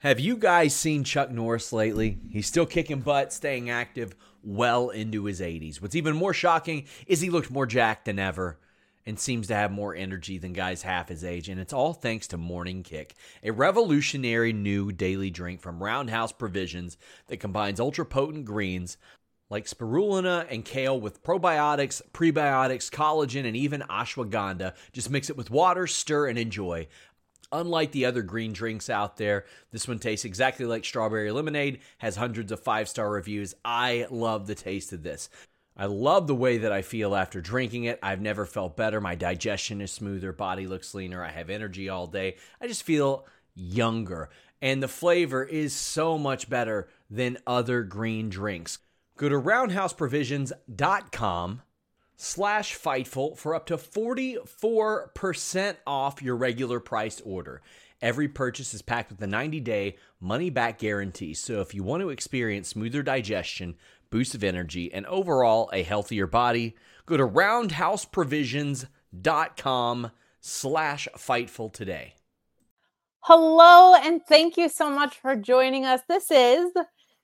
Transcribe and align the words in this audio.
Have 0.00 0.18
you 0.18 0.38
guys 0.38 0.74
seen 0.74 1.04
Chuck 1.04 1.30
Norris 1.30 1.74
lately? 1.74 2.16
He's 2.30 2.46
still 2.46 2.64
kicking 2.64 3.00
butt, 3.00 3.34
staying 3.34 3.68
active 3.68 4.16
well 4.42 4.88
into 4.88 5.26
his 5.26 5.42
80s. 5.42 5.82
What's 5.82 5.94
even 5.94 6.16
more 6.16 6.32
shocking 6.32 6.86
is 7.06 7.20
he 7.20 7.28
looked 7.28 7.50
more 7.50 7.66
jacked 7.66 8.06
than 8.06 8.18
ever 8.18 8.58
and 9.04 9.20
seems 9.20 9.48
to 9.48 9.54
have 9.54 9.70
more 9.70 9.94
energy 9.94 10.38
than 10.38 10.54
guys 10.54 10.80
half 10.80 11.10
his 11.10 11.22
age, 11.22 11.50
and 11.50 11.60
it's 11.60 11.74
all 11.74 11.92
thanks 11.92 12.26
to 12.28 12.38
Morning 12.38 12.82
Kick, 12.82 13.14
a 13.42 13.50
revolutionary 13.50 14.54
new 14.54 14.90
daily 14.90 15.28
drink 15.28 15.60
from 15.60 15.82
Roundhouse 15.82 16.32
Provisions 16.32 16.96
that 17.26 17.36
combines 17.36 17.78
ultra 17.78 18.06
potent 18.06 18.46
greens 18.46 18.96
like 19.50 19.66
spirulina 19.66 20.46
and 20.48 20.64
kale 20.64 20.98
with 20.98 21.22
probiotics, 21.22 22.00
prebiotics, 22.12 22.88
collagen, 22.88 23.44
and 23.44 23.56
even 23.56 23.82
ashwagandha. 23.82 24.74
Just 24.92 25.10
mix 25.10 25.28
it 25.28 25.36
with 25.36 25.50
water, 25.50 25.86
stir, 25.86 26.28
and 26.28 26.38
enjoy. 26.38 26.86
Unlike 27.52 27.92
the 27.92 28.04
other 28.04 28.22
green 28.22 28.52
drinks 28.52 28.88
out 28.88 29.16
there, 29.16 29.44
this 29.72 29.88
one 29.88 29.98
tastes 29.98 30.24
exactly 30.24 30.66
like 30.66 30.84
strawberry 30.84 31.32
lemonade, 31.32 31.80
has 31.98 32.16
hundreds 32.16 32.52
of 32.52 32.60
five 32.60 32.88
star 32.88 33.10
reviews. 33.10 33.54
I 33.64 34.06
love 34.10 34.46
the 34.46 34.54
taste 34.54 34.92
of 34.92 35.02
this. 35.02 35.28
I 35.76 35.86
love 35.86 36.26
the 36.26 36.34
way 36.34 36.58
that 36.58 36.72
I 36.72 36.82
feel 36.82 37.14
after 37.14 37.40
drinking 37.40 37.84
it. 37.84 37.98
I've 38.02 38.20
never 38.20 38.44
felt 38.44 38.76
better. 38.76 39.00
My 39.00 39.14
digestion 39.14 39.80
is 39.80 39.90
smoother, 39.90 40.32
body 40.32 40.66
looks 40.66 40.94
leaner, 40.94 41.24
I 41.24 41.30
have 41.30 41.48
energy 41.48 41.88
all 41.88 42.06
day. 42.06 42.36
I 42.60 42.66
just 42.66 42.82
feel 42.82 43.24
younger. 43.54 44.28
And 44.62 44.82
the 44.82 44.88
flavor 44.88 45.42
is 45.42 45.72
so 45.72 46.18
much 46.18 46.50
better 46.50 46.88
than 47.08 47.38
other 47.46 47.82
green 47.82 48.28
drinks. 48.28 48.78
Go 49.16 49.28
to 49.28 49.40
roundhouseprovisions.com 49.40 51.62
slash 52.22 52.76
Fightful 52.76 53.38
for 53.38 53.54
up 53.54 53.64
to 53.66 53.76
44% 53.78 55.76
off 55.86 56.20
your 56.20 56.36
regular 56.36 56.78
priced 56.78 57.22
order. 57.24 57.62
Every 58.02 58.28
purchase 58.28 58.74
is 58.74 58.82
packed 58.82 59.10
with 59.10 59.22
a 59.22 59.26
90 59.26 59.60
day 59.60 59.96
money 60.20 60.50
back 60.50 60.78
guarantee. 60.78 61.32
So 61.32 61.62
if 61.62 61.74
you 61.74 61.82
want 61.82 62.02
to 62.02 62.10
experience 62.10 62.68
smoother 62.68 63.02
digestion, 63.02 63.76
boost 64.10 64.34
of 64.34 64.44
energy, 64.44 64.92
and 64.92 65.06
overall 65.06 65.70
a 65.72 65.82
healthier 65.82 66.26
body, 66.26 66.76
go 67.06 67.16
to 67.16 67.26
roundhouseprovisions.com 67.26 70.10
slash 70.42 71.08
Fightful 71.16 71.72
today. 71.72 72.16
Hello, 73.20 73.94
and 73.94 74.20
thank 74.26 74.58
you 74.58 74.68
so 74.68 74.90
much 74.90 75.18
for 75.18 75.36
joining 75.36 75.86
us. 75.86 76.02
This 76.06 76.30
is 76.30 76.70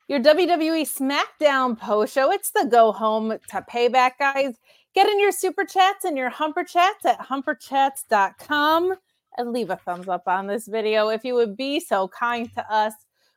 your 0.09 0.21
WWE 0.21 0.87
SmackDown 0.87 1.79
post 1.79 2.15
show. 2.15 2.33
It's 2.33 2.51
the 2.51 2.67
go 2.71 2.93
home 2.93 3.39
to 3.49 3.67
payback, 3.71 4.13
guys. 4.19 4.55
Get 4.97 5.11
in 5.11 5.21
your 5.21 5.31
super 5.31 5.67
chats 5.67 6.07
and 6.07 6.17
your 6.17 6.31
humper 6.31 6.65
chats 6.65 7.05
at 7.05 7.21
humperchats.com 7.21 8.95
and 9.37 9.53
leave 9.53 9.69
a 9.69 9.77
thumbs 9.77 10.09
up 10.09 10.27
on 10.27 10.47
this 10.47 10.67
video 10.67 11.09
if 11.11 11.23
you 11.23 11.35
would 11.35 11.55
be 11.55 11.81
so 11.81 12.09
kind 12.09 12.51
to 12.55 12.73
us. 12.73 12.95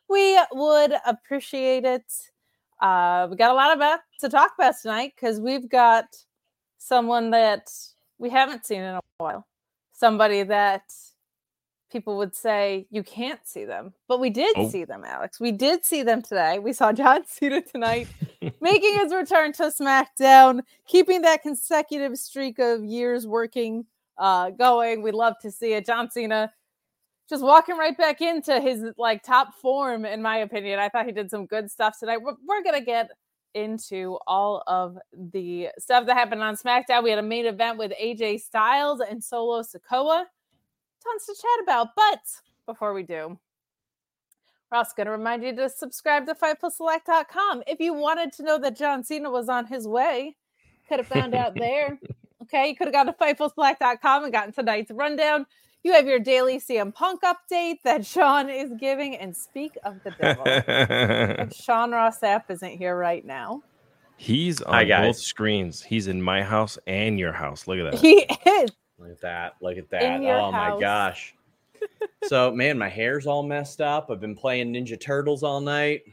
We 0.08 0.40
would 0.54 0.94
appreciate 1.06 1.84
it. 1.84 2.06
Uh, 2.80 3.28
we 3.30 3.36
got 3.36 3.52
a 3.52 3.56
lot 3.56 3.76
about 3.76 4.00
to 4.22 4.30
talk 4.30 4.54
about 4.58 4.76
tonight 4.82 5.12
because 5.18 5.42
we've 5.42 5.68
got 5.68 6.06
someone 6.78 7.30
that 7.32 7.70
we 8.20 8.30
haven't 8.30 8.66
seen 8.66 8.80
in 8.80 8.96
a 8.96 9.02
while. 9.18 9.46
Somebody 9.92 10.44
that 10.44 10.84
people 11.90 12.18
would 12.18 12.36
say 12.36 12.86
you 12.90 13.04
can't 13.04 13.40
see 13.46 13.66
them, 13.66 13.94
but 14.08 14.20
we 14.20 14.30
did 14.30 14.54
oh. 14.58 14.70
see 14.70 14.86
them, 14.86 15.04
Alex. 15.06 15.40
We 15.40 15.52
did 15.52 15.86
see 15.86 16.04
them 16.04 16.22
today. 16.22 16.60
We 16.60 16.74
saw 16.74 16.92
John 16.94 17.26
Cena 17.26 17.62
tonight 17.62 18.08
making 18.62 18.96
his 19.00 19.14
return 19.14 19.54
to 19.54 19.64
SmackDown, 19.64 20.62
keeping 20.88 21.22
that 21.24 21.42
consecutive 21.42 22.18
streak 22.18 22.60
of 22.60 22.84
years 22.84 23.28
working 23.28 23.86
uh, 24.18 24.52
going. 24.52 25.02
We 25.02 25.12
love 25.12 25.36
to 25.42 25.52
see 25.52 25.74
it. 25.74 25.86
John 25.86 26.10
Cena 26.10 26.52
just 27.30 27.44
walking 27.44 27.78
right 27.78 27.98
back 27.98 28.22
into 28.22 28.60
his 28.60 28.84
like 28.98 29.24
top 29.24 29.54
form, 29.56 30.06
in 30.06 30.22
my 30.22 30.38
opinion. 30.38 30.80
I 30.80 30.90
thought 30.90 31.06
he 31.06 31.12
did 31.12 31.30
some 31.30 31.46
good 31.46 31.70
stuff 31.70 32.00
tonight. 32.00 32.22
We're, 32.22 32.36
we're 32.48 32.64
gonna 32.64 32.82
get 32.82 33.10
into 33.56 34.18
all 34.28 34.64
of 34.68 34.98
the 35.14 35.70
stuff 35.80 36.06
that 36.06 36.16
happened 36.16 36.42
on 36.42 36.56
SmackDown. 36.56 37.04
We 37.04 37.10
had 37.10 37.20
a 37.20 37.24
main 37.24 37.46
event 37.46 37.78
with 37.78 37.92
AJ 38.02 38.42
Styles 38.42 39.02
and 39.02 39.24
Solo 39.24 39.62
Sikoa 39.64 40.26
tons 41.04 41.26
to 41.26 41.34
chat 41.34 41.64
about. 41.64 41.96
But 41.96 42.20
before 42.66 42.94
we 42.94 43.04
do, 43.04 43.38
we're 44.72 44.78
also 44.78 44.92
going 44.96 45.06
to 45.06 45.12
remind 45.12 45.44
you 45.44 45.56
to 45.56 45.70
subscribe 45.70 46.28
to 46.28 46.36
FightfulSelect.com. 46.36 47.64
If 47.68 47.80
you 47.80 47.94
wanted 47.94 48.32
to 48.34 48.44
know 48.44 48.60
that 48.60 48.78
John 48.78 49.04
Cena 49.04 49.30
was 49.30 49.50
on 49.50 49.66
his 49.66 49.88
way, 49.88 50.36
could 50.88 51.00
have 51.00 51.08
found 51.08 51.36
out 51.36 51.56
there. 51.56 52.00
Okay, 52.42 52.70
you 52.70 52.76
could 52.76 52.88
have 52.88 52.94
gone 52.94 53.06
to 53.06 53.14
FightfulSelect.com 53.14 54.24
and 54.24 54.34
gotten 54.34 54.52
tonight's 54.52 54.90
rundown. 54.90 55.46
You 55.84 55.94
have 55.94 56.08
your 56.08 56.18
daily 56.18 56.58
CM 56.58 56.92
Punk 56.92 57.22
update 57.22 57.84
that 57.84 58.04
Sean 58.06 58.50
is 58.50 58.72
giving. 58.80 59.16
And 59.16 59.38
speak 59.38 59.78
of 59.86 59.98
the 60.04 60.12
devil, 60.12 61.48
Sean 61.56 61.92
Ross 61.92 62.20
Sapp 62.20 62.50
isn't 62.50 62.78
here 62.78 62.98
right 62.98 63.24
now. 63.24 63.62
He's 64.18 64.62
on 64.64 64.88
both 64.88 65.18
screens. 65.18 65.84
He's 65.84 66.08
in 66.08 66.24
my 66.24 66.42
house 66.42 66.80
and 66.88 67.20
your 67.20 67.34
house. 67.34 67.68
Look 67.68 67.78
at 67.78 67.92
that. 67.92 68.02
He 68.02 68.26
is. 68.46 68.72
Look 69.00 69.12
at 69.12 69.22
that. 69.22 69.56
Look 69.62 69.78
at 69.78 69.90
that. 69.92 70.22
Oh 70.22 70.52
house. 70.52 70.74
my 70.74 70.80
gosh. 70.80 71.36
so 72.24 72.52
man, 72.52 72.78
my 72.78 72.90
hair's 72.90 73.26
all 73.26 73.44
messed 73.44 73.82
up. 73.82 74.10
I've 74.12 74.20
been 74.20 74.36
playing 74.36 74.74
Ninja 74.74 75.00
Turtles 75.00 75.44
all 75.44 75.62
night. 75.62 76.04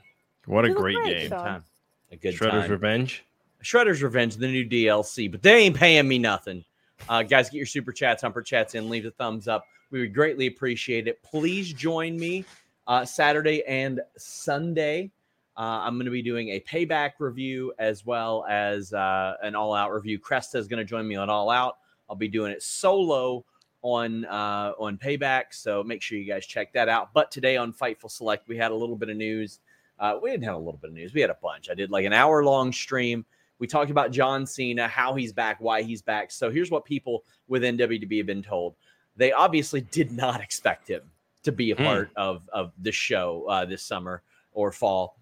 What 0.47 0.65
a 0.65 0.73
great, 0.73 0.97
great 0.97 1.19
game. 1.19 1.31
Time. 1.31 1.65
A 2.13 2.17
good 2.17 2.35
Shredder's 2.35 2.63
time. 2.63 2.71
Revenge. 2.71 3.25
Shredder's 3.63 4.03
Revenge, 4.03 4.37
the 4.37 4.47
new 4.47 4.65
DLC, 4.65 5.31
but 5.31 5.43
they 5.43 5.65
ain't 5.65 5.77
paying 5.77 6.07
me 6.07 6.19
nothing. 6.19 6.65
Uh, 7.09 7.23
guys, 7.23 7.51
get 7.51 7.57
your 7.57 7.67
super 7.67 7.93
chats, 7.93 8.23
humper 8.23 8.43
chats 8.43 8.75
in, 8.75 8.89
leave 8.89 9.07
a 9.07 9.11
thumbs 9.11 9.49
up. 9.49 9.67
We 9.91 10.01
would 10.01 10.15
greatly 10.15 10.47
appreciate 10.47 11.09
it. 11.09 11.23
Please 11.23 11.73
join 11.73 12.17
me 12.17 12.45
uh, 12.87 13.05
Saturday 13.05 13.65
and 13.67 14.01
Sunday. 14.17 15.11
Uh, 15.57 15.81
I'm 15.83 15.95
going 15.95 16.05
to 16.05 16.11
be 16.11 16.23
doing 16.23 16.51
a 16.51 16.61
payback 16.61 17.13
review 17.19 17.73
as 17.79 18.05
well 18.05 18.45
as 18.49 18.93
uh, 18.93 19.35
an 19.43 19.55
all 19.55 19.75
out 19.75 19.93
review. 19.93 20.19
Cresta 20.19 20.57
is 20.57 20.69
going 20.69 20.79
to 20.79 20.85
join 20.85 21.09
me 21.09 21.17
on 21.17 21.31
All 21.31 21.51
Out. 21.51 21.79
I'll 22.09 22.17
be 22.17 22.29
doing 22.29 22.53
it 22.53 22.63
solo 22.63 23.45
on 23.83 24.25
uh, 24.25 24.73
on 24.79 24.99
Payback, 24.99 25.45
so 25.53 25.83
make 25.85 26.03
sure 26.03 26.19
you 26.19 26.25
guys 26.25 26.47
check 26.47 26.73
that 26.73 26.89
out. 26.89 27.13
But 27.13 27.31
today 27.31 27.57
on 27.57 27.73
Fightful 27.73 28.11
Select, 28.11 28.49
we 28.49 28.57
had 28.57 28.71
a 28.71 28.75
little 28.75 28.97
bit 28.97 29.09
of 29.09 29.17
news. 29.17 29.61
Uh, 29.99 30.19
we 30.23 30.31
didn't 30.31 30.45
have 30.45 30.55
a 30.55 30.59
little 30.59 30.79
bit 30.79 30.91
of 30.91 30.95
news. 30.95 31.15
We 31.15 31.21
had 31.21 31.31
a 31.31 31.39
bunch. 31.43 31.71
I 31.71 31.75
did 31.75 31.91
like 31.91 32.05
an 32.05 32.13
hour 32.13 32.45
long 32.45 32.73
stream. 32.73 33.25
We 33.59 33.67
talked 33.67 33.91
about 33.91 34.11
John 34.11 34.47
Cena, 34.47 34.87
how 34.87 35.15
he's 35.15 35.33
back, 35.33 35.57
why 35.61 35.83
he's 35.83 36.03
back. 36.03 36.31
So 36.31 36.51
here's 36.51 36.71
what 36.71 36.85
people 36.85 37.25
within 37.49 37.79
WWE 37.79 38.19
have 38.19 38.27
been 38.27 38.43
told. 38.43 38.75
They 39.17 39.33
obviously 39.33 39.81
did 39.81 40.13
not 40.13 40.43
expect 40.43 40.89
him 40.89 41.03
to 41.45 41.53
be 41.53 41.71
a 41.71 41.77
hmm. 41.77 41.85
part 41.85 42.11
mm. 42.11 42.17
of 42.17 42.49
of 42.53 42.73
the 42.83 42.93
show 42.93 43.47
uh, 43.49 43.65
this 43.65 43.83
summer 43.83 44.23
or 44.53 44.73
fall. 44.73 45.17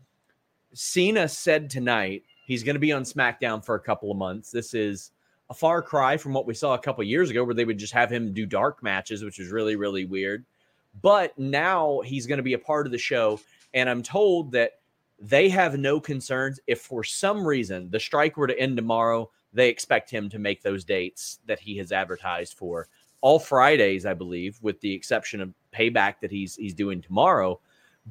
Cena 0.72 1.28
said 1.28 1.70
tonight 1.70 2.24
he's 2.46 2.62
going 2.62 2.74
to 2.74 2.80
be 2.80 2.92
on 2.92 3.02
SmackDown 3.02 3.64
for 3.64 3.74
a 3.74 3.80
couple 3.80 4.10
of 4.10 4.16
months. 4.16 4.50
This 4.50 4.74
is 4.74 5.12
a 5.50 5.54
far 5.54 5.82
cry 5.82 6.16
from 6.16 6.32
what 6.32 6.46
we 6.46 6.54
saw 6.54 6.74
a 6.74 6.78
couple 6.78 7.04
years 7.04 7.30
ago, 7.30 7.44
where 7.44 7.54
they 7.54 7.64
would 7.64 7.78
just 7.78 7.92
have 7.92 8.10
him 8.10 8.32
do 8.32 8.46
dark 8.46 8.82
matches, 8.82 9.22
which 9.22 9.38
was 9.38 9.50
really, 9.50 9.76
really 9.76 10.04
weird. 10.04 10.44
But 11.02 11.38
now 11.38 12.00
he's 12.00 12.26
going 12.26 12.38
to 12.38 12.42
be 12.42 12.54
a 12.54 12.58
part 12.58 12.86
of 12.86 12.92
the 12.92 12.98
show. 12.98 13.40
And 13.74 13.90
I'm 13.90 14.02
told 14.02 14.52
that 14.52 14.78
they 15.18 15.48
have 15.48 15.78
no 15.78 16.00
concerns 16.00 16.60
if 16.66 16.80
for 16.80 17.04
some 17.04 17.46
reason 17.46 17.90
the 17.90 18.00
strike 18.00 18.36
were 18.36 18.46
to 18.46 18.58
end 18.58 18.76
tomorrow, 18.76 19.30
they 19.52 19.68
expect 19.68 20.10
him 20.10 20.28
to 20.30 20.38
make 20.38 20.62
those 20.62 20.84
dates 20.84 21.38
that 21.46 21.60
he 21.60 21.76
has 21.78 21.92
advertised 21.92 22.54
for 22.54 22.88
all 23.20 23.38
Fridays, 23.38 24.04
I 24.04 24.12
believe, 24.12 24.58
with 24.60 24.80
the 24.80 24.92
exception 24.92 25.40
of 25.40 25.54
payback 25.72 26.16
that 26.20 26.30
he's 26.30 26.56
he's 26.56 26.74
doing 26.74 27.00
tomorrow. 27.00 27.58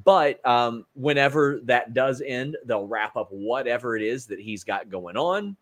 But 0.02 0.44
um, 0.44 0.86
whenever 0.94 1.60
that 1.64 1.94
does 1.94 2.20
end, 2.20 2.56
they'll 2.64 2.88
wrap 2.88 3.16
up 3.16 3.28
whatever 3.30 3.96
it 3.96 4.02
is 4.02 4.26
that 4.26 4.40
he's 4.40 4.64
got 4.64 4.90
going 4.90 5.16
on, 5.16 5.56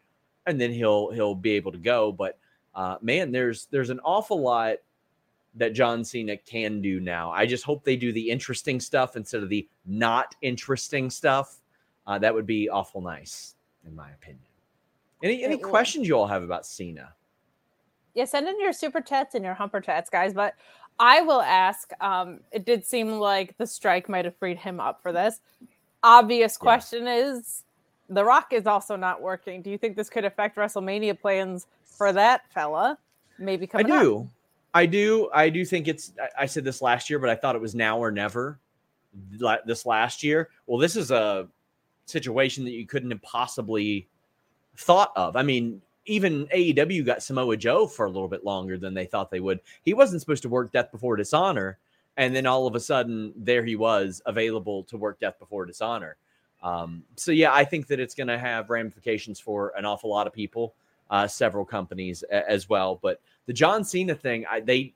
and 0.46 0.60
then 0.60 0.72
he'll 0.72 1.10
he'll 1.10 1.34
be 1.34 1.52
able 1.52 1.72
to 1.72 1.78
go. 1.78 2.12
But 2.12 2.38
uh, 2.74 2.96
man, 3.00 3.32
there's 3.32 3.66
there's 3.70 3.90
an 3.90 4.00
awful 4.04 4.40
lot 4.40 4.76
that 5.54 5.74
John 5.74 6.04
Cena 6.04 6.36
can 6.36 6.80
do 6.80 7.00
now. 7.00 7.30
I 7.30 7.46
just 7.46 7.64
hope 7.64 7.84
they 7.84 7.96
do 7.96 8.12
the 8.12 8.30
interesting 8.30 8.80
stuff 8.80 9.16
instead 9.16 9.42
of 9.42 9.48
the 9.48 9.68
not 9.84 10.34
interesting 10.42 11.10
stuff. 11.10 11.60
Uh, 12.06 12.18
that 12.18 12.34
would 12.34 12.46
be 12.46 12.68
awful 12.68 13.00
nice, 13.00 13.54
in 13.86 13.94
my 13.94 14.10
opinion. 14.10 14.40
Any 15.22 15.44
any 15.44 15.58
questions 15.58 16.08
you 16.08 16.16
all 16.16 16.26
have 16.26 16.42
about 16.42 16.66
Cena? 16.66 17.12
Yeah, 18.14 18.24
send 18.24 18.48
in 18.48 18.60
your 18.60 18.72
super 18.72 19.00
chats 19.00 19.34
and 19.34 19.44
your 19.44 19.54
humper 19.54 19.80
chats, 19.80 20.10
guys. 20.10 20.34
But 20.34 20.54
I 20.98 21.20
will 21.20 21.40
ask. 21.40 21.92
Um, 22.00 22.40
it 22.50 22.64
did 22.64 22.84
seem 22.84 23.12
like 23.12 23.56
the 23.56 23.66
strike 23.66 24.08
might 24.08 24.24
have 24.24 24.36
freed 24.36 24.58
him 24.58 24.80
up 24.80 25.02
for 25.02 25.12
this. 25.12 25.40
Obvious 26.02 26.56
question 26.56 27.04
yeah. 27.04 27.14
is 27.14 27.62
The 28.12 28.24
Rock 28.24 28.52
is 28.52 28.66
also 28.66 28.94
not 28.94 29.22
working. 29.22 29.62
Do 29.62 29.70
you 29.70 29.78
think 29.78 29.96
this 29.96 30.10
could 30.10 30.24
affect 30.24 30.56
WrestleMania 30.56 31.18
plans 31.18 31.66
for 31.84 32.12
that 32.12 32.42
fella? 32.52 32.98
Maybe 33.38 33.66
coming 33.66 33.90
I 33.90 34.00
do. 34.02 34.18
Up? 34.18 34.26
I 34.74 34.86
do. 34.86 35.30
I 35.32 35.48
do 35.48 35.64
think 35.64 35.88
it's. 35.88 36.12
I 36.38 36.46
said 36.46 36.64
this 36.64 36.82
last 36.82 37.08
year, 37.08 37.18
but 37.18 37.30
I 37.30 37.34
thought 37.34 37.56
it 37.56 37.60
was 37.62 37.74
now 37.74 37.98
or 37.98 38.10
never. 38.10 38.58
This 39.66 39.86
last 39.86 40.22
year. 40.22 40.50
Well, 40.66 40.78
this 40.78 40.96
is 40.96 41.10
a 41.10 41.48
situation 42.06 42.64
that 42.64 42.72
you 42.72 42.86
couldn't 42.86 43.10
have 43.10 43.22
possibly 43.22 44.06
thought 44.76 45.12
of. 45.16 45.36
I 45.36 45.42
mean, 45.42 45.80
even 46.06 46.46
AEW 46.48 47.06
got 47.06 47.22
Samoa 47.22 47.56
Joe 47.56 47.86
for 47.86 48.06
a 48.06 48.10
little 48.10 48.28
bit 48.28 48.44
longer 48.44 48.76
than 48.76 48.94
they 48.94 49.06
thought 49.06 49.30
they 49.30 49.40
would. 49.40 49.60
He 49.82 49.94
wasn't 49.94 50.20
supposed 50.20 50.42
to 50.42 50.48
work 50.48 50.72
Death 50.72 50.90
Before 50.90 51.16
Dishonor, 51.16 51.78
and 52.16 52.34
then 52.34 52.46
all 52.46 52.66
of 52.66 52.74
a 52.74 52.80
sudden, 52.80 53.32
there 53.36 53.64
he 53.64 53.76
was 53.76 54.20
available 54.26 54.84
to 54.84 54.96
work 54.96 55.20
Death 55.20 55.38
Before 55.38 55.64
Dishonor. 55.64 56.16
Um, 56.62 57.02
so 57.16 57.32
yeah, 57.32 57.52
I 57.52 57.64
think 57.64 57.86
that 57.88 58.00
it's 58.00 58.14
going 58.14 58.28
to 58.28 58.38
have 58.38 58.70
ramifications 58.70 59.40
for 59.40 59.72
an 59.76 59.84
awful 59.84 60.10
lot 60.10 60.26
of 60.26 60.32
people, 60.32 60.74
uh, 61.10 61.26
several 61.26 61.64
companies 61.64 62.22
a- 62.30 62.48
as 62.48 62.68
well. 62.68 62.98
But 63.02 63.20
the 63.46 63.52
John 63.52 63.84
Cena 63.84 64.14
thing, 64.14 64.46
I, 64.48 64.60
they 64.60 64.94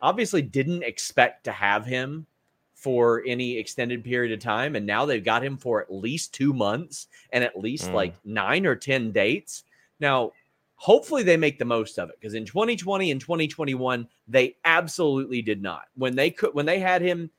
obviously 0.00 0.42
didn't 0.42 0.82
expect 0.82 1.44
to 1.44 1.52
have 1.52 1.84
him 1.84 2.26
for 2.74 3.22
any 3.26 3.56
extended 3.56 4.04
period 4.04 4.32
of 4.32 4.40
time, 4.40 4.76
and 4.76 4.86
now 4.86 5.04
they've 5.04 5.24
got 5.24 5.44
him 5.44 5.56
for 5.56 5.80
at 5.80 5.92
least 5.92 6.34
two 6.34 6.52
months 6.52 7.08
and 7.30 7.42
at 7.42 7.58
least 7.58 7.88
mm. 7.90 7.94
like 7.94 8.14
nine 8.24 8.66
or 8.66 8.76
ten 8.76 9.12
dates. 9.12 9.64
Now, 9.98 10.32
hopefully 10.76 11.22
they 11.22 11.36
make 11.36 11.58
the 11.58 11.64
most 11.64 11.98
of 11.98 12.10
it 12.10 12.16
because 12.20 12.34
in 12.34 12.44
2020 12.44 13.10
and 13.10 13.20
2021 13.20 14.06
they 14.28 14.56
absolutely 14.64 15.42
did 15.42 15.62
not. 15.62 15.84
When 15.96 16.14
they 16.14 16.30
could 16.30 16.54
when 16.54 16.66
they 16.66 16.78
had 16.78 17.02
him 17.02 17.30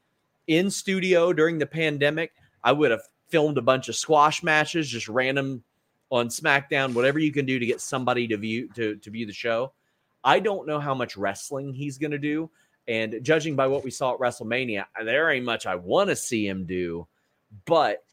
in 0.47 0.69
studio 0.69 1.31
during 1.33 1.59
the 1.59 1.65
pandemic, 1.65 2.33
I 2.63 2.71
would 2.71 2.91
have 2.91 3.03
filmed 3.29 3.57
a 3.57 3.61
bunch 3.61 3.89
of 3.89 3.95
squash 3.95 4.43
matches, 4.43 4.89
just 4.89 5.07
random 5.07 5.63
on 6.09 6.29
SmackDown, 6.29 6.93
whatever 6.93 7.19
you 7.19 7.31
can 7.31 7.45
do 7.45 7.59
to 7.59 7.65
get 7.65 7.81
somebody 7.81 8.27
to 8.27 8.37
view 8.37 8.69
to, 8.75 8.95
to 8.97 9.09
view 9.09 9.25
the 9.25 9.33
show. 9.33 9.71
I 10.23 10.39
don't 10.39 10.67
know 10.67 10.79
how 10.79 10.93
much 10.93 11.17
wrestling 11.17 11.73
he's 11.73 11.97
going 11.97 12.11
to 12.11 12.17
do. 12.17 12.49
And 12.87 13.19
judging 13.21 13.55
by 13.55 13.67
what 13.67 13.83
we 13.83 13.91
saw 13.91 14.13
at 14.13 14.19
WrestleMania, 14.19 14.85
there 15.03 15.29
ain't 15.29 15.45
much 15.45 15.65
I 15.65 15.75
want 15.75 16.09
to 16.09 16.15
see 16.15 16.47
him 16.47 16.65
do. 16.65 17.05
But 17.65 18.03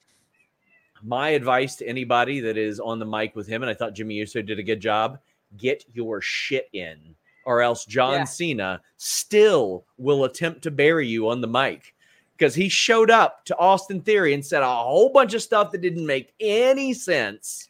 my 1.03 1.31
advice 1.31 1.77
to 1.77 1.87
anybody 1.87 2.41
that 2.41 2.57
is 2.57 2.81
on 2.81 2.99
the 2.99 3.07
mic 3.07 3.37
with 3.37 3.47
him, 3.47 3.63
and 3.63 3.71
I 3.71 3.75
thought 3.75 3.95
Jimmy 3.95 4.15
Uso 4.15 4.43
did 4.43 4.59
a 4.59 4.65
good 4.65 4.81
job, 4.81 5.19
get 5.57 5.85
your 5.93 6.21
shit 6.21 6.69
in, 6.73 6.99
or 7.45 7.63
else 7.63 7.85
John 7.85 8.21
yeah. 8.21 8.25
Cena 8.25 8.81
still 8.97 9.85
will 9.97 10.25
attempt 10.25 10.63
to 10.63 10.71
bury 10.71 11.07
you 11.07 11.29
on 11.29 11.41
the 11.41 11.47
mic 11.47 11.94
because 12.37 12.55
he 12.55 12.69
showed 12.69 13.11
up 13.11 13.45
to 13.47 13.57
Austin 13.57 14.01
Theory 14.01 14.35
and 14.35 14.45
said 14.45 14.63
a 14.63 14.67
whole 14.67 15.11
bunch 15.11 15.35
of 15.35 15.43
stuff 15.43 15.73
that 15.73 15.81
didn't 15.81 16.07
make 16.07 16.35
any 16.41 16.93
sense. 16.93 17.69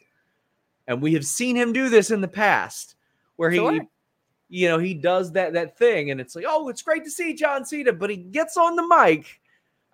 And 0.87 1.01
we 1.01 1.13
have 1.13 1.25
seen 1.25 1.55
him 1.55 1.73
do 1.73 1.89
this 1.89 2.11
in 2.11 2.21
the 2.21 2.27
past 2.27 2.95
where 3.35 3.49
he, 3.49 3.57
sure. 3.57 3.87
you 4.49 4.67
know, 4.67 4.77
he 4.77 4.93
does 4.93 5.31
that 5.33 5.53
that 5.53 5.77
thing 5.77 6.11
and 6.11 6.19
it's 6.19 6.35
like, 6.35 6.45
"Oh, 6.47 6.69
it's 6.69 6.81
great 6.81 7.03
to 7.03 7.11
see 7.11 7.33
John 7.33 7.65
Cena," 7.65 7.93
but 7.93 8.09
he 8.09 8.17
gets 8.17 8.57
on 8.57 8.75
the 8.75 8.87
mic 8.87 9.39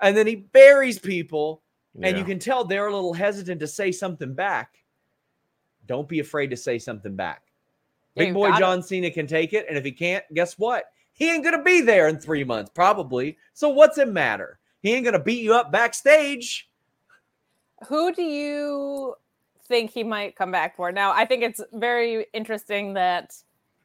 and 0.02 0.16
then 0.16 0.28
he 0.28 0.36
buries 0.36 1.00
people 1.00 1.62
yeah. 1.98 2.10
and 2.10 2.18
you 2.18 2.24
can 2.24 2.40
tell 2.40 2.64
they're 2.64 2.88
a 2.88 2.94
little 2.94 3.14
hesitant 3.14 3.60
to 3.62 3.68
say 3.68 3.92
something 3.92 4.34
back. 4.34 4.84
Don't 5.88 6.08
be 6.08 6.20
afraid 6.20 6.48
to 6.48 6.58
say 6.58 6.80
something 6.80 7.16
back. 7.16 7.44
Big 8.16 8.34
boy 8.34 8.52
John 8.58 8.80
it. 8.80 8.86
Cena 8.86 9.10
can 9.10 9.26
take 9.26 9.54
it, 9.54 9.66
and 9.70 9.78
if 9.78 9.86
he 9.86 9.92
can't, 9.92 10.24
guess 10.34 10.60
what? 10.60 10.86
He 11.14 11.32
ain't 11.32 11.44
gonna 11.44 11.64
be 11.64 11.82
there 11.82 12.08
in 12.08 12.18
three 12.18 12.44
months, 12.44 12.72
probably. 12.74 13.38
So 13.54 13.70
what's 13.70 13.98
it 13.98 14.10
matter? 14.10 14.60
He 14.82 14.94
ain't 14.94 15.06
gonna 15.06 15.20
beat 15.20 15.42
you 15.42 15.54
up 15.54 15.72
backstage. 15.72 16.70
Who 17.88 18.14
do 18.14 18.22
you 18.22 19.16
think 19.68 19.92
he 19.92 20.04
might 20.04 20.36
come 20.36 20.52
back 20.52 20.76
for? 20.76 20.92
Now, 20.92 21.12
I 21.14 21.26
think 21.26 21.44
it's 21.44 21.62
very 21.74 22.26
interesting 22.34 22.94
that 22.94 23.34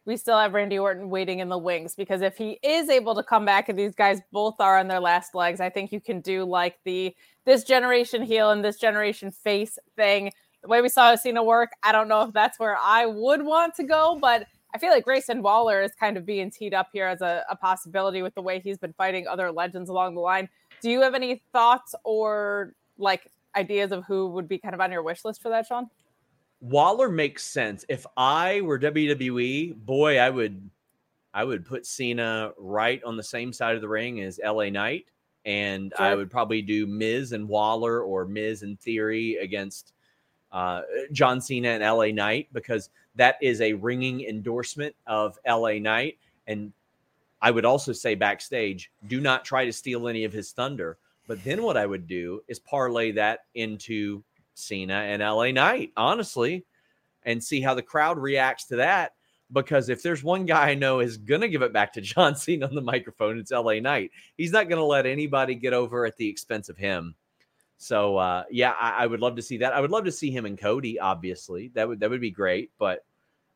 we 0.06 0.16
still 0.16 0.38
have 0.38 0.54
Randy 0.54 0.78
Orton 0.78 1.10
waiting 1.10 1.40
in 1.40 1.48
the 1.48 1.58
wings 1.58 1.94
because 1.94 2.22
if 2.22 2.36
he 2.36 2.58
is 2.62 2.88
able 2.88 3.14
to 3.14 3.22
come 3.22 3.44
back 3.44 3.68
and 3.68 3.78
these 3.78 3.94
guys 3.94 4.20
both 4.32 4.54
are 4.60 4.78
on 4.78 4.88
their 4.88 5.00
last 5.00 5.34
legs, 5.34 5.60
I 5.60 5.68
think 5.68 5.92
you 5.92 6.00
can 6.00 6.20
do 6.20 6.44
like 6.44 6.78
the 6.84 7.14
this 7.44 7.64
generation 7.64 8.22
heel 8.22 8.50
and 8.50 8.64
this 8.64 8.78
generation 8.78 9.30
face 9.30 9.78
thing. 9.96 10.32
The 10.62 10.68
way 10.68 10.80
we 10.80 10.88
saw 10.88 11.14
Cena 11.16 11.42
work, 11.42 11.72
I 11.82 11.92
don't 11.92 12.08
know 12.08 12.22
if 12.22 12.32
that's 12.32 12.58
where 12.58 12.76
I 12.82 13.06
would 13.06 13.42
want 13.42 13.74
to 13.76 13.84
go, 13.84 14.18
but 14.20 14.46
I 14.74 14.78
feel 14.78 14.90
like 14.90 15.04
Grayson 15.04 15.42
Waller 15.42 15.80
is 15.80 15.92
kind 15.98 16.16
of 16.16 16.26
being 16.26 16.50
teed 16.50 16.74
up 16.74 16.88
here 16.92 17.06
as 17.06 17.20
a, 17.20 17.44
a 17.48 17.56
possibility 17.56 18.22
with 18.22 18.34
the 18.34 18.42
way 18.42 18.60
he's 18.60 18.78
been 18.78 18.92
fighting 18.92 19.26
other 19.26 19.50
legends 19.50 19.88
along 19.90 20.14
the 20.14 20.20
line. 20.20 20.48
Do 20.86 20.92
you 20.92 21.02
have 21.02 21.16
any 21.16 21.42
thoughts 21.52 21.96
or 22.04 22.72
like 22.96 23.32
ideas 23.56 23.90
of 23.90 24.04
who 24.04 24.28
would 24.28 24.46
be 24.46 24.56
kind 24.56 24.72
of 24.72 24.80
on 24.80 24.92
your 24.92 25.02
wish 25.02 25.24
list 25.24 25.42
for 25.42 25.48
that, 25.48 25.66
Sean? 25.66 25.90
Waller 26.60 27.08
makes 27.08 27.42
sense. 27.42 27.84
If 27.88 28.06
I 28.16 28.60
were 28.60 28.78
WWE, 28.78 29.74
boy, 29.74 30.18
I 30.18 30.30
would 30.30 30.70
I 31.34 31.42
would 31.42 31.66
put 31.66 31.86
Cena 31.86 32.52
right 32.56 33.02
on 33.02 33.16
the 33.16 33.22
same 33.24 33.52
side 33.52 33.74
of 33.74 33.80
the 33.80 33.88
ring 33.88 34.20
as 34.20 34.38
LA 34.38 34.68
Knight. 34.70 35.06
And 35.44 35.92
sure. 35.96 36.06
I 36.06 36.14
would 36.14 36.30
probably 36.30 36.62
do 36.62 36.86
Miz 36.86 37.32
and 37.32 37.48
Waller 37.48 38.02
or 38.02 38.24
Miz 38.24 38.62
and 38.62 38.78
Theory 38.78 39.38
against 39.42 39.92
uh, 40.52 40.82
John 41.10 41.40
Cena 41.40 41.70
and 41.70 41.82
LA 41.82 42.12
Knight 42.12 42.46
because 42.52 42.90
that 43.16 43.38
is 43.42 43.60
a 43.60 43.72
ringing 43.72 44.20
endorsement 44.20 44.94
of 45.08 45.36
LA 45.48 45.80
Knight. 45.80 46.18
And 46.46 46.72
I 47.46 47.52
would 47.52 47.64
also 47.64 47.92
say 47.92 48.16
backstage, 48.16 48.90
do 49.06 49.20
not 49.20 49.44
try 49.44 49.64
to 49.64 49.72
steal 49.72 50.08
any 50.08 50.24
of 50.24 50.32
his 50.32 50.50
thunder. 50.50 50.98
But 51.28 51.44
then 51.44 51.62
what 51.62 51.76
I 51.76 51.86
would 51.86 52.08
do 52.08 52.40
is 52.48 52.58
parlay 52.58 53.12
that 53.12 53.44
into 53.54 54.24
Cena 54.54 54.94
and 54.94 55.22
LA 55.22 55.52
Knight, 55.52 55.92
honestly, 55.96 56.64
and 57.22 57.42
see 57.42 57.60
how 57.60 57.74
the 57.74 57.84
crowd 57.84 58.18
reacts 58.18 58.64
to 58.66 58.76
that. 58.76 59.12
Because 59.52 59.90
if 59.90 60.02
there's 60.02 60.24
one 60.24 60.44
guy 60.44 60.70
I 60.70 60.74
know 60.74 60.98
is 60.98 61.18
going 61.18 61.40
to 61.40 61.48
give 61.48 61.62
it 61.62 61.72
back 61.72 61.92
to 61.92 62.00
John 62.00 62.34
Cena 62.34 62.66
on 62.66 62.74
the 62.74 62.80
microphone, 62.80 63.38
it's 63.38 63.52
LA 63.52 63.74
Knight. 63.74 64.10
He's 64.36 64.50
not 64.50 64.68
going 64.68 64.80
to 64.80 64.84
let 64.84 65.06
anybody 65.06 65.54
get 65.54 65.72
over 65.72 66.04
at 66.04 66.16
the 66.16 66.28
expense 66.28 66.68
of 66.68 66.76
him. 66.76 67.14
So 67.78 68.16
uh, 68.16 68.42
yeah, 68.50 68.72
I, 68.72 69.04
I, 69.04 69.06
would 69.06 69.20
love 69.20 69.36
to 69.36 69.42
see 69.42 69.58
that. 69.58 69.72
I 69.72 69.80
would 69.80 69.92
love 69.92 70.06
to 70.06 70.10
see 70.10 70.32
him 70.32 70.46
and 70.46 70.58
Cody. 70.58 70.98
Obviously, 70.98 71.68
that 71.74 71.86
would 71.86 72.00
that 72.00 72.10
would 72.10 72.20
be 72.20 72.32
great. 72.32 72.72
But 72.76 73.04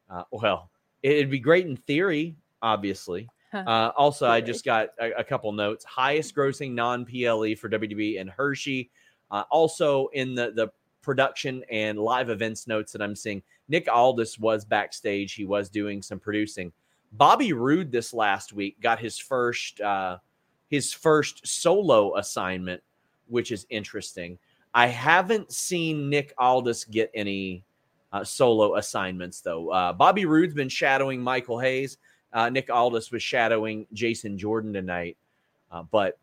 uh, 0.08 0.22
well, 0.30 0.70
it'd 1.02 1.28
be 1.28 1.40
great 1.40 1.66
in 1.66 1.76
theory. 1.76 2.36
Obviously. 2.62 3.28
Uh, 3.52 3.90
also, 3.96 4.28
I 4.28 4.40
just 4.40 4.64
got 4.64 4.90
a, 5.00 5.10
a, 5.18 5.24
couple 5.24 5.50
notes. 5.52 5.84
Highest 5.84 6.36
grossing 6.36 6.72
non 6.72 7.04
PLE 7.04 7.56
for 7.56 7.68
WWE 7.68 8.20
and 8.20 8.30
Hershey. 8.30 8.90
Uh, 9.30 9.44
also 9.50 10.08
in 10.08 10.34
the 10.34 10.52
the 10.52 10.68
production 11.02 11.64
and 11.70 11.98
live 11.98 12.30
events 12.30 12.66
notes 12.66 12.92
that 12.92 13.02
I'm 13.02 13.16
seeing. 13.16 13.42
Nick 13.68 13.88
Aldis 13.92 14.38
was 14.38 14.64
backstage. 14.64 15.34
He 15.34 15.44
was 15.44 15.68
doing 15.68 16.02
some 16.02 16.18
producing. 16.18 16.72
Bobby 17.12 17.52
Roode 17.52 17.90
this 17.90 18.12
last 18.12 18.52
week 18.52 18.80
got 18.80 18.98
his 18.98 19.18
first 19.18 19.80
uh, 19.80 20.18
his 20.68 20.92
first 20.92 21.46
solo 21.46 22.16
assignment, 22.16 22.82
which 23.26 23.50
is 23.50 23.66
interesting. 23.70 24.38
I 24.72 24.86
haven't 24.86 25.52
seen 25.52 26.08
Nick 26.08 26.32
Aldis 26.38 26.84
get 26.84 27.10
any 27.14 27.64
uh, 28.12 28.22
solo 28.22 28.76
assignments 28.76 29.40
though. 29.40 29.70
Uh, 29.70 29.92
Bobby 29.92 30.24
Roode's 30.24 30.54
been 30.54 30.68
shadowing 30.68 31.20
Michael 31.20 31.58
Hayes. 31.58 31.98
Uh, 32.32 32.48
Nick 32.48 32.70
Aldis 32.70 33.10
was 33.10 33.22
shadowing 33.22 33.86
Jason 33.92 34.38
Jordan 34.38 34.72
tonight, 34.72 35.16
uh, 35.70 35.82
but 35.82 36.18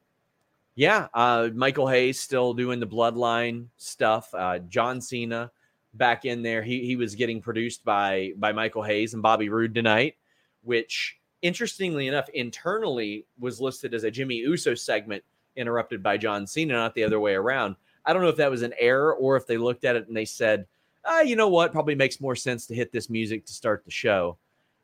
yeah, 0.76 1.08
uh, 1.14 1.50
Michael 1.54 1.88
Hayes 1.88 2.20
still 2.20 2.54
doing 2.54 2.80
the 2.80 2.88
bloodline 2.88 3.66
stuff. 3.78 4.34
Uh, 4.34 4.60
John 4.60 5.02
Cena 5.02 5.52
back 5.96 6.26
in 6.26 6.44
there. 6.44 6.62
He 6.62 6.86
he 6.86 6.96
was 6.96 7.16
getting 7.16 7.42
produced 7.42 7.84
by 7.84 8.34
by 8.38 8.52
Michael 8.52 8.84
Hayes 8.84 9.14
and 9.14 9.24
Bobby 9.24 9.50
Roode 9.50 9.74
tonight, 9.74 10.16
which 10.64 11.18
interestingly 11.42 12.08
enough, 12.08 12.30
internally 12.30 13.26
was 13.40 13.62
listed 13.62 13.94
as 13.94 14.04
a 14.04 14.12
Jimmy 14.12 14.36
Uso 14.36 14.74
segment 14.74 15.24
interrupted 15.56 16.02
by 16.04 16.18
John 16.18 16.48
Cena, 16.48 16.74
not 16.74 16.94
the 16.94 17.04
other 17.04 17.20
way 17.20 17.34
around. 17.34 17.76
I 18.06 18.14
don't 18.14 18.22
know 18.22 18.30
if 18.30 18.38
that 18.38 18.52
was 18.52 18.62
an 18.62 18.74
error 18.80 19.14
or 19.16 19.36
if 19.36 19.48
they 19.48 19.58
looked 19.58 19.84
at 19.84 19.96
it 19.96 20.08
and 20.08 20.16
they 20.16 20.26
said, 20.26 20.66
ah, 21.04 21.22
you 21.22 21.36
know 21.36 21.50
what, 21.50 21.72
probably 21.72 21.96
makes 21.96 22.22
more 22.22 22.36
sense 22.36 22.66
to 22.68 22.76
hit 22.76 22.92
this 22.92 23.10
music 23.10 23.46
to 23.46 23.54
start 23.54 23.84
the 23.84 23.92
show. 23.92 24.38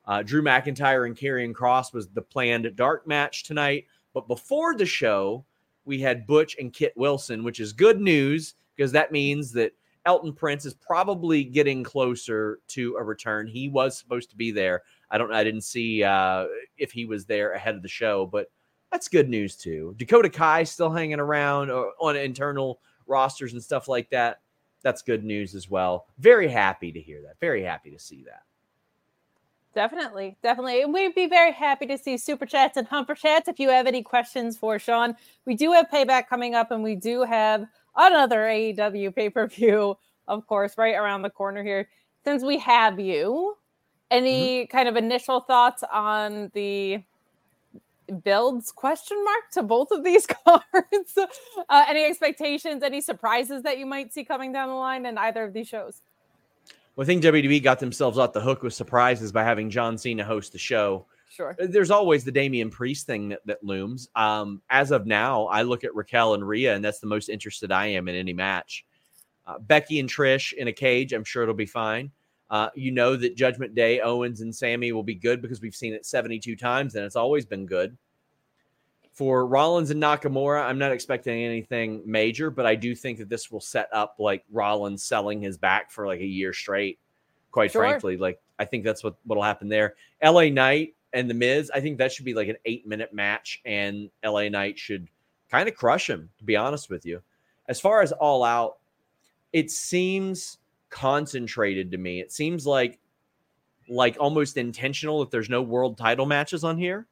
Uh, 0.05 0.21
Drew 0.21 0.41
McIntyre 0.41 1.05
and 1.05 1.15
Karrion 1.15 1.53
Kross 1.53 1.93
was 1.93 2.09
the 2.09 2.21
planned 2.21 2.75
dark 2.75 3.07
match 3.07 3.43
tonight, 3.43 3.85
but 4.13 4.27
before 4.27 4.75
the 4.75 4.85
show, 4.85 5.45
we 5.85 5.99
had 5.99 6.27
Butch 6.27 6.55
and 6.59 6.73
Kit 6.73 6.93
Wilson, 6.95 7.43
which 7.43 7.59
is 7.59 7.73
good 7.73 7.99
news 7.99 8.55
because 8.75 8.91
that 8.91 9.11
means 9.11 9.51
that 9.53 9.73
Elton 10.05 10.33
Prince 10.33 10.65
is 10.65 10.73
probably 10.73 11.43
getting 11.43 11.83
closer 11.83 12.59
to 12.69 12.95
a 12.97 13.03
return. 13.03 13.47
He 13.47 13.69
was 13.69 13.97
supposed 13.97 14.29
to 14.31 14.35
be 14.35 14.51
there. 14.51 14.83
I 15.09 15.17
don't 15.17 15.33
I 15.33 15.43
didn't 15.43 15.61
see 15.61 16.03
uh, 16.03 16.47
if 16.77 16.91
he 16.91 17.05
was 17.05 17.25
there 17.25 17.53
ahead 17.53 17.75
of 17.75 17.81
the 17.81 17.87
show, 17.87 18.25
but 18.25 18.51
that's 18.91 19.07
good 19.07 19.29
news 19.29 19.55
too. 19.55 19.95
Dakota 19.97 20.29
Kai 20.29 20.63
still 20.63 20.91
hanging 20.91 21.19
around 21.19 21.71
uh, 21.71 21.85
on 21.99 22.15
internal 22.15 22.79
rosters 23.07 23.53
and 23.53 23.63
stuff 23.63 23.87
like 23.87 24.09
that. 24.09 24.41
That's 24.81 25.01
good 25.01 25.23
news 25.23 25.55
as 25.55 25.69
well. 25.69 26.07
Very 26.19 26.49
happy 26.49 26.91
to 26.91 26.99
hear 26.99 27.21
that. 27.21 27.39
Very 27.39 27.63
happy 27.63 27.89
to 27.91 27.99
see 27.99 28.23
that. 28.23 28.43
Definitely, 29.73 30.37
definitely. 30.43 30.83
And 30.83 30.93
we'd 30.93 31.15
be 31.15 31.25
very 31.25 31.51
happy 31.51 31.87
to 31.87 31.97
see 31.97 32.17
super 32.17 32.45
chats 32.45 32.77
and 32.77 32.87
humper 32.87 33.15
chats 33.15 33.47
if 33.47 33.59
you 33.59 33.69
have 33.69 33.87
any 33.87 34.03
questions 34.03 34.55
for 34.55 34.77
Sean. 34.77 35.15
We 35.45 35.55
do 35.55 35.71
have 35.71 35.87
payback 35.91 36.27
coming 36.27 36.53
up, 36.53 36.69
and 36.69 36.83
we 36.83 36.95
do 36.95 37.23
have 37.23 37.65
another 37.95 38.41
AEW 38.41 39.15
pay 39.15 39.29
per 39.29 39.47
view, 39.47 39.97
of 40.27 40.45
course, 40.45 40.77
right 40.77 40.95
around 40.95 41.23
the 41.23 41.31
corner 41.31 41.63
here. 41.63 41.89
Since 42.23 42.43
we 42.43 42.59
have 42.59 42.99
you, 42.99 43.57
any 44.11 44.61
mm-hmm. 44.61 44.77
kind 44.77 44.87
of 44.87 44.95
initial 44.95 45.39
thoughts 45.39 45.83
on 45.91 46.51
the 46.53 47.01
builds 48.23 48.71
question 48.71 49.17
mark 49.23 49.49
to 49.53 49.63
both 49.63 49.89
of 49.91 50.03
these 50.03 50.27
cards? 50.45 51.17
uh, 51.17 51.85
any 51.87 52.05
expectations, 52.05 52.83
any 52.83 53.01
surprises 53.01 53.63
that 53.63 53.79
you 53.79 53.87
might 53.87 54.13
see 54.13 54.23
coming 54.23 54.53
down 54.53 54.69
the 54.69 54.75
line 54.75 55.07
in 55.07 55.17
either 55.17 55.43
of 55.43 55.53
these 55.53 55.67
shows? 55.67 56.01
Well, 56.95 57.05
I 57.05 57.07
think 57.07 57.23
WWE 57.23 57.63
got 57.63 57.79
themselves 57.79 58.17
off 58.17 58.33
the 58.33 58.41
hook 58.41 58.61
with 58.61 58.73
surprises 58.73 59.31
by 59.31 59.43
having 59.43 59.69
John 59.69 59.97
Cena 59.97 60.23
host 60.23 60.51
the 60.51 60.59
show. 60.59 61.07
Sure. 61.27 61.55
Uh, 61.59 61.65
there's 61.67 61.89
always 61.89 62.23
the 62.23 62.31
Damian 62.31 62.69
Priest 62.69 63.07
thing 63.07 63.29
that, 63.29 63.39
that 63.45 63.63
looms. 63.63 64.09
Um, 64.15 64.61
as 64.69 64.91
of 64.91 65.07
now, 65.07 65.45
I 65.45 65.63
look 65.63 65.83
at 65.83 65.95
Raquel 65.95 66.35
and 66.35 66.47
Rhea, 66.47 66.75
and 66.75 66.85
that's 66.85 66.99
the 66.99 67.07
most 67.07 67.29
interested 67.29 67.71
I 67.71 67.87
am 67.87 68.07
in 68.07 68.15
any 68.15 68.33
match. 68.33 68.85
Uh, 69.47 69.57
Becky 69.57 69.99
and 69.99 70.07
Trish 70.07 70.53
in 70.53 70.67
a 70.67 70.73
cage, 70.73 71.13
I'm 71.13 71.23
sure 71.23 71.41
it'll 71.41 71.55
be 71.55 71.65
fine. 71.65 72.11
Uh, 72.51 72.69
you 72.75 72.91
know 72.91 73.15
that 73.15 73.35
Judgment 73.35 73.73
Day, 73.73 73.99
Owens 73.99 74.41
and 74.41 74.53
Sami 74.53 74.91
will 74.91 75.01
be 75.01 75.15
good 75.15 75.41
because 75.41 75.59
we've 75.59 75.75
seen 75.75 75.93
it 75.93 76.05
72 76.05 76.55
times 76.55 76.93
and 76.93 77.03
it's 77.03 77.15
always 77.15 77.45
been 77.45 77.65
good. 77.65 77.97
For 79.13 79.45
Rollins 79.45 79.91
and 79.91 80.01
Nakamura, 80.01 80.63
I'm 80.63 80.79
not 80.79 80.91
expecting 80.91 81.43
anything 81.43 82.01
major, 82.03 82.49
but 82.49 82.65
I 82.65 82.73
do 82.73 82.95
think 82.95 83.19
that 83.19 83.29
this 83.29 83.51
will 83.51 83.61
set 83.61 83.87
up 83.93 84.15
like 84.17 84.43
Rollins 84.51 85.03
selling 85.03 85.39
his 85.39 85.55
back 85.57 85.91
for 85.91 86.07
like 86.07 86.19
a 86.19 86.25
year 86.25 86.51
straight. 86.51 86.99
Quite 87.51 87.71
sure. 87.71 87.83
frankly, 87.83 88.17
like 88.17 88.41
I 88.57 88.65
think 88.65 88.83
that's 88.83 89.03
what 89.03 89.15
what'll 89.25 89.43
happen 89.43 89.69
there. 89.69 89.93
LA 90.23 90.45
Knight 90.45 90.95
and 91.13 91.29
the 91.29 91.35
Miz, 91.35 91.71
I 91.73 91.79
think 91.79 91.99
that 91.99 92.11
should 92.11 92.25
be 92.25 92.33
like 92.33 92.47
an 92.47 92.57
eight 92.65 92.87
minute 92.87 93.13
match, 93.13 93.61
and 93.65 94.09
LA 94.25 94.49
Knight 94.49 94.79
should 94.79 95.07
kind 95.51 95.69
of 95.69 95.75
crush 95.75 96.09
him. 96.09 96.29
To 96.39 96.43
be 96.43 96.55
honest 96.55 96.89
with 96.89 97.05
you, 97.05 97.21
as 97.67 97.79
far 97.79 98.01
as 98.01 98.11
All 98.13 98.43
Out, 98.43 98.77
it 99.51 99.69
seems 99.69 100.57
concentrated 100.89 101.91
to 101.91 101.97
me. 101.97 102.19
It 102.19 102.31
seems 102.31 102.65
like 102.65 102.99
like 103.89 104.17
almost 104.19 104.57
intentional 104.57 105.19
that 105.19 105.29
there's 105.29 105.49
no 105.49 105.61
world 105.61 105.97
title 105.97 106.25
matches 106.25 106.63
on 106.63 106.77
here. 106.77 107.05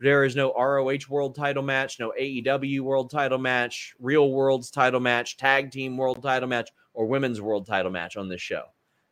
There 0.00 0.24
is 0.24 0.36
no 0.36 0.52
ROH 0.54 1.08
world 1.08 1.34
title 1.34 1.62
match, 1.62 1.98
no 1.98 2.12
AEW 2.18 2.80
world 2.80 3.10
title 3.10 3.38
match, 3.38 3.94
Real 3.98 4.30
World's 4.30 4.70
title 4.70 5.00
match, 5.00 5.36
tag 5.36 5.72
team 5.72 5.96
world 5.96 6.22
title 6.22 6.48
match, 6.48 6.70
or 6.94 7.06
women's 7.06 7.40
world 7.40 7.66
title 7.66 7.90
match 7.90 8.16
on 8.16 8.28
this 8.28 8.40
show, 8.40 8.62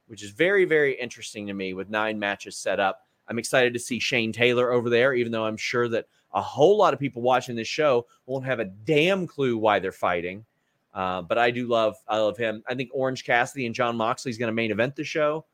which 0.06 0.22
is 0.22 0.30
very, 0.30 0.64
very 0.64 0.94
interesting 0.94 1.48
to 1.48 1.54
me 1.54 1.74
with 1.74 1.90
nine 1.90 2.20
matches 2.20 2.56
set 2.56 2.78
up. 2.78 3.02
I'm 3.26 3.40
excited 3.40 3.72
to 3.72 3.80
see 3.80 3.98
Shane 3.98 4.32
Taylor 4.32 4.70
over 4.70 4.88
there, 4.88 5.12
even 5.12 5.32
though 5.32 5.44
I'm 5.44 5.56
sure 5.56 5.88
that 5.88 6.06
a 6.32 6.40
whole 6.40 6.76
lot 6.76 6.94
of 6.94 7.00
people 7.00 7.20
watching 7.20 7.56
this 7.56 7.66
show 7.66 8.06
won't 8.26 8.44
have 8.44 8.60
a 8.60 8.64
damn 8.64 9.26
clue 9.26 9.58
why 9.58 9.80
they're 9.80 9.90
fighting. 9.90 10.44
Uh, 10.94 11.22
but 11.22 11.36
I 11.36 11.50
do 11.50 11.66
love 11.66 11.96
I 12.06 12.18
love 12.18 12.36
him. 12.36 12.62
I 12.66 12.74
think 12.76 12.90
Orange 12.94 13.24
Cassidy 13.24 13.66
and 13.66 13.74
Jon 13.74 13.96
Moxley 13.96 14.30
is 14.30 14.38
going 14.38 14.48
to 14.48 14.54
main 14.54 14.70
event 14.70 14.94
the 14.94 15.04
show. 15.04 15.44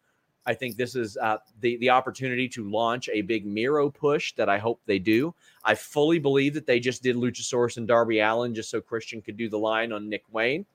I 0.45 0.55
think 0.55 0.77
this 0.77 0.97
is 0.97 1.17
uh, 1.17 1.39
the 1.61 1.77
the 1.77 1.91
opportunity 1.91 2.49
to 2.51 2.69
launch 2.69 3.09
a 3.13 3.23
big 3.23 3.47
Miro 3.47 3.91
push 3.91 4.33
that 4.35 4.49
I 4.49 4.59
hope 4.59 4.81
they 4.87 4.99
do. 4.99 5.35
I 5.65 5.75
fully 5.75 6.19
believe 6.19 6.55
that 6.55 6.67
they 6.67 6.81
just 6.81 7.03
did 7.03 7.17
Luchasaurus 7.17 7.77
and 7.77 7.87
Darby 7.87 8.19
Allin 8.21 8.55
just 8.55 8.71
so 8.71 8.81
Christian 8.81 9.23
could 9.23 9.37
do 9.37 9.49
the 9.49 9.59
line 9.59 9.93
on 9.93 10.09
Nick 10.09 10.25
Wayne. 10.33 10.67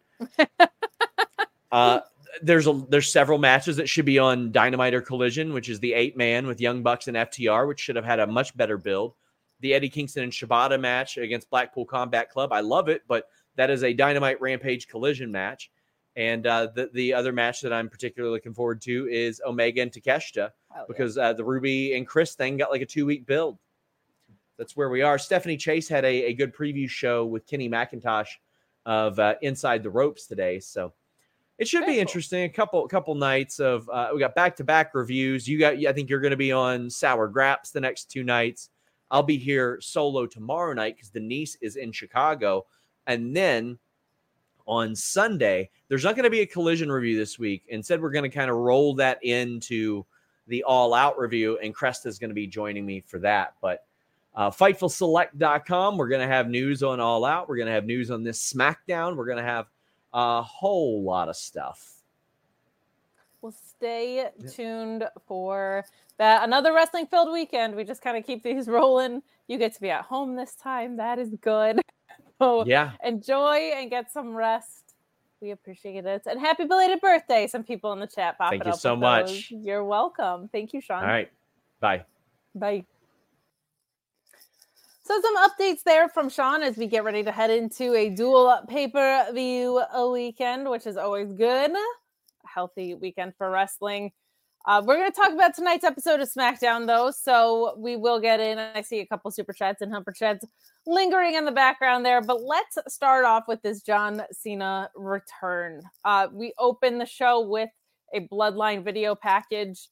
uh, 1.71 1.99
there's 2.41 2.67
a 2.67 2.81
there's 2.89 3.11
several 3.11 3.39
matches 3.39 3.75
that 3.77 3.89
should 3.89 4.05
be 4.05 4.19
on 4.19 4.51
Dynamite 4.51 4.93
or 4.93 5.01
Collision, 5.01 5.53
which 5.53 5.69
is 5.69 5.79
the 5.79 5.93
eight 5.93 6.15
man 6.15 6.47
with 6.47 6.61
Young 6.61 6.81
Bucks 6.81 7.07
and 7.07 7.17
FTR, 7.17 7.67
which 7.67 7.79
should 7.79 7.95
have 7.95 8.05
had 8.05 8.19
a 8.19 8.27
much 8.27 8.55
better 8.55 8.77
build. 8.77 9.13
The 9.59 9.73
Eddie 9.73 9.89
Kingston 9.89 10.23
and 10.23 10.31
Shibata 10.31 10.79
match 10.79 11.17
against 11.17 11.49
Blackpool 11.49 11.85
Combat 11.85 12.29
Club, 12.29 12.53
I 12.53 12.59
love 12.59 12.89
it, 12.89 13.01
but 13.07 13.27
that 13.55 13.71
is 13.71 13.83
a 13.83 13.91
Dynamite 13.91 14.39
Rampage 14.39 14.87
Collision 14.87 15.31
match. 15.31 15.71
And 16.17 16.47
uh, 16.47 16.69
the 16.73 16.89
the 16.93 17.13
other 17.13 17.31
match 17.31 17.61
that 17.61 17.71
I'm 17.71 17.89
particularly 17.89 18.33
looking 18.33 18.53
forward 18.53 18.81
to 18.81 19.07
is 19.07 19.39
Omega 19.45 19.83
and 19.83 19.91
Takeshita 19.91 20.49
oh, 20.75 20.83
because 20.87 21.15
yeah. 21.15 21.27
uh, 21.27 21.33
the 21.33 21.43
Ruby 21.45 21.95
and 21.95 22.07
Chris 22.07 22.33
thing 22.33 22.57
got 22.57 22.71
like 22.71 22.81
a 22.81 22.87
two 22.87 23.05
week 23.05 23.27
build. 23.27 23.59
That's 24.57 24.75
where 24.75 24.89
we 24.89 25.03
are. 25.03 25.19
Stephanie 25.19 25.57
Chase 25.57 25.87
had 25.87 26.03
a, 26.03 26.25
a 26.25 26.33
good 26.33 26.55
preview 26.55 26.89
show 26.89 27.23
with 27.23 27.45
Kenny 27.45 27.69
McIntosh 27.69 28.29
of 28.87 29.19
uh, 29.19 29.35
Inside 29.43 29.83
the 29.83 29.91
Ropes 29.91 30.25
today, 30.25 30.59
so 30.59 30.91
it 31.59 31.67
should 31.67 31.81
Very 31.81 31.93
be 31.93 31.99
interesting. 31.99 32.45
A 32.45 32.49
couple 32.49 32.87
couple 32.87 33.13
nights 33.13 33.59
of 33.59 33.87
uh, 33.87 34.09
we 34.11 34.19
got 34.19 34.33
back 34.33 34.55
to 34.55 34.63
back 34.63 34.95
reviews. 34.95 35.47
You 35.47 35.59
got 35.59 35.75
I 35.75 35.93
think 35.93 36.09
you're 36.09 36.19
going 36.19 36.31
to 36.31 36.37
be 36.37 36.51
on 36.51 36.89
Sour 36.89 37.27
Graps 37.27 37.69
the 37.69 37.79
next 37.79 38.09
two 38.09 38.23
nights. 38.23 38.71
I'll 39.11 39.21
be 39.21 39.37
here 39.37 39.77
solo 39.81 40.25
tomorrow 40.25 40.73
night 40.73 40.95
because 40.95 41.11
Denise 41.11 41.57
is 41.61 41.75
in 41.75 41.91
Chicago, 41.91 42.65
and 43.05 43.35
then 43.35 43.77
on 44.67 44.95
Sunday. 44.95 45.69
There's 45.87 46.03
not 46.03 46.15
going 46.15 46.25
to 46.25 46.29
be 46.29 46.41
a 46.41 46.45
collision 46.45 46.91
review 46.91 47.17
this 47.17 47.39
week. 47.39 47.63
Instead, 47.69 48.01
we're 48.01 48.11
going 48.11 48.29
to 48.29 48.35
kind 48.35 48.51
of 48.51 48.57
roll 48.57 48.93
that 48.95 49.23
into 49.23 50.05
the 50.47 50.63
all 50.63 50.93
out 50.93 51.17
review, 51.17 51.57
and 51.63 51.75
Cresta 51.75 52.05
is 52.05 52.19
going 52.19 52.29
to 52.29 52.35
be 52.35 52.47
joining 52.47 52.85
me 52.85 52.99
for 53.01 53.19
that. 53.19 53.55
But 53.61 53.85
uh, 54.35 54.51
FightfulSelect.com, 54.51 55.97
we're 55.97 56.07
going 56.07 56.21
to 56.21 56.33
have 56.33 56.47
news 56.47 56.83
on 56.83 56.99
All 56.99 57.25
Out. 57.25 57.49
We're 57.49 57.57
going 57.57 57.67
to 57.67 57.73
have 57.73 57.85
news 57.85 58.11
on 58.11 58.23
this 58.23 58.53
SmackDown. 58.53 59.15
We're 59.15 59.25
going 59.25 59.39
to 59.39 59.43
have 59.43 59.65
a 60.13 60.41
whole 60.41 61.03
lot 61.03 61.27
of 61.27 61.35
stuff. 61.35 62.03
Well, 63.41 63.51
stay 63.51 64.29
tuned 64.51 65.07
for 65.27 65.85
that. 66.17 66.43
Another 66.43 66.73
wrestling 66.73 67.07
filled 67.07 67.31
weekend. 67.31 67.75
We 67.75 67.83
just 67.83 68.01
kind 68.01 68.17
of 68.17 68.25
keep 68.25 68.43
these 68.43 68.67
rolling. 68.67 69.21
You 69.47 69.57
get 69.57 69.73
to 69.75 69.81
be 69.81 69.89
at 69.89 70.03
home 70.03 70.35
this 70.35 70.55
time. 70.55 70.97
That 70.97 71.19
is 71.19 71.35
good. 71.41 71.81
So 72.39 72.65
yeah, 72.65 72.91
enjoy 73.03 73.71
and 73.75 73.89
get 73.89 74.11
some 74.11 74.35
rest. 74.35 74.95
We 75.41 75.51
appreciate 75.51 76.05
it. 76.05 76.23
And 76.25 76.39
happy 76.39 76.65
belated 76.65 76.99
birthday. 76.99 77.47
Some 77.47 77.63
people 77.63 77.93
in 77.93 77.99
the 77.99 78.07
chat 78.07 78.37
pop 78.37 78.49
Thank 78.49 78.65
you 78.65 78.73
so 78.73 78.95
much. 78.95 79.27
Those. 79.27 79.51
You're 79.51 79.83
welcome. 79.83 80.49
Thank 80.51 80.73
you, 80.73 80.81
Sean. 80.81 81.03
All 81.03 81.09
right. 81.09 81.31
Bye. 81.79 82.03
Bye. 82.55 82.85
So 85.03 85.21
some 85.21 85.37
updates 85.37 85.83
there 85.83 86.09
from 86.09 86.29
Sean 86.29 86.63
as 86.63 86.75
we 86.75 86.85
get 86.87 87.03
ready 87.03 87.23
to 87.23 87.31
head 87.31 87.49
into 87.49 87.93
a 87.93 88.09
dual 88.09 88.59
pay-per 88.67 89.31
view 89.31 89.81
a 89.93 90.09
weekend, 90.09 90.69
which 90.69 90.85
is 90.85 90.97
always 90.97 91.31
good. 91.31 91.71
A 91.71 91.77
healthy 92.43 92.93
weekend 92.93 93.33
for 93.37 93.49
wrestling. 93.49 94.11
Uh, 94.67 94.81
we're 94.85 94.97
going 94.97 95.09
to 95.09 95.15
talk 95.15 95.31
about 95.31 95.55
tonight's 95.55 95.85
episode 95.85 96.19
of 96.19 96.29
SmackDown, 96.29 96.87
though, 96.87 97.09
so 97.09 97.73
we 97.77 97.95
will 97.95 98.19
get 98.19 98.41
in. 98.41 98.59
I 98.59 98.81
see 98.81 98.99
a 98.99 99.05
couple 99.05 99.31
super 99.31 99.53
chats 99.53 99.81
and 99.81 99.93
humper 99.93 100.11
chats 100.11 100.45
lingering 100.85 101.35
in 101.35 101.45
the 101.45 101.53
background 101.53 102.05
there, 102.05 102.21
but 102.21 102.43
let's 102.43 102.77
start 102.89 103.23
off 103.23 103.45
with 103.47 103.61
this 103.61 103.81
John 103.81 104.23
Cena 104.33 104.89
return. 104.93 105.83
Uh, 106.03 106.27
we 106.33 106.53
open 106.59 106.97
the 106.97 107.05
show 107.05 107.39
with 107.39 107.69
a 108.13 108.27
Bloodline 108.27 108.83
video 108.83 109.15
package, 109.15 109.87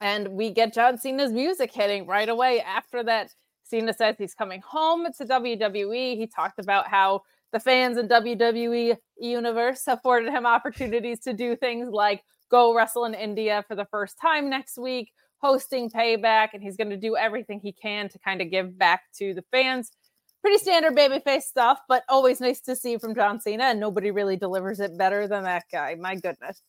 and 0.00 0.28
we 0.28 0.50
get 0.50 0.72
John 0.72 0.96
Cena's 0.96 1.30
music 1.30 1.70
hitting 1.70 2.06
right 2.06 2.30
away. 2.30 2.62
After 2.62 3.04
that, 3.04 3.34
Cena 3.64 3.92
says 3.92 4.16
he's 4.16 4.32
coming 4.32 4.62
home 4.66 5.06
to 5.18 5.26
WWE. 5.26 6.16
He 6.16 6.26
talked 6.26 6.58
about 6.58 6.88
how 6.88 7.20
the 7.52 7.60
fans 7.60 7.98
in 7.98 8.08
WWE 8.08 8.96
universe 9.18 9.82
afforded 9.86 10.32
him 10.32 10.46
opportunities 10.46 11.20
to 11.20 11.34
do 11.34 11.54
things 11.54 11.90
like 11.90 12.22
go 12.50 12.74
wrestle 12.74 13.04
in 13.04 13.14
India 13.14 13.64
for 13.68 13.74
the 13.74 13.86
first 13.86 14.18
time 14.20 14.48
next 14.48 14.78
week, 14.78 15.12
hosting 15.38 15.90
payback, 15.90 16.48
and 16.52 16.62
he's 16.62 16.76
going 16.76 16.90
to 16.90 16.96
do 16.96 17.16
everything 17.16 17.60
he 17.60 17.72
can 17.72 18.08
to 18.08 18.18
kind 18.18 18.40
of 18.40 18.50
give 18.50 18.78
back 18.78 19.02
to 19.18 19.34
the 19.34 19.44
fans. 19.50 19.92
Pretty 20.40 20.58
standard 20.58 20.96
babyface 20.96 21.42
stuff, 21.42 21.80
but 21.88 22.04
always 22.08 22.40
nice 22.40 22.60
to 22.60 22.76
see 22.76 22.96
from 22.96 23.14
John 23.14 23.40
Cena, 23.40 23.64
and 23.64 23.80
nobody 23.80 24.10
really 24.10 24.36
delivers 24.36 24.80
it 24.80 24.96
better 24.96 25.26
than 25.26 25.44
that 25.44 25.64
guy. 25.70 25.94
My 25.96 26.14
goodness. 26.14 26.62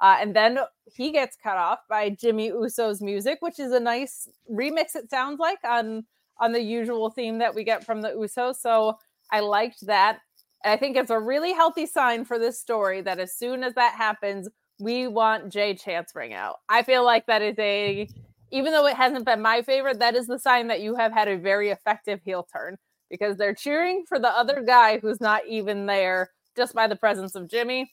Uh, 0.00 0.16
and 0.20 0.34
then 0.34 0.58
he 0.92 1.12
gets 1.12 1.36
cut 1.42 1.56
off 1.56 1.78
by 1.88 2.10
Jimmy 2.10 2.50
Uso's 2.50 3.00
music, 3.00 3.38
which 3.40 3.58
is 3.58 3.72
a 3.72 3.80
nice 3.80 4.28
remix. 4.50 4.96
It 4.96 5.08
sounds 5.08 5.38
like 5.38 5.58
on 5.64 6.04
on 6.40 6.52
the 6.52 6.60
usual 6.60 7.10
theme 7.10 7.38
that 7.38 7.54
we 7.54 7.64
get 7.64 7.84
from 7.84 8.02
the 8.02 8.08
Usos. 8.08 8.56
So 8.56 8.98
I 9.30 9.40
liked 9.40 9.86
that. 9.86 10.18
And 10.64 10.72
I 10.72 10.76
think 10.76 10.96
it's 10.96 11.10
a 11.10 11.18
really 11.18 11.52
healthy 11.52 11.86
sign 11.86 12.24
for 12.24 12.38
this 12.38 12.60
story 12.60 13.00
that 13.02 13.20
as 13.20 13.36
soon 13.36 13.62
as 13.62 13.74
that 13.74 13.94
happens, 13.94 14.48
we 14.78 15.06
want 15.06 15.52
Jey 15.52 15.74
Chance 15.74 16.12
ring 16.14 16.32
out. 16.32 16.60
I 16.68 16.82
feel 16.82 17.04
like 17.04 17.26
that 17.26 17.42
is 17.42 17.58
a, 17.58 18.08
even 18.50 18.72
though 18.72 18.86
it 18.86 18.96
hasn't 18.96 19.24
been 19.24 19.42
my 19.42 19.62
favorite, 19.62 19.98
that 20.00 20.14
is 20.14 20.26
the 20.26 20.38
sign 20.38 20.68
that 20.68 20.80
you 20.80 20.94
have 20.94 21.12
had 21.12 21.28
a 21.28 21.36
very 21.36 21.70
effective 21.70 22.20
heel 22.24 22.46
turn 22.52 22.76
because 23.10 23.36
they're 23.36 23.54
cheering 23.54 24.04
for 24.08 24.18
the 24.18 24.28
other 24.28 24.62
guy 24.66 24.98
who's 24.98 25.20
not 25.20 25.46
even 25.46 25.86
there 25.86 26.30
just 26.56 26.74
by 26.74 26.86
the 26.86 26.96
presence 26.96 27.34
of 27.34 27.48
Jimmy. 27.48 27.90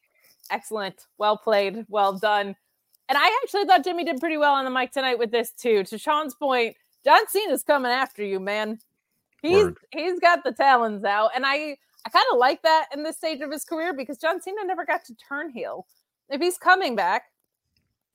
Excellent. 0.49 1.05
Well 1.17 1.37
played. 1.37 1.85
Well 1.87 2.17
done. 2.17 2.55
And 3.09 3.17
I 3.17 3.39
actually 3.43 3.65
thought 3.65 3.83
Jimmy 3.83 4.03
did 4.03 4.19
pretty 4.19 4.37
well 4.37 4.53
on 4.53 4.65
the 4.65 4.71
mic 4.71 4.91
tonight 4.91 5.19
with 5.19 5.31
this 5.31 5.51
too. 5.51 5.83
To 5.85 5.97
Sean's 5.97 6.35
point, 6.35 6.75
John 7.03 7.27
Cena's 7.27 7.63
coming 7.63 7.91
after 7.91 8.23
you, 8.23 8.39
man. 8.39 8.79
He's 9.41 9.65
Word. 9.65 9.77
he's 9.91 10.19
got 10.19 10.43
the 10.43 10.51
talons 10.51 11.03
out. 11.03 11.31
And 11.35 11.45
I 11.45 11.77
I 12.05 12.09
kind 12.09 12.25
of 12.31 12.39
like 12.39 12.61
that 12.63 12.87
in 12.93 13.03
this 13.03 13.17
stage 13.17 13.41
of 13.41 13.51
his 13.51 13.63
career 13.63 13.93
because 13.93 14.17
John 14.17 14.41
Cena 14.41 14.63
never 14.65 14.85
got 14.85 15.05
to 15.05 15.15
turn 15.15 15.51
heel. 15.51 15.85
If 16.31 16.41
he's 16.41 16.57
coming 16.57 16.95
back, 16.95 17.25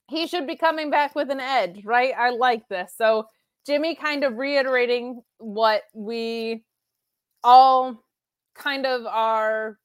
he 0.09 0.27
should 0.27 0.47
be 0.47 0.55
coming 0.55 0.89
back 0.89 1.15
with 1.15 1.29
an 1.29 1.39
edge, 1.39 1.85
right? 1.85 2.13
I 2.17 2.31
like 2.31 2.67
this. 2.67 2.93
So 2.97 3.27
Jimmy 3.65 3.95
kind 3.95 4.23
of 4.23 4.37
reiterating 4.37 5.21
what 5.37 5.83
we 5.93 6.63
all 7.43 8.03
kind 8.55 8.85
of 8.85 9.05
are 9.05 9.77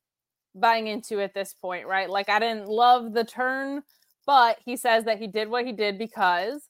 buying 0.54 0.86
into 0.86 1.20
at 1.20 1.34
this 1.34 1.54
point, 1.54 1.86
right? 1.86 2.08
Like 2.08 2.28
I 2.28 2.38
didn't 2.38 2.68
love 2.68 3.12
the 3.12 3.24
turn, 3.24 3.82
but 4.26 4.58
he 4.64 4.76
says 4.76 5.04
that 5.04 5.18
he 5.18 5.26
did 5.26 5.48
what 5.48 5.66
he 5.66 5.72
did 5.72 5.98
because 5.98 6.68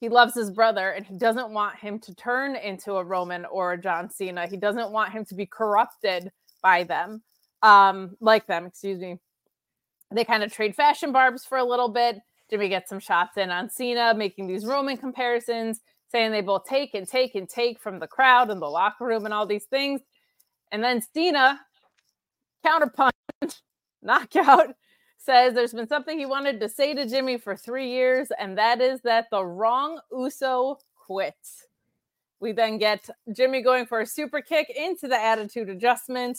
he 0.00 0.08
loves 0.08 0.34
his 0.34 0.50
brother 0.50 0.90
and 0.90 1.04
he 1.04 1.16
doesn't 1.16 1.50
want 1.50 1.76
him 1.76 1.98
to 2.00 2.14
turn 2.14 2.56
into 2.56 2.94
a 2.94 3.04
Roman 3.04 3.44
or 3.46 3.72
a 3.72 3.80
John 3.80 4.10
Cena. 4.10 4.46
He 4.46 4.56
doesn't 4.56 4.90
want 4.90 5.12
him 5.12 5.24
to 5.26 5.34
be 5.34 5.46
corrupted 5.46 6.30
by 6.62 6.84
them, 6.84 7.22
um, 7.62 8.16
like 8.20 8.46
them, 8.46 8.66
excuse 8.66 9.00
me. 9.00 9.18
They 10.14 10.24
kind 10.24 10.42
of 10.42 10.52
trade 10.52 10.74
fashion 10.76 11.12
barbs 11.12 11.44
for 11.44 11.58
a 11.58 11.64
little 11.64 11.88
bit. 11.88 12.18
Jimmy 12.48 12.68
gets 12.68 12.88
some 12.88 13.00
shots 13.00 13.36
in 13.36 13.50
on 13.50 13.68
Cena, 13.70 14.14
making 14.14 14.46
these 14.46 14.64
Roman 14.64 14.96
comparisons, 14.96 15.80
saying 16.10 16.30
they 16.30 16.42
both 16.42 16.64
take 16.64 16.94
and 16.94 17.06
take 17.06 17.34
and 17.34 17.48
take 17.48 17.80
from 17.80 17.98
the 17.98 18.06
crowd 18.06 18.50
and 18.50 18.62
the 18.62 18.66
locker 18.66 19.04
room 19.04 19.24
and 19.24 19.34
all 19.34 19.46
these 19.46 19.64
things. 19.64 20.00
And 20.70 20.82
then 20.82 21.02
Cena, 21.12 21.60
counterpunch, 22.64 23.10
knockout, 24.02 24.76
says 25.18 25.54
there's 25.54 25.72
been 25.72 25.88
something 25.88 26.18
he 26.18 26.26
wanted 26.26 26.60
to 26.60 26.68
say 26.68 26.94
to 26.94 27.06
Jimmy 27.06 27.36
for 27.36 27.56
three 27.56 27.90
years, 27.90 28.28
and 28.38 28.56
that 28.56 28.80
is 28.80 29.00
that 29.02 29.26
the 29.30 29.44
wrong 29.44 30.00
Uso 30.12 30.78
quits. 30.94 31.66
We 32.38 32.52
then 32.52 32.78
get 32.78 33.08
Jimmy 33.32 33.62
going 33.62 33.86
for 33.86 34.00
a 34.00 34.06
super 34.06 34.40
kick 34.40 34.70
into 34.70 35.08
the 35.08 35.20
attitude 35.20 35.68
adjustment. 35.68 36.38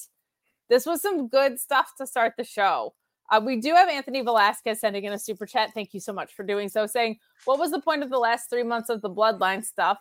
This 0.69 0.86
was 0.86 1.01
some 1.01 1.27
good 1.27 1.59
stuff 1.59 1.93
to 1.97 2.07
start 2.07 2.33
the 2.38 2.43
show. 2.43 2.93
Uh, 3.29 3.41
we 3.43 3.60
do 3.60 3.74
have 3.74 3.89
Anthony 3.89 4.22
Velasquez 4.22 4.79
sending 4.79 5.03
in 5.03 5.13
a 5.13 5.19
super 5.19 5.46
chat. 5.46 5.72
Thank 5.74 5.93
you 5.93 6.00
so 6.00 6.13
much 6.13 6.34
for 6.34 6.43
doing 6.43 6.69
so. 6.69 6.86
Saying, 6.86 7.17
What 7.46 7.60
was 7.60 7.72
the 7.72 7.81
point 7.81 8.03
of 8.03 8.10
the 8.10 8.17
last 8.17 8.50
three 8.50 8.63
months 8.63 8.89
of 8.89 9.01
the 9.01 9.10
bloodline 9.10 9.63
stuff? 9.63 9.98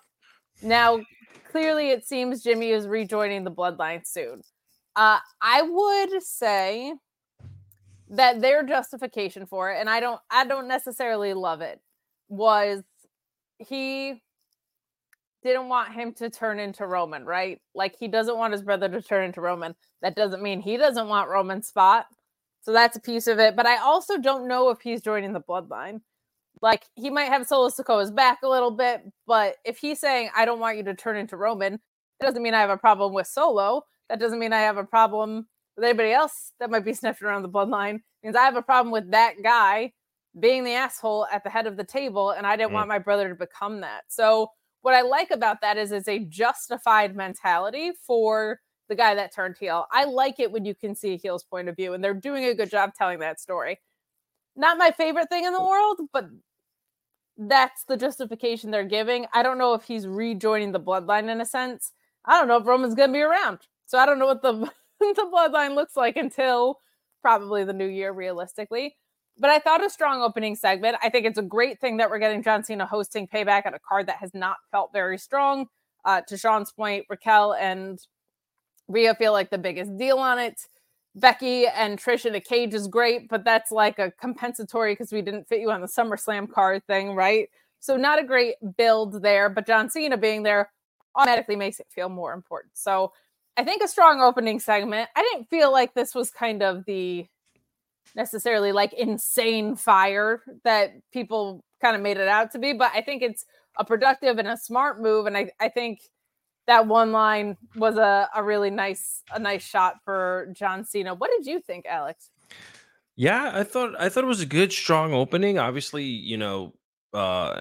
Now, 0.62 1.00
clearly, 1.50 1.90
it 1.90 2.06
seems 2.06 2.42
Jimmy 2.42 2.70
is 2.70 2.86
rejoining 2.86 3.44
the 3.44 3.50
bloodline 3.50 4.06
soon. 4.06 4.42
Uh, 4.94 5.18
I 5.42 5.62
would 5.62 6.22
say 6.22 6.94
that 8.08 8.40
their 8.40 8.62
justification 8.62 9.46
for 9.46 9.72
it, 9.72 9.80
and 9.80 9.90
I 9.90 10.00
don't, 10.00 10.20
I 10.30 10.46
don't 10.46 10.68
necessarily 10.68 11.34
love 11.34 11.60
it, 11.60 11.80
was 12.28 12.82
he 13.58 14.22
didn't 15.42 15.68
want 15.68 15.92
him 15.92 16.12
to 16.14 16.30
turn 16.30 16.58
into 16.58 16.86
Roman, 16.86 17.24
right? 17.24 17.60
Like 17.74 17.96
he 17.98 18.08
doesn't 18.08 18.36
want 18.36 18.52
his 18.52 18.62
brother 18.62 18.88
to 18.88 19.02
turn 19.02 19.26
into 19.26 19.40
Roman. 19.40 19.74
That 20.02 20.16
doesn't 20.16 20.42
mean 20.42 20.60
he 20.60 20.76
doesn't 20.76 21.08
want 21.08 21.28
Roman's 21.28 21.68
spot. 21.68 22.06
So 22.66 22.72
that's 22.72 22.96
a 22.96 23.00
piece 23.00 23.28
of 23.28 23.38
it. 23.38 23.54
But 23.54 23.66
I 23.66 23.76
also 23.76 24.18
don't 24.18 24.48
know 24.48 24.70
if 24.70 24.80
he's 24.80 25.00
joining 25.00 25.32
the 25.32 25.40
bloodline. 25.40 26.00
Like 26.60 26.84
he 26.96 27.10
might 27.10 27.28
have 27.28 27.46
Solo 27.46 27.68
Sikoa's 27.68 28.10
back 28.10 28.40
a 28.42 28.48
little 28.48 28.72
bit, 28.72 29.02
but 29.24 29.54
if 29.64 29.78
he's 29.78 30.00
saying, 30.00 30.30
I 30.34 30.44
don't 30.44 30.58
want 30.58 30.76
you 30.76 30.82
to 30.84 30.94
turn 30.94 31.16
into 31.16 31.36
Roman, 31.36 31.74
it 31.74 31.80
doesn't 32.20 32.42
mean 32.42 32.54
I 32.54 32.60
have 32.60 32.70
a 32.70 32.76
problem 32.76 33.12
with 33.12 33.28
Solo. 33.28 33.82
That 34.08 34.18
doesn't 34.18 34.40
mean 34.40 34.52
I 34.52 34.62
have 34.62 34.78
a 34.78 34.84
problem 34.84 35.46
with 35.76 35.84
anybody 35.84 36.10
else 36.10 36.54
that 36.58 36.68
might 36.68 36.84
be 36.84 36.92
sniffing 36.94 37.28
around 37.28 37.42
the 37.42 37.48
bloodline. 37.48 37.96
It 37.96 38.02
means 38.24 38.36
I 38.36 38.42
have 38.42 38.56
a 38.56 38.62
problem 38.62 38.90
with 38.90 39.12
that 39.12 39.34
guy 39.44 39.92
being 40.40 40.64
the 40.64 40.72
asshole 40.72 41.28
at 41.32 41.44
the 41.44 41.50
head 41.50 41.68
of 41.68 41.76
the 41.76 41.84
table, 41.84 42.30
and 42.30 42.48
I 42.48 42.56
didn't 42.56 42.70
mm. 42.70 42.74
want 42.74 42.88
my 42.88 42.98
brother 42.98 43.28
to 43.28 43.36
become 43.36 43.82
that. 43.82 44.02
So 44.08 44.48
what 44.82 44.94
I 44.94 45.02
like 45.02 45.30
about 45.30 45.60
that 45.60 45.76
is 45.76 45.92
it's 45.92 46.08
a 46.08 46.18
justified 46.18 47.14
mentality 47.14 47.92
for 48.04 48.58
the 48.88 48.94
guy 48.94 49.14
that 49.14 49.34
turned 49.34 49.56
heel. 49.58 49.86
I 49.90 50.04
like 50.04 50.40
it 50.40 50.52
when 50.52 50.64
you 50.64 50.74
can 50.74 50.94
see 50.94 51.14
a 51.14 51.16
heel's 51.16 51.44
point 51.44 51.68
of 51.68 51.76
view, 51.76 51.94
and 51.94 52.02
they're 52.02 52.14
doing 52.14 52.44
a 52.44 52.54
good 52.54 52.70
job 52.70 52.92
telling 52.96 53.18
that 53.20 53.40
story. 53.40 53.80
Not 54.56 54.78
my 54.78 54.90
favorite 54.90 55.28
thing 55.28 55.44
in 55.44 55.52
the 55.52 55.64
world, 55.64 56.00
but 56.12 56.28
that's 57.36 57.84
the 57.84 57.96
justification 57.96 58.70
they're 58.70 58.84
giving. 58.84 59.26
I 59.34 59.42
don't 59.42 59.58
know 59.58 59.74
if 59.74 59.84
he's 59.84 60.06
rejoining 60.06 60.72
the 60.72 60.80
bloodline 60.80 61.30
in 61.30 61.40
a 61.40 61.46
sense. 61.46 61.92
I 62.24 62.38
don't 62.38 62.48
know 62.48 62.56
if 62.56 62.66
Roman's 62.66 62.94
going 62.94 63.10
to 63.10 63.12
be 63.12 63.20
around. 63.20 63.58
So 63.86 63.98
I 63.98 64.06
don't 64.06 64.18
know 64.18 64.26
what 64.26 64.42
the 64.42 64.52
the 65.00 65.30
bloodline 65.32 65.74
looks 65.74 65.96
like 65.96 66.16
until 66.16 66.80
probably 67.22 67.64
the 67.64 67.72
new 67.72 67.86
year 67.86 68.12
realistically. 68.12 68.96
But 69.38 69.50
I 69.50 69.58
thought 69.58 69.84
a 69.84 69.90
strong 69.90 70.22
opening 70.22 70.56
segment. 70.56 70.96
I 71.02 71.10
think 71.10 71.26
it's 71.26 71.38
a 71.38 71.42
great 71.42 71.78
thing 71.78 71.98
that 71.98 72.08
we're 72.08 72.18
getting 72.18 72.42
John 72.42 72.64
Cena 72.64 72.86
hosting 72.86 73.28
payback 73.28 73.66
at 73.66 73.74
a 73.74 73.78
card 73.86 74.06
that 74.06 74.16
has 74.16 74.32
not 74.32 74.56
felt 74.70 74.92
very 74.92 75.18
strong. 75.18 75.66
Uh, 76.06 76.22
to 76.28 76.38
Sean's 76.38 76.72
point, 76.72 77.04
Raquel 77.10 77.52
and 77.54 77.98
Rhea 78.88 79.14
feel 79.14 79.32
like 79.32 79.50
the 79.50 79.58
biggest 79.58 79.96
deal 79.96 80.18
on 80.18 80.38
it. 80.38 80.60
Becky 81.14 81.66
and 81.66 81.98
Trish 81.98 82.26
in 82.26 82.34
a 82.34 82.40
cage 82.40 82.74
is 82.74 82.88
great, 82.88 83.28
but 83.28 83.42
that's 83.42 83.72
like 83.72 83.98
a 83.98 84.12
compensatory 84.20 84.92
because 84.92 85.12
we 85.12 85.22
didn't 85.22 85.48
fit 85.48 85.60
you 85.60 85.70
on 85.70 85.80
the 85.80 85.86
SummerSlam 85.86 86.50
card 86.50 86.86
thing, 86.86 87.14
right? 87.14 87.48
So 87.80 87.96
not 87.96 88.20
a 88.20 88.24
great 88.24 88.56
build 88.76 89.22
there, 89.22 89.48
but 89.48 89.66
John 89.66 89.88
Cena 89.88 90.18
being 90.18 90.42
there 90.42 90.70
automatically 91.14 91.56
makes 91.56 91.80
it 91.80 91.86
feel 91.90 92.10
more 92.10 92.34
important. 92.34 92.72
So 92.76 93.12
I 93.56 93.64
think 93.64 93.82
a 93.82 93.88
strong 93.88 94.20
opening 94.20 94.60
segment. 94.60 95.08
I 95.16 95.22
didn't 95.22 95.48
feel 95.48 95.72
like 95.72 95.94
this 95.94 96.14
was 96.14 96.30
kind 96.30 96.62
of 96.62 96.84
the 96.84 97.26
necessarily 98.14 98.72
like 98.72 98.92
insane 98.92 99.76
fire 99.76 100.42
that 100.64 100.92
people 101.12 101.64
kind 101.80 101.96
of 101.96 102.02
made 102.02 102.18
it 102.18 102.28
out 102.28 102.52
to 102.52 102.58
be, 102.58 102.72
but 102.74 102.90
I 102.94 103.00
think 103.00 103.22
it's 103.22 103.44
a 103.78 103.84
productive 103.84 104.38
and 104.38 104.48
a 104.48 104.56
smart 104.56 105.00
move. 105.00 105.26
And 105.26 105.36
I, 105.36 105.50
I 105.60 105.68
think 105.68 106.00
that 106.66 106.86
one 106.86 107.12
line 107.12 107.56
was 107.76 107.96
a, 107.96 108.28
a 108.34 108.42
really 108.42 108.70
nice 108.70 109.22
a 109.32 109.38
nice 109.38 109.62
shot 109.64 109.96
for 110.04 110.48
John 110.52 110.84
Cena. 110.84 111.14
What 111.14 111.30
did 111.36 111.46
you 111.46 111.60
think, 111.60 111.86
Alex? 111.86 112.30
Yeah, 113.16 113.50
I 113.54 113.64
thought 113.64 113.94
I 113.98 114.08
thought 114.08 114.24
it 114.24 114.28
was 114.28 114.40
a 114.42 114.46
good 114.46 114.72
strong 114.72 115.12
opening. 115.14 115.58
Obviously, 115.58 116.04
you 116.04 116.36
know, 116.36 116.74
uh 117.14 117.60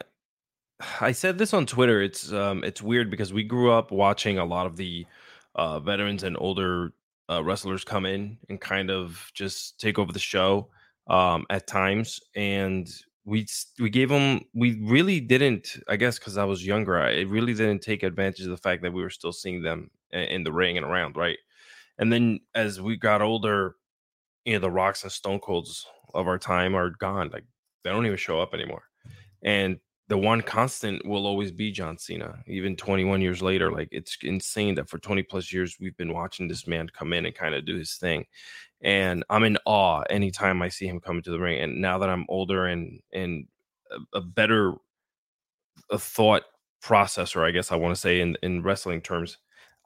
I 0.99 1.13
said 1.13 1.37
this 1.37 1.53
on 1.53 1.65
Twitter. 1.65 2.01
It's 2.01 2.31
um 2.33 2.63
it's 2.63 2.81
weird 2.81 3.09
because 3.09 3.31
we 3.31 3.43
grew 3.43 3.71
up 3.71 3.91
watching 3.91 4.37
a 4.37 4.45
lot 4.45 4.65
of 4.65 4.75
the 4.75 5.05
uh 5.55 5.79
veterans 5.79 6.23
and 6.23 6.35
older 6.39 6.91
uh, 7.29 7.43
wrestlers 7.43 7.83
come 7.83 8.05
in 8.05 8.37
and 8.49 8.61
kind 8.61 8.91
of 8.91 9.31
just 9.33 9.79
take 9.79 9.97
over 9.97 10.11
the 10.11 10.19
show 10.19 10.69
um 11.07 11.45
at 11.49 11.65
times 11.65 12.19
and 12.35 12.89
we 13.25 13.45
we 13.79 13.89
gave 13.89 14.09
them 14.09 14.41
we 14.53 14.79
really 14.83 15.19
didn't 15.19 15.77
i 15.89 15.95
guess 15.95 16.19
because 16.19 16.37
i 16.37 16.43
was 16.43 16.65
younger 16.65 16.99
i 16.99 17.21
really 17.21 17.53
didn't 17.53 17.81
take 17.81 18.03
advantage 18.03 18.45
of 18.45 18.51
the 18.51 18.57
fact 18.57 18.83
that 18.83 18.93
we 18.93 19.01
were 19.01 19.09
still 19.09 19.33
seeing 19.33 19.63
them 19.63 19.89
in 20.11 20.43
the 20.43 20.51
ring 20.51 20.77
and 20.77 20.85
around 20.85 21.15
right? 21.17 21.37
And 21.97 22.11
then 22.11 22.39
as 22.53 22.81
we 22.81 22.97
got 22.97 23.21
older 23.21 23.75
you 24.45 24.53
know 24.53 24.59
the 24.59 24.71
rocks 24.71 25.03
and 25.03 25.11
stone 25.11 25.39
colds 25.39 25.85
of 26.13 26.27
our 26.27 26.37
time 26.37 26.75
are 26.75 26.91
gone 26.91 27.29
like 27.33 27.45
they 27.83 27.89
don't 27.89 28.05
even 28.05 28.17
show 28.17 28.39
up 28.41 28.53
anymore. 28.53 28.83
And 29.43 29.79
the 30.07 30.17
one 30.17 30.41
constant 30.41 31.05
will 31.05 31.25
always 31.25 31.51
be 31.51 31.71
john 31.71 31.97
cena 31.97 32.37
even 32.47 32.75
21 32.75 33.21
years 33.21 33.41
later 33.41 33.71
like 33.71 33.89
it's 33.91 34.17
insane 34.21 34.75
that 34.75 34.89
for 34.89 34.99
20 34.99 35.23
plus 35.23 35.51
years 35.51 35.77
we've 35.79 35.97
been 35.97 36.13
watching 36.13 36.47
this 36.47 36.67
man 36.67 36.87
come 36.89 37.11
in 37.13 37.25
and 37.25 37.35
kind 37.35 37.55
of 37.55 37.65
do 37.65 37.75
his 37.75 37.95
thing 37.95 38.25
and 38.81 39.23
I'm 39.29 39.43
in 39.43 39.57
awe 39.65 40.03
anytime 40.09 40.61
I 40.61 40.69
see 40.69 40.87
him 40.87 40.99
come 40.99 41.17
into 41.17 41.31
the 41.31 41.39
ring. 41.39 41.61
And 41.61 41.81
now 41.81 41.97
that 41.97 42.09
I'm 42.09 42.25
older 42.29 42.67
and 42.67 42.99
and 43.11 43.47
a, 43.91 44.17
a 44.17 44.21
better 44.21 44.73
a 45.89 45.97
thought 45.97 46.43
processor, 46.83 47.43
I 47.43 47.51
guess 47.51 47.71
I 47.71 47.77
want 47.77 47.95
to 47.95 47.99
say 47.99 48.21
in 48.21 48.37
in 48.43 48.63
wrestling 48.63 49.01
terms, 49.01 49.37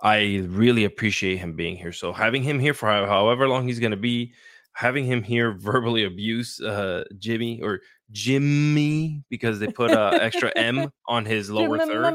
I 0.02 0.44
really 0.48 0.86
appreciate 0.86 1.38
him 1.38 1.56
being 1.56 1.78
here. 1.78 1.94
So 1.94 2.14
having 2.14 2.44
him 2.44 2.60
here 2.60 2.74
for 2.74 2.88
however 2.90 3.48
long 3.48 3.68
he's 3.68 3.80
going 3.80 3.92
to 3.92 3.98
be, 3.98 4.34
having 4.74 5.06
him 5.06 5.24
here 5.24 5.52
verbally 5.58 6.04
abuse 6.04 6.60
uh, 6.62 7.06
Jimmy 7.20 7.62
or 7.62 7.82
Jimmy 8.12 9.24
because 9.30 9.60
they 9.60 9.68
put 9.68 9.92
a 9.92 10.00
uh, 10.00 10.18
extra 10.22 10.52
M 10.56 10.92
on 11.08 11.26
his 11.26 11.50
lower 11.50 11.78
third. 11.78 12.14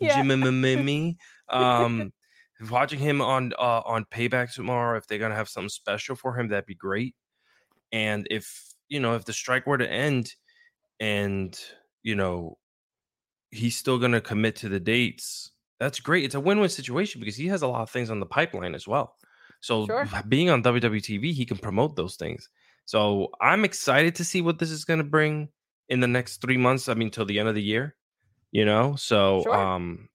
Jimmy, 0.00 1.16
um, 1.48 2.12
watching 2.70 2.98
him 2.98 3.20
on 3.20 3.52
uh, 3.58 3.82
on 3.84 4.04
Payback 4.06 4.52
tomorrow, 4.52 4.96
if 4.96 5.06
they're 5.06 5.18
gonna 5.18 5.34
have 5.34 5.48
something 5.48 5.68
special 5.68 6.16
for 6.16 6.38
him, 6.38 6.48
that'd 6.48 6.66
be 6.66 6.74
great. 6.74 7.14
And 7.92 8.26
if 8.30 8.74
you 8.88 9.00
know, 9.00 9.14
if 9.14 9.24
the 9.24 9.32
strike 9.32 9.66
were 9.66 9.78
to 9.78 9.90
end, 9.90 10.34
and 11.00 11.58
you 12.02 12.14
know, 12.14 12.58
he's 13.50 13.76
still 13.76 13.98
gonna 13.98 14.20
commit 14.20 14.56
to 14.56 14.68
the 14.68 14.80
dates, 14.80 15.50
that's 15.80 16.00
great. 16.00 16.24
It's 16.24 16.34
a 16.34 16.40
win-win 16.40 16.68
situation 16.68 17.20
because 17.20 17.36
he 17.36 17.48
has 17.48 17.62
a 17.62 17.68
lot 17.68 17.82
of 17.82 17.90
things 17.90 18.10
on 18.10 18.20
the 18.20 18.26
pipeline 18.26 18.74
as 18.74 18.86
well. 18.86 19.16
So 19.60 19.86
sure. 19.86 20.08
being 20.28 20.50
on 20.50 20.62
WWTV, 20.62 21.32
he 21.32 21.44
can 21.44 21.56
promote 21.56 21.96
those 21.96 22.16
things. 22.16 22.48
So 22.88 23.28
I'm 23.38 23.66
excited 23.66 24.14
to 24.14 24.24
see 24.24 24.40
what 24.40 24.58
this 24.58 24.70
is 24.70 24.86
gonna 24.86 25.04
bring 25.04 25.50
in 25.90 26.00
the 26.00 26.06
next 26.06 26.40
three 26.40 26.56
months. 26.56 26.88
I 26.88 26.94
mean, 26.94 27.10
till 27.10 27.26
the 27.26 27.38
end 27.38 27.46
of 27.46 27.54
the 27.54 27.62
year. 27.62 27.94
You 28.50 28.64
know, 28.64 28.96
so 28.96 29.42
sure. 29.42 29.54
um 29.54 30.08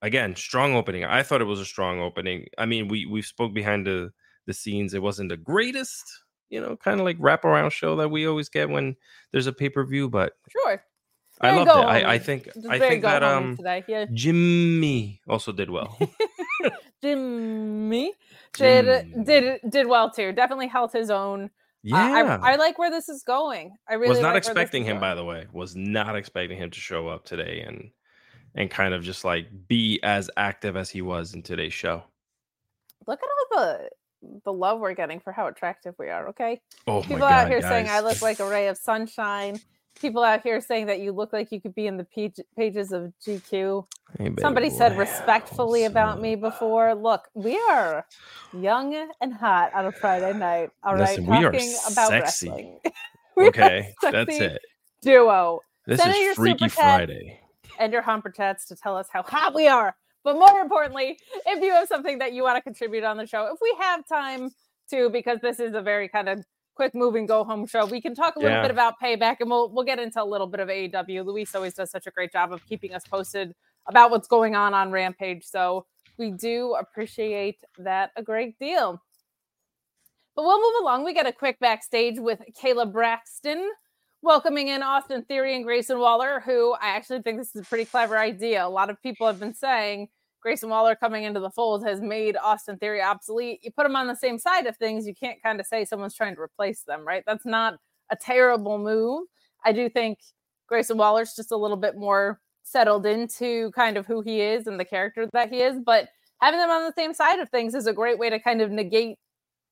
again, 0.00 0.36
strong 0.36 0.76
opening. 0.76 1.04
I 1.04 1.24
thought 1.24 1.40
it 1.40 1.46
was 1.46 1.58
a 1.58 1.64
strong 1.64 1.98
opening. 1.98 2.46
I 2.56 2.66
mean, 2.66 2.86
we 2.86 3.04
we 3.04 3.20
spoke 3.20 3.52
behind 3.52 3.88
the 3.88 4.12
the 4.46 4.54
scenes. 4.54 4.94
It 4.94 5.02
wasn't 5.02 5.30
the 5.30 5.36
greatest, 5.36 6.04
you 6.50 6.60
know, 6.60 6.76
kind 6.76 7.00
of 7.00 7.04
like 7.04 7.18
wraparound 7.18 7.72
show 7.72 7.96
that 7.96 8.10
we 8.10 8.28
always 8.28 8.48
get 8.48 8.70
when 8.70 8.94
there's 9.32 9.48
a 9.48 9.52
pay 9.52 9.68
per 9.68 9.84
view, 9.84 10.08
but 10.08 10.34
Sure. 10.52 10.84
I 11.40 11.56
loved 11.56 11.68
it. 11.68 11.74
I, 11.74 12.12
I 12.12 12.18
think 12.20 12.44
Just 12.44 12.68
I 12.68 12.78
think 12.78 13.02
that 13.02 13.24
um 13.24 13.56
today. 13.56 13.82
Yeah. 13.88 14.06
Jimmy 14.14 15.20
also 15.26 15.50
did 15.50 15.68
well. 15.68 15.98
Jimmy 17.02 18.14
did 18.52 19.24
did 19.24 19.60
did 19.68 19.88
well 19.88 20.12
too. 20.12 20.30
Definitely 20.30 20.68
held 20.68 20.92
his 20.92 21.10
own. 21.10 21.50
Yeah, 21.82 21.96
I, 22.42 22.52
I 22.52 22.56
like 22.56 22.78
where 22.78 22.90
this 22.90 23.08
is 23.08 23.22
going. 23.22 23.74
I 23.88 23.94
really 23.94 24.10
was 24.10 24.20
not 24.20 24.34
like 24.34 24.38
expecting 24.38 24.84
him 24.84 24.98
going. 24.98 25.00
by 25.00 25.14
the 25.14 25.24
way. 25.24 25.46
Was 25.52 25.74
not 25.76 26.14
expecting 26.16 26.58
him 26.58 26.70
to 26.70 26.78
show 26.80 27.08
up 27.08 27.24
today 27.24 27.64
and 27.66 27.90
and 28.54 28.70
kind 28.70 28.94
of 28.94 29.02
just 29.02 29.24
like 29.24 29.46
be 29.68 30.00
as 30.02 30.30
active 30.36 30.76
as 30.76 30.90
he 30.90 31.02
was 31.02 31.34
in 31.34 31.42
today's 31.42 31.72
show. 31.72 32.02
Look 33.06 33.20
at 33.22 33.56
all 33.58 33.62
the 33.62 33.88
the 34.44 34.52
love 34.52 34.80
we're 34.80 34.94
getting 34.94 35.20
for 35.20 35.32
how 35.32 35.46
attractive 35.46 35.94
we 35.98 36.08
are. 36.10 36.28
Okay, 36.28 36.60
Oh 36.86 37.00
people 37.00 37.18
god, 37.18 37.32
out 37.32 37.48
here 37.48 37.62
saying 37.62 37.88
I 37.88 38.00
look 38.00 38.20
like 38.20 38.40
a 38.40 38.48
ray 38.48 38.68
of 38.68 38.76
sunshine. 38.76 39.58
People 39.98 40.22
out 40.22 40.42
here 40.42 40.60
saying 40.60 40.86
that 40.86 41.00
you 41.00 41.12
look 41.12 41.32
like 41.32 41.52
you 41.52 41.60
could 41.60 41.74
be 41.74 41.86
in 41.86 41.96
the 41.98 42.04
page, 42.04 42.36
pages 42.56 42.90
of 42.92 43.12
GQ. 43.26 43.86
Hey, 44.18 44.30
Somebody 44.40 44.70
said 44.70 44.96
respectfully 44.96 45.84
about 45.84 46.20
me 46.22 46.36
before. 46.36 46.94
Look, 46.94 47.28
we 47.34 47.58
are 47.70 48.06
young 48.58 49.10
and 49.20 49.32
hot 49.34 49.74
on 49.74 49.86
a 49.86 49.92
Friday 49.92 50.32
night. 50.32 50.70
All 50.82 50.94
right, 50.94 51.18
Listen, 51.18 51.26
we 51.26 51.36
are 51.44 51.52
talking 51.52 51.74
about 51.92 52.08
sexy. 52.08 52.48
wrestling. 52.48 52.78
Are 53.36 53.44
Okay, 53.46 53.94
that's 54.02 54.38
it. 54.38 54.60
Duo 55.02 55.60
This 55.86 56.00
Send 56.00 56.14
is 56.14 56.36
Freaky. 56.36 56.68
Friday. 56.68 57.40
and 57.78 57.92
your 57.92 58.02
humper 58.02 58.30
chats 58.30 58.66
to 58.66 58.76
tell 58.76 58.96
us 58.96 59.08
how 59.10 59.22
hot 59.22 59.54
we 59.54 59.66
are. 59.68 59.94
But 60.24 60.34
more 60.36 60.60
importantly, 60.60 61.18
if 61.46 61.62
you 61.62 61.70
have 61.72 61.88
something 61.88 62.18
that 62.18 62.32
you 62.34 62.42
want 62.42 62.56
to 62.56 62.62
contribute 62.62 63.04
on 63.04 63.16
the 63.16 63.26
show, 63.26 63.46
if 63.52 63.58
we 63.62 63.74
have 63.80 64.06
time 64.06 64.50
to, 64.90 65.08
because 65.10 65.38
this 65.40 65.58
is 65.60 65.74
a 65.74 65.80
very 65.80 66.08
kind 66.08 66.28
of 66.28 66.44
quick 66.74 66.94
moving 66.94 67.26
go 67.26 67.44
home 67.44 67.66
show, 67.66 67.84
we 67.86 68.00
can 68.00 68.14
talk 68.14 68.36
a 68.36 68.38
little 68.38 68.56
Yeah. 68.56 68.62
bit 68.62 68.70
about 68.70 68.94
payback 69.02 69.36
and 69.40 69.50
we'll 69.50 69.68
we'll 69.70 69.84
get 69.84 69.98
into 69.98 70.22
a 70.22 70.24
little 70.24 70.46
bit 70.46 70.60
of 70.60 70.68
AEW. 70.68 71.24
Luis 71.24 71.54
always 71.54 71.74
does 71.74 71.90
such 71.90 72.06
a 72.06 72.10
great 72.10 72.32
job 72.32 72.52
of 72.52 72.64
keeping 72.66 72.94
us 72.94 73.04
posted 73.06 73.54
about 73.86 74.10
what's 74.10 74.28
going 74.28 74.54
on 74.54 74.72
on 74.74 74.90
Rampage. 74.90 75.44
So 75.44 75.86
we 76.18 76.30
do 76.30 76.74
appreciate 76.78 77.62
that 77.78 78.10
a 78.16 78.22
great 78.22 78.58
deal. 78.58 79.02
But 80.36 80.44
we'll 80.44 80.60
move 80.60 80.82
along. 80.82 81.04
We 81.04 81.12
get 81.12 81.26
a 81.26 81.32
quick 81.32 81.58
backstage 81.58 82.18
with 82.18 82.40
Kayla 82.60 82.90
Braxton 82.92 83.68
welcoming 84.22 84.68
in 84.68 84.82
Austin 84.82 85.22
Theory 85.24 85.56
and 85.56 85.64
Grayson 85.64 85.98
Waller, 85.98 86.40
who 86.40 86.72
I 86.74 86.90
actually 86.90 87.22
think 87.22 87.38
this 87.38 87.54
is 87.54 87.62
a 87.62 87.64
pretty 87.64 87.84
clever 87.84 88.16
idea. 88.18 88.64
A 88.64 88.68
lot 88.68 88.90
of 88.90 89.02
people 89.02 89.26
have 89.26 89.40
been 89.40 89.54
saying 89.54 90.08
Grayson 90.42 90.70
Waller 90.70 90.96
coming 90.96 91.24
into 91.24 91.40
the 91.40 91.50
fold 91.50 91.84
has 91.84 92.00
made 92.00 92.36
Austin 92.36 92.78
Theory 92.78 93.02
obsolete. 93.02 93.60
You 93.62 93.70
put 93.70 93.84
them 93.84 93.96
on 93.96 94.06
the 94.06 94.16
same 94.16 94.38
side 94.38 94.66
of 94.66 94.76
things, 94.76 95.06
you 95.06 95.14
can't 95.14 95.42
kind 95.42 95.60
of 95.60 95.66
say 95.66 95.84
someone's 95.84 96.14
trying 96.14 96.34
to 96.34 96.40
replace 96.40 96.82
them, 96.82 97.06
right? 97.06 97.22
That's 97.26 97.46
not 97.46 97.74
a 98.10 98.16
terrible 98.16 98.78
move. 98.78 99.26
I 99.64 99.72
do 99.72 99.88
think 99.88 100.18
Grayson 100.66 100.96
Waller's 100.96 101.34
just 101.34 101.52
a 101.52 101.56
little 101.56 101.76
bit 101.76 101.96
more 101.96 102.40
settled 102.62 103.04
into 103.04 103.70
kind 103.72 103.96
of 103.96 104.06
who 104.06 104.20
he 104.22 104.40
is 104.40 104.66
and 104.66 104.78
the 104.78 104.84
character 104.84 105.28
that 105.32 105.50
he 105.50 105.60
is, 105.60 105.76
but 105.84 106.08
having 106.40 106.60
them 106.60 106.70
on 106.70 106.84
the 106.84 106.94
same 106.96 107.12
side 107.12 107.38
of 107.38 107.48
things 107.50 107.74
is 107.74 107.86
a 107.86 107.92
great 107.92 108.18
way 108.18 108.30
to 108.30 108.38
kind 108.38 108.62
of 108.62 108.70
negate 108.70 109.18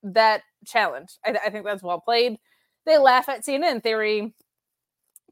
that 0.03 0.43
challenge. 0.67 1.19
I, 1.25 1.37
I 1.47 1.51
think 1.51 1.65
that's 1.65 1.83
well 1.83 2.01
played. 2.01 2.37
They 2.87 2.99
laugh 2.99 3.29
at 3.29 3.45
Cena 3.45 3.69
in 3.69 3.81
theory, 3.81 4.35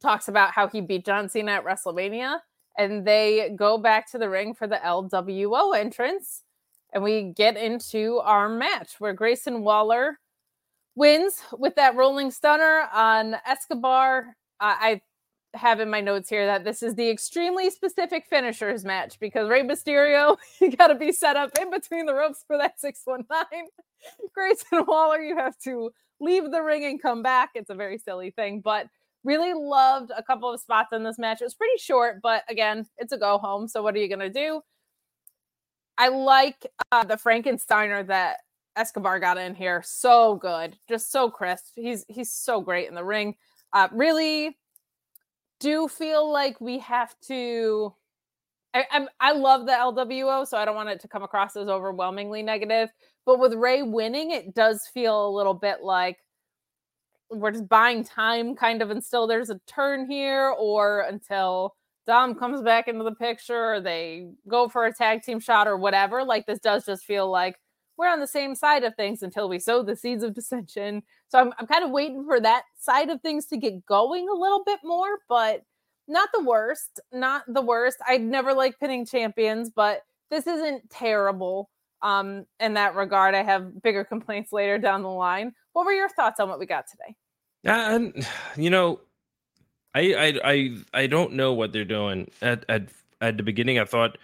talks 0.01 0.29
about 0.29 0.53
how 0.53 0.69
he 0.69 0.81
beat 0.81 1.05
John 1.05 1.29
Cena 1.29 1.53
at 1.53 1.65
WrestleMania, 1.65 2.39
and 2.79 3.07
they 3.07 3.55
go 3.57 3.79
back 3.79 4.11
to 4.13 4.19
the 4.19 4.29
ring 4.29 4.55
for 4.55 4.67
the 4.67 4.77
LWO 4.77 5.77
entrance. 5.77 6.43
And 6.93 7.03
we 7.03 7.33
get 7.35 7.57
into 7.57 8.19
our 8.19 8.49
match 8.49 8.95
where 8.99 9.13
Grayson 9.13 9.63
Waller 9.63 10.19
wins 10.95 11.43
with 11.53 11.75
that 11.77 11.95
rolling 11.95 12.31
stunner 12.31 12.89
on 12.93 13.37
Escobar. 13.47 14.37
I 14.61 15.01
have 15.55 15.81
in 15.81 15.91
my 15.91 16.01
notes 16.01 16.29
here 16.29 16.47
that 16.47 16.65
this 16.65 16.83
is 16.83 16.95
the 16.95 17.09
extremely 17.09 17.71
specific 17.71 18.27
finishers 18.29 18.85
match 18.85 19.19
because 19.21 19.49
Rey 19.49 19.63
Mysterio, 19.63 20.37
you 20.61 20.71
got 20.75 20.89
to 20.89 20.95
be 20.95 21.13
set 21.13 21.37
up 21.37 21.51
in 21.61 21.71
between 21.71 22.07
the 22.07 22.15
ropes 22.15 22.45
for 22.47 22.57
that 22.59 22.81
619. 22.81 23.69
Grayson 24.35 24.85
Waller, 24.87 25.21
you 25.21 25.37
have 25.37 25.59
to 25.61 25.91
leave 26.21 26.51
the 26.51 26.63
ring 26.63 26.85
and 26.85 27.01
come 27.01 27.23
back. 27.23 27.51
It's 27.55 27.71
a 27.71 27.75
very 27.75 27.99
silly 27.99 28.31
thing, 28.31 28.61
but 28.61 28.87
really 29.27 29.53
loved 29.53 30.13
a 30.17 30.23
couple 30.23 30.51
of 30.53 30.61
spots 30.61 30.93
in 30.93 31.03
this 31.03 31.19
match. 31.19 31.43
It 31.43 31.45
was 31.45 31.55
pretty 31.55 31.79
short, 31.79 32.21
but 32.23 32.45
again, 32.49 32.87
it's 32.97 33.13
a 33.13 33.19
go 33.19 33.39
home. 33.39 33.69
So 33.69 33.83
what 33.83 33.95
are 33.95 33.99
you 33.99 34.09
going 34.09 34.21
to 34.21 34.31
do? 34.31 34.63
I 35.99 36.09
like 36.09 36.67
uh, 36.93 37.05
the 37.05 37.17
Frankensteiner 37.17 38.07
that 38.07 38.39
Escobar 38.77 39.19
got 39.19 39.39
in 39.39 39.55
here. 39.55 39.83
So 39.85 40.37
good, 40.37 40.79
just 40.89 41.11
so 41.11 41.31
crisp. 41.31 41.73
He's 41.75 42.05
he's 42.09 42.33
so 42.33 42.61
great 42.61 42.89
in 42.89 42.95
the 42.95 43.05
ring. 43.05 43.35
Uh, 43.73 43.89
really 43.91 44.57
do 45.59 45.89
feel 45.89 46.31
like 46.31 46.61
we 46.61 46.79
have 46.81 47.15
to. 47.29 47.95
I, 48.75 48.85
I'm, 48.93 49.09
I 49.21 49.33
love 49.33 49.65
the 49.65 49.73
LWO, 49.73 50.47
so 50.47 50.59
I 50.59 50.67
don't 50.67 50.75
want 50.75 50.91
it 50.91 51.01
to 51.01 51.09
come 51.09 51.23
across 51.23 51.57
as 51.57 51.69
overwhelmingly 51.69 52.43
negative. 52.43 52.91
But 53.25 53.41
with 53.41 53.55
Rey 53.55 53.83
winning, 53.83 54.33
it 54.33 54.55
does 54.55 54.87
feel 54.93 55.27
a 55.27 55.35
little 55.35 55.55
bit 55.55 55.83
like 55.83 56.19
we're 57.31 57.51
just 57.51 57.69
buying 57.69 58.05
time, 58.05 58.55
kind 58.55 58.83
of, 58.83 58.91
until 58.91 59.27
there's 59.27 59.51
a 59.51 59.61
turn 59.67 60.11
here, 60.11 60.55
or 60.59 61.01
until 61.01 61.75
Dom 62.07 62.35
comes 62.35 62.63
back 62.63 62.89
into 62.89 63.05
the 63.05 63.15
picture, 63.15 63.75
or 63.75 63.81
they 63.81 64.29
go 64.49 64.69
for 64.69 64.87
a 64.87 64.95
tag 64.95 65.23
team 65.23 65.41
shot, 65.41 65.67
or 65.69 65.77
whatever. 65.77 66.25
Like 66.25 66.47
this 66.47 66.61
does 66.61 66.87
just 66.87 67.05
feel 67.05 67.31
like 67.31 67.57
we're 67.97 68.09
on 68.09 68.21
the 68.21 68.27
same 68.27 68.55
side 68.55 68.85
of 68.85 68.95
things 68.95 69.23
until 69.23 69.49
we 69.49 69.59
sow 69.59 69.83
the 69.83 69.97
seeds 69.97 70.23
of 70.23 70.35
dissension. 70.35 71.03
So 71.29 71.39
I'm, 71.39 71.53
I'm 71.59 71.67
kind 71.67 71.85
of 71.85 71.91
waiting 71.91 72.25
for 72.25 72.41
that 72.41 72.65
side 72.79 73.11
of 73.11 73.21
things 73.23 73.47
to 73.47 73.57
get 73.57 73.85
going 73.87 74.29
a 74.29 74.35
little 74.35 74.63
bit 74.65 74.81
more, 74.85 75.19
but 75.29 75.63
not 76.09 76.29
the 76.33 76.45
worst. 76.45 77.01
Not 77.13 77.43
the 77.49 77.63
worst. 77.63 77.99
I'd 78.07 78.23
never 78.23 78.55
like 78.55 78.79
pinning 78.79 79.07
champions, 79.07 79.71
but 79.71 80.03
this 80.31 80.47
isn't 80.47 80.89
terrible. 80.91 81.71
Um, 82.07 82.47
in 82.61 82.75
that 82.75 82.95
regard, 82.95 83.35
I 83.35 83.43
have 83.43 83.83
bigger 83.83 84.05
complaints 84.05 84.53
later 84.53 84.79
down 84.79 85.03
the 85.03 85.09
line. 85.09 85.53
What 85.73 85.87
were 85.87 85.93
your 85.93 86.09
thoughts 86.09 86.39
on 86.39 86.49
what 86.49 86.61
we 86.61 86.67
got 86.67 86.85
today? 86.89 87.17
And 87.65 88.25
you 88.57 88.71
know, 88.71 89.01
I 89.93 90.15
I 90.15 90.41
I 90.45 90.77
I 90.95 91.07
don't 91.09 91.33
know 91.33 91.53
what 91.53 91.73
they're 91.73 91.85
doing. 91.85 92.31
At 92.41 92.65
at 92.69 92.91
at 93.21 93.37
the 93.37 93.43
beginning, 93.43 93.81
I 93.81 93.85
thought 93.85 94.19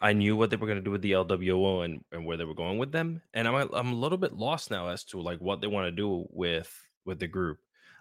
I 0.00 0.12
knew 0.12 0.36
what 0.36 0.50
they 0.50 0.56
were 0.56 0.68
going 0.68 0.78
to 0.78 0.84
do 0.84 0.92
with 0.92 1.02
the 1.02 1.10
LWO 1.10 1.84
and, 1.84 2.04
and 2.12 2.24
where 2.24 2.36
they 2.36 2.44
were 2.44 2.54
going 2.54 2.78
with 2.78 2.92
them, 2.92 3.20
and 3.32 3.48
I'm 3.48 3.68
I'm 3.74 3.92
a 3.92 3.96
little 3.96 4.18
bit 4.18 4.34
lost 4.34 4.70
now 4.70 4.88
as 4.88 5.02
to 5.06 5.20
like 5.20 5.40
what 5.40 5.60
they 5.60 5.66
want 5.66 5.86
to 5.88 5.90
do 5.90 6.26
with 6.30 6.72
with 7.04 7.18
the 7.18 7.26
group. 7.26 7.58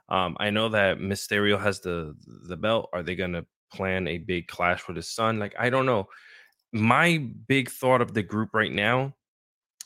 Um, 0.09 0.37
I 0.39 0.51
know 0.51 0.69
that 0.69 0.99
Mysterio 0.99 1.59
has 1.59 1.79
the 1.79 2.15
the 2.47 2.57
belt. 2.57 2.87
Are 2.93 3.01
they 3.01 3.15
going 3.15 3.33
to 3.33 3.47
plan 3.73 4.07
a 4.07 4.19
big 4.19 4.47
clash 4.47 4.87
with 4.87 4.95
his 4.95 5.09
son? 5.09 5.39
Like 5.39 5.55
I 5.57 5.71
don't 5.71 5.87
know. 5.87 6.07
My 6.71 7.17
big 7.47 7.71
thought 7.71 8.01
of 8.01 8.13
the 8.13 8.23
group 8.23 8.53
right 8.53 8.71
now, 8.71 9.15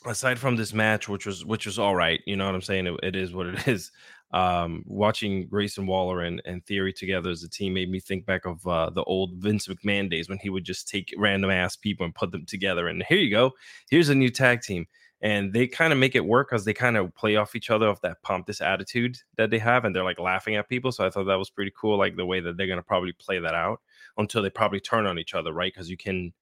aside 0.06 0.38
from 0.38 0.56
this 0.56 0.72
match, 0.72 1.08
which 1.08 1.26
was 1.26 1.44
which 1.44 1.66
was 1.66 1.78
all 1.78 1.94
right, 1.94 2.20
you 2.26 2.36
know 2.36 2.46
what 2.46 2.54
I'm 2.54 2.62
saying? 2.62 2.86
It, 2.86 3.00
it 3.02 3.16
is 3.16 3.32
what 3.32 3.46
it 3.46 3.68
is 3.68 3.90
um, 4.32 4.82
watching 4.86 5.46
Grayson 5.48 5.86
Waller 5.86 6.20
and, 6.20 6.42
and 6.44 6.64
Theory 6.64 6.92
together 6.92 7.30
as 7.30 7.42
a 7.42 7.48
team 7.48 7.74
made 7.74 7.90
me 7.90 7.98
think 7.98 8.26
back 8.26 8.44
of 8.44 8.66
uh, 8.66 8.90
the 8.90 9.02
old 9.04 9.34
Vince 9.36 9.66
McMahon 9.66 10.10
days 10.10 10.28
when 10.28 10.38
he 10.38 10.50
would 10.50 10.64
just 10.64 10.88
take 10.88 11.14
random 11.16 11.50
ass 11.50 11.76
people 11.76 12.04
and 12.04 12.14
put 12.14 12.30
them 12.30 12.44
together. 12.44 12.88
And 12.88 13.02
here 13.08 13.18
you 13.18 13.30
go, 13.30 13.52
here's 13.90 14.10
a 14.10 14.14
new 14.14 14.28
tag 14.30 14.60
team. 14.60 14.86
And 15.20 15.52
they 15.52 15.66
kind 15.66 15.92
of 15.92 15.98
make 15.98 16.14
it 16.14 16.24
work 16.24 16.48
because 16.48 16.64
they 16.64 16.74
kind 16.74 16.96
of 16.96 17.12
play 17.14 17.34
off 17.34 17.56
each 17.56 17.70
other 17.70 17.88
off 17.88 18.00
that 18.02 18.22
pompous 18.22 18.60
attitude 18.60 19.18
that 19.36 19.50
they 19.50 19.58
have, 19.58 19.84
and 19.84 19.92
they're 19.92 20.04
like 20.04 20.20
laughing 20.20 20.54
at 20.54 20.68
people. 20.68 20.92
So 20.92 21.04
I 21.04 21.10
thought 21.10 21.24
that 21.24 21.38
was 21.38 21.50
pretty 21.50 21.72
cool, 21.76 21.98
like 21.98 22.14
the 22.14 22.26
way 22.26 22.38
that 22.38 22.56
they're 22.56 22.68
gonna 22.68 22.84
probably 22.84 23.12
play 23.12 23.40
that 23.40 23.54
out 23.54 23.80
until 24.16 24.42
they 24.42 24.50
probably 24.50 24.78
turn 24.78 25.06
on 25.06 25.18
each 25.18 25.34
other, 25.34 25.52
right? 25.52 25.72
Because 25.74 25.90
you 25.90 25.96
can 25.96 26.32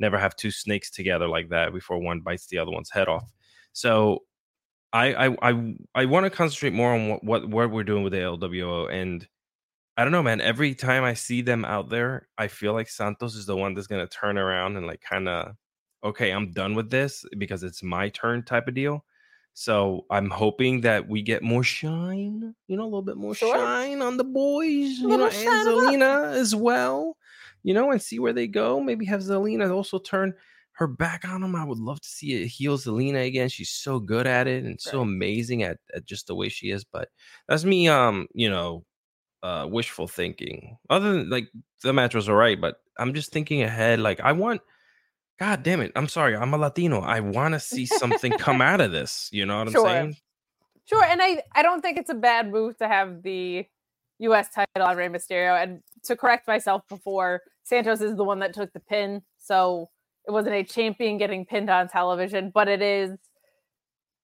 never 0.00 0.18
have 0.18 0.36
two 0.36 0.50
snakes 0.50 0.90
together 0.90 1.28
like 1.28 1.50
that 1.50 1.72
before 1.72 1.98
one 1.98 2.20
bites 2.20 2.46
the 2.46 2.58
other 2.58 2.70
one's 2.72 2.90
head 2.90 3.08
off. 3.08 3.30
So 3.72 4.24
I 4.92 5.14
I 5.28 5.50
I, 5.50 5.74
I 5.94 6.04
want 6.06 6.24
to 6.24 6.30
concentrate 6.30 6.72
more 6.72 6.92
on 6.94 7.08
what, 7.10 7.24
what 7.24 7.48
what 7.48 7.70
we're 7.70 7.84
doing 7.84 8.02
with 8.04 8.12
the 8.12 8.20
LWO 8.20 8.92
and 8.92 9.26
I 9.96 10.04
don't 10.04 10.12
know, 10.12 10.22
man. 10.22 10.40
Every 10.40 10.74
time 10.74 11.04
I 11.04 11.14
see 11.14 11.42
them 11.42 11.64
out 11.64 11.90
there, 11.90 12.28
I 12.38 12.48
feel 12.48 12.72
like 12.72 12.88
Santos 12.88 13.34
is 13.36 13.46
the 13.46 13.56
one 13.56 13.74
that's 13.74 13.86
gonna 13.88 14.06
turn 14.06 14.38
around 14.38 14.76
and 14.76 14.86
like 14.86 15.02
kind 15.02 15.28
of, 15.28 15.56
okay, 16.04 16.30
I'm 16.32 16.52
done 16.52 16.74
with 16.74 16.90
this 16.90 17.24
because 17.38 17.62
it's 17.62 17.82
my 17.82 18.08
turn 18.10 18.42
type 18.44 18.68
of 18.68 18.74
deal. 18.74 19.04
So 19.52 20.06
I'm 20.10 20.30
hoping 20.30 20.82
that 20.82 21.08
we 21.08 21.22
get 21.22 21.42
more 21.42 21.62
shine, 21.64 22.54
you 22.68 22.76
know, 22.76 22.84
a 22.84 22.86
little 22.86 23.02
bit 23.02 23.16
more 23.16 23.34
Sure. 23.34 23.54
shine 23.54 24.00
on 24.00 24.16
the 24.16 24.24
boys, 24.24 24.98
you 24.98 25.16
know, 25.18 25.28
shine 25.30 25.66
and 25.68 25.68
'em 25.68 26.02
up. 26.02 26.34
As 26.34 26.54
well, 26.54 27.16
you 27.62 27.74
know, 27.74 27.90
and 27.90 28.00
see 28.00 28.18
where 28.18 28.32
they 28.32 28.46
go. 28.46 28.80
Maybe 28.80 29.04
have 29.06 29.20
Zelina 29.20 29.74
also 29.74 29.98
turn 29.98 30.34
her 30.72 30.86
back 30.86 31.24
on 31.26 31.42
him. 31.42 31.54
I 31.54 31.64
would 31.64 31.78
love 31.78 32.00
to 32.00 32.08
see 32.08 32.42
it 32.42 32.46
heal 32.46 32.78
Zelina 32.78 33.26
again. 33.26 33.48
She's 33.48 33.70
so 33.70 33.98
good 34.00 34.26
at 34.26 34.46
it 34.46 34.64
and 34.64 34.80
so 34.80 35.00
amazing 35.02 35.62
at, 35.62 35.78
at 35.94 36.06
just 36.06 36.26
the 36.26 36.34
way 36.34 36.48
she 36.48 36.70
is. 36.70 36.84
But 36.84 37.08
that's 37.48 37.64
me, 37.64 37.88
um, 37.88 38.26
you 38.34 38.48
know, 38.48 38.84
uh, 39.42 39.66
wishful 39.70 40.08
thinking. 40.08 40.76
Other 40.88 41.12
than 41.12 41.30
like 41.30 41.48
the 41.82 41.92
match 41.92 42.14
was 42.14 42.28
all 42.28 42.34
right, 42.34 42.60
but 42.60 42.76
I'm 42.98 43.14
just 43.14 43.32
thinking 43.32 43.62
ahead. 43.62 44.00
Like 44.00 44.20
I 44.20 44.32
want, 44.32 44.62
God 45.38 45.62
damn 45.62 45.80
it. 45.80 45.92
I'm 45.96 46.08
sorry. 46.08 46.36
I'm 46.36 46.52
a 46.54 46.58
Latino. 46.58 47.00
I 47.00 47.20
want 47.20 47.54
to 47.54 47.60
see 47.60 47.86
something 47.86 48.32
come 48.32 48.60
out 48.62 48.80
of 48.80 48.92
this. 48.92 49.28
You 49.32 49.46
know 49.46 49.58
what 49.58 49.68
I'm 49.68 49.72
Sure. 49.72 49.86
saying? 49.86 50.16
Sure, 50.86 51.04
and 51.04 51.22
I 51.22 51.42
I 51.54 51.62
don't 51.62 51.82
think 51.82 51.98
it's 51.98 52.10
a 52.10 52.14
bad 52.14 52.50
move 52.50 52.76
to 52.78 52.88
have 52.88 53.22
the 53.22 53.64
U.S. 54.18 54.48
title 54.52 54.88
on 54.88 54.96
Rey 54.96 55.08
Mysterio. 55.08 55.62
And 55.62 55.82
to 56.04 56.16
correct 56.16 56.46
myself 56.46 56.82
before, 56.88 57.42
Santos 57.62 58.00
is 58.00 58.16
the 58.16 58.24
one 58.24 58.38
that 58.40 58.54
took 58.54 58.72
the 58.72 58.80
pin, 58.80 59.22
so 59.38 59.88
it 60.26 60.30
wasn't 60.30 60.54
a 60.54 60.64
champion 60.64 61.18
getting 61.18 61.44
pinned 61.44 61.70
on 61.70 61.88
television, 61.88 62.50
but 62.54 62.68
it 62.68 62.82
is 62.82 63.18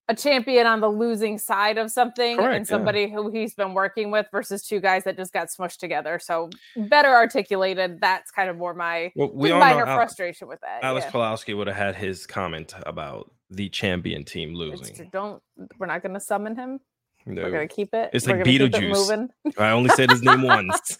a 0.08 0.14
champion 0.14 0.66
on 0.66 0.80
the 0.80 0.88
losing 0.88 1.36
side 1.36 1.78
of 1.78 1.90
something 1.90 2.36
Correct, 2.36 2.56
and 2.56 2.66
somebody 2.66 3.10
who 3.10 3.30
he's 3.30 3.54
been 3.54 3.74
working 3.74 4.10
with 4.10 4.26
versus 4.30 4.62
two 4.62 4.80
guys 4.80 5.04
that 5.04 5.16
just 5.16 5.32
got 5.32 5.48
smushed 5.48 5.78
together. 5.78 6.20
So 6.20 6.50
better 6.76 7.08
articulated. 7.08 8.00
That's 8.00 8.30
kind 8.30 8.48
of 8.48 8.56
more 8.56 8.72
my 8.72 9.12
Well, 9.16 9.32
we 9.32 9.50
minor 9.50 9.84
Al- 9.84 9.96
frustration 9.96 10.46
with 10.48 10.60
that. 10.60 10.84
Alex 10.84 11.06
yeah. 11.06 11.12
Pulowski 11.12 11.56
would 11.56 11.66
have 11.66 11.76
had 11.76 11.96
his 11.96 12.26
comment 12.26 12.74
about 12.84 13.32
the 13.50 13.68
champion 13.68 14.24
team 14.24 14.54
losing. 14.54 15.08
Don't 15.10 15.42
we're 15.78 15.86
not 15.86 16.02
gonna 16.02 16.20
summon 16.20 16.54
him. 16.54 16.78
No. 17.26 17.42
We're 17.42 17.50
gonna 17.50 17.68
keep 17.68 17.92
it. 17.92 18.10
It's 18.12 18.26
We're 18.26 18.36
like 18.36 18.44
gonna 18.44 18.64
it 18.64 18.72
Beetlejuice. 18.72 19.28
I 19.58 19.70
only 19.70 19.90
said 19.90 20.10
his 20.10 20.22
name 20.22 20.42
once. 20.42 20.98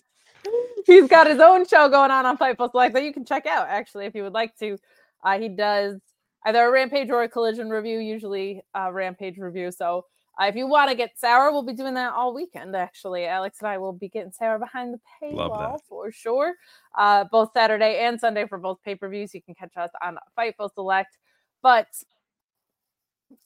He's 0.87 1.09
got 1.09 1.27
his 1.27 1.41
own 1.41 1.67
show 1.67 1.89
going 1.89 2.13
on 2.13 2.27
on 2.27 2.39
Fightful 2.39 2.71
Select 2.71 2.95
that 2.95 3.03
you 3.03 3.13
can 3.13 3.25
check 3.25 3.45
out 3.45 3.67
actually 3.69 4.07
if 4.07 4.15
you 4.15 4.23
would 4.23 4.33
like 4.33 4.57
to. 4.59 4.79
Uh, 5.25 5.39
he 5.39 5.49
does 5.49 6.01
either 6.47 6.65
a 6.65 6.71
Rampage 6.71 7.11
or 7.11 7.25
a 7.25 7.29
Collision 7.29 7.69
review, 7.69 7.99
usually 7.99 8.63
a 8.75 8.93
Rampage 8.93 9.37
review. 9.37 9.73
So 9.73 10.05
uh, 10.41 10.47
if 10.47 10.55
you 10.55 10.69
want 10.69 10.91
to 10.91 10.97
get 10.97 11.19
sour, 11.19 11.51
we'll 11.51 11.65
be 11.65 11.73
doing 11.73 11.95
that 11.95 12.13
all 12.13 12.33
weekend. 12.33 12.77
Actually, 12.77 13.27
Alex 13.27 13.59
and 13.61 13.69
I 13.69 13.79
will 13.79 13.93
be 13.93 14.09
getting 14.09 14.31
sour 14.31 14.59
behind 14.59 14.95
the 14.95 15.01
paywall 15.21 15.79
for 15.89 16.13
sure. 16.13 16.55
Uh, 16.97 17.25
both 17.33 17.51
Saturday 17.53 17.99
and 18.01 18.21
Sunday 18.21 18.47
for 18.47 18.59
both 18.59 18.81
pay 18.85 18.95
per 18.95 19.09
views. 19.09 19.35
You 19.35 19.43
can 19.43 19.55
catch 19.55 19.77
us 19.77 19.91
on 20.03 20.19
Fightful 20.39 20.73
Select, 20.73 21.19
but 21.63 21.89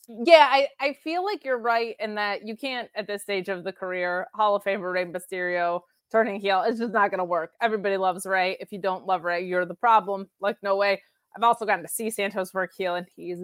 yeah, 0.09 0.47
I, 0.51 0.69
I 0.79 0.93
feel 1.05 1.25
like 1.25 1.45
you're 1.45 1.59
right 1.59 1.95
in 2.01 2.17
that 2.17 2.47
you 2.47 2.57
can't 2.57 2.91
at 2.95 3.07
this 3.07 3.23
stage 3.23 3.49
of 3.49 3.65
the 3.65 3.73
career 3.73 4.27
Hall 4.35 4.57
of 4.57 4.65
Famer 4.65 4.93
Rey 4.93 5.07
Mysterio 5.07 5.83
turning 6.11 6.41
heel. 6.41 6.63
It's 6.67 6.79
just 6.79 6.93
not 6.93 7.11
going 7.11 7.19
to 7.19 7.25
work. 7.25 7.53
Everybody 7.61 7.97
loves 7.97 8.27
Rey. 8.27 8.57
If 8.61 8.73
you 8.73 8.81
don't 8.81 9.07
love 9.07 9.25
Rey, 9.25 9.45
you're 9.45 9.67
the 9.67 9.75
problem. 9.75 10.29
Like 10.41 10.57
no 10.63 10.77
way. 10.77 11.01
I've 11.37 11.43
also 11.43 11.65
gotten 11.65 11.85
to 11.85 11.91
see 11.91 12.11
Santos 12.11 12.53
work 12.53 12.73
heel, 12.77 12.97
and 12.97 13.07
he's 13.15 13.41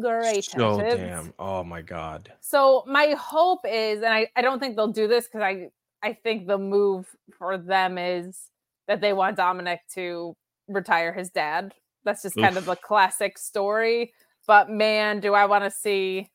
great. 0.00 0.44
so 0.44 0.80
at 0.80 0.96
damn. 0.96 1.32
Oh 1.38 1.64
my 1.64 1.82
god. 1.82 2.32
So 2.40 2.84
my 2.86 3.16
hope 3.18 3.60
is, 3.68 3.98
and 3.98 4.12
I, 4.12 4.28
I 4.36 4.42
don't 4.42 4.60
think 4.60 4.76
they'll 4.76 4.92
do 4.92 5.08
this 5.08 5.26
because 5.26 5.42
I 5.42 5.68
I 6.02 6.12
think 6.12 6.46
the 6.46 6.58
move 6.58 7.06
for 7.36 7.58
them 7.58 7.98
is 7.98 8.50
that 8.86 9.00
they 9.00 9.12
want 9.12 9.36
Dominic 9.36 9.80
to 9.94 10.34
retire 10.68 11.12
his 11.12 11.30
dad. 11.30 11.74
That's 12.04 12.22
just 12.22 12.36
kind 12.36 12.56
of 12.56 12.68
a 12.68 12.76
classic 12.76 13.36
story. 13.36 14.12
But 14.46 14.70
man, 14.70 15.18
do 15.18 15.34
I 15.34 15.46
want 15.46 15.64
to 15.64 15.70
see 15.70 16.30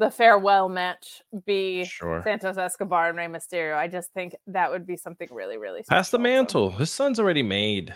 the 0.00 0.10
farewell 0.10 0.70
match 0.70 1.22
be 1.44 1.84
Sure. 1.84 2.22
Santos 2.24 2.56
Escobar 2.56 3.10
and 3.10 3.18
Rey 3.18 3.26
Mysterio. 3.26 3.76
I 3.76 3.86
just 3.86 4.10
think 4.12 4.34
that 4.46 4.70
would 4.70 4.86
be 4.86 4.96
something 4.96 5.28
really, 5.30 5.58
really 5.58 5.82
special. 5.82 5.98
Pass 5.98 6.10
the 6.10 6.18
mantle. 6.18 6.70
His 6.70 6.90
son's 6.90 7.20
already 7.20 7.42
made. 7.42 7.94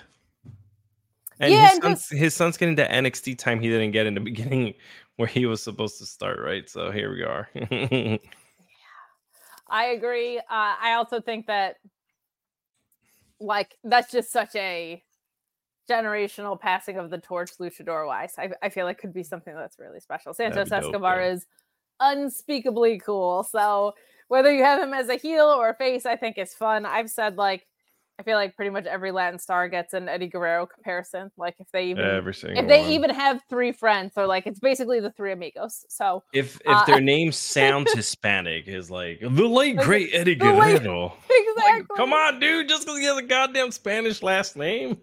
And 1.40 1.50
Yeah, 1.50 1.62
his 1.62 1.72
and 1.72 1.82
son's 1.82 2.08
his 2.10 2.34
son's 2.34 2.58
getting 2.58 2.74
the 2.74 2.84
NXT 2.84 3.38
time 3.38 3.58
he 3.58 3.68
didn't 3.68 3.92
get 3.92 4.06
in 4.06 4.12
the 4.12 4.20
beginning 4.20 4.74
where 5.16 5.26
he 5.26 5.46
was 5.46 5.62
supposed 5.62 5.98
to 5.98 6.06
start, 6.06 6.38
right? 6.40 6.68
So 6.68 6.92
here 6.92 7.10
we 7.10 7.24
are. 7.24 7.48
Yeah. 7.70 8.18
I 9.70 9.86
agree. 9.86 10.38
Uh, 10.38 10.42
I 10.50 10.92
also 10.98 11.22
think 11.22 11.46
that, 11.46 11.76
like, 13.40 13.76
that's 13.82 14.12
just 14.12 14.30
such 14.30 14.54
a 14.54 15.02
generational 15.88 16.60
passing 16.60 16.98
of 16.98 17.08
the 17.08 17.18
torch, 17.18 17.52
luchador 17.58 18.06
wise. 18.06 18.34
I, 18.38 18.50
I 18.62 18.68
feel 18.68 18.84
like 18.84 18.98
could 18.98 19.14
be 19.14 19.22
something 19.22 19.54
that's 19.54 19.78
really 19.78 20.00
special. 20.00 20.34
Santos 20.34 20.68
be 20.68 20.70
dope, 20.70 20.84
Escobar 20.84 21.20
yeah. 21.20 21.32
is 21.32 21.46
unspeakably 22.00 22.98
cool. 22.98 23.44
So 23.44 23.92
whether 24.28 24.52
you 24.52 24.62
have 24.64 24.82
him 24.82 24.94
as 24.94 25.08
a 25.08 25.16
heel 25.16 25.46
or 25.46 25.70
a 25.70 25.74
face, 25.74 26.06
I 26.06 26.16
think 26.16 26.38
is 26.38 26.54
fun. 26.54 26.86
I've 26.86 27.10
said 27.10 27.36
like, 27.36 27.66
I 28.18 28.22
feel 28.22 28.36
like 28.36 28.54
pretty 28.54 28.70
much 28.70 28.86
every 28.86 29.10
Latin 29.10 29.40
star 29.40 29.68
gets 29.68 29.92
an 29.92 30.08
Eddie 30.08 30.28
Guerrero 30.28 30.66
comparison. 30.66 31.32
Like 31.36 31.56
if 31.58 31.66
they 31.72 31.86
even 31.86 32.04
Every 32.04 32.32
single 32.32 32.62
if 32.62 32.68
they 32.68 32.82
one. 32.82 32.90
even 32.92 33.10
have 33.10 33.40
three 33.50 33.72
friends, 33.72 34.14
so 34.14 34.26
like 34.26 34.46
it's 34.46 34.60
basically 34.60 35.00
the 35.00 35.10
three 35.10 35.32
amigos. 35.32 35.84
So 35.88 36.22
if 36.32 36.54
if 36.60 36.62
uh, 36.66 36.84
their 36.84 37.00
name 37.14 37.32
sounds 37.32 37.92
Hispanic, 37.92 38.68
is 38.68 38.88
like 38.88 39.18
the 39.20 39.28
late 39.48 39.78
great 39.78 40.10
Eddie 40.14 40.36
the 40.36 40.44
late- 40.52 40.82
Guerrero. 40.82 41.12
exactly. 41.28 41.40
Like, 41.56 41.88
come 41.96 42.12
on, 42.12 42.38
dude! 42.40 42.68
Just 42.68 42.84
because 42.86 43.00
he 43.00 43.06
has 43.06 43.16
a 43.16 43.22
goddamn 43.22 43.72
Spanish 43.72 44.22
last 44.22 44.54
name. 44.56 44.98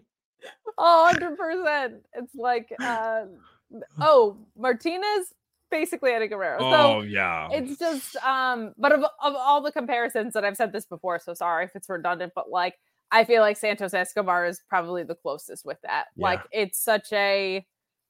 Oh, 0.77 1.12
100%. 1.13 1.99
It's 2.13 2.34
like, 2.36 2.69
uh, 2.80 3.23
oh, 3.99 4.38
Martinez, 4.58 5.34
basically 5.71 6.12
Eddie 6.12 6.27
Guerrero. 6.27 6.57
oh 6.60 6.71
So 6.71 7.01
yeah. 7.01 7.47
it's 7.51 7.79
just, 7.79 8.15
um, 8.17 8.73
but 8.77 8.91
of, 8.91 8.99
of 9.01 9.36
all 9.36 9.62
the 9.62 9.71
comparisons 9.71 10.34
that 10.34 10.45
I've 10.45 10.57
said 10.57 10.71
this 10.71 10.86
before, 10.86 11.17
so 11.17 11.34
sorry 11.34 11.65
if 11.65 11.71
it's 11.75 11.89
redundant, 11.89 12.34
but 12.36 12.51
like, 12.51 12.75
I 13.12 13.23
feel 13.23 13.41
like 13.41 13.57
Santos 13.57 13.93
Escobar 13.93 14.45
is 14.45 14.62
probably 14.69 15.03
the 15.03 15.15
closest 15.15 15.65
with 15.65 15.81
that. 15.81 16.05
Yeah. 16.15 16.23
Like, 16.23 16.41
it's 16.51 16.77
such 16.77 17.12
a, 17.12 17.65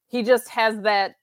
he 0.10 0.24
just 0.24 0.50
has 0.50 0.82
that, 0.82 1.16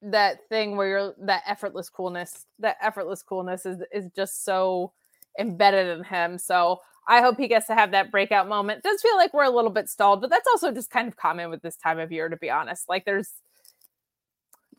that 0.00 0.48
thing 0.48 0.76
where 0.76 0.88
you're, 0.88 1.14
that 1.26 1.42
effortless 1.46 1.90
coolness, 1.90 2.46
that 2.60 2.76
effortless 2.80 3.22
coolness 3.22 3.66
is, 3.66 3.82
is 3.92 4.10
just 4.16 4.44
so 4.44 4.92
embedded 5.38 5.98
in 5.98 6.04
him. 6.04 6.38
So, 6.38 6.80
I 7.06 7.20
hope 7.20 7.36
he 7.36 7.48
gets 7.48 7.66
to 7.66 7.74
have 7.74 7.90
that 7.90 8.10
breakout 8.10 8.48
moment. 8.48 8.82
Does 8.82 9.02
feel 9.02 9.16
like 9.16 9.34
we're 9.34 9.44
a 9.44 9.50
little 9.50 9.70
bit 9.70 9.90
stalled, 9.90 10.22
but 10.22 10.30
that's 10.30 10.48
also 10.48 10.72
just 10.72 10.88
kind 10.88 11.06
of 11.06 11.16
common 11.16 11.50
with 11.50 11.60
this 11.60 11.76
time 11.76 11.98
of 11.98 12.10
year, 12.10 12.30
to 12.30 12.36
be 12.38 12.48
honest. 12.48 12.88
Like 12.88 13.04
there's 13.04 13.30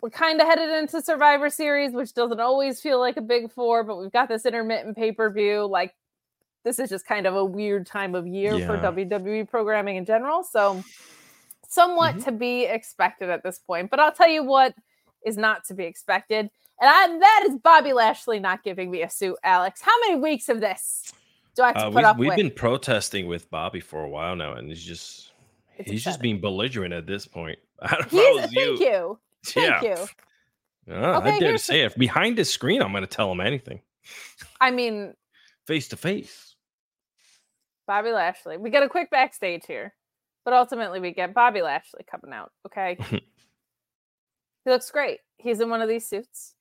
we're 0.06 0.12
kind 0.12 0.40
of 0.40 0.46
headed 0.48 0.70
into 0.70 1.02
Survivor 1.02 1.50
Series, 1.50 1.92
which 1.92 2.14
doesn't 2.14 2.40
always 2.40 2.80
feel 2.80 3.00
like 3.00 3.18
a 3.18 3.24
big 3.24 3.52
four, 3.52 3.84
but 3.84 3.98
we've 3.98 4.12
got 4.12 4.30
this 4.30 4.46
intermittent 4.46 4.96
pay-per-view. 4.96 5.66
Like 5.66 5.96
this 6.64 6.78
is 6.78 6.92
just 6.92 7.08
kind 7.08 7.26
of 7.26 7.36
a 7.36 7.44
weird 7.44 7.88
time 7.88 8.14
of 8.14 8.28
year 8.28 8.52
for 8.68 8.78
WWE 8.78 9.50
programming 9.50 9.96
in 9.96 10.06
general. 10.06 10.44
So 10.44 10.84
somewhat 11.68 12.20
to 12.20 12.32
be 12.32 12.66
expected 12.66 13.32
at 13.32 13.42
this 13.42 13.58
point. 13.58 13.90
But 13.90 14.00
I'll 14.00 14.12
tell 14.12 14.30
you 14.30 14.44
what 14.44 14.76
is 15.26 15.38
not 15.38 15.66
to 15.70 15.74
be 15.74 15.86
expected. 15.86 16.52
And 16.80 16.88
I, 16.88 17.08
that 17.18 17.48
is 17.50 17.58
Bobby 17.64 17.92
Lashley 17.94 18.40
not 18.40 18.64
giving 18.64 18.92
me 18.92 19.02
a 19.02 19.10
suit, 19.10 19.38
Alex. 19.44 19.82
How 19.82 20.00
many 20.02 20.22
weeks 20.22 20.50
of 20.50 20.60
this 20.60 21.12
do 21.56 21.64
I 21.64 21.70
have 21.70 21.76
to 21.78 21.82
Uh, 21.82 21.86
put 21.86 21.96
we've 21.96 22.06
up 22.06 22.18
we've 22.20 22.28
with? 22.28 22.38
been 22.38 22.52
protesting 22.52 23.26
with 23.26 23.50
Bobby 23.50 23.80
for 23.80 24.04
a 24.04 24.08
while 24.10 24.36
now, 24.36 24.54
and 24.54 24.70
he's 24.70 24.84
just 24.84 25.32
It's 25.80 25.90
he's 25.90 26.04
just 26.04 26.22
being 26.22 26.40
belligerent 26.40 26.94
at 26.94 27.08
this 27.08 27.26
point. 27.26 27.58
I 27.82 27.96
don't 27.96 28.14
know. 28.14 28.20
He's, 28.20 28.44
I 28.44 28.48
thank 28.48 28.80
you. 28.80 28.86
you. 28.86 29.20
Thank 29.46 29.84
yeah. 29.84 29.98
you. 30.88 30.94
Uh, 30.94 31.18
Okay, 31.18 31.32
I 31.32 31.40
dare 31.40 31.52
to 31.54 31.58
say 31.58 31.82
it. 31.82 31.98
Behind 31.98 32.38
his 32.38 32.50
screen, 32.50 32.82
I'm 32.82 32.92
going 32.92 33.02
to 33.02 33.08
tell 33.08 33.32
him 33.32 33.42
anything 33.42 33.82
I 34.62 34.72
mean, 34.72 35.14
face 35.66 35.88
to 35.90 35.98
face. 35.98 36.56
Bobby 37.88 38.12
Lashley. 38.12 38.58
We 38.58 38.70
get 38.70 38.84
a 38.84 38.90
quick 38.90 39.10
backstage 39.10 39.66
here, 39.68 39.94
but 40.44 40.54
ultimately 40.54 41.00
we 41.00 41.12
get 41.12 41.34
Bobby 41.34 41.62
Lashley 41.62 42.04
coming 42.10 42.34
out. 42.34 42.52
Okay. 42.66 42.98
he 43.10 43.22
looks 44.66 44.90
great. 44.92 45.20
He's 45.38 45.60
in 45.60 45.70
one 45.70 45.82
of 45.82 45.90
these 45.90 46.08
suits. 46.08 46.56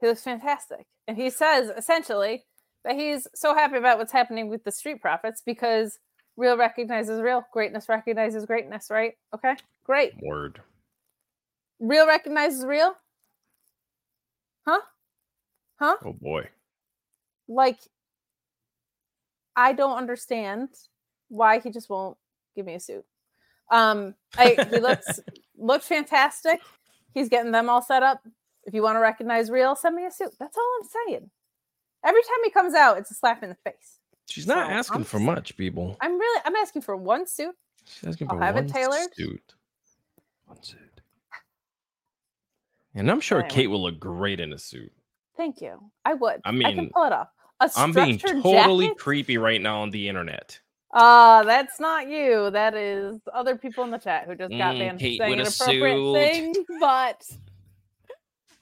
He 0.00 0.06
looks 0.06 0.22
fantastic. 0.22 0.86
And 1.08 1.16
he 1.16 1.30
says 1.30 1.70
essentially 1.76 2.44
that 2.84 2.94
he's 2.94 3.26
so 3.34 3.54
happy 3.54 3.76
about 3.76 3.98
what's 3.98 4.12
happening 4.12 4.48
with 4.48 4.62
the 4.62 4.70
Street 4.70 5.00
Profits 5.00 5.42
because 5.44 5.98
real 6.36 6.56
recognizes 6.56 7.20
real, 7.20 7.44
greatness 7.52 7.88
recognizes 7.88 8.46
greatness, 8.46 8.88
right? 8.90 9.14
Okay. 9.34 9.56
Great. 9.84 10.12
Word. 10.22 10.60
Real 11.80 12.06
recognizes 12.06 12.64
real? 12.64 12.94
Huh? 14.66 14.80
Huh? 15.78 15.96
Oh 16.04 16.12
boy. 16.12 16.48
like 17.48 17.78
I 19.56 19.72
don't 19.72 19.96
understand 19.96 20.68
why 21.28 21.58
he 21.60 21.70
just 21.70 21.88
won't 21.90 22.16
give 22.54 22.66
me 22.66 22.74
a 22.74 22.80
suit. 22.80 23.04
Um, 23.70 24.14
I, 24.36 24.56
he 24.72 24.78
looks 24.80 25.20
looks 25.58 25.86
fantastic. 25.86 26.60
He's 27.14 27.28
getting 27.28 27.52
them 27.52 27.68
all 27.68 27.82
set 27.82 28.02
up. 28.02 28.22
If 28.64 28.74
you 28.74 28.82
want 28.82 28.96
to 28.96 29.00
recognize 29.00 29.50
real, 29.50 29.74
send 29.76 29.96
me 29.96 30.04
a 30.04 30.10
suit. 30.10 30.30
That's 30.38 30.56
all 30.56 30.78
I'm 30.80 30.88
saying. 31.08 31.30
Every 32.04 32.22
time 32.22 32.38
he 32.44 32.50
comes 32.50 32.74
out, 32.74 32.98
it's 32.98 33.10
a 33.10 33.14
slap 33.14 33.42
in 33.42 33.48
the 33.48 33.56
face. 33.70 33.98
She's 34.28 34.46
not 34.46 34.66
So, 34.66 34.72
asking 34.72 34.96
I'm 34.98 35.04
for 35.04 35.18
much, 35.18 35.56
people. 35.56 35.96
I'm 36.00 36.18
really 36.18 36.42
I'm 36.44 36.54
asking 36.56 36.82
for 36.82 36.96
one 36.96 37.26
suit. 37.26 37.54
She's 37.86 38.08
asking 38.08 38.28
I'll 38.30 38.38
for 38.38 38.44
have 38.44 38.56
it 38.56 38.64
one 38.64 38.68
tailored. 38.68 39.14
suit. 39.16 39.54
One 40.46 40.62
suit. 40.62 40.78
And 42.98 43.10
I'm 43.10 43.20
sure 43.20 43.42
Anyway. 43.42 43.48
Kate 43.50 43.68
will 43.68 43.82
look 43.82 44.00
great 44.00 44.40
in 44.40 44.52
a 44.54 44.58
suit. 44.58 44.92
Thank 45.36 45.60
you. 45.62 45.80
I 46.04 46.14
would. 46.14 46.42
I 46.44 46.52
I 46.64 46.72
can 46.72 46.86
mean, 46.86 46.92
pull 46.94 47.04
it 47.06 47.12
off. 47.12 47.28
A 47.60 47.70
I'm 47.76 47.94
being 47.94 48.18
totally 48.18 48.86
jacket? 48.86 48.98
creepy 48.98 49.38
right 49.38 49.60
now 49.62 49.82
on 49.82 49.90
the 49.90 50.08
internet. 50.08 50.60
Uh, 50.94 51.44
that's 51.44 51.80
not 51.80 52.08
you. 52.08 52.50
That 52.50 52.74
is 52.74 53.20
other 53.34 53.56
people 53.56 53.84
in 53.84 53.90
the 53.92 53.98
chat 53.98 54.26
who 54.26 54.34
just 54.36 54.56
got 54.58 54.78
Mm, 54.78 54.78
banned 54.78 55.02
for 55.02 55.08
Kate 55.08 55.18
saying 55.18 55.30
with 55.30 55.40
an 55.40 55.46
appropriate 55.46 56.06
suit. 56.06 56.32
thing. 56.32 56.54
But 56.80 57.22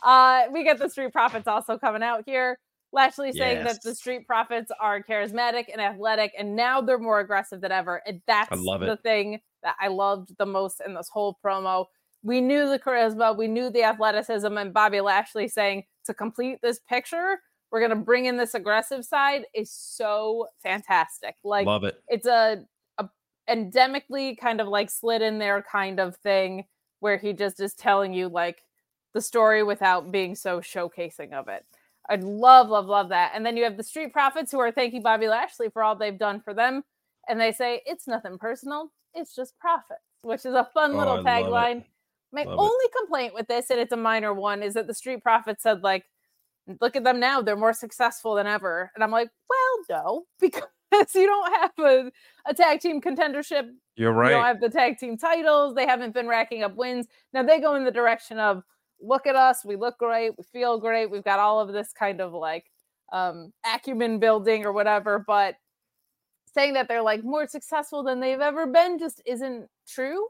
uh, 0.05 0.45
we 0.53 0.65
get 0.65 0.79
the 0.79 0.89
Street 0.91 1.13
Profits 1.13 1.49
also 1.49 1.79
coming 1.79 2.03
out 2.03 2.25
here. 2.27 2.59
Lashley 2.93 3.33
saying 3.33 3.65
that 3.65 3.83
the 3.83 3.95
Street 3.95 4.27
Profits 4.27 4.73
are 4.81 5.03
charismatic 5.03 5.67
and 5.73 5.81
athletic, 5.81 6.33
and 6.39 6.57
now 6.57 6.81
they're 6.81 6.99
more 6.99 7.21
aggressive 7.21 7.61
than 7.61 7.73
ever. 7.73 8.03
And 8.07 8.23
that's 8.27 8.77
the 8.85 8.97
thing 8.99 9.41
that 9.63 9.77
I 9.81 9.89
loved 9.89 10.31
the 10.39 10.47
most 10.47 10.81
in 10.87 10.95
this 10.95 11.09
whole 11.13 11.39
promo. 11.45 11.87
We 12.27 12.41
knew 12.41 12.69
the 12.69 12.79
charisma, 12.81 13.37
we 13.37 13.47
knew 13.47 13.71
the 13.71 13.85
athleticism, 13.85 14.59
and 14.59 14.75
Bobby 14.75 15.01
Lashley 15.01 15.47
saying 15.47 15.85
to 16.07 16.13
complete 16.13 16.59
this 16.61 16.81
picture, 16.81 17.39
we're 17.71 17.81
gonna 17.81 17.95
bring 17.95 18.25
in 18.25 18.37
this 18.37 18.55
aggressive 18.55 19.05
side 19.05 19.43
is 19.55 19.71
so 19.71 20.49
fantastic. 20.61 21.37
Like 21.45 21.67
Love 21.67 21.85
it. 21.85 22.03
it's 22.09 22.27
a, 22.27 22.65
a 22.99 23.09
endemically 23.49 24.37
kind 24.37 24.61
of 24.61 24.67
like 24.67 24.91
slid 24.91 25.23
in 25.23 25.39
there 25.39 25.65
kind 25.71 26.01
of 26.01 26.17
thing 26.17 26.65
where 26.99 27.17
he 27.17 27.33
just 27.33 27.61
is 27.61 27.75
telling 27.75 28.13
you 28.13 28.27
like 28.29 28.63
the 29.15 29.21
story 29.21 29.63
without 29.63 30.11
being 30.11 30.35
so 30.35 30.61
showcasing 30.61 31.33
of 31.33 31.47
it. 31.47 31.65
I'd 32.09 32.25
love, 32.25 32.69
love, 32.69 32.87
love 32.87 33.09
that. 33.11 33.33
And 33.37 33.47
then 33.47 33.57
you 33.57 33.63
have 33.63 33.77
the 33.77 33.85
Street 33.85 34.13
Profits 34.13 34.51
who 34.51 34.59
are 34.59 34.73
thanking 34.73 35.03
Bobby 35.03 35.29
Lashley 35.29 35.69
for 35.69 35.85
all 35.85 35.95
they've 35.95 36.19
done 36.19 36.41
for 36.41 36.55
them. 36.55 36.83
And 37.29 37.41
they 37.41 37.53
say, 37.53 37.83
it's 37.87 38.09
nothing 38.09 38.37
personal, 38.37 38.91
it's 39.15 39.33
just 39.35 39.57
profits, 39.61 40.01
which 40.23 40.45
is 40.45 40.55
a 40.55 40.69
fun 40.75 40.93
Oh, 40.93 40.99
little 40.99 41.27
I 41.27 41.43
tagline. 41.43 41.85
My 42.33 42.43
Love 42.43 42.55
it. 42.55 42.61
only 42.61 42.85
complaint 42.99 43.35
with 43.35 43.49
this, 43.49 43.71
and 43.71 43.81
it's 43.81 43.93
a 43.93 43.97
minor 43.97 44.35
one, 44.35 44.63
is 44.63 44.75
that 44.75 44.87
the 44.87 44.95
Street 44.95 45.23
Profits 45.23 45.63
said, 45.63 45.83
like, 45.83 46.05
look 46.81 46.97
at 46.97 47.05
them 47.05 47.21
now, 47.21 47.41
they're 47.41 47.57
more 47.57 47.73
successful 47.73 48.35
than 48.35 48.47
ever. 48.47 48.91
And 48.95 49.05
I'm 49.05 49.11
like, 49.11 49.29
well, 49.49 50.03
no, 50.03 50.25
because 50.41 51.15
you 51.15 51.27
don't 51.27 51.53
have 51.61 51.73
a, 51.79 52.11
a 52.47 52.55
tag 52.55 52.81
team 52.81 53.01
contendership 53.01 53.69
You're 53.97 54.13
right. 54.13 54.31
you 54.31 54.37
don't 54.37 54.45
have 54.45 54.61
the 54.61 54.69
tag 54.69 54.99
team 54.99 55.17
titles. 55.17 55.75
They 55.75 55.87
haven't 55.87 56.15
been 56.15 56.29
racking 56.29 56.63
up 56.63 56.77
wins. 56.77 57.07
Now 57.33 57.43
they 57.43 57.61
go 57.61 57.75
in 57.75 57.85
the 57.85 57.91
direction 57.91 58.39
of 58.39 58.63
look 59.01 59.27
at 59.27 59.37
us, 59.37 59.65
we 59.65 59.77
look 59.77 59.99
great, 59.99 60.33
we 60.39 60.45
feel 60.45 60.79
great, 60.79 61.11
we've 61.11 61.25
got 61.25 61.39
all 61.39 61.61
of 61.61 61.73
this 61.73 61.93
kind 61.93 62.21
of 62.21 62.33
like 62.33 62.65
um 63.13 63.53
acumen 63.65 64.19
building 64.19 64.65
or 64.65 64.73
whatever, 64.73 65.23
but 65.27 65.57
saying 66.53 66.73
that 66.73 66.89
they're 66.89 67.03
like 67.03 67.23
more 67.23 67.47
successful 67.47 68.03
than 68.03 68.19
they've 68.21 68.41
ever 68.41 68.67
been 68.67 68.99
just 68.99 69.21
isn't 69.27 69.69
true. 69.87 70.27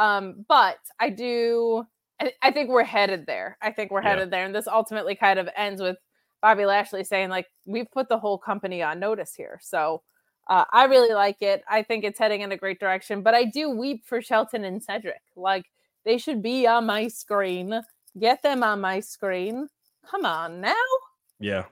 Um, 0.00 0.44
but 0.48 0.78
I 0.98 1.10
do 1.10 1.86
I, 2.20 2.32
I 2.42 2.50
think 2.50 2.68
we're 2.70 2.84
headed 2.84 3.26
there. 3.26 3.56
I 3.62 3.70
think 3.72 3.90
we're 3.90 4.02
Yeah. 4.02 4.10
headed 4.10 4.30
there. 4.30 4.44
And 4.44 4.54
this 4.54 4.68
ultimately 4.68 5.14
kind 5.14 5.38
of 5.38 5.48
ends 5.56 5.80
with 5.80 5.96
Bobby 6.42 6.66
Lashley 6.66 7.04
saying, 7.04 7.30
like, 7.30 7.46
we've 7.66 7.90
put 7.90 8.08
the 8.08 8.18
whole 8.18 8.38
company 8.38 8.82
on 8.82 8.98
notice 9.00 9.34
here. 9.34 9.58
So 9.62 10.02
uh, 10.48 10.64
I 10.72 10.84
really 10.84 11.14
like 11.14 11.40
it. 11.42 11.62
I 11.68 11.82
think 11.82 12.04
it's 12.04 12.18
heading 12.18 12.40
in 12.42 12.52
a 12.52 12.56
great 12.56 12.80
direction. 12.80 13.22
But 13.22 13.34
I 13.34 13.44
do 13.44 13.70
weep 13.70 14.04
for 14.06 14.20
Shelton 14.20 14.64
and 14.64 14.82
Cedric. 14.82 15.22
Like, 15.36 15.64
they 16.04 16.18
should 16.18 16.42
be 16.42 16.66
on 16.66 16.86
my 16.86 17.08
screen. 17.08 17.80
Get 18.18 18.42
them 18.42 18.62
on 18.62 18.80
my 18.80 19.00
screen. 19.00 19.68
Come 20.10 20.24
on 20.24 20.60
now. 20.60 20.74
Yeah. 21.38 21.64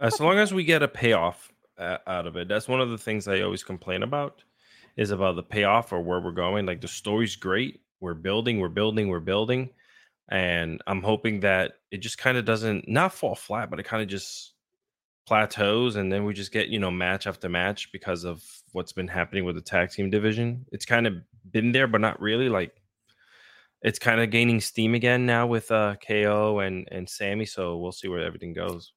As 0.00 0.20
long 0.20 0.38
as 0.38 0.52
we 0.52 0.64
get 0.64 0.82
a 0.82 0.88
payoff 0.88 1.50
uh, 1.78 1.98
out 2.06 2.26
of 2.26 2.36
it, 2.36 2.48
that's 2.48 2.68
one 2.68 2.80
of 2.80 2.90
the 2.90 2.98
things 2.98 3.28
I 3.28 3.40
always 3.40 3.62
complain 3.62 4.02
about 4.02 4.42
is 4.96 5.10
about 5.10 5.36
the 5.36 5.42
payoff 5.42 5.92
or 5.92 6.00
where 6.00 6.20
we're 6.20 6.32
going. 6.32 6.66
Like 6.66 6.80
the 6.80 6.88
story's 6.88 7.36
great. 7.36 7.80
We're 8.00 8.14
building, 8.14 8.60
we're 8.60 8.68
building, 8.68 9.08
we're 9.08 9.20
building. 9.20 9.70
And 10.28 10.82
I'm 10.86 11.02
hoping 11.02 11.40
that 11.40 11.74
it 11.90 11.98
just 11.98 12.18
kind 12.18 12.36
of 12.36 12.44
doesn't 12.44 12.88
not 12.88 13.12
fall 13.12 13.34
flat, 13.34 13.70
but 13.70 13.78
it 13.78 13.84
kind 13.84 14.02
of 14.02 14.08
just 14.08 14.54
plateaus 15.26 15.96
and 15.96 16.12
then 16.12 16.24
we 16.24 16.32
just 16.32 16.52
get, 16.52 16.68
you 16.68 16.78
know, 16.78 16.90
match 16.90 17.26
after 17.26 17.48
match 17.48 17.90
because 17.92 18.24
of 18.24 18.42
what's 18.72 18.92
been 18.92 19.08
happening 19.08 19.44
with 19.44 19.54
the 19.54 19.60
tag 19.60 19.90
team 19.90 20.10
division. 20.10 20.64
It's 20.72 20.86
kind 20.86 21.06
of 21.06 21.14
been 21.50 21.72
there, 21.72 21.86
but 21.86 22.00
not 22.00 22.20
really. 22.20 22.48
Like 22.48 22.72
it's 23.82 23.98
kind 23.98 24.20
of 24.20 24.30
gaining 24.30 24.60
steam 24.60 24.94
again 24.94 25.26
now 25.26 25.46
with 25.46 25.70
uh 25.70 25.96
KO 26.06 26.60
and 26.60 26.88
and 26.90 27.08
Sami. 27.08 27.44
So 27.44 27.76
we'll 27.76 27.92
see 27.92 28.08
where 28.08 28.24
everything 28.24 28.52
goes. 28.52 28.92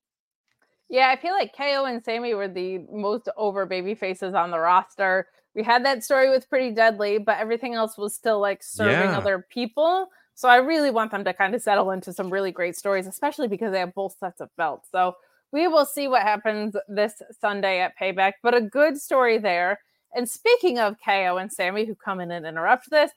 Yeah, 0.89 1.09
I 1.09 1.17
feel 1.17 1.33
like 1.33 1.55
KO 1.55 1.85
and 1.85 2.03
Sami 2.03 2.33
were 2.33 2.47
the 2.47 2.79
most 2.91 3.29
over 3.37 3.67
baby 3.67 3.93
faces 3.93 4.33
on 4.33 4.49
the 4.49 4.59
roster. 4.59 5.27
We 5.55 5.63
had 5.63 5.83
that 5.85 6.03
story 6.03 6.29
with 6.29 6.49
Pretty 6.49 6.71
Deadly, 6.71 7.17
but 7.17 7.37
everything 7.39 7.73
else 7.73 7.97
was 7.97 8.13
still 8.15 8.39
like 8.39 8.61
serving 8.63 9.11
Yeah. 9.11 9.17
other 9.17 9.45
people. 9.49 10.07
So 10.35 10.47
I 10.47 10.57
really 10.57 10.91
want 10.91 11.11
them 11.11 11.23
to 11.25 11.33
kind 11.33 11.53
of 11.53 11.61
settle 11.61 11.91
into 11.91 12.13
some 12.13 12.31
really 12.31 12.51
great 12.51 12.77
stories, 12.77 13.07
especially 13.07 13.47
because 13.47 13.71
they 13.71 13.79
have 13.79 13.93
both 13.93 14.15
sets 14.17 14.39
of 14.39 14.49
belts. 14.55 14.87
So 14.91 15.15
we 15.51 15.67
will 15.67 15.85
see 15.85 16.07
what 16.07 16.21
happens 16.21 16.75
this 16.87 17.21
Sunday 17.41 17.79
at 17.81 17.97
Payback, 17.99 18.33
but 18.43 18.53
a 18.55 18.61
good 18.61 18.97
story 19.01 19.37
there. 19.37 19.79
And 20.15 20.29
speaking 20.29 20.79
of 20.79 20.95
KO 21.03 21.37
and 21.37 21.51
Sami, 21.51 21.85
who 21.85 21.95
come 21.95 22.19
in 22.19 22.31
and 22.31 22.45
interrupt 22.45 22.89
this, 22.89 23.11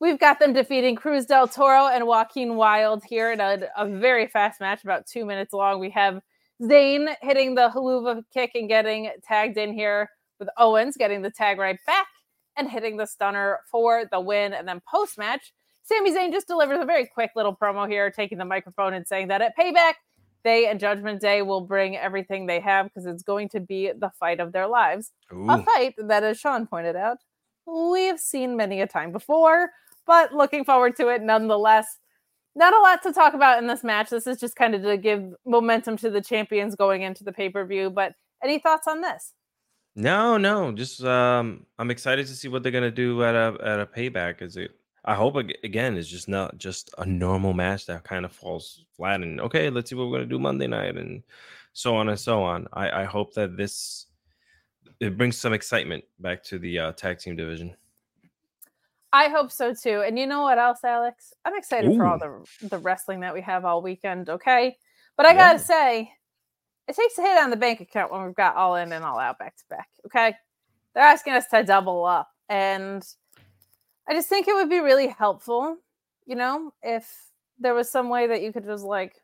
we've 0.00 0.18
got 0.18 0.38
them 0.38 0.52
defeating 0.52 0.94
Cruz 0.94 1.26
del 1.26 1.48
Toro 1.48 1.88
and 1.88 2.06
Joaquin 2.06 2.54
Wilde 2.56 3.02
here 3.04 3.32
in 3.32 3.40
a, 3.40 3.62
a 3.76 3.88
very 3.88 4.26
fast 4.28 4.60
match, 4.60 4.84
about 4.84 5.06
two 5.06 5.24
minutes 5.24 5.52
long. 5.52 5.80
We 5.80 5.90
have 5.90 6.20
Zayn 6.62 7.14
hitting 7.20 7.54
the 7.54 7.70
Helluva 7.74 8.22
Kick 8.32 8.52
and 8.54 8.68
getting 8.68 9.10
tagged 9.26 9.56
in 9.56 9.72
here 9.72 10.08
with 10.38 10.48
Owens 10.56 10.96
getting 10.96 11.22
the 11.22 11.30
tag 11.30 11.58
right 11.58 11.78
back 11.86 12.06
and 12.56 12.70
hitting 12.70 12.96
the 12.96 13.06
stunner 13.06 13.60
for 13.70 14.04
the 14.10 14.20
win. 14.20 14.52
And 14.52 14.66
then 14.66 14.80
post 14.88 15.18
match, 15.18 15.52
Sami 15.84 16.12
Zayn 16.14 16.32
just 16.32 16.48
delivers 16.48 16.80
a 16.80 16.84
very 16.84 17.06
quick 17.06 17.30
little 17.36 17.56
promo 17.56 17.88
here, 17.88 18.10
taking 18.10 18.38
the 18.38 18.44
microphone 18.44 18.94
and 18.94 19.06
saying 19.06 19.28
that 19.28 19.40
at 19.40 19.56
Payback, 19.56 19.94
they 20.44 20.68
and 20.68 20.78
Judgment 20.78 21.20
Day 21.20 21.42
will 21.42 21.62
bring 21.62 21.96
everything 21.96 22.46
they 22.46 22.60
have 22.60 22.86
because 22.86 23.06
it's 23.06 23.22
going 23.22 23.48
to 23.50 23.60
be 23.60 23.92
the 23.92 24.10
fight 24.18 24.40
of 24.40 24.52
their 24.52 24.66
lives. 24.66 25.12
A 25.50 25.62
fight 25.62 25.94
that, 25.98 26.22
as 26.22 26.38
Sean 26.38 26.66
pointed 26.66 26.96
out, 26.96 27.18
we've 27.66 28.20
seen 28.20 28.56
many 28.56 28.80
a 28.80 28.86
time 28.86 29.12
before, 29.12 29.70
but 30.06 30.32
looking 30.32 30.64
forward 30.64 30.96
to 30.96 31.08
it 31.08 31.22
nonetheless. 31.22 31.98
Not 32.54 32.74
a 32.74 32.80
lot 32.80 33.02
to 33.02 33.12
talk 33.12 33.34
about 33.34 33.58
in 33.58 33.66
this 33.66 33.84
match. 33.84 34.10
This 34.10 34.26
is 34.26 34.38
just 34.38 34.56
kind 34.56 34.74
of 34.74 34.82
to 34.82 34.96
give 34.96 35.32
momentum 35.44 35.96
to 35.98 36.10
the 36.10 36.20
champions 36.20 36.74
going 36.74 37.02
into 37.02 37.24
the 37.24 37.32
pay 37.32 37.48
per 37.48 37.64
view. 37.64 37.90
But 37.90 38.14
any 38.42 38.58
thoughts 38.58 38.86
on 38.88 39.00
this? 39.00 39.34
No, 39.98 40.36
no. 40.36 40.70
Just 40.70 41.02
um, 41.02 41.66
I'm 41.76 41.90
excited 41.90 42.28
to 42.28 42.32
see 42.32 42.46
what 42.46 42.62
they're 42.62 42.70
gonna 42.70 42.88
do 42.88 43.24
at 43.24 43.34
a 43.34 43.56
at 43.60 43.80
a 43.80 43.86
payback. 43.86 44.42
Is 44.42 44.56
it? 44.56 44.70
I 45.04 45.16
hope 45.16 45.36
ag- 45.36 45.58
again 45.64 45.96
it's 45.96 46.06
just 46.06 46.28
not 46.28 46.56
just 46.56 46.94
a 46.98 47.04
normal 47.04 47.52
match 47.52 47.86
that 47.86 48.04
kind 48.04 48.24
of 48.24 48.30
falls 48.30 48.84
flat. 48.96 49.22
And 49.22 49.40
okay, 49.40 49.70
let's 49.70 49.90
see 49.90 49.96
what 49.96 50.08
we're 50.08 50.18
gonna 50.18 50.26
do 50.26 50.38
Monday 50.38 50.68
night, 50.68 50.96
and 50.96 51.24
so 51.72 51.96
on 51.96 52.08
and 52.10 52.18
so 52.18 52.44
on. 52.44 52.68
I 52.72 53.02
I 53.02 53.04
hope 53.04 53.34
that 53.34 53.56
this 53.56 54.06
it 55.00 55.18
brings 55.18 55.36
some 55.36 55.52
excitement 55.52 56.04
back 56.20 56.44
to 56.44 56.60
the 56.60 56.78
uh, 56.78 56.92
tag 56.92 57.18
team 57.18 57.34
division. 57.34 57.74
I 59.12 59.28
hope 59.30 59.50
so 59.50 59.74
too. 59.74 60.02
And 60.06 60.16
you 60.16 60.28
know 60.28 60.42
what 60.42 60.58
else, 60.58 60.84
Alex? 60.84 61.32
I'm 61.44 61.56
excited 61.56 61.96
for 61.96 62.06
all 62.06 62.20
the 62.20 62.68
the 62.68 62.78
wrestling 62.78 63.18
that 63.20 63.34
we 63.34 63.40
have 63.40 63.64
all 63.64 63.82
weekend. 63.82 64.30
Okay, 64.30 64.76
but 65.16 65.26
I 65.26 65.34
gotta 65.34 65.58
say, 65.58 66.12
it 66.88 66.96
takes 66.96 67.18
a 67.18 67.22
hit 67.22 67.38
on 67.38 67.50
the 67.50 67.56
bank 67.56 67.80
account 67.80 68.10
when 68.10 68.24
we've 68.24 68.34
got 68.34 68.56
all 68.56 68.76
in 68.76 68.92
and 68.92 69.04
all 69.04 69.18
out 69.18 69.38
back 69.38 69.56
to 69.56 69.64
back. 69.70 69.88
Okay, 70.06 70.34
they're 70.94 71.04
asking 71.04 71.34
us 71.34 71.46
to 71.48 71.62
double 71.62 72.04
up, 72.04 72.30
and 72.48 73.06
I 74.08 74.14
just 74.14 74.28
think 74.28 74.48
it 74.48 74.54
would 74.54 74.70
be 74.70 74.80
really 74.80 75.08
helpful, 75.08 75.76
you 76.26 76.34
know, 76.34 76.72
if 76.82 77.08
there 77.58 77.74
was 77.74 77.90
some 77.90 78.08
way 78.08 78.26
that 78.28 78.42
you 78.42 78.52
could 78.52 78.64
just 78.64 78.84
like 78.84 79.14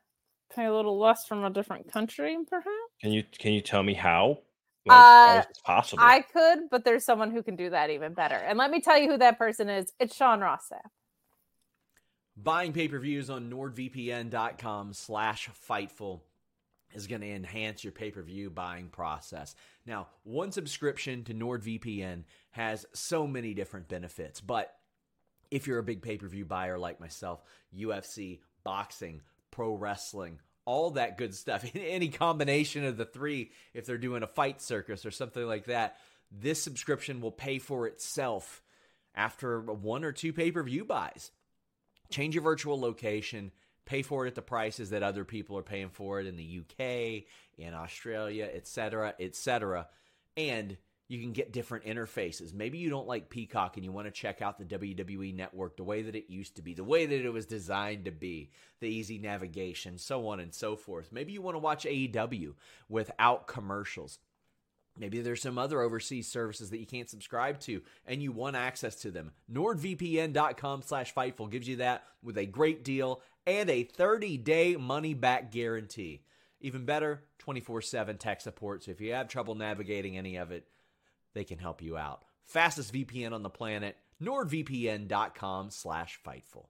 pay 0.55 0.67
a 0.67 0.75
little 0.75 0.99
less 0.99 1.27
from 1.27 1.45
a 1.45 1.51
different 1.51 1.91
country, 1.91 2.37
perhaps. 2.49 2.69
Can 3.01 3.13
you 3.13 3.25
can 3.39 3.53
you 3.53 3.61
tell 3.61 3.83
me 3.83 3.95
how? 3.95 4.39
Like, 4.87 4.99
Uh, 4.99 5.41
is 5.41 5.47
this 5.47 5.63
possible? 5.65 6.03
I 6.05 6.21
could, 6.21 6.69
but 6.71 6.85
there's 6.85 7.05
someone 7.05 7.31
who 7.31 7.43
can 7.43 7.57
do 7.57 7.71
that 7.71 7.89
even 7.89 8.13
better. 8.13 8.35
And 8.35 8.59
let 8.59 8.71
me 8.71 8.81
tell 8.81 8.99
you 8.99 9.11
who 9.11 9.17
that 9.19 9.39
person 9.39 9.71
is. 9.71 9.93
It's 9.99 10.15
Sean 10.15 10.41
Ross 10.41 10.69
Sapp. 10.71 10.91
Buying 12.37 12.73
pay-per-views 12.73 13.31
on 13.31 13.51
nordvpn.com 13.51 14.93
slash 14.93 15.49
fightful 15.69 16.21
is 16.95 17.07
going 17.07 17.21
to 17.21 17.31
enhance 17.31 17.85
your 17.85 17.93
pay-per-view 17.93 18.51
buying 18.51 18.89
process. 18.89 19.55
Now, 19.87 20.09
one 20.23 20.53
subscription 20.53 21.25
to 21.25 21.35
NordVPN 21.35 22.25
has 22.53 22.87
so 22.95 23.27
many 23.27 23.55
different 23.55 23.89
benefits, 23.89 24.41
but 24.41 24.75
if 25.51 25.67
you're 25.67 25.79
a 25.79 25.85
big 25.85 26.03
pay-per-view 26.03 26.45
buyer 26.45 26.79
like 26.79 27.01
myself, 27.01 27.43
UFC, 27.77 28.41
boxing, 28.65 29.21
pro 29.51 29.75
wrestling, 29.75 30.39
all 30.65 30.93
that 30.93 31.19
good 31.19 31.35
stuff, 31.35 31.65
any 31.75 32.09
combination 32.09 32.85
of 32.85 32.97
the 32.97 33.05
three, 33.05 33.51
if 33.75 33.85
they're 33.85 33.99
doing 33.99 34.23
a 34.23 34.29
fight 34.29 34.63
circus 34.63 35.05
or 35.05 35.11
something 35.11 35.47
like 35.47 35.67
that, 35.67 35.99
this 36.31 36.63
subscription 36.63 37.21
will 37.21 37.33
pay 37.33 37.59
for 37.59 37.87
itself 37.87 38.63
after 39.15 39.61
one 39.61 40.05
or 40.05 40.13
two 40.13 40.33
pay-per-view 40.33 40.85
buys 40.85 41.31
change 42.11 42.35
your 42.35 42.45
virtual 42.45 42.79
location, 42.79 43.53
pay 43.87 44.03
for 44.03 44.25
it 44.25 44.29
at 44.29 44.35
the 44.35 44.43
prices 44.43 44.91
that 44.91 45.03
other 45.03 45.25
people 45.25 45.59
are 45.59 45.63
paying 45.63 45.91
for 45.91 46.21
it 46.21 46.27
in 46.27 46.37
the 46.37 46.61
UK, 46.61 47.25
in 47.59 47.75
Australia, 47.75 48.49
etc., 48.53 49.15
etc. 49.19 49.89
And 50.37 50.77
you 51.09 51.21
can 51.21 51.33
get 51.33 51.53
different 51.53 51.85
interfaces. 51.85 52.55
Maybe 52.55 52.79
you 52.79 52.89
don't 52.89 53.07
like 53.07 53.29
Peacock 53.29 53.77
and 53.77 53.85
you 53.85 53.93
want 53.93 54.07
to 54.07 54.11
check 54.11 54.41
out 54.41 54.59
the 54.59 54.65
WWE 54.65 55.35
network 55.35 55.77
the 55.77 55.85
way 55.85 56.03
that 56.03 56.17
it 56.17 56.31
used 56.31 56.57
to 56.57 56.63
be, 56.63 56.73
the 56.73 56.83
way 56.83 57.05
that 57.05 57.25
it 57.25 57.33
was 57.33 57.45
designed 57.45 58.07
to 58.07 58.11
be, 58.11 58.51
the 58.81 58.89
easy 58.89 59.19
navigation, 59.19 59.99
so 59.99 60.27
on 60.29 60.41
and 60.41 60.55
so 60.55 60.77
forth. 60.77 61.13
Maybe 61.13 61.33
you 61.33 61.43
want 61.43 61.57
to 61.57 61.61
watch 61.61 61.85
AEW 61.85 62.55
without 62.89 63.47
commercials. 63.47 64.19
Maybe 64.97 65.21
there's 65.21 65.43
some 65.43 65.59
other 65.59 65.81
overseas 65.81 66.29
services 66.29 66.71
that 66.71 66.79
you 66.79 66.87
can't 66.87 67.11
subscribe 67.11 67.59
to 67.61 67.83
and 68.07 68.23
you 68.23 68.33
want 68.33 68.57
access 68.57 68.95
to 68.97 69.11
them. 69.11 69.33
NordVPN.com 69.53 70.83
slash 70.83 71.13
Fightful 71.13 71.51
gives 71.51 71.69
you 71.69 71.77
that 71.77 72.05
with 72.23 72.39
a 72.39 72.47
great 72.47 72.85
deal 72.85 73.21
and 73.47 73.69
a 73.71 73.85
30-day 73.85 74.77
money-back 74.77 75.51
guarantee. 75.51 76.23
Even 76.61 76.85
better, 76.85 77.25
24-7 77.47 78.19
tech 78.19 78.41
support. 78.41 78.85
So 78.85 78.91
if 78.91 79.01
you 79.01 79.13
have 79.13 79.29
trouble 79.29 79.55
navigating 79.55 80.17
any 80.17 80.37
of 80.37 80.51
it, 80.51 80.67
they 81.35 81.45
can 81.45 81.59
help 81.59 81.83
you 81.83 81.97
out. 81.97 82.25
Fastest 82.45 82.93
VPN 82.93 83.33
on 83.33 83.43
the 83.43 83.51
planet. 83.51 83.97
NordVPN.com 84.23 85.71
slash 85.71 86.19
Fightful. 86.25 86.67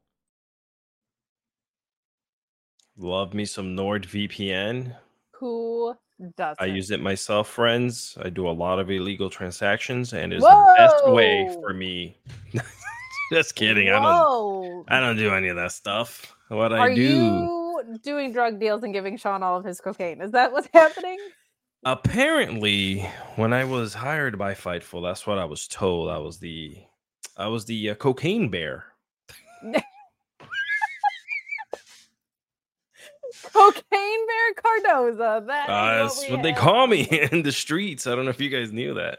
Love 2.96 3.34
me 3.34 3.44
some 3.44 3.76
NordVPN. 3.76 4.96
Who 5.32 5.94
doesn't? 6.36 6.62
I 6.62 6.66
use 6.66 6.90
it 6.90 7.00
myself, 7.00 7.48
friends. 7.48 8.16
I 8.22 8.30
do 8.30 8.48
a 8.48 8.52
lot 8.52 8.78
of 8.78 8.90
illegal 8.90 9.28
transactions, 9.28 10.12
and 10.12 10.32
it's 10.32 10.44
the 10.44 10.74
best 10.76 11.08
way 11.08 11.54
for 11.60 11.74
me. 11.74 12.18
Just 13.32 13.56
kidding. 13.56 13.88
I 13.88 14.00
don't. 14.00 14.84
I 14.88 15.00
don't 15.00 15.16
do 15.16 15.34
any 15.34 15.48
of 15.48 15.56
that 15.56 15.72
stuff. 15.72 16.33
What 16.48 16.72
Are 16.72 16.78
I 16.78 16.94
do. 16.94 17.02
you 17.02 17.98
doing 18.02 18.32
drug 18.32 18.60
deals 18.60 18.82
and 18.82 18.92
giving 18.92 19.16
Sean 19.16 19.42
all 19.42 19.56
of 19.58 19.64
his 19.64 19.80
cocaine? 19.80 20.20
Is 20.20 20.32
that 20.32 20.52
what's 20.52 20.68
happening? 20.72 21.18
Apparently, 21.84 23.00
when 23.36 23.52
I 23.52 23.64
was 23.64 23.94
hired 23.94 24.38
by 24.38 24.54
Fightful, 24.54 25.02
that's 25.02 25.26
what 25.26 25.38
I 25.38 25.44
was 25.44 25.66
told. 25.68 26.10
I 26.10 26.18
was 26.18 26.38
the, 26.38 26.76
I 27.36 27.48
was 27.48 27.64
the 27.66 27.90
uh, 27.90 27.94
cocaine 27.94 28.48
bear. 28.50 28.84
Cocaine 33.52 33.82
Bear 34.26 34.54
Cardoza. 34.54 35.46
That 35.46 35.68
Uh, 35.68 36.02
that's 36.04 36.22
we 36.28 36.34
what 36.34 36.42
they 36.42 36.52
call 36.52 36.86
me 36.86 37.02
in 37.32 37.42
the 37.42 37.52
streets. 37.52 38.06
I 38.06 38.14
don't 38.14 38.24
know 38.24 38.30
if 38.30 38.40
you 38.40 38.48
guys 38.48 38.72
knew 38.72 38.94
that. 38.94 39.18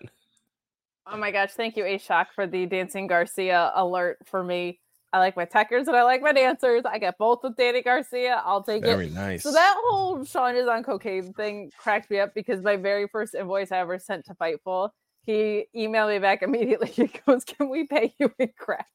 Oh 1.08 1.18
my 1.18 1.32
gosh, 1.32 1.52
thank 1.52 1.78
you, 1.78 1.86
A 1.86 1.98
Shock, 1.98 2.30
for 2.34 2.48
the 2.48 2.66
Dancing 2.66 3.08
Garcia 3.08 3.72
alert 3.76 4.18
for 4.26 4.44
me. 4.44 4.80
I 5.16 5.20
like 5.20 5.38
my 5.38 5.46
techers 5.46 5.88
and 5.88 5.96
I 5.96 6.04
like 6.04 6.22
my 6.22 6.34
dancers. 6.34 6.84
I 6.86 6.98
get 7.00 7.18
both 7.18 7.40
with 7.42 7.56
Danny 7.56 7.82
Garcia. 7.82 8.42
I'll 8.46 8.62
take 8.62 8.84
it. 8.84 8.88
Very 8.88 9.10
nice. 9.10 9.44
So 9.44 9.52
that 9.54 9.76
whole 9.86 10.26
Sean 10.26 10.58
is 10.58 10.68
on 10.68 10.84
cocaine 10.84 11.32
thing 11.32 11.72
cracked 11.78 12.12
me 12.12 12.20
up 12.20 12.34
because 12.36 12.62
my 12.62 12.76
very 12.76 13.08
first 13.08 13.34
invoice 13.34 13.72
I 13.72 13.78
ever 13.78 13.98
sent 13.98 14.26
to 14.26 14.34
Fightful, 14.34 14.90
he 15.26 15.68
emailed 15.74 16.10
me 16.10 16.20
back 16.20 16.42
immediately. 16.42 16.90
He 16.90 17.10
goes, 17.26 17.46
"Can 17.46 17.70
we 17.70 17.86
pay 17.86 18.14
you 18.20 18.30
in 18.40 18.50
crack?" 18.60 18.90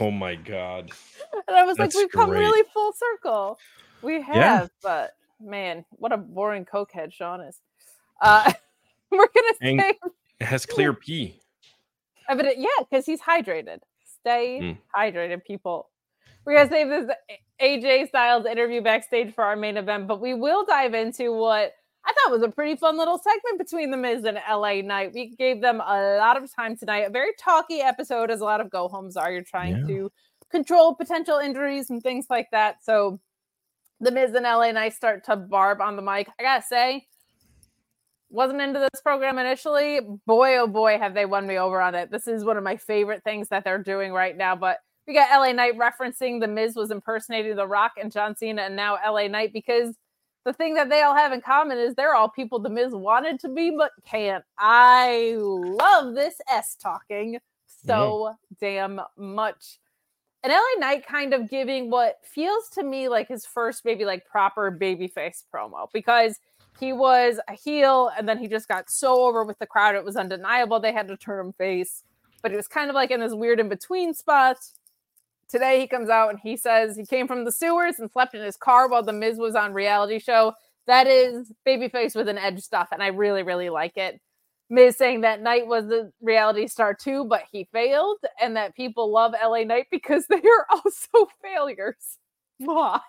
Oh 0.00 0.12
my 0.12 0.36
god. 0.36 0.92
And 1.48 1.56
I 1.56 1.64
was 1.64 1.76
That's 1.76 1.92
like, 1.96 2.00
"We've 2.04 2.12
come 2.12 2.30
great. 2.30 2.38
really 2.38 2.62
full 2.72 2.92
circle. 2.92 3.58
We 4.00 4.22
have, 4.22 4.36
Yeah. 4.36 4.66
but 4.80 5.14
man, 5.40 5.84
what 5.90 6.12
a 6.12 6.18
boring 6.18 6.66
cokehead 6.66 7.12
Sean 7.12 7.40
is." 7.40 7.58
Uh, 8.20 8.52
we're 9.10 9.26
gonna 9.26 9.54
say, 9.82 9.98
It 10.38 10.44
has 10.46 10.66
clear 10.74 10.92
pee. 10.92 11.40
evident, 12.28 12.58
yeah, 12.58 12.68
because 12.88 13.06
he's 13.06 13.20
hydrated. 13.20 13.80
Stay 14.22 14.58
Mm. 14.60 14.78
hydrated, 14.96 15.44
people. 15.44 15.90
We're 16.44 16.56
gonna 16.56 16.68
save 16.70 16.88
this 16.88 17.10
AJ 17.60 18.06
Styles 18.08 18.46
interview 18.46 18.80
backstage 18.80 19.34
for 19.34 19.44
our 19.44 19.56
main 19.56 19.76
event, 19.76 20.06
but 20.08 20.20
we 20.20 20.34
will 20.34 20.64
dive 20.64 20.94
into 20.94 21.32
what 21.32 21.72
I 22.04 22.12
thought 22.12 22.32
was 22.32 22.42
a 22.42 22.48
pretty 22.48 22.74
fun 22.76 22.96
little 22.96 23.18
segment 23.18 23.58
between 23.58 23.92
the 23.92 23.96
Miz 23.96 24.24
and 24.24 24.36
LA 24.48 24.80
Knight. 24.82 25.12
We 25.14 25.36
gave 25.36 25.60
them 25.60 25.80
a 25.80 26.16
lot 26.18 26.36
of 26.36 26.52
time 26.52 26.76
tonight. 26.76 27.06
A 27.06 27.10
very 27.10 27.32
talky 27.38 27.80
episode, 27.80 28.28
as 28.30 28.40
a 28.40 28.44
lot 28.44 28.60
of 28.60 28.70
go 28.70 28.88
homes 28.88 29.16
are. 29.16 29.30
You're 29.30 29.44
trying 29.44 29.76
Yeah. 29.76 29.86
to 29.86 30.12
control 30.50 30.96
potential 30.96 31.38
injuries 31.38 31.90
and 31.90 32.02
things 32.02 32.26
like 32.28 32.48
that. 32.50 32.82
So 32.82 33.20
the 34.00 34.10
Miz 34.10 34.34
and 34.34 34.44
LA 34.46 34.72
Knight 34.72 34.94
start 34.94 35.22
to 35.24 35.36
barb 35.36 35.80
on 35.80 35.94
the 35.94 36.02
mic. 36.02 36.28
I 36.40 36.42
gotta 36.42 36.62
say, 36.62 37.06
wasn't 38.32 38.60
into 38.60 38.80
this 38.80 39.00
program 39.02 39.38
initially. 39.38 40.00
Boy, 40.26 40.56
oh 40.58 40.66
boy, 40.66 40.98
have 40.98 41.14
they 41.14 41.26
won 41.26 41.46
me 41.46 41.58
over 41.58 41.80
on 41.80 41.94
it. 41.94 42.10
This 42.10 42.26
is 42.26 42.44
one 42.44 42.56
of 42.56 42.64
my 42.64 42.76
favorite 42.76 43.22
things 43.24 43.48
that 43.48 43.64
they're 43.64 43.82
doing 43.82 44.12
right 44.12 44.36
now. 44.36 44.56
But 44.56 44.78
we 45.06 45.14
got 45.14 45.30
LA 45.30 45.52
Knight 45.52 45.78
referencing 45.78 46.40
the 46.40 46.48
Miz 46.48 46.76
was 46.76 46.90
impersonating 46.90 47.56
The 47.56 47.66
Rock 47.66 47.92
and 48.00 48.10
John 48.10 48.36
Cena, 48.36 48.62
and 48.62 48.76
now 48.76 48.98
LA 49.04 49.28
Knight 49.28 49.52
because 49.52 49.96
the 50.44 50.52
thing 50.52 50.74
that 50.74 50.88
they 50.88 51.02
all 51.02 51.14
have 51.14 51.32
in 51.32 51.40
common 51.40 51.78
is 51.78 51.94
they're 51.94 52.14
all 52.14 52.28
people 52.28 52.58
the 52.58 52.70
Miz 52.70 52.92
wanted 52.92 53.38
to 53.40 53.48
be 53.48 53.70
but 53.76 53.92
can't. 54.04 54.44
I 54.58 55.34
love 55.36 56.14
this 56.14 56.40
S 56.50 56.76
talking 56.76 57.38
so 57.66 58.34
damn 58.60 59.00
much. 59.16 59.78
And 60.44 60.52
LA 60.52 60.80
Knight 60.80 61.06
kind 61.06 61.34
of 61.34 61.48
giving 61.48 61.90
what 61.90 62.16
feels 62.24 62.68
to 62.70 62.82
me 62.82 63.08
like 63.08 63.28
his 63.28 63.46
first 63.46 63.84
maybe 63.84 64.04
like 64.04 64.26
proper 64.26 64.76
babyface 64.76 65.44
promo 65.54 65.86
because 65.92 66.40
he 66.78 66.92
was 66.92 67.38
a 67.48 67.54
heel 67.54 68.10
and 68.16 68.28
then 68.28 68.38
he 68.38 68.48
just 68.48 68.68
got 68.68 68.90
so 68.90 69.24
over 69.24 69.44
with 69.44 69.58
the 69.58 69.66
crowd 69.66 69.94
it 69.94 70.04
was 70.04 70.16
undeniable 70.16 70.80
they 70.80 70.92
had 70.92 71.08
to 71.08 71.16
turn 71.16 71.46
him 71.46 71.52
face. 71.52 72.04
But 72.42 72.50
he 72.50 72.56
was 72.56 72.68
kind 72.68 72.90
of 72.90 72.94
like 72.94 73.10
in 73.10 73.20
this 73.20 73.34
weird 73.34 73.60
in 73.60 73.68
between 73.68 74.14
spot. 74.14 74.56
Today 75.48 75.80
he 75.80 75.86
comes 75.86 76.08
out 76.08 76.30
and 76.30 76.40
he 76.40 76.56
says 76.56 76.96
he 76.96 77.04
came 77.04 77.28
from 77.28 77.44
the 77.44 77.52
sewers 77.52 77.98
and 77.98 78.10
slept 78.10 78.34
in 78.34 78.42
his 78.42 78.56
car 78.56 78.88
while 78.88 79.02
the 79.02 79.12
miz 79.12 79.38
was 79.38 79.54
on 79.54 79.72
reality 79.72 80.18
show. 80.18 80.54
That 80.86 81.06
is 81.06 81.52
babyface 81.66 82.16
with 82.16 82.28
an 82.28 82.38
edge 82.38 82.60
stuff 82.60 82.88
and 82.90 83.02
i 83.02 83.08
really 83.08 83.42
really 83.42 83.70
like 83.70 83.96
it. 83.96 84.20
Miz 84.70 84.96
saying 84.96 85.20
that 85.20 85.42
Knight 85.42 85.66
was 85.66 85.86
the 85.86 86.10
reality 86.20 86.66
star 86.66 86.94
too 86.94 87.24
but 87.24 87.42
he 87.52 87.68
failed 87.72 88.18
and 88.40 88.56
that 88.56 88.74
people 88.74 89.12
love 89.12 89.34
la 89.40 89.62
knight 89.62 89.86
because 89.90 90.26
they 90.30 90.36
are 90.36 90.66
also 90.70 91.28
failures. 91.42 92.18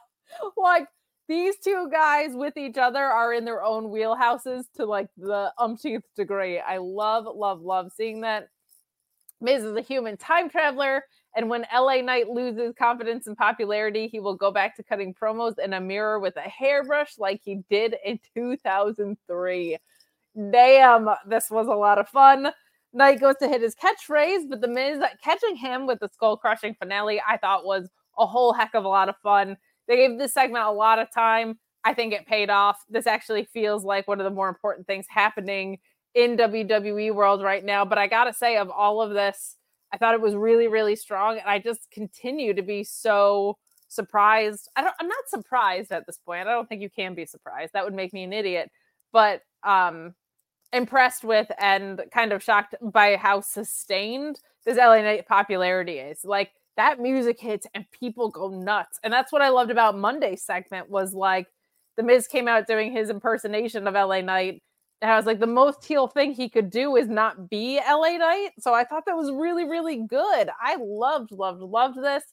Like 0.57 0.88
these 1.28 1.57
two 1.57 1.89
guys 1.91 2.32
with 2.34 2.57
each 2.57 2.78
other 2.78 3.03
are 3.03 3.34
in 3.34 3.45
their 3.45 3.63
own 3.63 3.86
wheelhouses 3.86 4.65
to 4.76 4.86
like 4.86 5.07
the 5.17 5.51
umpteenth 5.57 6.03
degree. 6.15 6.59
I 6.59 6.78
love, 6.78 7.26
love, 7.34 7.61
love 7.61 7.91
seeing 7.95 8.21
that. 8.21 8.49
Miz 9.39 9.63
is 9.63 9.76
a 9.76 9.82
human 9.82 10.15
time 10.17 10.49
traveler, 10.49 11.03
and 11.36 11.49
when 11.49 11.65
LA 11.74 12.01
Knight 12.01 12.30
loses 12.30 12.74
confidence 12.78 13.28
and 13.28 13.38
popularity, 13.38 14.07
he 14.07 14.19
will 14.19 14.36
go 14.36 14.51
back 14.51 14.76
to 14.76 14.84
cutting 14.84 15.13
promos 15.13 15.59
in 15.59 15.74
a 15.74 15.82
mirror 15.82 16.19
with 16.19 16.36
a 16.38 16.41
hairbrush 16.41 17.17
like 17.17 17.41
he 17.43 17.61
did 17.69 17.95
in 18.05 18.19
2003. 18.36 19.78
Damn, 20.51 21.09
this 21.28 21.49
was 21.49 21.67
a 21.67 21.71
lot 21.71 21.99
of 21.99 22.07
fun. 22.07 22.51
Knight 22.93 23.19
goes 23.19 23.36
to 23.41 23.47
hit 23.47 23.61
his 23.61 23.76
catchphrase, 23.76 24.49
but 24.49 24.61
the 24.61 24.67
Miz 24.67 24.99
catching 25.21 25.55
him 25.55 25.88
with 25.88 25.99
the 25.99 26.09
skull 26.13 26.38
crushing 26.38 26.76
finale, 26.76 27.21
I 27.28 27.38
thought 27.38 27.65
was 27.65 27.89
a 28.17 28.26
whole 28.26 28.53
heck 28.53 28.76
of 28.76 28.86
a 28.86 28.89
lot 28.89 29.09
of 29.09 29.17
fun. 29.17 29.57
They 29.88 29.95
gave 29.97 30.17
this 30.17 30.34
segment 30.34 30.65
a 30.65 30.71
lot 30.71 30.99
of 30.99 31.11
time. 31.11 31.59
I 31.84 31.93
think 31.93 32.13
it 32.13 32.25
paid 32.25 32.49
off. 32.49 32.84
This 32.89 33.07
actually 33.07 33.45
feels 33.45 33.84
like 33.84 34.07
one 34.07 34.19
of 34.19 34.23
the 34.23 34.29
more 34.31 34.49
important 34.49 34.88
things 34.88 35.05
happening 35.09 35.79
in 36.15 36.38
WWE 36.38 37.13
world 37.13 37.41
right 37.41 37.63
now. 37.63 37.84
But 37.84 37.97
I 37.97 38.07
gotta 38.07 38.34
say, 38.34 38.57
of 38.57 38.69
all 38.69 39.01
of 39.01 39.11
this, 39.11 39.57
I 39.91 39.97
thought 39.97 40.13
it 40.13 40.21
was 40.21 40.36
really, 40.36 40.67
really 40.67 40.95
strong, 40.95 41.38
and 41.38 41.47
I 41.47 41.59
just 41.59 41.91
continue 41.91 42.53
to 42.53 42.61
be 42.61 42.84
so 42.84 43.57
surprised. 43.89 44.69
I 44.75 44.81
don't. 44.81 44.95
I'm 44.99 45.07
not 45.07 45.29
surprised 45.29 45.91
at 45.91 46.05
this 46.05 46.17
point. 46.17 46.47
I 46.47 46.51
don't 46.51 46.67
think 46.67 46.81
you 46.81 46.89
can 46.89 47.13
be 47.13 47.25
surprised. 47.25 47.73
That 47.73 47.86
would 47.86 47.93
make 47.93 48.13
me 48.13 48.23
an 48.23 48.34
idiot. 48.34 48.71
But 49.11 49.41
um, 49.63 50.15
impressed 50.73 51.23
with 51.23 51.49
and 51.59 52.01
kind 52.11 52.34
of 52.34 52.43
shocked 52.43 52.75
by 52.81 53.15
how 53.15 53.41
sustained 53.41 54.39
this 54.65 54.77
LA 54.77 55.01
Knight 55.01 55.27
popularity 55.27 55.99
is. 55.99 56.25
Like 56.25 56.51
that 56.78 56.99
music 56.99 57.39
hits 57.39 57.67
and 57.74 57.86
people 57.91 58.30
go 58.30 58.49
nuts. 58.49 58.99
And 59.03 59.13
that's 59.13 59.32
what 59.32 59.41
I 59.41 59.49
loved 59.49 59.71
about 59.71 59.97
Monday's 59.97 60.43
segment 60.43 60.89
was 60.89 61.13
like 61.13 61.47
the 61.97 62.03
Miz 62.03 62.28
came 62.28 62.47
out 62.47 62.67
doing 62.67 62.91
his 62.91 63.09
impersonation 63.09 63.88
of 63.88 63.93
LA 63.93 64.21
Knight. 64.21 64.61
And 65.01 65.11
I 65.11 65.17
was 65.17 65.26
like, 65.26 65.39
the 65.39 65.47
most 65.47 65.84
heel 65.84 66.07
thing 66.07 66.32
he 66.32 66.49
could 66.49 66.69
do 66.69 66.95
is 66.95 67.07
not 67.07 67.49
be 67.49 67.80
LA 67.88 68.17
Knight. 68.17 68.51
So 68.59 68.74
I 68.74 68.84
thought 68.84 69.05
that 69.05 69.17
was 69.17 69.32
really, 69.32 69.65
really 69.65 69.97
good. 69.97 70.49
I 70.61 70.78
loved, 70.80 71.32
loved, 71.32 71.61
loved 71.61 72.01
this. 72.01 72.24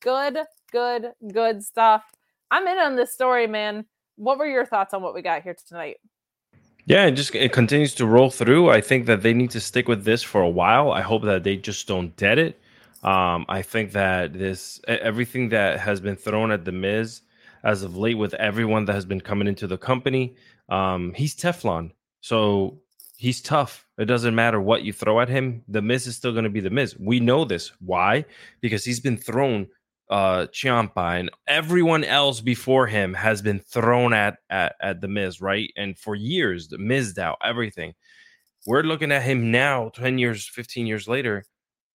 Good, 0.00 0.38
good, 0.72 1.12
good 1.32 1.62
stuff. 1.62 2.04
I'm 2.50 2.66
in 2.66 2.78
on 2.78 2.96
this 2.96 3.12
story, 3.12 3.46
man. 3.46 3.84
What 4.16 4.38
were 4.38 4.46
your 4.46 4.66
thoughts 4.66 4.94
on 4.94 5.02
what 5.02 5.14
we 5.14 5.22
got 5.22 5.42
here 5.42 5.56
tonight? 5.66 5.96
Yeah, 6.86 7.06
it 7.06 7.12
just 7.12 7.34
it 7.34 7.52
continues 7.52 7.94
to 7.96 8.06
roll 8.06 8.30
through. 8.30 8.70
I 8.70 8.80
think 8.80 9.06
that 9.06 9.22
they 9.22 9.34
need 9.34 9.50
to 9.50 9.60
stick 9.60 9.86
with 9.86 10.04
this 10.04 10.22
for 10.22 10.40
a 10.40 10.48
while. 10.48 10.90
I 10.90 11.02
hope 11.02 11.22
that 11.22 11.44
they 11.44 11.56
just 11.56 11.86
don't 11.86 12.16
dead 12.16 12.38
it. 12.38 12.60
Um, 13.02 13.46
I 13.48 13.62
think 13.62 13.92
that 13.92 14.34
this 14.34 14.80
everything 14.86 15.48
that 15.50 15.80
has 15.80 16.00
been 16.00 16.16
thrown 16.16 16.50
at 16.50 16.64
the 16.64 16.72
Miz 16.72 17.22
as 17.64 17.82
of 17.82 17.96
late 17.96 18.18
with 18.18 18.34
everyone 18.34 18.84
that 18.86 18.94
has 18.94 19.06
been 19.06 19.20
coming 19.20 19.48
into 19.48 19.66
the 19.66 19.78
company, 19.78 20.36
um, 20.68 21.12
he's 21.14 21.34
Teflon, 21.34 21.92
so 22.20 22.80
he's 23.16 23.40
tough. 23.40 23.86
It 23.98 24.06
doesn't 24.06 24.34
matter 24.34 24.60
what 24.60 24.82
you 24.82 24.92
throw 24.92 25.20
at 25.20 25.28
him. 25.28 25.62
The 25.68 25.82
Miz 25.82 26.06
is 26.06 26.16
still 26.16 26.32
going 26.32 26.44
to 26.44 26.50
be 26.50 26.60
the 26.60 26.70
Miz. 26.70 26.96
We 26.98 27.20
know 27.20 27.44
this. 27.44 27.72
Why? 27.80 28.24
Because 28.60 28.84
he's 28.84 29.00
been 29.00 29.16
thrown 29.16 29.68
uh 30.10 30.46
Ciampa 30.48 31.20
and 31.20 31.30
everyone 31.46 32.02
else 32.02 32.40
before 32.40 32.88
him 32.88 33.14
has 33.14 33.40
been 33.40 33.60
thrown 33.60 34.12
at, 34.12 34.38
at 34.50 34.74
at 34.82 35.00
the 35.00 35.08
Miz, 35.08 35.40
right? 35.40 35.72
And 35.76 35.96
for 35.96 36.14
years, 36.14 36.68
the 36.68 36.78
Miz 36.78 37.16
out 37.16 37.38
everything. 37.42 37.94
We're 38.66 38.82
looking 38.82 39.12
at 39.12 39.22
him 39.22 39.50
now, 39.50 39.88
10 39.94 40.18
years, 40.18 40.46
15 40.46 40.86
years 40.86 41.08
later, 41.08 41.44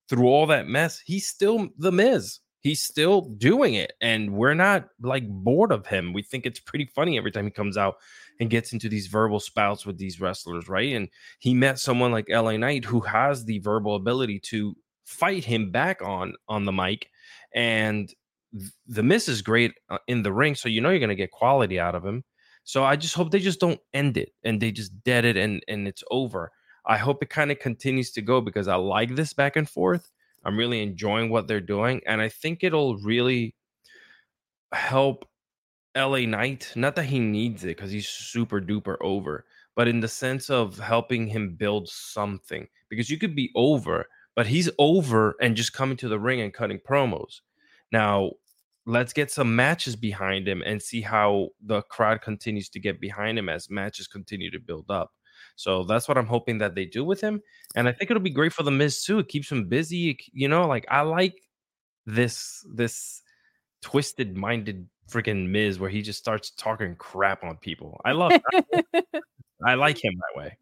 through 0.10 0.28
all 0.28 0.48
that 0.48 0.68
mess, 0.68 1.00
he's 1.06 1.28
still 1.28 1.70
the 1.78 1.92
Miz. 1.92 2.40
He's 2.62 2.82
still 2.82 3.22
doing 3.22 3.76
it. 3.76 3.94
And 4.02 4.34
we're 4.34 4.56
not 4.56 4.88
like 5.00 5.28
bored 5.28 5.72
of 5.72 5.86
him. 5.86 6.14
We 6.14 6.24
think 6.24 6.46
it's 6.48 6.60
pretty 6.60 6.86
funny 6.96 7.16
every 7.16 7.32
time 7.32 7.46
he 7.46 7.52
comes 7.52 7.78
out 7.78 7.98
and 8.40 8.50
gets 8.50 8.74
into 8.74 8.90
these 8.90 9.06
verbal 9.06 9.40
spouts 9.40 9.86
with 9.86 10.00
these 10.00 10.20
wrestlers, 10.20 10.68
right? 10.68 10.94
And 10.94 11.10
he 11.40 11.54
met 11.54 11.78
someone 11.78 12.12
like 12.12 12.28
LA 12.28 12.58
Knight 12.58 12.84
who 12.84 13.02
has 13.02 13.46
the 13.46 13.60
verbal 13.60 13.96
ability 13.96 14.40
to 14.46 14.76
fight 15.06 15.46
him 15.46 15.72
back 15.72 16.02
on 16.02 16.34
on 16.50 16.66
the 16.66 16.72
mic 16.72 17.10
and 17.54 18.14
the 18.88 19.04
miz 19.04 19.28
is 19.28 19.42
great 19.42 19.74
uh, 19.90 19.98
in 20.08 20.24
the 20.24 20.34
ring 20.34 20.56
so 20.56 20.68
you 20.68 20.82
know 20.82 20.90
you're 20.90 21.00
going 21.00 21.10
to 21.10 21.16
get 21.16 21.32
quality 21.32 21.80
out 21.80 21.96
of 21.96 22.04
him 22.04 22.24
so 22.64 22.84
i 22.84 22.96
just 22.96 23.14
hope 23.14 23.30
they 23.30 23.40
just 23.40 23.60
don't 23.60 23.80
end 23.94 24.18
it 24.18 24.30
and 24.44 24.60
they 24.60 24.72
just 24.72 25.04
dead 25.04 25.24
it 25.24 25.38
and 25.38 25.62
and 25.68 25.88
it's 25.88 26.04
over 26.10 26.52
i 26.88 26.98
hope 26.98 27.22
it 27.24 27.30
kind 27.30 27.52
of 27.52 27.60
continues 27.60 28.12
to 28.12 28.22
go 28.22 28.42
because 28.42 28.68
i 28.68 28.76
like 28.76 29.16
this 29.16 29.34
back 29.34 29.56
and 29.56 29.70
forth 29.70 30.12
I'm 30.46 30.58
really 30.58 30.84
enjoying 30.84 31.30
what 31.30 31.48
they're 31.48 31.60
doing, 31.60 32.02
and 32.06 32.22
I 32.22 32.30
think 32.30 32.64
it'll 32.64 32.98
really 32.98 33.56
help 34.72 35.28
LA 35.98 36.20
Knight. 36.20 36.72
Not 36.76 36.96
that 36.96 37.06
he 37.06 37.20
needs 37.20 37.64
it 37.64 37.76
because 37.76 37.92
he's 37.92 38.08
super 38.08 38.62
duper 38.62 38.98
over, 39.02 39.46
but 39.76 39.88
in 39.88 40.00
the 40.00 40.08
sense 40.08 40.52
of 40.52 40.78
helping 40.78 41.28
him 41.28 41.56
build 41.56 41.90
something. 41.90 42.68
Because 42.90 43.10
you 43.10 43.18
could 43.18 43.36
be 43.36 43.52
over, 43.56 44.06
but 44.36 44.46
he's 44.46 44.70
over 44.78 45.36
and 45.42 45.56
just 45.56 45.74
coming 45.74 45.98
to 45.98 46.08
the 46.08 46.20
ring 46.20 46.42
and 46.42 46.54
cutting 46.54 46.80
promos. 46.80 47.42
Now, 47.92 48.32
let's 48.86 49.14
get 49.14 49.32
some 49.32 49.56
matches 49.56 49.96
behind 49.96 50.48
him 50.48 50.62
and 50.64 50.80
see 50.80 51.02
how 51.02 51.50
the 51.66 51.82
crowd 51.84 52.22
continues 52.22 52.70
to 52.70 52.80
get 52.80 53.02
behind 53.02 53.40
him 53.40 53.50
as 53.50 53.72
matches 53.72 54.08
continue 54.08 54.52
to 54.52 54.60
build 54.60 54.92
up. 54.92 55.12
So 55.56 55.84
that's 55.84 56.08
what 56.08 56.18
I'm 56.18 56.26
hoping 56.26 56.58
that 56.60 56.76
they 56.76 56.86
do 56.86 57.04
with 57.04 57.22
him. 57.22 57.42
And 57.76 57.88
I 57.88 57.92
think 57.92 58.12
it'll 58.12 58.22
be 58.22 58.30
great 58.30 58.54
for 58.54 58.64
the 58.64 58.72
Miz 58.72 59.04
too. 59.04 59.20
It 59.20 59.28
keeps 59.28 59.52
him 59.52 59.68
busy. 59.68 60.18
You 60.34 60.48
know, 60.48 60.68
like 60.68 60.86
I 60.90 61.02
like 61.02 61.42
this 62.06 62.66
this 62.74 63.22
twisted 63.82 64.36
minded 64.36 64.88
freaking 65.10 65.50
Miz 65.50 65.80
where 65.80 65.90
he 65.90 66.02
just 66.02 66.20
starts 66.20 66.52
talking 66.52 66.96
crap 66.96 67.44
on 67.44 67.58
people. 67.58 68.02
I 68.04 68.12
love 68.12 68.34
I 69.66 69.76
like 69.76 70.04
him 70.04 70.14
that 70.16 70.40
way. 70.40 70.58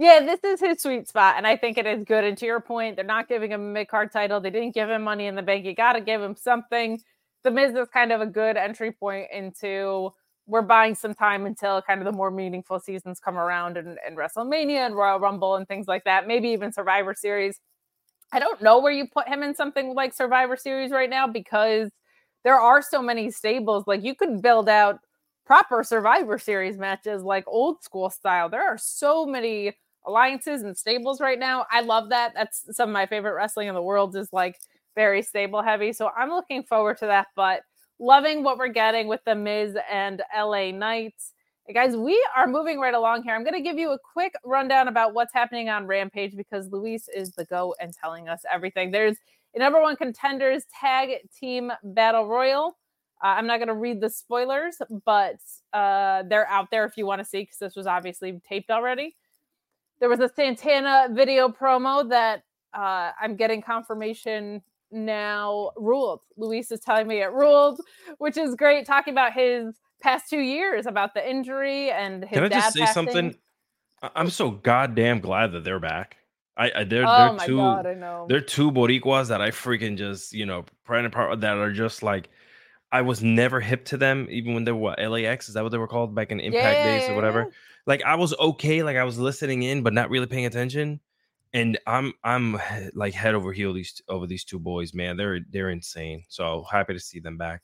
Yeah, 0.00 0.20
this 0.20 0.40
is 0.44 0.60
his 0.60 0.80
sweet 0.80 1.08
spot, 1.08 1.34
and 1.36 1.46
I 1.46 1.56
think 1.56 1.76
it 1.76 1.84
is 1.84 2.04
good. 2.04 2.22
And 2.22 2.38
to 2.38 2.46
your 2.46 2.60
point, 2.60 2.94
they're 2.94 3.04
not 3.04 3.28
giving 3.28 3.50
him 3.50 3.60
a 3.60 3.72
mid 3.72 3.88
card 3.88 4.12
title. 4.12 4.40
They 4.40 4.50
didn't 4.50 4.74
give 4.74 4.88
him 4.88 5.02
money 5.02 5.26
in 5.26 5.34
the 5.34 5.42
bank. 5.42 5.64
You 5.64 5.74
got 5.74 5.94
to 5.94 6.00
give 6.00 6.22
him 6.22 6.36
something. 6.36 7.00
The 7.42 7.50
Miz 7.50 7.74
is 7.74 7.88
kind 7.88 8.12
of 8.12 8.20
a 8.20 8.26
good 8.26 8.56
entry 8.56 8.92
point 8.92 9.26
into 9.32 10.12
we're 10.48 10.62
buying 10.62 10.94
some 10.94 11.14
time 11.14 11.44
until 11.44 11.82
kind 11.82 12.00
of 12.00 12.06
the 12.06 12.12
more 12.12 12.30
meaningful 12.30 12.80
seasons 12.80 13.20
come 13.20 13.36
around 13.36 13.76
and, 13.76 13.98
and 14.04 14.16
WrestleMania 14.16 14.86
and 14.86 14.96
Royal 14.96 15.20
Rumble 15.20 15.56
and 15.56 15.68
things 15.68 15.86
like 15.86 16.04
that. 16.04 16.26
Maybe 16.26 16.48
even 16.48 16.72
Survivor 16.72 17.14
Series. 17.14 17.60
I 18.32 18.38
don't 18.38 18.60
know 18.62 18.78
where 18.80 18.92
you 18.92 19.06
put 19.06 19.28
him 19.28 19.42
in 19.42 19.54
something 19.54 19.94
like 19.94 20.14
Survivor 20.14 20.56
Series 20.56 20.90
right 20.90 21.10
now 21.10 21.26
because 21.26 21.90
there 22.44 22.58
are 22.58 22.80
so 22.80 23.02
many 23.02 23.30
stables. 23.30 23.84
Like 23.86 24.02
you 24.02 24.14
could 24.14 24.40
build 24.40 24.70
out 24.70 25.00
proper 25.44 25.84
Survivor 25.84 26.38
Series 26.38 26.78
matches 26.78 27.22
like 27.22 27.44
old 27.46 27.82
school 27.82 28.08
style. 28.08 28.48
There 28.48 28.66
are 28.66 28.78
so 28.78 29.26
many 29.26 29.76
alliances 30.06 30.62
and 30.62 30.76
stables 30.76 31.20
right 31.20 31.38
now. 31.38 31.66
I 31.70 31.82
love 31.82 32.08
that. 32.08 32.32
That's 32.34 32.64
some 32.74 32.88
of 32.88 32.94
my 32.94 33.04
favorite 33.04 33.34
wrestling 33.34 33.68
in 33.68 33.74
the 33.74 33.82
world 33.82 34.16
is 34.16 34.32
like 34.32 34.56
very 34.94 35.20
stable 35.22 35.62
heavy. 35.62 35.92
So 35.92 36.10
I'm 36.16 36.30
looking 36.30 36.62
forward 36.62 36.96
to 36.98 37.06
that. 37.06 37.26
But 37.36 37.60
loving 37.98 38.42
what 38.42 38.58
we're 38.58 38.68
getting 38.68 39.08
with 39.08 39.20
the 39.24 39.34
Miz 39.34 39.76
and 39.90 40.22
LA 40.36 40.70
Knights. 40.70 41.32
Guys, 41.74 41.96
we 41.96 42.24
are 42.34 42.46
moving 42.46 42.80
right 42.80 42.94
along 42.94 43.24
here. 43.24 43.34
I'm 43.34 43.44
going 43.44 43.54
to 43.54 43.60
give 43.60 43.76
you 43.76 43.90
a 43.90 43.98
quick 43.98 44.32
rundown 44.44 44.88
about 44.88 45.12
what's 45.12 45.34
happening 45.34 45.68
on 45.68 45.86
Rampage 45.86 46.34
because 46.34 46.70
Luis 46.72 47.08
is 47.14 47.32
the 47.32 47.44
go 47.44 47.74
and 47.80 47.92
telling 47.92 48.28
us 48.28 48.40
everything. 48.50 48.90
There's 48.90 49.18
a 49.54 49.58
number 49.58 49.80
one 49.80 49.96
contenders 49.96 50.64
tag 50.80 51.28
team 51.38 51.70
battle 51.82 52.26
royal. 52.26 52.78
Uh, 53.22 53.28
I'm 53.28 53.46
not 53.46 53.58
going 53.58 53.68
to 53.68 53.74
read 53.74 54.00
the 54.00 54.08
spoilers, 54.08 54.76
but 55.04 55.36
uh, 55.74 56.22
they're 56.22 56.48
out 56.48 56.70
there 56.70 56.86
if 56.86 56.96
you 56.96 57.04
want 57.04 57.18
to 57.18 57.24
see 57.24 57.40
because 57.40 57.58
this 57.58 57.76
was 57.76 57.86
obviously 57.86 58.40
taped 58.48 58.70
already. 58.70 59.16
There 60.00 60.08
was 60.08 60.20
a 60.20 60.30
Santana 60.34 61.08
video 61.10 61.48
promo 61.48 62.08
that 62.08 62.44
uh, 62.72 63.10
I'm 63.20 63.36
getting 63.36 63.60
confirmation 63.60 64.62
now 64.90 65.70
ruled. 65.76 66.22
Luis 66.36 66.70
is 66.70 66.80
telling 66.80 67.06
me 67.06 67.20
it 67.22 67.32
ruled, 67.32 67.80
which 68.18 68.36
is 68.36 68.54
great. 68.54 68.86
Talking 68.86 69.14
about 69.14 69.32
his 69.32 69.76
past 70.02 70.30
two 70.30 70.40
years, 70.40 70.86
about 70.86 71.14
the 71.14 71.28
injury 71.28 71.90
and 71.90 72.24
his. 72.24 72.30
Can 72.30 72.44
I 72.44 72.48
just 72.48 72.74
say 72.74 72.80
passing. 72.80 72.94
something? 72.94 73.34
I'm 74.02 74.30
so 74.30 74.50
goddamn 74.50 75.20
glad 75.20 75.52
that 75.52 75.64
they're 75.64 75.80
back. 75.80 76.16
I, 76.56 76.72
I 76.74 76.84
they're 76.84 77.06
oh 77.06 77.16
they're 77.16 77.32
my 77.34 77.46
two 77.46 77.56
God, 77.56 77.86
I 77.86 77.94
know. 77.94 78.26
they're 78.28 78.40
two 78.40 78.72
Boricuas 78.72 79.28
that 79.28 79.40
I 79.40 79.50
freaking 79.50 79.96
just 79.96 80.32
you 80.32 80.44
know 80.44 80.64
pride 80.84 81.04
apart 81.04 81.40
that 81.40 81.56
are 81.56 81.72
just 81.72 82.02
like 82.02 82.30
I 82.90 83.02
was 83.02 83.22
never 83.22 83.60
hip 83.60 83.84
to 83.86 83.96
them 83.96 84.26
even 84.30 84.54
when 84.54 84.64
they 84.64 84.72
were 84.72 84.78
what 84.78 84.98
LAX 84.98 85.48
is 85.48 85.54
that 85.54 85.62
what 85.62 85.70
they 85.70 85.78
were 85.78 85.86
called 85.86 86.14
back 86.14 86.32
in 86.32 86.40
Impact 86.40 86.78
yeah, 86.78 86.84
days 86.84 87.08
or 87.08 87.14
whatever. 87.14 87.40
Yeah. 87.40 87.54
Like 87.86 88.02
I 88.02 88.16
was 88.16 88.34
okay, 88.38 88.82
like 88.82 88.96
I 88.96 89.04
was 89.04 89.18
listening 89.18 89.62
in 89.62 89.82
but 89.82 89.92
not 89.92 90.10
really 90.10 90.26
paying 90.26 90.46
attention 90.46 91.00
and 91.52 91.78
I'm 91.86 92.12
I'm 92.24 92.58
like 92.94 93.14
head 93.14 93.34
over 93.34 93.52
heel 93.52 93.72
these 93.72 94.00
over 94.08 94.26
these 94.26 94.44
two 94.44 94.58
boys, 94.58 94.94
man. 94.94 95.16
They're 95.16 95.40
they're 95.50 95.70
insane. 95.70 96.24
So 96.28 96.64
happy 96.70 96.94
to 96.94 97.00
see 97.00 97.20
them 97.20 97.36
back. 97.36 97.62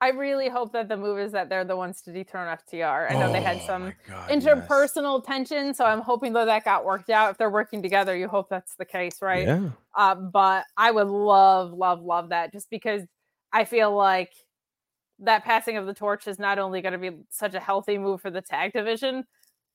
I 0.00 0.08
really 0.08 0.48
hope 0.48 0.72
that 0.72 0.88
the 0.88 0.96
move 0.96 1.20
is 1.20 1.30
that 1.30 1.48
they're 1.48 1.64
the 1.64 1.76
ones 1.76 2.02
to 2.02 2.12
dethrone 2.12 2.58
FTR. 2.58 3.08
I 3.08 3.14
know 3.14 3.28
oh, 3.28 3.32
they 3.32 3.40
had 3.40 3.58
oh 3.62 3.66
some 3.66 3.92
God, 4.08 4.30
interpersonal 4.30 5.20
yes. 5.20 5.26
tension, 5.26 5.74
so 5.74 5.84
I'm 5.84 6.00
hoping 6.00 6.32
that 6.32 6.46
that 6.46 6.64
got 6.64 6.84
worked 6.84 7.08
out. 7.08 7.30
If 7.30 7.38
they're 7.38 7.48
working 7.48 7.82
together, 7.82 8.16
you 8.16 8.26
hope 8.26 8.48
that's 8.48 8.74
the 8.74 8.84
case, 8.84 9.22
right? 9.22 9.46
Yeah. 9.46 9.68
Uh, 9.96 10.16
but 10.16 10.64
I 10.76 10.90
would 10.90 11.06
love, 11.06 11.72
love, 11.72 12.02
love 12.02 12.30
that 12.30 12.50
just 12.50 12.68
because 12.68 13.02
I 13.52 13.64
feel 13.64 13.94
like 13.94 14.32
that 15.20 15.44
passing 15.44 15.76
of 15.76 15.86
the 15.86 15.94
torch 15.94 16.26
is 16.26 16.36
not 16.36 16.58
only 16.58 16.82
going 16.82 16.94
to 16.94 16.98
be 16.98 17.18
such 17.30 17.54
a 17.54 17.60
healthy 17.60 17.96
move 17.96 18.20
for 18.20 18.30
the 18.30 18.42
tag 18.42 18.72
division, 18.72 19.24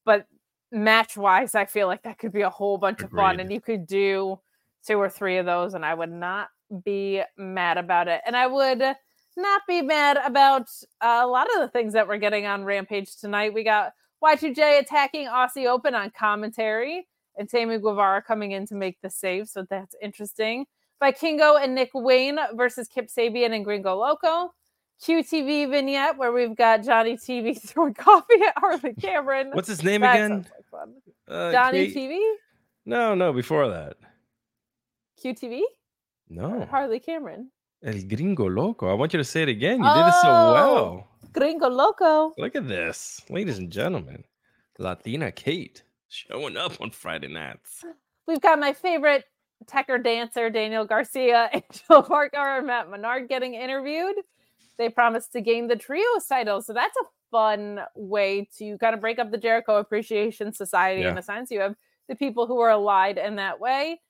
but 0.04 0.28
match 0.72 1.18
wise, 1.18 1.55
I 1.55 1.65
feel 1.65 1.88
like 1.88 2.03
that 2.03 2.20
could 2.20 2.32
be 2.32 2.41
a 2.41 2.49
whole 2.49 2.78
bunch 2.78 3.01
Agreed. 3.01 3.20
of 3.20 3.26
fun, 3.26 3.39
and 3.39 3.51
you 3.51 3.61
could 3.61 3.88
do 3.88 4.39
two 4.86 4.97
or 4.97 5.09
three 5.09 5.38
of 5.38 5.45
those, 5.45 5.74
and 5.74 5.86
I 5.86 5.93
would 5.93 6.11
not 6.11 6.49
be 6.84 7.22
mad 7.38 7.78
about 7.78 8.07
it. 8.07 8.22
And 8.26 8.36
I 8.36 8.47
would 8.47 8.80
not 9.36 9.61
be 9.68 9.82
mad 9.82 10.18
about 10.24 10.68
a 11.01 11.26
lot 11.26 11.47
of 11.55 11.61
the 11.61 11.68
things 11.68 11.93
that 11.93 12.07
we're 12.07 12.18
getting 12.18 12.45
on 12.45 12.63
Rampage 12.63 13.15
tonight. 13.18 13.53
We 13.53 13.63
got 13.63 13.93
Y2J 14.24 14.80
attacking 14.80 15.28
Aussie 15.28 15.68
Open 15.68 15.95
on 15.95 16.11
commentary, 16.18 17.07
and 17.38 17.49
Sammy 17.49 17.78
Guevara 17.78 18.22
coming 18.22 18.51
in 18.51 18.65
to 18.68 18.76
make 18.76 18.99
the 19.01 19.09
save, 19.09 19.47
so 19.47 19.65
that's 19.70 19.95
interesting. 20.01 20.65
Vikingo 21.01 21.61
and 21.61 21.76
Nick 21.76 21.91
Wayne 21.93 22.39
versus 22.55 22.88
Kip 22.88 23.07
Sabian 23.07 23.53
and 23.53 23.63
Gringo 23.63 23.95
Loco. 23.95 24.53
QTV 25.03 25.70
vignette 25.70 26.18
where 26.18 26.32
we've 26.32 26.55
got 26.55 26.84
Johnny 26.84 27.15
TV 27.18 27.59
throwing 27.68 27.93
coffee 27.93 28.41
at 28.47 28.53
Harley 28.57 28.95
Cameron. 28.95 29.51
What's 29.53 29.68
his 29.68 29.84
name 29.84 30.01
that 30.01 30.15
again? 30.15 30.47
Uh, 31.28 31.71
Kate... 31.71 31.95
TV? 31.95 32.19
No, 32.86 33.15
no, 33.15 33.34
before 33.34 33.67
that. 33.69 33.97
QTV? 35.23 35.61
No. 36.30 36.61
Or 36.61 36.65
Harley 36.65 36.99
Cameron. 36.99 37.51
El 37.84 38.01
Gringo 38.03 38.47
Loco. 38.47 38.89
I 38.89 38.93
want 38.93 39.13
you 39.13 39.17
to 39.17 39.23
say 39.23 39.43
it 39.43 39.49
again. 39.49 39.80
You 39.80 39.86
oh, 39.88 39.95
did 39.95 40.07
it 40.07 40.13
so 40.21 40.30
oh, 40.30 40.53
well. 40.53 41.07
Gringo 41.34 41.69
Loco. 41.69 42.34
Look 42.38 42.55
at 42.55 42.67
this, 42.67 43.21
ladies 43.30 43.57
and 43.57 43.71
gentlemen. 43.71 44.23
Latina 44.80 45.32
Kate 45.32 45.84
showing 46.09 46.57
up 46.57 46.80
on 46.82 46.91
Friday 46.91 47.28
nights. 47.28 47.84
We've 48.28 48.41
got 48.41 48.59
my 48.59 48.73
favorite 48.73 49.25
Tekker 49.65 50.03
dancer, 50.03 50.49
Daniel 50.49 50.86
Garcia, 50.86 51.49
Angelo 51.53 52.01
Parker, 52.01 52.57
and 52.57 52.67
Matt 52.67 52.89
Menard 52.89 53.28
getting 53.28 53.53
interviewed 53.53 54.15
they 54.78 54.89
promised 54.89 55.32
to 55.34 55.41
gain 55.41 55.67
the 55.67 55.75
trios 55.75 56.25
title. 56.28 56.61
So 56.61 56.73
that's 56.73 56.95
a 56.97 57.05
fun 57.32 57.80
way 57.95 58.49
to 58.57 58.78
kind 58.78 58.93
of 58.93 59.01
break 59.01 59.19
up 59.19 59.32
the 59.32 59.38
Jericho 59.38 59.78
Appreciation 59.78 60.53
Society 60.53 61.01
yeah. 61.01 61.11
in 61.11 61.17
a 61.17 61.21
sense. 61.21 61.51
You 61.51 61.61
have 61.61 61.75
the 62.07 62.15
people 62.15 62.47
who 62.47 62.59
are 62.59 62.69
allied 62.69 63.17
in 63.17 63.36
that 63.36 63.59
way. 63.59 64.01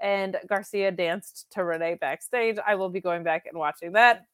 And 0.00 0.36
Garcia 0.48 0.90
danced 0.90 1.46
to 1.52 1.64
Renee 1.64 1.98
backstage. 2.00 2.56
I 2.66 2.74
will 2.74 2.88
be 2.88 3.00
going 3.00 3.22
back 3.22 3.44
and 3.46 3.58
watching 3.58 3.92
that. 3.92 4.24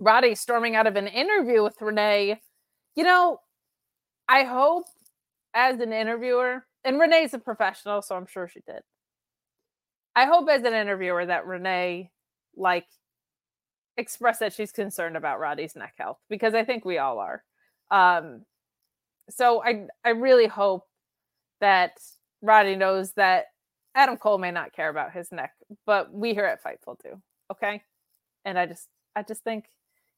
Roddy 0.00 0.34
storming 0.34 0.74
out 0.74 0.88
of 0.88 0.96
an 0.96 1.06
interview 1.06 1.62
with 1.62 1.80
Renee. 1.80 2.40
You 2.96 3.04
know, 3.04 3.40
I 4.28 4.42
hope 4.42 4.86
as 5.54 5.78
an 5.80 5.92
interviewer, 5.92 6.66
and 6.84 6.98
Renee's 6.98 7.34
a 7.34 7.38
professional, 7.38 8.02
so 8.02 8.16
I'm 8.16 8.26
sure 8.26 8.48
she 8.48 8.60
did. 8.66 8.80
I 10.16 10.24
hope 10.26 10.48
as 10.48 10.62
an 10.62 10.74
interviewer 10.74 11.24
that 11.26 11.46
Renee 11.46 12.10
like 12.56 12.86
express 13.96 14.38
that 14.38 14.52
she's 14.52 14.72
concerned 14.72 15.16
about 15.16 15.40
Roddy's 15.40 15.76
neck 15.76 15.94
health 15.96 16.18
because 16.28 16.54
I 16.54 16.64
think 16.64 16.84
we 16.84 16.98
all 16.98 17.18
are. 17.18 17.42
Um, 17.90 18.42
so 19.30 19.62
I 19.62 19.86
I 20.04 20.10
really 20.10 20.46
hope 20.46 20.86
that 21.60 21.98
Roddy 22.40 22.76
knows 22.76 23.12
that 23.12 23.46
Adam 23.94 24.16
Cole 24.16 24.38
may 24.38 24.50
not 24.50 24.72
care 24.72 24.88
about 24.88 25.12
his 25.12 25.30
neck, 25.30 25.52
but 25.86 26.12
we 26.12 26.34
here 26.34 26.46
at 26.46 26.62
Fightful 26.62 26.96
do. 27.02 27.20
Okay, 27.50 27.82
and 28.44 28.58
I 28.58 28.66
just 28.66 28.88
I 29.14 29.22
just 29.22 29.44
think 29.44 29.66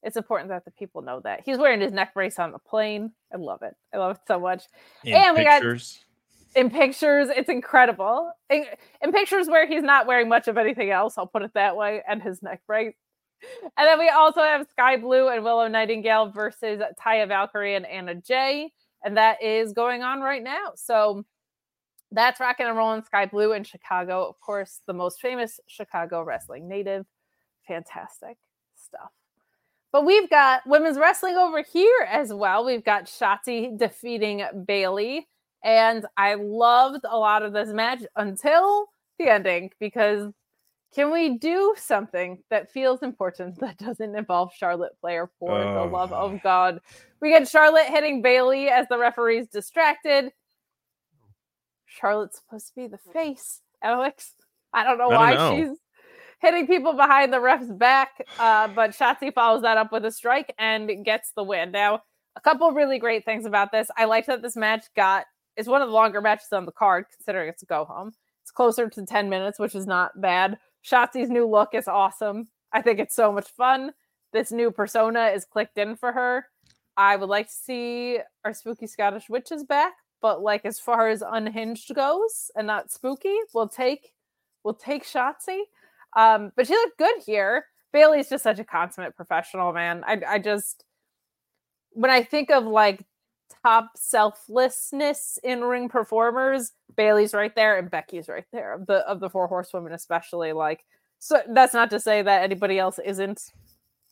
it's 0.03 0.16
important 0.16 0.51
that 0.51 0.64
the 0.64 0.70
people 0.70 1.03
know 1.03 1.20
that 1.20 1.43
he's 1.45 1.59
wearing 1.59 1.81
his 1.81 1.93
neck 1.93 2.14
brace 2.14 2.39
on 2.39 2.53
the 2.53 2.59
plane. 2.59 3.12
I 3.33 3.39
love 3.39 3.62
it. 3.62 3.75
I 3.93 3.99
love 3.99 4.16
it 4.16 4.22
so 4.27 4.39
much. 4.39 4.64
In 5.03 5.14
and 5.14 5.37
pictures. 5.37 6.01
we 6.55 6.62
got 6.62 6.64
in 6.64 6.70
pictures. 6.70 7.29
It's 7.31 7.49
incredible. 7.49 8.31
In, 8.51 8.66
in 9.03 9.12
pictures 9.12 9.49
where 9.49 9.66
he's 9.66 9.83
not 9.83 10.07
wearing 10.07 10.29
much 10.29 10.47
of 10.47 10.57
anything 10.57 10.91
else, 10.91 11.18
I'll 11.18 11.27
put 11.27 11.43
it 11.43 11.53
that 11.55 11.77
way, 11.77 12.03
and 12.07 12.22
his 12.22 12.43
neck 12.43 12.62
brace 12.66 12.95
and 13.76 13.86
then 13.86 13.99
we 13.99 14.09
also 14.09 14.40
have 14.42 14.66
Skye 14.70 14.97
Blue 14.97 15.28
and 15.28 15.45
Willow 15.45 15.68
Nightingale 15.68 16.30
versus 16.30 16.80
Taya 17.01 17.28
Valkyrie 17.28 17.74
and 17.74 17.86
Anna 17.86 18.14
Jay. 18.14 18.72
And 19.05 19.16
that 19.16 19.42
is 19.42 19.72
going 19.72 20.03
on 20.03 20.20
right 20.20 20.42
now. 20.42 20.72
So 20.76 21.24
that's 22.11 22.40
rocking 22.40 22.66
and 22.66 22.76
rolling 22.76 23.03
Skye 23.03 23.26
Blue 23.26 23.53
in 23.53 23.64
Chicago. 23.64 24.26
Of 24.28 24.40
course, 24.40 24.80
the 24.86 24.92
most 24.92 25.20
famous 25.20 25.61
Chicago 25.66 26.22
wrestling 26.22 26.68
native. 26.68 27.05
Fantastic 27.66 28.36
stuff. 28.76 29.11
But 29.92 30.05
we've 30.05 30.28
got 30.28 30.66
women's 30.66 30.99
wrestling 30.99 31.36
over 31.36 31.62
here 31.62 32.09
as 32.11 32.32
well. 32.32 32.64
We've 32.64 32.84
got 32.84 33.05
Shotzi 33.05 33.78
defeating 33.78 34.45
Bayley. 34.66 35.28
And 35.62 36.05
I 36.16 36.34
loved 36.34 37.05
a 37.09 37.16
lot 37.16 37.42
of 37.42 37.53
this 37.53 37.70
match 37.70 38.03
until 38.16 38.86
the 39.18 39.28
ending 39.28 39.70
because 39.78 40.32
Can 40.95 41.11
we 41.11 41.38
do 41.38 41.74
something 41.76 42.38
that 42.51 42.70
feels 42.70 43.03
important 43.03 43.59
that 43.61 43.78
doesn't 43.78 44.14
involve 44.16 44.53
Charlotte 44.55 44.92
Flair 45.01 45.30
for 45.38 45.59
the 45.59 45.84
love 45.84 46.12
Oh. 46.12 46.26
of 46.32 46.42
God? 46.42 46.80
We 47.20 47.30
get 47.30 47.49
Charlotte 47.49 47.86
hitting 47.86 48.22
Bayley 48.22 48.68
as 48.68 48.86
the 48.88 48.99
referee's 48.99 49.49
distracted. 49.49 50.32
Charlotte's 51.86 52.38
supposed 52.38 52.68
to 52.68 52.74
be 52.74 52.86
the 52.86 52.99
face, 53.12 53.61
Alex. 53.82 54.34
I 54.72 54.84
don't 54.84 54.99
know 54.99 55.11
I 55.11 55.16
why 55.16 55.34
don't 55.34 55.61
know. 55.61 55.68
she's 55.70 55.78
hitting 56.40 56.66
people 56.66 56.92
behind 56.95 57.32
the 57.32 57.40
ref's 57.40 57.70
back, 57.70 58.24
uh, 58.38 58.68
but 58.68 58.90
Shotzi 58.90 59.32
follows 59.32 59.62
that 59.62 59.76
up 59.78 59.92
with 59.92 60.05
a 60.05 60.11
strike 60.11 60.53
and 60.59 61.05
gets 61.05 61.32
the 61.36 61.45
win. 61.45 61.70
Now, 61.70 62.03
a 62.36 62.40
couple 62.40 62.70
really 62.72 62.99
great 62.99 63.24
things 63.24 63.47
about 63.47 63.70
this. 63.72 63.88
I 63.97 64.07
like 64.07 64.26
that 64.26 64.42
this 64.42 64.57
match 64.57 64.86
got 64.97 65.26
is 65.57 65.68
one 65.68 65.82
of 65.82 65.88
the 65.88 65.95
longer 65.95 66.20
matches 66.20 66.49
on 66.53 66.66
the 66.66 66.72
card, 66.72 67.07
considering 67.14 67.49
it's 67.49 67.62
a 67.62 67.66
go 67.66 67.84
home. 67.84 68.12
It's 68.42 68.51
closer 68.51 68.88
to 68.90 69.07
10 69.07 69.28
minutes, 69.30 69.59
which 69.61 69.74
is 69.76 69.86
not 69.86 70.20
bad. 70.20 70.59
Shotzi's 70.85 71.30
new 71.30 71.49
look 71.49 71.74
is 71.74 71.89
awesome. 71.89 72.49
I 72.72 72.82
think 72.82 72.99
it's 72.99 73.14
so 73.14 73.32
much 73.32 73.51
fun. 73.51 73.93
This 74.32 74.53
new 74.53 74.70
persona 74.70 75.26
is 75.28 75.45
clicked 75.45 75.78
in 75.78 75.97
for 75.97 76.12
her. 76.12 76.47
I 76.97 77.16
would 77.16 77.28
like 77.28 77.47
to 77.47 77.53
see 77.53 78.18
our 78.45 78.53
spooky 78.53 78.87
Scottish 78.87 79.28
witches 79.28 79.64
back, 79.64 79.95
but 80.20 80.43
like 80.43 80.64
as 80.64 80.78
far 80.78 81.09
as 81.09 81.22
unhinged 81.26 81.95
goes 81.95 82.51
and 82.57 82.66
not 82.66 82.91
spooky, 82.91 83.37
we'll 83.53 83.68
take 83.68 84.12
we'll 84.62 84.74
take 84.74 85.05
Shotzi. 85.05 85.61
Um, 86.16 86.53
but 86.57 86.66
she 86.66 86.74
looked 86.74 86.99
good 86.99 87.16
here. 87.24 87.66
Bayley's 87.93 88.28
just 88.28 88.45
such 88.45 88.59
a 88.59 88.64
consummate 88.64 89.16
professional, 89.16 89.72
man. 89.72 90.03
I 90.07 90.20
I 90.28 90.39
just 90.39 90.85
when 91.91 92.11
I 92.11 92.22
think 92.22 92.51
of 92.51 92.64
like 92.64 93.05
top 93.65 93.93
selflessness 93.97 95.39
in 95.43 95.62
ring 95.62 95.89
performers, 95.89 96.73
Bayley's 96.97 97.33
right 97.33 97.55
there 97.55 97.79
and 97.79 97.91
Becky's 97.91 98.29
right 98.29 98.45
there 98.53 98.75
of 98.75 98.87
the 98.87 99.07
of 99.09 99.21
the 99.21 99.31
four 99.31 99.47
horsewomen, 99.47 99.93
especially. 99.93 100.53
Like, 100.53 100.85
so 101.19 101.41
that's 101.49 101.75
not 101.75 101.91
to 101.91 102.01
say 102.01 102.23
that 102.23 102.43
anybody 102.43 102.79
else 102.79 102.99
isn't. 103.05 103.53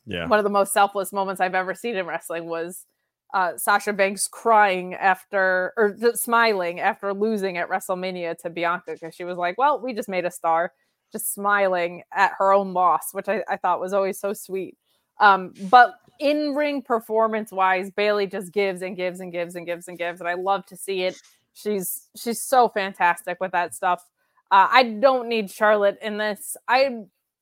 Yeah. 0.05 0.27
One 0.27 0.39
of 0.39 0.43
the 0.43 0.49
most 0.49 0.73
selfless 0.73 1.13
moments 1.13 1.39
I've 1.39 1.55
ever 1.55 1.75
seen 1.75 1.95
in 1.95 2.05
wrestling 2.05 2.45
was 2.45 2.85
uh, 3.33 3.57
Sasha 3.57 3.93
Banks 3.93 4.27
crying 4.27 4.95
after 4.95 5.73
or 5.77 5.95
smiling 6.15 6.79
after 6.79 7.13
losing 7.13 7.57
at 7.57 7.69
WrestleMania 7.69 8.37
to 8.39 8.49
Bianca 8.49 8.93
because 8.93 9.15
she 9.15 9.23
was 9.23 9.37
like, 9.37 9.57
"Well, 9.57 9.79
we 9.79 9.93
just 9.93 10.09
made 10.09 10.25
a 10.25 10.31
star," 10.31 10.73
just 11.11 11.33
smiling 11.33 12.03
at 12.11 12.33
her 12.37 12.51
own 12.53 12.73
loss, 12.73 13.13
which 13.13 13.29
I, 13.29 13.43
I 13.47 13.57
thought 13.57 13.79
was 13.79 13.93
always 13.93 14.19
so 14.19 14.33
sweet. 14.33 14.77
Um, 15.19 15.53
but 15.69 15.95
in 16.19 16.53
ring 16.55 16.81
performance 16.81 17.51
wise, 17.51 17.91
Bayley 17.91 18.27
just 18.27 18.51
gives 18.51 18.81
and 18.81 18.95
gives 18.95 19.19
and 19.19 19.31
gives 19.31 19.55
and 19.55 19.65
gives 19.65 19.87
and 19.87 19.97
gives, 19.97 20.19
and 20.19 20.29
I 20.29 20.33
love 20.35 20.65
to 20.67 20.77
see 20.77 21.03
it. 21.03 21.21
She's 21.53 22.07
she's 22.15 22.41
so 22.41 22.69
fantastic 22.69 23.37
with 23.39 23.51
that 23.51 23.73
stuff. 23.75 24.07
Uh, 24.51 24.67
I 24.71 24.83
don't 24.83 25.27
need 25.27 25.49
Charlotte 25.51 25.97
in 26.01 26.17
this. 26.17 26.55
I 26.67 26.89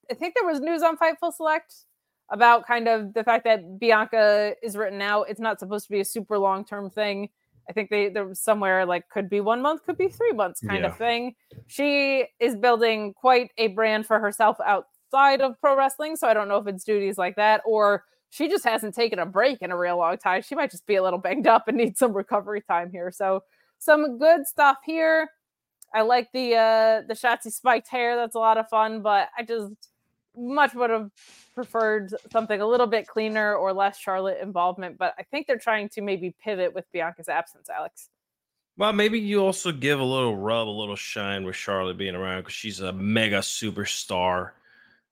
I 0.10 0.14
think 0.14 0.36
there 0.36 0.48
was 0.50 0.60
news 0.60 0.82
on 0.84 0.98
Fightful 0.98 1.34
Select 1.34 1.74
about 2.30 2.66
kind 2.66 2.88
of 2.88 3.14
the 3.14 3.24
fact 3.24 3.44
that 3.44 3.80
Bianca 3.80 4.56
is 4.64 4.76
written 4.78 5.02
out. 5.02 5.30
It's 5.30 5.40
not 5.40 5.60
supposed 5.60 5.86
to 5.86 5.92
be 5.92 6.00
a 6.00 6.06
super 6.06 6.38
long 6.38 6.66
term 6.66 6.90
thing. 6.90 7.30
I 7.70 7.74
think 7.74 7.90
they 7.90 8.10
there 8.10 8.26
was 8.26 8.40
somewhere 8.40 8.86
like 8.86 9.08
could 9.10 9.30
be 9.30 9.40
one 9.40 9.62
month, 9.62 9.86
could 9.86 9.98
be 9.98 10.08
three 10.10 10.32
months 10.34 10.62
kind 10.62 10.84
Yeah. 10.84 10.88
of 10.90 10.98
thing. 10.98 11.36
She 11.68 12.26
is 12.40 12.56
building 12.56 13.14
quite 13.14 13.52
a 13.58 13.68
brand 13.68 14.06
for 14.06 14.20
herself 14.20 14.58
outside 14.66 15.42
of 15.42 15.60
pro 15.62 15.76
wrestling. 15.78 16.16
So 16.16 16.28
I 16.28 16.34
don't 16.34 16.48
know 16.48 16.58
if 16.58 16.68
it's 16.68 16.84
duties 16.84 17.18
like 17.18 17.36
that 17.36 17.62
or 17.66 18.04
she 18.32 18.48
just 18.48 18.64
hasn't 18.64 18.96
taken 18.96 19.20
a 19.20 19.26
break 19.26 19.62
in 19.62 19.72
a 19.72 19.78
real 19.78 19.98
long 19.98 20.18
time. 20.18 20.42
She 20.42 20.56
might 20.56 20.72
just 20.72 20.88
be 20.88 20.96
a 20.96 21.04
little 21.04 21.20
banged 21.20 21.48
up 21.48 21.68
and 21.68 21.78
need 21.78 21.98
some 21.98 22.14
recovery 22.14 22.62
time 22.62 22.90
here. 22.90 23.12
So 23.12 23.44
some 23.78 24.18
good 24.18 24.48
stuff 24.48 24.78
here. 24.86 25.30
I 25.94 26.02
like 26.02 26.32
the 26.32 26.56
uh 26.56 27.02
the 27.08 27.14
Shotzi 27.14 27.52
spiked 27.52 27.90
hair. 27.90 28.16
That's 28.16 28.36
a 28.36 28.40
lot 28.40 28.58
of 28.58 28.70
fun, 28.70 29.02
but 29.02 29.28
I 29.38 29.44
just 29.44 29.74
much 30.36 30.74
would 30.74 30.90
have 30.90 31.12
preferred 31.54 32.16
something 32.32 32.62
a 32.62 32.66
little 32.66 32.88
bit 32.88 33.06
cleaner 33.06 33.54
or 33.54 33.74
less 33.74 33.98
Charlotte 33.98 34.40
involvement. 34.42 34.98
But 34.98 35.14
I 35.20 35.24
think 35.24 35.46
they're 35.46 35.58
trying 35.58 35.90
to 35.90 36.02
maybe 36.02 36.34
pivot 36.42 36.74
with 36.74 36.86
Bianca's 36.94 37.28
absence, 37.28 37.70
Alex. 37.70 38.08
Well, 38.78 38.94
maybe 38.94 39.20
you 39.20 39.44
also 39.44 39.74
give 39.74 40.00
a 40.00 40.04
little 40.04 40.38
rub, 40.38 40.70
a 40.70 40.70
little 40.70 40.96
shine 40.96 41.44
with 41.44 41.58
Charlotte 41.58 41.98
being 41.98 42.16
around 42.16 42.40
because 42.40 42.54
she's 42.54 42.80
a 42.80 42.94
mega 42.94 43.40
superstar, 43.40 44.52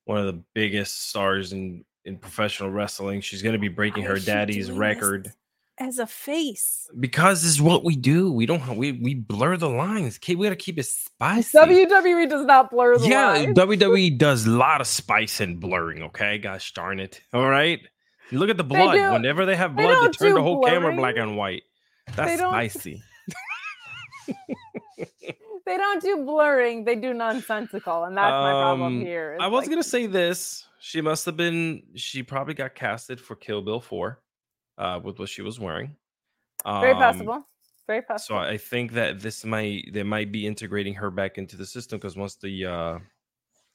one 0.06 0.20
of 0.20 0.26
the 0.28 0.42
biggest 0.54 1.10
stars 1.10 1.52
in 1.52 1.84
in 2.06 2.18
professional 2.18 2.70
wrestling. 2.70 3.22
She's 3.22 3.42
going 3.42 3.54
to 3.54 3.60
be 3.60 3.68
breaking 3.68 4.04
Why 4.04 4.10
her 4.12 4.20
daddy's 4.20 4.72
record 4.72 5.32
As 5.78 6.00
a 6.00 6.08
face. 6.08 6.90
because 7.00 7.42
this 7.44 7.52
is 7.52 7.62
what 7.62 7.84
we 7.84 7.96
do. 7.96 8.32
We 8.32 8.46
don't 8.46 8.76
we 8.78 8.94
we 8.94 9.14
blur 9.16 9.58
the 9.58 9.70
lines. 9.70 10.20
We 10.28 10.36
got 10.36 10.50
to 10.50 10.56
keep 10.56 10.78
it 10.80 10.86
spicy. 10.86 11.58
WWE 11.58 12.30
does 12.30 12.46
not 12.46 12.72
blur 12.72 12.98
the 12.98 13.08
yeah, 13.08 13.28
lines. 13.34 13.58
WWE 13.58 14.18
does 14.18 14.46
a 14.46 14.52
lot 14.52 14.82
of 14.82 14.88
spice 14.88 15.40
and 15.40 15.60
blurring. 15.60 16.04
Okay, 16.04 16.38
gosh 16.38 16.74
darn 16.74 17.00
it. 17.00 17.22
All 17.34 17.50
right, 17.50 17.80
You 18.32 18.40
look 18.40 18.50
at 18.50 18.58
the 18.58 18.64
blood. 18.64 18.94
do- 18.96 19.12
Whenever 19.12 19.46
they 19.46 19.56
have 19.56 19.76
blood, 19.76 19.90
they, 19.90 19.94
don't 19.94 20.14
turn 20.14 20.30
the 20.34 20.40
do 20.40 20.44
whole 20.44 20.64
camera 20.64 20.96
black 20.96 21.16
and 21.18 21.38
white. 21.38 21.64
That's 22.16 22.40
spicy. 22.40 23.04
They 25.70 25.78
don't 25.78 26.02
do 26.02 26.26
blurring, 26.26 26.84
they 26.84 26.96
do 26.96 27.14
nonsensical, 27.14 28.06
and 28.06 28.18
that's 28.18 28.32
my 28.32 28.52
problem 28.52 28.82
Um, 28.98 29.02
here. 29.02 29.38
I 29.40 29.46
was 29.46 29.62
like, 29.62 29.70
gonna 29.70 29.84
say 29.84 30.08
this. 30.08 30.66
She 30.80 31.00
must 31.00 31.28
have 31.28 31.38
been. 31.38 31.84
She 31.94 32.24
probably 32.24 32.56
got 32.56 32.74
casted 32.74 33.22
for 33.22 33.36
Kill 33.36 33.62
Bill 33.62 33.80
Four, 33.80 34.20
uh, 34.80 35.00
with 35.04 35.20
what 35.20 35.30
she 35.30 35.44
was 35.44 35.60
wearing. 35.60 35.96
very 36.66 36.94
Um, 36.94 36.98
possible. 36.98 37.48
Very 37.86 38.02
possible. 38.02 38.40
So. 38.40 38.44
I 38.44 38.58
think 38.58 38.94
that 38.94 39.20
this 39.20 39.46
might 39.46 39.94
they 39.94 40.02
might 40.02 40.32
be 40.32 40.48
integrating 40.48 40.96
her 40.96 41.12
back 41.12 41.38
into 41.38 41.56
the 41.56 41.68
system 41.68 42.00
because 42.00 42.18
once 42.18 42.36
the 42.36 42.66
uh, 42.66 43.00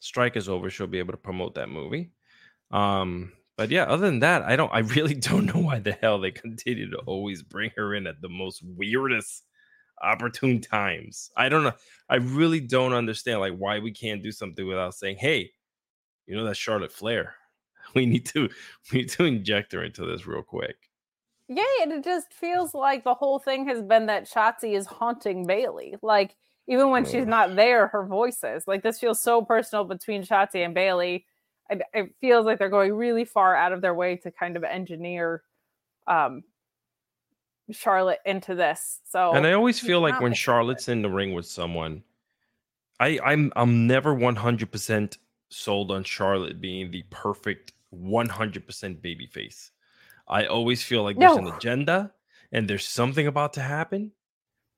strike 0.01 0.36
is 0.36 0.49
over, 0.49 0.70
she'll 0.70 0.88
be 0.88 0.99
able 0.99 1.12
to 1.12 1.16
promote 1.18 1.55
that 1.55 1.68
movie. 1.68 2.11
Um, 2.72 3.32
but 3.57 3.70
yeah, 3.70 3.84
other 3.84 4.07
than 4.07 4.18
that, 4.18 4.42
I 4.42 4.57
don't. 4.57 4.72
I 4.72 4.80
really 4.80 5.14
don't 5.28 5.47
know 5.47 5.61
why 5.61 5.78
the 5.78 5.92
hell 5.92 6.18
they 6.18 6.32
continue 6.32 6.90
to 6.90 6.99
always 7.07 7.45
bring 7.45 7.70
her 7.76 7.95
in 7.95 8.09
at 8.09 8.20
the 8.20 8.28
most 8.28 8.64
weirdest, 8.64 9.45
opportune 10.03 10.61
times. 10.61 11.30
I 11.36 11.49
don't 11.49 11.64
know. 11.64 11.72
I 12.09 12.16
really 12.16 12.61
don't 12.61 12.92
understand 12.92 13.40
like 13.40 13.57
why 13.57 13.78
we 13.78 13.92
can't 13.92 14.22
do 14.22 14.32
something 14.32 14.66
without 14.66 14.95
saying, 14.95 15.16
"Hey, 15.18 15.53
you 16.26 16.36
know 16.36 16.45
that 16.45 16.57
Charlotte 16.57 16.92
Flair." 16.92 17.34
We 17.95 18.07
need 18.07 18.24
to 18.26 18.49
we 18.92 19.01
need 19.01 19.11
to 19.11 19.24
inject 19.24 19.72
her 19.72 19.84
into 19.84 20.07
this 20.07 20.26
real 20.26 20.42
quick. 20.42 20.76
Yeah, 21.49 21.64
and 21.82 21.92
it 21.92 22.03
just 22.03 22.32
feels 22.32 22.72
like 22.74 23.05
the 23.05 23.14
whole 23.14 23.38
thing 23.38 23.68
has 23.68 23.82
been 23.82 24.07
that 24.07 24.24
Shotzi 24.24 24.74
is 24.74 24.86
haunting 24.86 25.47
Bayley. 25.47 25.97
Like 26.03 26.34
even 26.66 26.88
when 26.88 27.05
she's 27.05 27.26
not 27.26 27.55
there, 27.55 27.88
her 27.88 28.07
voice 28.07 28.42
is 28.42 28.66
like 28.66 28.82
this 28.82 28.99
feels 28.99 29.20
so 29.20 29.42
personal 29.42 29.84
between 29.84 30.22
Shotzi 30.22 30.64
and 30.64 30.74
Bayley. 30.74 31.26
It, 31.68 31.82
it 31.92 32.14
feels 32.20 32.47
like 32.47 32.59
they're 32.59 32.70
going 32.70 32.95
really 32.95 33.26
far 33.26 33.55
out 33.55 33.72
of 33.72 33.82
their 33.82 33.95
way 33.95 34.16
to 34.16 34.30
kind 34.30 34.57
of 34.57 34.64
engineer 34.64 35.42
um 36.07 36.42
Charlotte 37.71 38.21
into 38.25 38.55
this. 38.55 39.01
So 39.05 39.33
And 39.33 39.47
I 39.47 39.53
always 39.53 39.81
feel 39.81 40.01
like 40.01 40.21
when 40.21 40.33
it. 40.33 40.37
Charlotte's 40.37 40.89
in 40.89 41.03
the 41.03 41.09
ring 41.09 41.33
with 41.35 41.47
someone, 41.47 42.03
I 43.01 43.19
I'm 43.25 43.53
I'm 43.57 43.87
never 43.87 44.15
100% 44.15 45.19
sold 45.49 45.91
on 45.91 46.05
Charlotte 46.05 46.61
being 46.61 46.91
the 46.91 47.05
perfect 47.11 47.73
100% 47.95 49.03
baby 49.03 49.27
face. 49.27 49.71
I 50.29 50.47
always 50.47 50.83
feel 50.83 51.03
like 51.03 51.19
there's 51.19 51.37
an 51.37 51.49
agenda 51.49 52.12
and 52.53 52.69
there's 52.69 52.87
something 52.87 53.27
about 53.27 53.53
to 53.55 53.61
happen. 53.61 54.12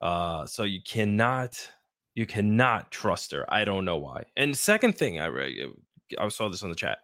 Uh 0.01 0.47
so 0.47 0.64
you 0.64 0.80
cannot 0.82 1.70
you 2.14 2.26
cannot 2.26 2.91
trust 2.91 3.32
her. 3.32 3.45
I 3.53 3.64
don't 3.64 3.84
know 3.84 3.99
why. 3.99 4.24
And 4.37 4.57
second 4.57 4.97
thing, 4.97 5.20
I 5.20 5.26
re- 5.26 5.72
I 6.18 6.28
saw 6.28 6.49
this 6.49 6.62
on 6.62 6.70
the 6.70 6.76
chat. 6.76 6.99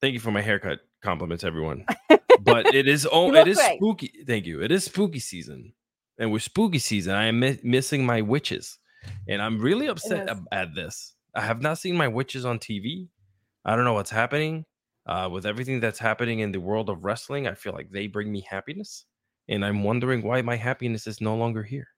Thank 0.00 0.14
you 0.14 0.20
for 0.20 0.30
my 0.30 0.42
haircut 0.42 0.80
compliments 1.02 1.44
everyone 1.44 1.84
but 2.40 2.72
it 2.72 2.88
is 2.88 3.06
oh, 3.12 3.32
it 3.34 3.46
is 3.46 3.56
great. 3.56 3.76
spooky 3.76 4.12
thank 4.26 4.46
you 4.46 4.62
it 4.62 4.70
is 4.70 4.84
spooky 4.84 5.18
season 5.18 5.72
and 6.18 6.30
with 6.30 6.42
spooky 6.42 6.78
season 6.78 7.14
i 7.14 7.26
am 7.26 7.40
mi- 7.40 7.58
missing 7.62 8.04
my 8.04 8.20
witches 8.20 8.78
and 9.28 9.40
i'm 9.42 9.58
really 9.60 9.86
upset 9.86 10.28
ab- 10.28 10.46
at 10.52 10.74
this. 10.74 11.14
I 11.34 11.42
have 11.42 11.60
not 11.60 11.78
seen 11.78 11.96
my 11.96 12.08
witches 12.08 12.44
on 12.44 12.58
tv 12.58 13.08
i 13.64 13.76
don't 13.76 13.84
know 13.84 13.92
what's 13.94 14.10
happening 14.10 14.64
uh, 15.06 15.28
with 15.30 15.46
everything 15.46 15.78
that's 15.78 16.00
happening 16.00 16.40
in 16.40 16.50
the 16.50 16.60
world 16.60 16.88
of 16.90 17.04
wrestling 17.04 17.46
i 17.46 17.54
feel 17.54 17.72
like 17.72 17.90
they 17.90 18.06
bring 18.06 18.32
me 18.32 18.40
happiness 18.40 19.04
and 19.48 19.64
i'm 19.64 19.84
wondering 19.84 20.22
why 20.22 20.42
my 20.42 20.56
happiness 20.56 21.06
is 21.06 21.20
no 21.20 21.36
longer 21.36 21.62
here. 21.62 21.88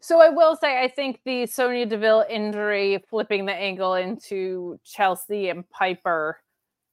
So 0.00 0.20
I 0.20 0.30
will 0.30 0.56
say, 0.56 0.82
I 0.82 0.88
think 0.88 1.20
the 1.26 1.44
Sonya 1.44 1.84
Deville 1.84 2.24
injury, 2.28 3.04
flipping 3.10 3.44
the 3.44 3.52
angle 3.52 3.94
into 3.94 4.80
Chelsea 4.82 5.50
and 5.50 5.68
Piper, 5.68 6.38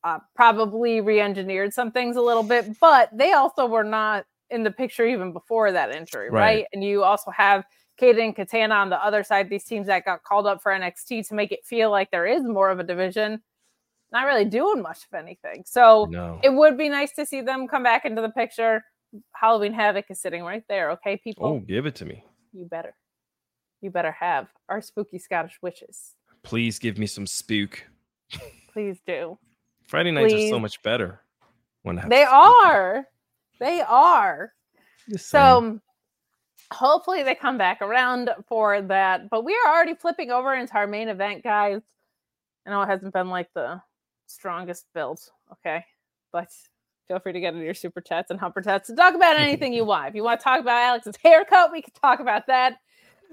uh, 0.07 0.19
probably 0.35 1.01
re-engineered 1.01 1.73
some 1.73 1.91
things 1.91 2.15
a 2.15 2.21
little 2.21 2.43
bit. 2.43 2.79
But 2.79 3.09
they 3.11 3.33
also 3.33 3.65
were 3.65 3.83
not 3.83 4.25
in 4.49 4.63
the 4.63 4.71
picture 4.71 5.05
even 5.05 5.33
before 5.33 5.71
that 5.71 5.91
injury, 5.91 6.29
right? 6.29 6.41
Right. 6.41 6.65
And 6.73 6.83
you 6.83 7.03
also 7.03 7.31
have 7.31 7.65
Kayden 7.99 8.25
and 8.25 8.35
Katana 8.35 8.75
on 8.75 8.89
the 8.89 9.03
other 9.03 9.23
side. 9.23 9.49
These 9.49 9.65
teams 9.65 9.87
that 9.87 10.05
got 10.05 10.23
called 10.23 10.47
up 10.47 10.61
for 10.61 10.71
NXT 10.71 11.27
to 11.27 11.33
make 11.33 11.51
it 11.51 11.65
feel 11.65 11.89
like 11.91 12.11
there 12.11 12.25
is 12.25 12.43
more 12.43 12.69
of 12.69 12.79
a 12.79 12.83
division, 12.83 13.41
not 14.11 14.25
really 14.25 14.45
doing 14.45 14.81
much 14.81 14.99
of 15.11 15.17
anything. 15.17 15.63
So 15.65 16.07
no 16.09 16.39
it 16.43 16.53
would 16.53 16.77
be 16.77 16.89
nice 16.89 17.13
to 17.13 17.25
see 17.25 17.41
them 17.41 17.67
come 17.67 17.83
back 17.83 18.05
into 18.05 18.21
the 18.21 18.29
picture. 18.29 18.83
Halloween 19.33 19.73
Havoc 19.73 20.05
is 20.09 20.21
sitting 20.21 20.43
right 20.43 20.63
there. 20.69 20.91
Okay, 20.91 21.17
people 21.17 21.45
oh 21.45 21.59
give 21.59 21.85
it 21.85 21.95
to 21.95 22.05
me 22.05 22.23
you 22.53 22.65
better 22.65 22.95
you 23.81 23.89
better 23.89 24.11
have 24.11 24.47
our 24.69 24.81
spooky 24.81 25.19
scottish 25.19 25.57
witches 25.61 26.15
Please 26.47 26.79
give 26.79 26.97
me 26.97 27.07
some 27.07 27.27
spook. 27.27 27.85
Please 28.73 28.99
do. 29.05 29.37
Friday 29.87 30.11
nights 30.11 30.33
are 30.33 30.49
so 30.49 30.59
much 30.59 30.81
better 30.83 31.21
when 31.83 32.01
They 32.07 32.23
are. 32.29 33.07
They 33.59 33.81
are. 33.81 34.53
So 35.17 35.79
hopefully 36.71 37.23
they 37.23 37.35
come 37.35 37.57
back 37.57 37.81
around 37.81 38.29
for 38.47 38.81
that. 38.81 39.29
But 39.29 39.45
we 39.45 39.53
are 39.53 39.73
already 39.73 39.95
flipping 39.95 40.31
over 40.31 40.53
into 40.53 40.75
our 40.75 40.87
main 40.87 41.07
event, 41.07 41.43
guys. 41.43 41.81
I 42.65 42.71
know 42.71 42.81
it 42.81 42.87
hasn't 42.87 43.13
been 43.13 43.29
like 43.29 43.49
the 43.53 43.81
strongest 44.27 44.85
build, 44.93 45.19
okay? 45.53 45.85
But 46.33 46.49
feel 47.07 47.19
free 47.19 47.31
to 47.31 47.39
get 47.39 47.53
into 47.53 47.65
your 47.65 47.73
super 47.73 48.01
chats 48.01 48.29
and 48.29 48.39
humper 48.39 48.61
chats 48.61 48.87
to 48.87 48.95
talk 48.95 49.15
about 49.15 49.37
anything 49.37 49.71
you 49.73 49.85
want. 49.85 50.09
If 50.09 50.15
you 50.15 50.23
want 50.23 50.41
to 50.41 50.43
talk 50.43 50.59
about 50.59 50.81
Alex's 50.81 51.15
haircut, 51.23 51.71
we 51.71 51.81
can 51.81 51.93
talk 52.01 52.19
about 52.19 52.47
that. 52.47 52.75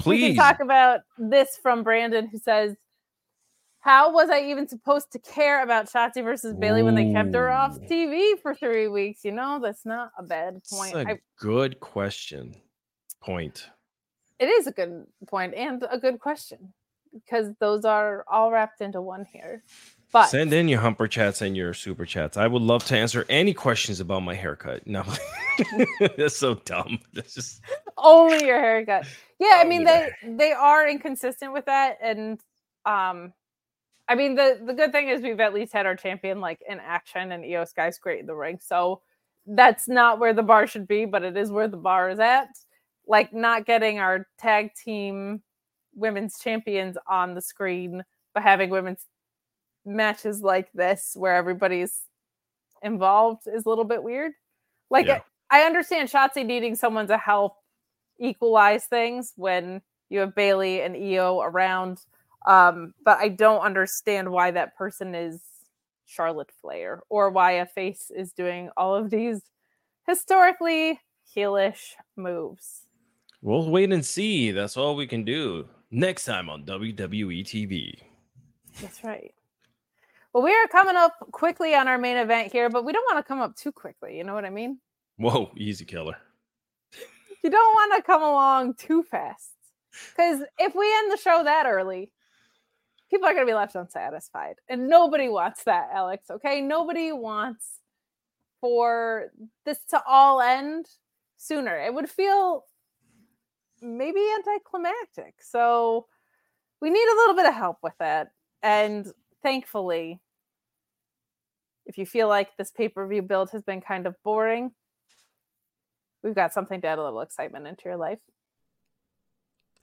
We 0.06 0.18
please. 0.18 0.26
can 0.28 0.36
talk 0.36 0.60
about 0.60 1.00
this 1.18 1.58
from 1.60 1.82
Brandon, 1.82 2.28
who 2.28 2.38
says, 2.38 2.76
"How 3.84 4.10
was 4.10 4.30
I 4.30 4.40
even 4.40 4.66
supposed 4.66 5.12
to 5.12 5.18
care 5.18 5.62
about 5.62 5.92
Shotzi 5.92 6.24
versus 6.24 6.54
Bayley 6.54 6.82
when 6.82 6.94
they 6.94 7.12
kept 7.12 7.34
her 7.34 7.50
off 7.50 7.78
TV 7.80 8.38
for 8.40 8.54
three 8.54 8.88
weeks? 8.88 9.26
You 9.26 9.32
know, 9.32 9.60
that's 9.62 9.84
not 9.84 10.10
a 10.18 10.22
bad 10.22 10.62
point. 10.72 10.94
a 10.94 11.10
I, 11.10 11.18
good 11.38 11.80
question. 11.80 12.54
Point. 13.20 13.68
it 14.38 14.46
is 14.46 14.66
a 14.66 14.72
good 14.72 15.06
point 15.26 15.54
and 15.54 15.84
a 15.90 15.98
good 15.98 16.18
question 16.18 16.72
because 17.12 17.52
those 17.60 17.84
are 17.84 18.24
all 18.30 18.50
wrapped 18.50 18.80
into 18.80 19.02
one 19.02 19.26
here. 19.30 19.62
But 20.12 20.26
Send 20.26 20.52
in 20.52 20.68
your 20.68 20.80
humper 20.80 21.06
chats 21.06 21.42
and 21.42 21.54
your 21.54 21.74
super 21.74 22.06
chats. 22.06 22.36
I 22.36 22.46
would 22.46 22.62
love 22.62 22.84
to 22.84 22.96
answer 22.96 23.26
any 23.28 23.52
questions 23.52 24.00
about 24.00 24.20
my 24.20 24.34
haircut. 24.34 24.86
No, 24.86 25.04
that's 26.16 26.36
so 26.36 26.54
dumb. 26.54 27.00
That's 27.12 27.34
just 27.34 27.60
only 27.98 28.46
your 28.46 28.60
haircut. 28.60 29.06
Yeah, 29.38 29.56
I 29.58 29.64
mean 29.64 29.84
they 29.84 30.10
they 30.22 30.52
are 30.52 30.88
inconsistent 30.88 31.52
with 31.52 31.66
that, 31.66 31.98
and 32.00 32.40
um, 32.86 33.32
I 34.08 34.14
mean 34.14 34.34
the 34.34 34.60
the 34.64 34.74
good 34.74 34.92
thing 34.92 35.08
is 35.08 35.22
we've 35.22 35.40
at 35.40 35.54
least 35.54 35.72
had 35.72 35.86
our 35.86 35.96
champion 35.96 36.40
like 36.40 36.60
in 36.68 36.78
action, 36.80 37.32
and 37.32 37.44
Iyo 37.44 37.66
Sky's 37.66 37.98
great 37.98 38.20
in 38.20 38.26
the 38.26 38.34
ring, 38.34 38.58
so 38.60 39.00
that's 39.46 39.88
not 39.88 40.18
where 40.18 40.32
the 40.32 40.42
bar 40.42 40.66
should 40.66 40.86
be, 40.86 41.04
but 41.04 41.22
it 41.22 41.36
is 41.36 41.50
where 41.50 41.68
the 41.68 41.76
bar 41.76 42.10
is 42.10 42.18
at. 42.18 42.48
Like 43.06 43.32
not 43.32 43.66
getting 43.66 43.98
our 43.98 44.26
tag 44.38 44.70
team 44.74 45.42
women's 45.94 46.38
champions 46.38 46.96
on 47.08 47.34
the 47.34 47.40
screen, 47.42 48.02
but 48.32 48.42
having 48.42 48.70
women's 48.70 49.06
matches 49.86 50.40
like 50.42 50.72
this 50.72 51.12
where 51.14 51.36
everybody's 51.36 52.00
involved 52.82 53.46
is 53.46 53.66
a 53.66 53.68
little 53.68 53.84
bit 53.84 54.02
weird. 54.02 54.32
Like 54.90 55.06
Yeah. 55.06 55.20
I 55.50 55.62
understand 55.62 56.08
Shotzi 56.08 56.44
needing 56.44 56.74
someone 56.74 57.06
to 57.08 57.18
help 57.18 57.56
equalize 58.18 58.86
things 58.86 59.32
when 59.36 59.82
you 60.08 60.20
have 60.20 60.34
Bayley 60.34 60.82
and 60.82 60.96
Iyo 60.96 61.44
around. 61.44 61.98
Um, 62.44 62.94
but 63.04 63.18
I 63.18 63.28
don't 63.28 63.60
understand 63.60 64.30
why 64.30 64.50
that 64.50 64.76
person 64.76 65.14
is 65.14 65.40
Charlotte 66.04 66.50
Flair 66.60 67.02
or 67.08 67.30
why 67.30 67.52
a 67.52 67.66
face 67.66 68.10
is 68.14 68.32
doing 68.32 68.70
all 68.76 68.94
of 68.94 69.10
these 69.10 69.40
historically 70.06 71.00
heelish 71.34 71.92
moves. 72.16 72.82
we'll 73.40 73.70
wait 73.70 73.92
and 73.92 74.04
see. 74.04 74.50
That's 74.50 74.76
all 74.76 74.94
we 74.96 75.06
can 75.06 75.24
do. 75.24 75.66
Next 75.90 76.24
time 76.24 76.50
on 76.50 76.64
WWE 76.64 77.42
TV. 77.44 77.94
That's 78.80 79.02
right. 79.04 79.32
Well, 80.32 80.42
we 80.42 80.52
are 80.52 80.66
coming 80.66 80.96
up 80.96 81.14
quickly 81.30 81.74
on 81.74 81.86
our 81.86 81.96
main 81.96 82.16
event 82.16 82.50
here, 82.52 82.68
but 82.68 82.84
we 82.84 82.92
don't 82.92 83.06
want 83.12 83.24
to 83.24 83.28
come 83.28 83.40
up 83.40 83.54
too 83.56 83.70
quickly. 83.70 84.18
You 84.18 84.24
know 84.24 84.34
what 84.34 84.44
I 84.44 84.50
mean? 84.50 84.80
Whoa, 85.16 85.50
easy 85.56 85.84
killer. 85.84 86.16
You 87.42 87.50
don't 87.50 87.74
want 87.74 87.94
to 87.94 88.02
come 88.02 88.22
along 88.22 88.74
too 88.74 89.02
fast. 89.04 89.52
Because 90.10 90.40
if 90.58 90.74
we 90.74 90.92
end 90.92 91.12
the 91.12 91.16
show 91.16 91.44
that 91.44 91.66
early, 91.66 92.10
people 93.10 93.26
are 93.26 93.32
going 93.34 93.46
to 93.46 93.50
be 93.50 93.54
left 93.54 93.74
unsatisfied. 93.74 94.56
And 94.68 94.88
nobody 94.88 95.28
wants 95.28 95.64
that, 95.64 95.88
Alex. 95.92 96.30
Okay. 96.30 96.60
Nobody 96.60 97.12
wants 97.12 97.80
for 98.60 99.26
this 99.64 99.78
to 99.90 100.02
all 100.06 100.40
end 100.40 100.86
sooner. 101.36 101.76
It 101.76 101.92
would 101.92 102.08
feel 102.08 102.64
maybe 103.82 104.20
anticlimactic. 104.38 105.34
So 105.40 106.06
we 106.80 106.90
need 106.90 107.06
a 107.06 107.16
little 107.16 107.34
bit 107.34 107.46
of 107.46 107.54
help 107.54 107.78
with 107.82 107.94
that. 107.98 108.28
And 108.62 109.06
thankfully, 109.42 110.20
if 111.86 111.98
you 111.98 112.06
feel 112.06 112.28
like 112.28 112.56
this 112.56 112.70
pay 112.70 112.88
per 112.88 113.06
view 113.06 113.22
build 113.22 113.50
has 113.50 113.62
been 113.62 113.80
kind 113.80 114.06
of 114.06 114.14
boring, 114.22 114.72
we've 116.22 116.34
got 116.34 116.54
something 116.54 116.80
to 116.80 116.86
add 116.86 116.98
a 116.98 117.04
little 117.04 117.20
excitement 117.20 117.66
into 117.66 117.82
your 117.84 117.96
life. 117.96 118.20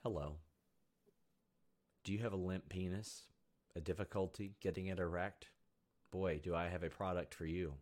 Hello. 0.03 0.40
Do 2.03 2.13
you 2.13 2.19
have 2.19 2.33
a 2.33 2.37
limp 2.37 2.69
penis? 2.69 3.23
A 3.75 3.79
difficulty 3.79 4.55
getting 4.59 4.87
it 4.87 4.99
erect? 4.99 5.47
Boy, 6.11 6.39
do 6.43 6.55
I 6.55 6.67
have 6.67 6.83
a 6.83 6.89
product 6.89 7.33
for 7.33 7.45
you. 7.45 7.75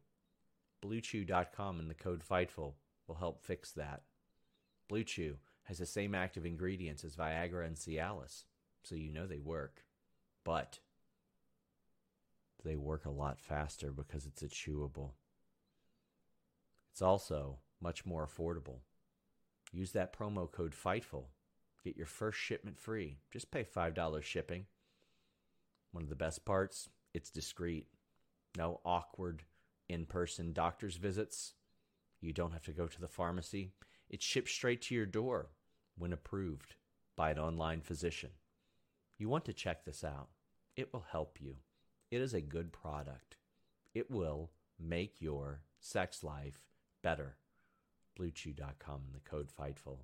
BlueChew.com 0.83 1.79
and 1.79 1.89
the 1.89 1.95
code 1.95 2.23
FIGHTFUL 2.23 2.73
will 3.07 3.15
help 3.15 3.41
fix 3.41 3.71
that. 3.71 4.03
Blue 4.87 5.03
Chew 5.03 5.37
has 5.63 5.77
the 5.77 5.85
same 5.85 6.15
active 6.15 6.45
ingredients 6.45 7.03
as 7.03 7.15
Viagra 7.15 7.65
and 7.65 7.75
Cialis, 7.75 8.43
so 8.83 8.95
you 8.95 9.11
know 9.11 9.27
they 9.27 9.39
work. 9.39 9.83
But 10.43 10.79
they 12.63 12.75
work 12.75 13.05
a 13.05 13.11
lot 13.11 13.39
faster 13.39 13.91
because 13.91 14.25
it's 14.25 14.41
a 14.41 14.47
chewable. 14.47 15.11
It's 16.91 17.01
also 17.01 17.59
much 17.81 18.05
more 18.05 18.27
affordable. 18.27 18.79
Use 19.71 19.91
that 19.93 20.17
promo 20.17 20.51
code 20.51 20.73
FIGHTFUL. 20.73 21.25
Get 21.83 21.97
your 21.97 22.05
first 22.05 22.37
shipment 22.37 22.79
free. 22.79 23.19
Just 23.31 23.51
pay 23.51 23.63
$5 23.63 24.23
shipping. 24.23 24.65
One 25.91 26.03
of 26.03 26.09
the 26.09 26.15
best 26.15 26.45
parts, 26.45 26.89
it's 27.13 27.31
discreet. 27.31 27.87
No 28.57 28.81
awkward 28.85 29.43
in 29.87 30.05
person 30.05 30.53
doctor's 30.53 30.97
visits. 30.97 31.53
You 32.21 32.33
don't 32.33 32.51
have 32.51 32.63
to 32.63 32.73
go 32.73 32.87
to 32.87 33.01
the 33.01 33.07
pharmacy. 33.07 33.71
It's 34.09 34.25
shipped 34.25 34.49
straight 34.49 34.81
to 34.83 34.95
your 34.95 35.05
door 35.05 35.49
when 35.97 36.13
approved 36.13 36.75
by 37.15 37.31
an 37.31 37.39
online 37.39 37.81
physician. 37.81 38.31
You 39.17 39.29
want 39.29 39.45
to 39.45 39.53
check 39.53 39.85
this 39.85 40.03
out. 40.03 40.29
It 40.75 40.93
will 40.93 41.05
help 41.11 41.37
you. 41.39 41.57
It 42.11 42.21
is 42.21 42.33
a 42.33 42.41
good 42.41 42.71
product. 42.71 43.37
It 43.93 44.09
will 44.09 44.51
make 44.79 45.21
your 45.21 45.61
sex 45.79 46.23
life 46.23 46.61
better. 47.03 47.35
BlueChew.com 48.19 49.01
the 49.13 49.19
code 49.19 49.49
FIGHTFUL. 49.49 49.99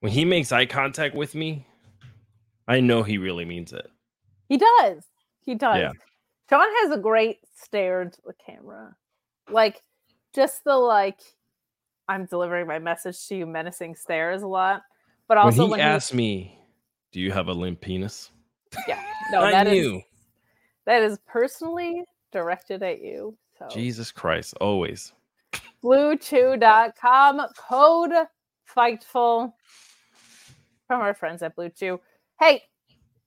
When 0.00 0.12
he 0.12 0.24
makes 0.24 0.52
eye 0.52 0.66
contact 0.66 1.14
with 1.14 1.34
me, 1.34 1.66
I 2.68 2.80
know 2.80 3.02
he 3.02 3.18
really 3.18 3.44
means 3.44 3.72
it. 3.72 3.90
He 4.48 4.56
does. 4.56 5.04
He 5.40 5.54
does. 5.54 5.78
Yeah. 5.78 5.92
Sean 6.48 6.68
has 6.82 6.92
a 6.92 6.98
great 6.98 7.38
stare 7.56 8.02
into 8.02 8.18
the 8.24 8.32
camera. 8.34 8.94
Like 9.50 9.82
just 10.34 10.64
the 10.64 10.76
like 10.76 11.20
I'm 12.08 12.26
delivering 12.26 12.66
my 12.66 12.78
message 12.78 13.26
to 13.28 13.36
you 13.36 13.46
menacing 13.46 13.96
stares 13.96 14.42
a 14.42 14.46
lot. 14.46 14.82
But 15.26 15.38
also 15.38 15.62
when 15.62 15.66
he 15.66 15.70
when, 15.72 15.80
asked 15.80 16.14
me, 16.14 16.58
"Do 17.12 17.20
you 17.20 17.32
have 17.32 17.48
a 17.48 17.52
limp 17.52 17.80
penis?" 17.80 18.30
yeah, 18.86 19.02
no, 19.30 19.40
I 19.42 19.50
that 19.50 19.66
is 19.66 19.72
knew. 19.72 20.02
that 20.86 21.02
is 21.02 21.18
personally 21.26 22.04
directed 22.32 22.82
at 22.82 23.02
you. 23.02 23.36
So 23.58 23.68
Jesus 23.68 24.10
Christ, 24.10 24.54
always. 24.60 25.12
bluechew.com 25.82 27.40
code 27.56 28.12
fightful 28.76 29.52
from 30.88 31.02
our 31.02 31.14
friends 31.14 31.42
at 31.42 31.54
Blue 31.54 31.68
Chew. 31.68 32.00
Hey, 32.40 32.62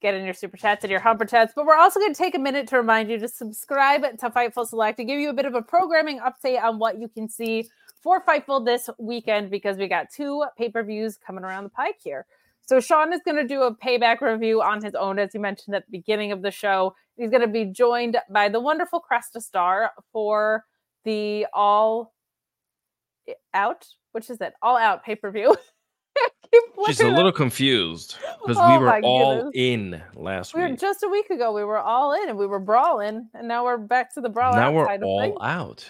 get 0.01 0.15
in 0.15 0.25
your 0.25 0.33
super 0.33 0.57
chats 0.57 0.83
and 0.83 0.91
your 0.91 0.99
humper 0.99 1.25
chats, 1.25 1.53
but 1.55 1.65
we're 1.65 1.77
also 1.77 1.99
going 1.99 2.13
to 2.13 2.17
take 2.17 2.35
a 2.35 2.39
minute 2.39 2.67
to 2.67 2.77
remind 2.77 3.09
you 3.09 3.19
to 3.19 3.27
subscribe 3.27 4.01
to 4.17 4.29
Fightful 4.29 4.67
Select 4.67 4.97
to 4.97 5.05
give 5.05 5.19
you 5.19 5.29
a 5.29 5.33
bit 5.33 5.45
of 5.45 5.53
a 5.53 5.61
programming 5.61 6.19
update 6.19 6.61
on 6.61 6.79
what 6.79 6.99
you 6.99 7.07
can 7.07 7.29
see 7.29 7.69
for 8.01 8.25
Fightful 8.25 8.65
this 8.65 8.89
weekend 8.99 9.51
because 9.51 9.77
we 9.77 9.87
got 9.87 10.07
two 10.13 10.43
pay-per-views 10.57 11.17
coming 11.25 11.43
around 11.43 11.63
the 11.63 11.69
pike 11.69 11.97
here. 12.03 12.25
So 12.63 12.79
Sean 12.79 13.13
is 13.13 13.21
going 13.23 13.37
to 13.37 13.47
do 13.47 13.63
a 13.63 13.75
payback 13.75 14.21
review 14.21 14.61
on 14.61 14.83
his 14.83 14.95
own, 14.95 15.19
as 15.19 15.33
you 15.33 15.39
mentioned 15.39 15.75
at 15.75 15.85
the 15.85 15.91
beginning 15.91 16.31
of 16.31 16.41
the 16.41 16.51
show. 16.51 16.95
He's 17.17 17.29
going 17.29 17.41
to 17.41 17.47
be 17.47 17.65
joined 17.65 18.17
by 18.29 18.49
the 18.49 18.59
wonderful 18.59 19.01
Cresta 19.01 19.41
Star 19.41 19.91
for 20.11 20.65
the 21.03 21.45
all 21.53 22.13
out, 23.53 23.85
which 24.13 24.29
is 24.29 24.41
it? 24.41 24.53
All 24.61 24.77
out 24.77 25.03
pay 25.03 25.15
per 25.15 25.31
view. 25.31 25.55
She's 26.87 26.99
a 26.99 27.07
little 27.07 27.31
confused 27.31 28.17
because 28.41 28.57
Oh 28.59 28.77
we 28.77 28.83
were 28.83 28.99
all 29.03 29.49
in 29.53 30.01
last 30.15 30.53
We 30.53 30.61
were 30.61 30.69
week. 30.69 30.79
just 30.79 31.03
a 31.03 31.07
week 31.07 31.29
ago. 31.29 31.53
We 31.53 31.63
were 31.63 31.77
all 31.79 32.13
in 32.13 32.27
and 32.29 32.37
we 32.37 32.45
were 32.47 32.59
brawling, 32.59 33.29
and 33.33 33.47
now 33.47 33.63
we're 33.63 33.77
back 33.77 34.13
to 34.15 34.21
the 34.21 34.29
brawl. 34.29 34.53
now 34.53 34.71
we're 34.71 34.87
all 35.01 35.41
out. 35.41 35.89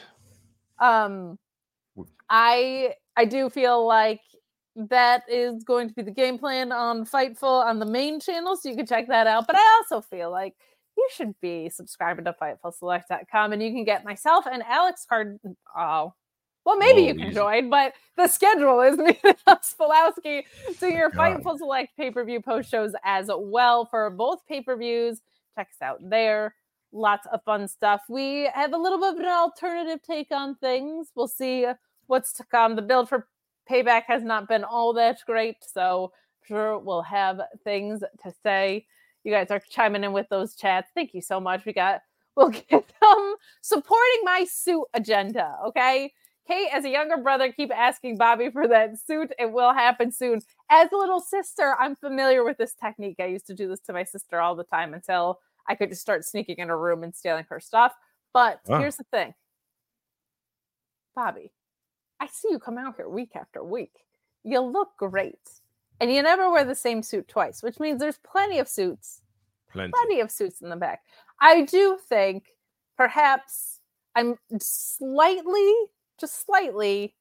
Um, 0.79 1.39
I 2.29 2.93
I 3.17 3.25
do 3.25 3.49
feel 3.49 3.85
like 3.85 4.21
that 4.75 5.23
is 5.27 5.63
going 5.63 5.89
to 5.89 5.93
be 5.95 6.01
the 6.01 6.11
game 6.11 6.37
plan 6.37 6.71
on 6.71 7.05
Fightful 7.05 7.65
on 7.65 7.79
the 7.79 7.85
main 7.85 8.19
channel, 8.19 8.55
so 8.55 8.69
you 8.69 8.75
can 8.75 8.85
check 8.85 9.07
that 9.07 9.27
out. 9.27 9.47
But 9.47 9.57
I 9.57 9.81
also 9.81 10.01
feel 10.01 10.31
like 10.31 10.55
you 10.97 11.07
should 11.13 11.33
be 11.41 11.69
subscribing 11.69 12.25
to 12.25 12.35
FightfulSelect.com, 12.41 13.53
and 13.53 13.61
you 13.63 13.71
can 13.71 13.83
get 13.83 14.05
myself 14.05 14.45
and 14.51 14.63
Alex 14.63 15.05
card. 15.09 15.39
Oh, 15.77 16.13
Well, 16.65 16.77
maybe 16.77 17.01
Oh, 17.01 17.07
you 17.07 17.15
can 17.15 17.27
easy. 17.27 17.33
join, 17.33 17.69
but 17.69 17.93
the 18.17 18.27
schedule 18.27 18.81
is 18.81 18.97
Spolowski. 19.47 20.43
So 20.77 20.87
your. 20.87 21.11
Fightful 21.11 21.57
Select 21.57 21.95
pay 21.97 22.11
per 22.11 22.23
view 22.23 22.41
post 22.41 22.69
shows 22.69 22.93
as 23.03 23.29
well 23.35 23.85
for 23.85 24.09
both 24.09 24.45
pay 24.47 24.61
per 24.61 24.75
views. 24.77 25.21
Check 25.55 25.69
us 25.71 25.81
out 25.81 25.99
there. 26.09 26.55
Lots 26.91 27.27
of 27.31 27.43
fun 27.43 27.67
stuff. 27.67 28.01
We 28.09 28.49
have 28.53 28.73
a 28.73 28.77
little 28.77 28.99
bit 28.99 29.13
of 29.13 29.19
an 29.19 29.25
alternative 29.25 30.01
take 30.03 30.27
on 30.31 30.55
things. 30.55 31.09
We'll 31.15 31.27
see 31.27 31.65
what's 32.07 32.33
to 32.33 32.43
come. 32.45 32.75
The 32.75 32.81
build 32.81 33.09
for 33.09 33.27
payback 33.69 34.03
has 34.07 34.23
not 34.23 34.47
been 34.49 34.63
all 34.63 34.93
that 34.93 35.19
great, 35.25 35.57
so 35.61 36.11
I'm 36.13 36.47
sure 36.47 36.77
we'll 36.79 37.01
have 37.03 37.41
things 37.63 38.01
to 38.23 38.33
say. 38.43 38.85
You 39.23 39.31
guys 39.31 39.51
are 39.51 39.59
chiming 39.69 40.03
in 40.03 40.13
with 40.13 40.27
those 40.29 40.55
chats. 40.55 40.89
Thank 40.93 41.13
you 41.13 41.21
so 41.21 41.39
much. 41.39 41.65
We 41.65 41.73
got 41.73 42.01
we'll 42.35 42.49
get 42.69 42.69
them 43.01 43.35
supporting 43.61 44.21
my 44.23 44.45
suit 44.49 44.85
agenda. 44.93 45.55
Okay. 45.67 46.11
Kate, 46.51 46.67
as 46.73 46.83
a 46.83 46.89
younger 46.89 47.15
brother, 47.17 47.51
keep 47.51 47.71
asking 47.73 48.17
Bobby 48.17 48.49
for 48.49 48.67
that 48.67 48.99
suit. 48.99 49.31
It 49.39 49.51
will 49.51 49.73
happen 49.73 50.11
soon. 50.11 50.41
As 50.69 50.89
a 50.91 50.97
little 50.97 51.21
sister, 51.21 51.75
I'm 51.79 51.95
familiar 51.95 52.43
with 52.43 52.57
this 52.57 52.73
technique. 52.73 53.17
I 53.21 53.25
used 53.27 53.47
to 53.47 53.53
do 53.53 53.69
this 53.69 53.79
to 53.81 53.93
my 53.93 54.03
sister 54.03 54.41
all 54.41 54.55
the 54.55 54.65
time 54.65 54.93
until 54.93 55.39
I 55.69 55.75
could 55.75 55.89
just 55.89 56.01
start 56.01 56.25
sneaking 56.25 56.57
in 56.57 56.67
her 56.67 56.77
room 56.77 57.03
and 57.03 57.15
stealing 57.15 57.45
her 57.49 57.59
stuff. 57.61 57.93
But 58.33 58.59
Wow. 58.67 58.79
here's 58.79 58.97
the 58.97 59.05
thing 59.05 59.33
Bobby, 61.15 61.53
I 62.19 62.27
see 62.27 62.49
you 62.51 62.59
come 62.59 62.77
out 62.77 62.95
here 62.97 63.07
week 63.07 63.35
after 63.35 63.63
week. 63.63 64.05
You 64.43 64.59
look 64.59 64.97
great. 64.97 65.39
And 66.01 66.11
you 66.11 66.21
never 66.23 66.49
wear 66.49 66.65
the 66.65 66.75
same 66.75 67.03
suit 67.03 67.27
twice, 67.27 67.61
which 67.61 67.79
means 67.79 67.99
there's 67.99 68.17
plenty 68.17 68.57
of 68.59 68.67
suits 68.67 69.21
Plenty. 69.71 69.93
plenty 69.93 70.19
of 70.19 70.31
suits 70.31 70.61
in 70.61 70.69
the 70.69 70.75
back. 70.75 71.01
I 71.39 71.61
do 71.61 71.97
think 72.09 72.45
perhaps 72.97 73.79
I'm 74.15 74.35
slightly, 74.59 75.73
just 76.21 76.45
slightly 76.45 77.13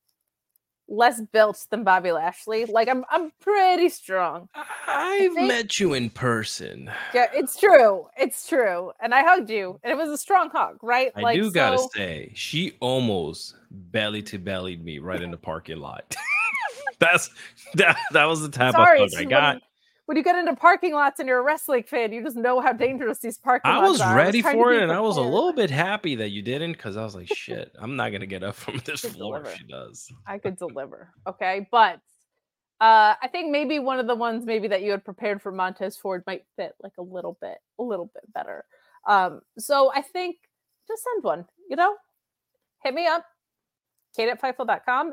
less 0.91 1.21
built 1.33 1.65
than 1.71 1.85
Bobby 1.85 2.13
Lashley. 2.13 2.67
Like 2.67 2.89
I'm 2.89 3.05
I'm 3.11 3.33
pretty 3.41 3.89
strong. 3.89 4.49
I've 4.87 5.35
met 5.35 5.81
you 5.81 5.95
in 5.95 6.11
person. 6.11 6.91
Yeah, 7.15 7.27
it's 7.33 7.57
true. 7.57 8.07
It's 8.19 8.47
true. 8.47 8.93
And 9.01 9.15
I 9.15 9.23
hugged 9.23 9.51
you. 9.51 9.79
And 9.83 9.93
it 9.93 9.97
was 9.97 10.11
a 10.11 10.19
strong 10.19 10.51
hug, 10.51 10.79
right? 10.83 11.13
I 11.15 11.35
do 11.35 11.51
gotta 11.51 11.79
so- 11.79 11.89
say, 11.95 12.33
she 12.35 12.73
almost 12.81 13.55
belly 13.71 14.23
to 14.25 14.39
bellied 14.39 14.85
me 14.85 14.99
right 14.99 15.23
in 15.23 15.31
the 15.31 15.39
parking 15.39 15.79
lot. 15.79 16.15
That's 16.99 17.31
that. 17.75 17.97
That 18.13 18.25
was 18.27 18.43
the 18.43 18.51
type 18.51 18.73
sorry, 18.73 19.03
of 19.03 19.13
hug 19.13 19.21
I 19.21 19.25
got. 19.25 19.63
When, 20.11 20.17
you 20.17 20.25
get 20.25 20.35
into 20.35 20.57
parking 20.57 20.93
lots 20.93 21.21
and 21.21 21.29
you're 21.29 21.39
a 21.39 21.43
wrestling 21.43 21.85
fan, 21.85 22.13
you 22.13 22.21
just 22.21 22.35
know 22.35 22.59
how 22.59 22.73
dangerous 22.73 23.21
these 23.21 23.39
parking 23.39 23.71
I 23.71 23.77
lots 23.77 23.91
was 23.93 24.01
are. 24.01 24.17
ready 24.17 24.43
trying 24.43 24.57
to 24.57 24.61
for 24.61 24.73
it, 24.73 24.83
and 24.83 24.91
I 24.91 24.99
was 24.99 25.17
a 25.17 25.23
little 25.23 25.53
bit 25.53 25.71
happy 25.71 26.17
that 26.17 26.31
you 26.31 26.43
didn't, 26.43 26.73
because 26.73 26.97
I 26.97 27.05
was 27.05 27.15
like, 27.15 27.29
"Shit, 27.33 27.71
I'm 27.79 27.95
not 27.95 28.11
gonna 28.11 28.27
get 28.27 28.43
up 28.43 28.57
from 28.57 28.83
this 28.85 29.03
floor 29.03 29.39
deliver. 29.39 29.51
if 29.51 29.59
she 29.59 29.65
does." 29.69 30.13
I 30.27 30.39
could 30.39 30.57
deliver. 30.57 31.11
Okay. 31.29 31.69
But 31.71 32.01
uh 32.81 33.15
I 33.23 33.29
think 33.31 33.53
maybe 33.53 33.79
one 33.79 34.01
of 34.01 34.09
the 34.09 34.17
ones 34.17 34.45
maybe 34.45 34.67
that 34.67 34.83
you 34.83 34.91
had 34.91 35.05
prepared 35.05 35.41
for 35.41 35.53
Montez 35.53 35.97
Ford 35.97 36.25
might 36.27 36.43
fit 36.57 36.75
like 36.83 36.95
a 36.99 37.03
little 37.03 37.39
bit, 37.41 37.59
a 37.79 37.85
little 37.85 38.11
bit 38.13 38.25
better. 38.35 38.65
Um, 39.07 39.43
so 39.59 39.93
I 39.95 40.03
think 40.03 40.39
just 40.89 41.05
send 41.05 41.23
one, 41.23 41.47
you 41.69 41.77
know, 41.77 41.95
hit 42.83 42.95
me 42.95 43.07
up, 43.07 43.25
kate 44.17 44.29
at 44.29 44.41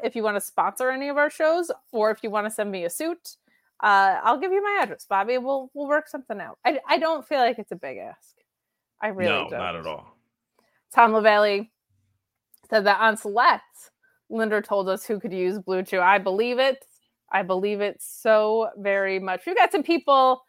if 0.03 0.15
you 0.15 0.23
want 0.23 0.37
to 0.37 0.41
sponsor 0.41 0.89
any 0.89 1.07
of 1.09 1.17
our 1.17 1.29
shows 1.29 1.69
or 1.91 2.09
if 2.09 2.23
you 2.23 2.31
want 2.31 2.47
to 2.47 2.51
send 2.51 2.71
me 2.71 2.83
a 2.83 2.89
suit. 2.89 3.37
Uh, 3.81 4.19
I'll 4.23 4.39
give 4.39 4.51
you 4.51 4.63
my 4.63 4.79
address, 4.81 5.05
Bobby. 5.07 5.37
We'll 5.37 5.69
we'll 5.73 5.87
work 5.87 6.07
something 6.07 6.39
out. 6.39 6.57
I, 6.65 6.79
I 6.87 6.97
don't 6.97 7.27
feel 7.27 7.39
like 7.39 7.59
it's 7.59 7.71
a 7.71 7.75
big 7.75 7.97
ask. 7.97 8.35
I 9.01 9.09
really 9.09 9.29
no, 9.29 9.49
don't. 9.49 9.59
not 9.59 9.75
at 9.75 9.85
all. 9.85 10.17
Tom 10.93 11.13
LaValle 11.13 11.69
said 12.69 12.85
that 12.85 12.99
on 12.99 13.17
Select, 13.17 13.91
Linder 14.29 14.61
told 14.61 14.89
us 14.89 15.05
who 15.05 15.19
could 15.19 15.33
use 15.33 15.59
Blue 15.59 15.83
Chew. 15.83 15.99
I 15.99 16.17
believe 16.17 16.59
it. 16.59 16.83
I 17.31 17.43
believe 17.43 17.81
it 17.81 17.97
so 17.99 18.69
very 18.77 19.19
much. 19.19 19.45
We've 19.45 19.55
got 19.55 19.71
some 19.71 19.83
people 19.83 20.41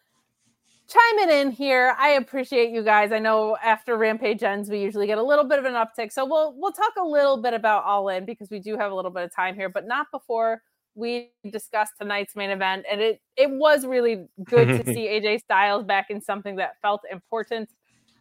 chiming 0.88 1.36
in 1.36 1.50
here. 1.50 1.94
I 1.98 2.10
appreciate 2.10 2.70
you 2.70 2.82
guys. 2.82 3.12
I 3.12 3.18
know 3.18 3.56
after 3.62 3.96
Rampage 3.96 4.42
ends, 4.42 4.70
we 4.70 4.80
usually 4.80 5.06
get 5.06 5.18
a 5.18 5.22
little 5.22 5.44
bit 5.44 5.58
of 5.58 5.64
an 5.64 5.74
uptick. 5.74 6.12
So 6.12 6.24
we'll 6.24 6.54
we'll 6.56 6.72
talk 6.72 6.92
a 6.98 7.04
little 7.04 7.36
bit 7.36 7.52
about 7.52 7.84
All 7.84 8.08
In 8.08 8.24
because 8.24 8.48
we 8.50 8.58
do 8.58 8.76
have 8.76 8.90
a 8.90 8.94
little 8.94 9.10
bit 9.10 9.24
of 9.24 9.34
time 9.34 9.54
here, 9.54 9.68
but 9.68 9.86
not 9.86 10.06
before 10.10 10.62
we 10.98 11.30
discussed 11.50 11.92
tonight's 11.98 12.34
main 12.34 12.50
event. 12.50 12.84
And 12.90 13.00
it 13.00 13.20
it 13.36 13.50
was 13.50 13.86
really 13.86 14.26
good 14.44 14.66
to 14.66 14.84
see 14.92 15.06
AJ 15.06 15.40
Styles 15.40 15.84
back 15.84 16.10
in 16.10 16.20
something 16.20 16.56
that 16.56 16.80
felt 16.82 17.02
important. 17.10 17.70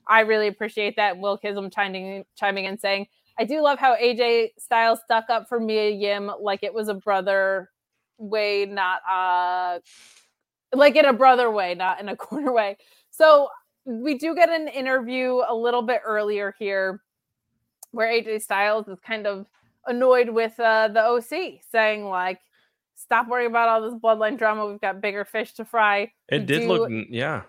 I 0.08 0.22
really 0.22 0.48
appreciate 0.48 0.96
that. 0.96 1.18
Will 1.18 1.38
Kism 1.38 1.74
chiming 1.74 2.24
chiming 2.38 2.66
in 2.66 2.78
saying, 2.78 3.08
I 3.40 3.44
do 3.44 3.62
love 3.62 3.80
how 3.80 3.96
AJ 3.96 4.52
Styles 4.60 5.00
stuck 5.04 5.30
up 5.30 5.50
for 5.50 5.60
Mia 5.60 5.90
Yim 5.90 6.32
like 6.40 6.64
it 6.64 6.74
was 6.74 6.88
a 6.88 6.94
brother 6.94 7.72
way, 8.18 8.66
not 8.66 9.02
uh 9.10 9.80
like 10.74 10.96
in 10.96 11.06
a 11.06 11.14
brother 11.14 11.50
way, 11.50 11.74
not 11.74 12.00
in 12.00 12.10
a 12.10 12.16
corner 12.28 12.54
way. 12.54 12.78
So 13.10 13.50
we 13.86 14.18
do 14.18 14.36
get 14.36 14.50
an 14.50 14.68
interview 14.68 15.42
a 15.48 15.56
little 15.56 15.82
bit 15.82 16.02
earlier 16.06 16.54
here 16.60 17.02
where 17.92 18.08
AJ 18.08 18.44
Styles 18.44 18.88
is 18.88 19.00
kind 19.00 19.26
of 19.26 19.48
annoyed 19.88 20.30
with 20.30 20.60
uh, 20.60 20.90
the 20.90 21.02
OC, 21.02 21.62
saying 21.72 22.06
like, 22.06 22.40
"Stop 22.98 23.30
worrying 23.30 23.50
about 23.50 23.70
all 23.70 23.82
this 23.82 23.94
bloodline 23.94 24.38
drama. 24.38 24.66
We've 24.68 24.82
got 24.82 25.00
bigger 25.02 25.24
fish 25.24 25.54
to 25.54 25.66
fry." 25.66 26.12
It 26.28 26.40
We 26.42 26.46
did 26.46 26.60
do- 26.62 26.68
look, 26.68 26.92
yeah. 27.10 27.44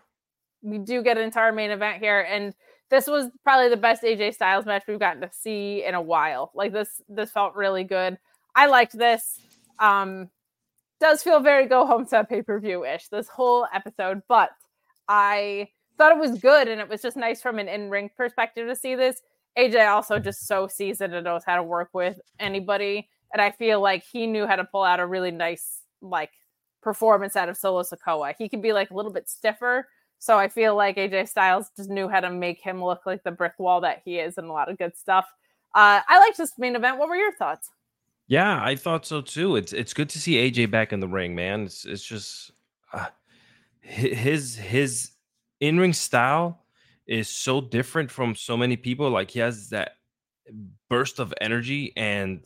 we 0.63 0.79
do 0.79 1.03
get 1.03 1.19
into 1.19 1.39
our 1.41 1.51
main 1.53 1.71
event 1.71 1.99
here 2.01 2.21
and 2.21 2.55
this 2.91 3.07
was 3.07 3.27
probably 3.45 3.69
the 3.69 3.77
best 3.77 4.03
AJ 4.03 4.33
Styles 4.35 4.65
match 4.65 4.85
we've 4.89 4.99
gotten 4.99 5.21
to 5.21 5.31
see 5.31 5.85
in 5.85 5.95
a 5.95 6.01
while. 6.01 6.51
Like 6.55 6.73
this 6.73 7.03
this 7.09 7.31
felt 7.31 7.55
really 7.55 7.85
good. 7.85 8.19
I 8.55 8.67
liked 8.67 8.97
this. 8.97 9.41
Um 9.79 10.31
does 11.01 11.23
feel 11.23 11.41
very 11.41 11.67
go 11.67 11.87
home 11.87 12.07
to 12.07 12.25
pay-per-view 12.25 12.85
ish 12.85 13.09
this 13.09 13.29
whole 13.29 13.67
episode, 13.73 14.23
but 14.29 14.51
I 15.07 15.69
thought 15.97 16.13
it 16.13 16.19
was 16.19 16.39
good 16.41 16.67
and 16.69 16.81
it 16.81 16.89
was 16.89 17.03
just 17.03 17.17
nice 17.17 17.41
from 17.43 17.59
an 17.59 17.69
in-ring 17.69 18.11
perspective 18.17 18.67
to 18.69 18.75
see 18.75 18.95
this. 18.95 19.21
AJ 19.59 19.89
also 19.91 20.19
just 20.19 20.47
so 20.47 20.67
seasoned 20.67 21.15
and 21.15 21.25
knows 21.25 21.43
how 21.45 21.57
to 21.57 21.63
work 21.63 21.91
with 21.93 22.19
anybody. 22.41 23.09
And 23.33 23.43
I 23.43 23.51
feel 23.51 23.81
like 23.81 24.05
he 24.05 24.27
knew 24.27 24.47
how 24.47 24.57
to 24.57 24.65
pull 24.65 24.85
out 24.85 25.01
a 25.01 25.07
really 25.07 25.31
nice 25.31 25.83
like 26.01 26.31
performance 26.83 27.37
out 27.37 27.49
of 27.49 27.57
Solo 27.57 27.83
Sikoa. 27.83 28.35
He 28.39 28.49
can 28.49 28.61
be 28.61 28.73
like 28.73 28.91
a 28.91 28.95
little 28.95 29.13
bit 29.13 29.29
stiffer, 29.29 29.87
so 30.19 30.39
I 30.39 30.49
feel 30.49 30.75
like 30.75 30.97
AJ 30.97 31.29
Styles 31.29 31.71
just 31.77 31.91
knew 31.91 32.09
how 32.09 32.21
to 32.21 32.31
make 32.31 32.61
him 32.61 32.83
look 32.83 33.07
like 33.07 33.23
the 33.23 33.31
brick 33.31 33.55
wall 33.59 33.81
that 33.83 34.03
he 34.05 34.19
is, 34.19 34.39
and 34.39 34.49
a 34.49 34.53
lot 34.53 34.71
of 34.71 34.79
good 34.79 34.97
stuff. 34.97 35.27
Uh, 35.75 36.01
I 36.09 36.19
liked 36.19 36.39
this 36.39 36.59
main 36.59 36.75
event. 36.75 36.99
What 36.99 37.09
were 37.09 37.17
your 37.17 37.35
thoughts? 37.35 37.71
Yeah, 38.27 38.63
I 38.63 38.77
thought 38.77 39.07
so 39.07 39.21
too. 39.21 39.57
It's 39.57 39.73
it's 39.73 39.95
good 39.95 40.09
to 40.11 40.19
see 40.19 40.35
AJ 40.35 40.71
back 40.71 40.93
in 40.93 41.01
the 41.01 41.09
ring, 41.09 41.35
man. 41.35 41.63
It's 41.63 41.85
it's 41.85 42.05
just 42.05 42.53
uh, 42.93 43.07
his 43.81 44.57
his 44.57 45.13
in 45.61 45.79
ring 45.79 45.93
style 45.93 46.65
is 47.07 47.29
so 47.29 47.61
different 47.61 48.11
from 48.11 48.35
so 48.35 48.57
many 48.57 48.77
people. 48.77 49.09
Like 49.09 49.31
he 49.31 49.39
has 49.39 49.71
that 49.71 49.93
burst 50.91 51.21
of 51.21 51.33
energy, 51.41 51.93
and 51.97 52.45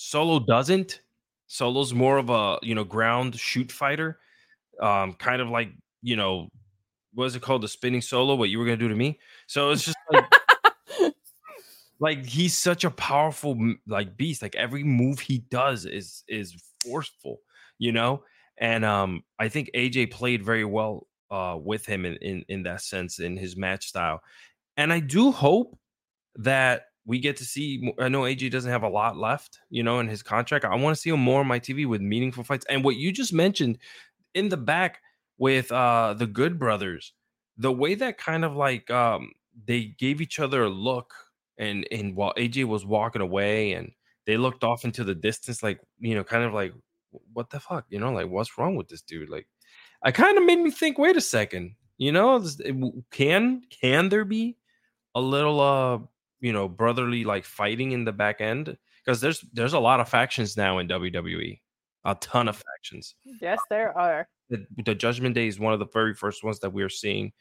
Solo 0.00 0.38
doesn't. 0.38 1.00
Solo's 1.48 1.92
more 1.92 2.18
of 2.18 2.30
a 2.30 2.58
you 2.62 2.74
know 2.74 2.84
ground 2.84 3.38
shoot 3.38 3.72
fighter, 3.72 4.20
um, 4.80 5.14
kind 5.14 5.42
of 5.42 5.48
like 5.48 5.70
you 6.02 6.14
know 6.14 6.48
what 7.14 7.24
is 7.24 7.34
it 7.34 7.42
called 7.42 7.62
the 7.62 7.68
spinning 7.68 8.00
solo? 8.00 8.36
What 8.36 8.48
you 8.48 8.60
were 8.60 8.64
gonna 8.64 8.76
do 8.76 8.88
to 8.88 8.94
me? 8.94 9.18
So 9.48 9.70
it's 9.70 9.84
just 9.84 9.96
like 10.12 10.24
like 11.98 12.24
he's 12.24 12.56
such 12.56 12.84
a 12.84 12.90
powerful 12.90 13.58
like 13.88 14.16
beast 14.16 14.40
like 14.40 14.54
every 14.54 14.84
move 14.84 15.18
he 15.18 15.38
does 15.50 15.84
is 15.84 16.22
is 16.28 16.54
forceful 16.80 17.40
you 17.78 17.90
know 17.90 18.22
and 18.58 18.84
um 18.84 19.24
i 19.40 19.48
think 19.48 19.68
aj 19.74 20.08
played 20.12 20.44
very 20.44 20.64
well 20.64 21.08
uh 21.30 21.56
with 21.60 21.84
him 21.84 22.04
in 22.04 22.14
in, 22.16 22.44
in 22.48 22.62
that 22.62 22.82
sense 22.82 23.18
in 23.18 23.36
his 23.36 23.56
match 23.56 23.88
style 23.88 24.20
and 24.76 24.92
i 24.92 25.00
do 25.00 25.32
hope 25.32 25.76
that 26.36 26.84
we 27.08 27.18
get 27.18 27.36
to 27.36 27.44
see 27.44 27.92
i 27.98 28.08
know 28.08 28.22
aj 28.22 28.50
doesn't 28.50 28.70
have 28.70 28.84
a 28.84 28.88
lot 28.88 29.16
left 29.16 29.58
you 29.70 29.82
know 29.82 29.98
in 29.98 30.06
his 30.06 30.22
contract 30.22 30.64
i 30.64 30.74
want 30.76 30.94
to 30.94 31.00
see 31.00 31.10
him 31.10 31.18
more 31.18 31.40
on 31.40 31.46
my 31.46 31.58
tv 31.58 31.86
with 31.86 32.00
meaningful 32.00 32.44
fights 32.44 32.66
and 32.68 32.84
what 32.84 32.96
you 32.96 33.10
just 33.10 33.32
mentioned 33.32 33.78
in 34.34 34.48
the 34.48 34.56
back 34.56 35.00
with 35.38 35.72
uh 35.72 36.14
the 36.14 36.26
good 36.26 36.58
brothers 36.58 37.14
the 37.56 37.72
way 37.72 37.94
that 37.94 38.18
kind 38.18 38.44
of 38.44 38.54
like 38.54 38.90
um 38.90 39.32
they 39.66 39.84
gave 39.98 40.20
each 40.20 40.38
other 40.38 40.64
a 40.64 40.68
look 40.68 41.12
and 41.58 41.86
and 41.90 42.14
while 42.14 42.32
AJ 42.36 42.64
was 42.64 42.86
walking 42.86 43.22
away 43.22 43.72
and 43.72 43.92
they 44.26 44.36
looked 44.36 44.64
off 44.64 44.84
into 44.84 45.04
the 45.04 45.14
distance 45.14 45.62
like 45.62 45.80
you 45.98 46.14
know 46.14 46.24
kind 46.24 46.44
of 46.44 46.54
like 46.54 46.72
what 47.32 47.50
the 47.50 47.58
fuck? 47.58 47.86
You 47.88 47.98
know 47.98 48.12
like 48.12 48.28
what's 48.28 48.56
wrong 48.56 48.76
with 48.76 48.88
this 48.88 49.02
dude? 49.02 49.28
Like 49.28 49.48
I 50.02 50.12
kind 50.12 50.38
of 50.38 50.44
made 50.44 50.60
me 50.60 50.70
think 50.70 50.98
wait 50.98 51.16
a 51.16 51.20
second 51.20 51.74
you 51.96 52.12
know 52.12 52.44
can 53.10 53.62
can 53.70 54.08
there 54.08 54.24
be 54.24 54.56
a 55.14 55.20
little 55.20 55.60
uh 55.60 55.98
you 56.40 56.52
know 56.52 56.68
brotherly 56.68 57.24
like 57.24 57.44
fighting 57.44 57.92
in 57.92 58.04
the 58.04 58.12
back 58.12 58.40
end 58.40 58.76
because 59.04 59.20
there's 59.20 59.40
there's 59.52 59.72
a 59.74 59.78
lot 59.78 60.00
of 60.00 60.08
factions 60.08 60.56
now 60.56 60.78
in 60.78 60.88
WWE 60.88 61.58
a 62.04 62.14
ton 62.16 62.48
of 62.48 62.56
factions 62.56 63.14
Yes, 63.40 63.58
there 63.70 63.96
are. 63.98 64.28
the, 64.50 64.64
the 64.84 64.94
Judgment 64.94 65.34
Day 65.34 65.48
is 65.48 65.58
one 65.58 65.72
of 65.72 65.78
the 65.80 65.86
very 65.92 66.14
first 66.14 66.44
ones 66.44 66.58
that 66.60 66.70
we're 66.72 66.88
seeing, 66.88 67.32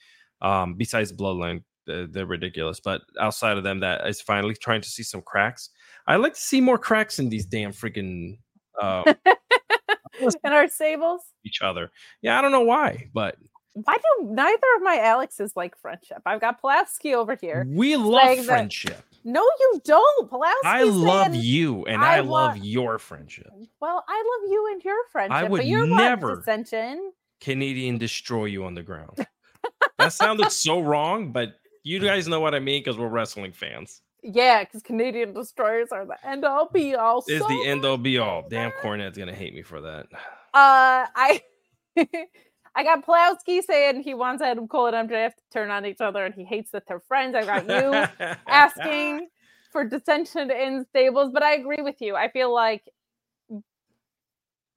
um, 0.42 0.74
besides 0.76 1.14
Bloodline. 1.14 1.64
they're, 1.86 2.08
they're 2.08 2.26
ridiculous. 2.26 2.80
But 2.80 3.02
outside 3.20 3.58
of 3.58 3.64
them, 3.64 3.80
that 3.82 4.06
is 4.08 4.20
finally 4.20 4.56
trying 4.56 4.82
to 4.82 4.90
see 4.90 5.04
some 5.04 5.22
cracks. 5.22 5.70
I 6.08 6.16
like 6.18 6.34
to 6.34 6.40
see 6.40 6.60
more 6.60 6.78
cracks 6.80 7.20
in 7.20 7.30
these 7.30 7.46
damn 7.46 7.72
freaking 7.72 8.40
uh, 8.82 9.14
and 10.44 10.54
our 10.54 10.68
sables. 10.68 11.22
each 11.46 11.62
other. 11.62 11.92
Yeah, 12.22 12.38
I 12.38 12.42
don't 12.42 12.52
know 12.52 12.62
why, 12.62 13.10
but 13.14 13.38
Why 13.84 13.96
do 13.96 14.26
neither 14.26 14.68
of 14.78 14.82
my 14.84 15.00
Alexes 15.04 15.54
like 15.56 15.78
friendship? 15.78 16.22
I've 16.26 16.42
got 16.42 16.60
Pulaski 16.60 17.14
over 17.14 17.36
here. 17.40 17.66
we 17.70 17.96
love 17.96 18.22
saying 18.24 18.38
that- 18.40 18.46
friendship. 18.46 19.04
No, 19.24 19.42
you 19.60 19.82
don't. 19.84 20.30
Pulaski. 20.30 20.56
I 20.64 20.84
love 20.84 21.36
you, 21.36 21.86
and 21.86 22.02
I 22.02 22.18
I, 22.18 22.20
love 22.22 22.58
your 22.58 22.98
friendship. 22.98 23.52
Well, 23.82 24.04
I 24.08 24.16
love 24.42 24.52
you 24.52 24.70
and 24.72 24.84
your 24.84 24.96
friendship, 25.12 25.36
I 25.36 25.44
would 25.44 25.58
but 25.60 25.66
you're 25.66 25.86
never- 25.86 26.38
dissension. 26.38 27.12
Canadian 27.42 27.98
destroy 27.98 28.46
you 28.46 28.64
on 28.66 28.74
the 28.74 28.84
ground. 28.84 29.28
that 30.00 30.14
sounded 30.14 30.52
so 30.52 30.80
wrong, 30.80 31.32
but 31.32 31.50
you 31.84 32.00
guys 32.00 32.28
know 32.28 32.40
what 32.40 32.56
I 32.56 32.60
mean 32.60 32.80
because 32.82 32.98
we're 32.98 33.10
wrestling 33.10 33.52
fans. 33.52 34.02
Yeah, 34.24 34.64
because 34.64 34.82
Canadian 34.82 35.34
destroyers 35.34 35.90
are 35.92 36.06
the 36.06 36.18
end 36.28 36.44
all 36.46 36.68
be 36.70 36.96
all. 36.96 37.24
Is 37.28 37.42
so 37.42 37.48
the 37.48 37.66
end 37.68 37.86
all 37.86 37.98
be 37.98 38.18
all. 38.18 38.48
Damn. 38.50 38.72
Cornette's 38.72 39.18
gonna 39.18 39.36
hate 39.36 39.54
me 39.54 39.62
for 39.62 39.82
that. 39.82 40.08
Uh, 40.54 41.06
I 41.16 41.42
I 42.78 42.84
got 42.84 43.04
Pulowski 43.04 43.64
saying 43.64 44.04
he 44.04 44.14
wants 44.14 44.44
Adam 44.44 44.68
Cole 44.68 44.86
and 44.86 45.10
MJF 45.10 45.34
to 45.34 45.44
turn 45.52 45.72
on 45.72 45.84
each 45.84 46.00
other, 46.00 46.24
and 46.24 46.36
he 46.36 46.44
hates 46.44 46.70
that 46.72 46.84
they're 46.88 47.00
friends. 47.00 47.36
I 47.36 47.44
got 47.44 47.66
you 47.68 48.38
asking 48.48 49.30
for 49.72 49.84
dissension 49.84 50.52
in 50.52 50.86
stables, 50.90 51.32
but 51.34 51.42
I 51.42 51.56
agree 51.56 51.82
with 51.82 51.96
you. 52.02 52.16
I 52.16 52.30
feel 52.30 52.54
like 52.54 52.84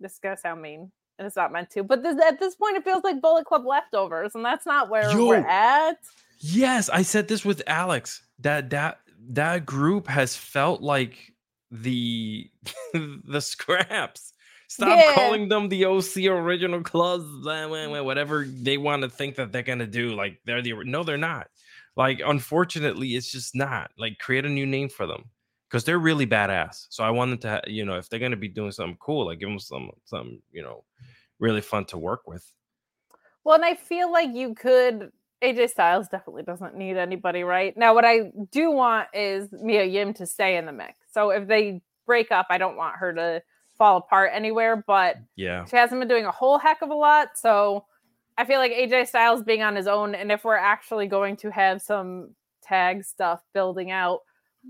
this 0.01 0.12
is 0.12 0.18
gonna 0.18 0.38
sound 0.38 0.62
mean, 0.62 0.90
and 1.18 1.26
it's 1.26 1.36
not 1.36 1.53
meant 1.53 1.68
to. 1.72 1.82
But 1.82 2.03
this, 2.03 2.18
at 2.26 2.40
this 2.40 2.55
point, 2.55 2.78
it 2.78 2.84
feels 2.84 3.05
like 3.05 3.20
Bullet 3.20 3.44
Club 3.44 3.66
leftovers, 3.66 4.34
and 4.34 4.42
that's 4.42 4.64
not 4.64 4.88
where 4.88 5.11
Yo. 5.11 5.26
we're 5.26 5.46
at. 5.46 5.98
Yes, 6.38 6.88
I 6.88 7.03
said 7.03 7.28
this 7.28 7.44
with 7.44 7.62
Alex. 7.66 8.22
That 8.38 8.70
that 8.70 9.01
that 9.28 9.66
group 9.66 10.07
has 10.07 10.34
felt 10.34 10.80
like 10.80 11.34
the 11.70 12.51
the 12.94 13.42
scraps. 13.42 14.32
Stop 14.71 14.97
Yeah. 14.97 15.14
calling 15.14 15.49
them 15.49 15.68
the 15.68 15.85
OC 15.85 16.29
original 16.29 16.81
clubs, 16.81 17.25
blah, 17.43 17.66
blah, 17.66 17.89
blah, 17.89 18.03
whatever 18.03 18.45
they 18.47 18.79
want 18.79 19.03
to 19.03 19.09
think 19.09 19.35
that 19.35 19.51
they're 19.51 19.64
gonna 19.64 19.85
do. 19.85 20.14
Like 20.14 20.41
they're 20.45 20.62
the 20.62 20.75
no, 20.85 21.03
they're 21.03 21.16
not. 21.16 21.49
Like 21.97 22.21
unfortunately, 22.25 23.16
it's 23.16 23.33
just 23.33 23.57
not. 23.57 23.91
Like 23.99 24.18
create 24.21 24.45
a 24.47 24.49
new 24.49 24.66
name 24.66 24.89
for 24.89 25.09
them 25.09 25.25
because 25.68 25.83
they're 25.83 25.99
really 25.99 26.25
badass. 26.25 26.87
So 26.89 27.03
I 27.03 27.11
want 27.11 27.43
them 27.43 27.61
to, 27.64 27.68
you 27.68 27.85
know, 27.85 27.97
if 27.97 28.09
they're 28.09 28.21
gonna 28.21 28.37
be 28.37 28.47
doing 28.47 28.71
something 28.71 28.97
cool, 29.01 29.27
like 29.27 29.41
give 29.41 29.49
them 29.49 29.59
some 29.59 29.91
some, 30.05 30.41
you 30.53 30.62
know, 30.62 30.85
really 31.41 31.62
fun 31.62 31.85
to 31.87 31.99
work 31.99 32.29
with. 32.29 32.49
Well, 33.43 33.57
and 33.57 33.64
I 33.64 33.75
feel 33.75 34.12
like 34.12 34.31
you 34.33 34.55
could. 34.55 35.11
AJ 35.43 35.71
Styles 35.71 36.07
definitely 36.07 36.45
doesn't 36.45 36.77
need 36.77 36.97
anybody 36.97 37.43
right 37.43 37.77
now. 37.77 37.93
What 37.93 38.05
I 38.05 38.31
do 38.53 38.71
want 38.71 39.09
is 39.12 39.51
Mia 39.51 39.85
Yim 39.85 40.14
to 40.14 40.27
stay 40.27 40.57
in 40.59 40.66
the 40.66 40.73
mix. 40.73 40.99
So 41.11 41.31
if 41.31 41.49
they 41.49 41.81
break 42.07 42.31
up, 42.31 42.47
I 42.51 42.59
don't 42.59 42.77
want 42.77 42.97
her 42.97 43.12
to 43.14 43.43
fall 43.81 43.97
apart 43.97 44.31
anywhere. 44.35 44.85
But 44.87 45.16
Yeah. 45.37 45.64
she 45.64 45.76
hasn't 45.76 45.99
been 46.03 46.07
doing 46.09 46.26
a 46.26 46.31
whole 46.31 46.59
heck 46.59 46.83
of 46.83 46.91
a 46.91 46.95
lot. 46.95 47.31
So 47.37 47.87
I 48.37 48.45
feel 48.45 48.59
like 48.59 48.72
AJ 48.72 49.07
Styles 49.09 49.43
being 49.43 49.62
on 49.62 49.74
his 49.74 49.87
own, 49.87 50.14
and 50.14 50.31
if 50.31 50.45
we're 50.45 50.55
actually 50.57 51.07
going 51.07 51.37
to 51.39 51.51
have 51.51 51.81
some 51.81 52.35
tag 52.62 53.05
stuff 53.05 53.41
building 53.55 53.91
out, 53.91 54.20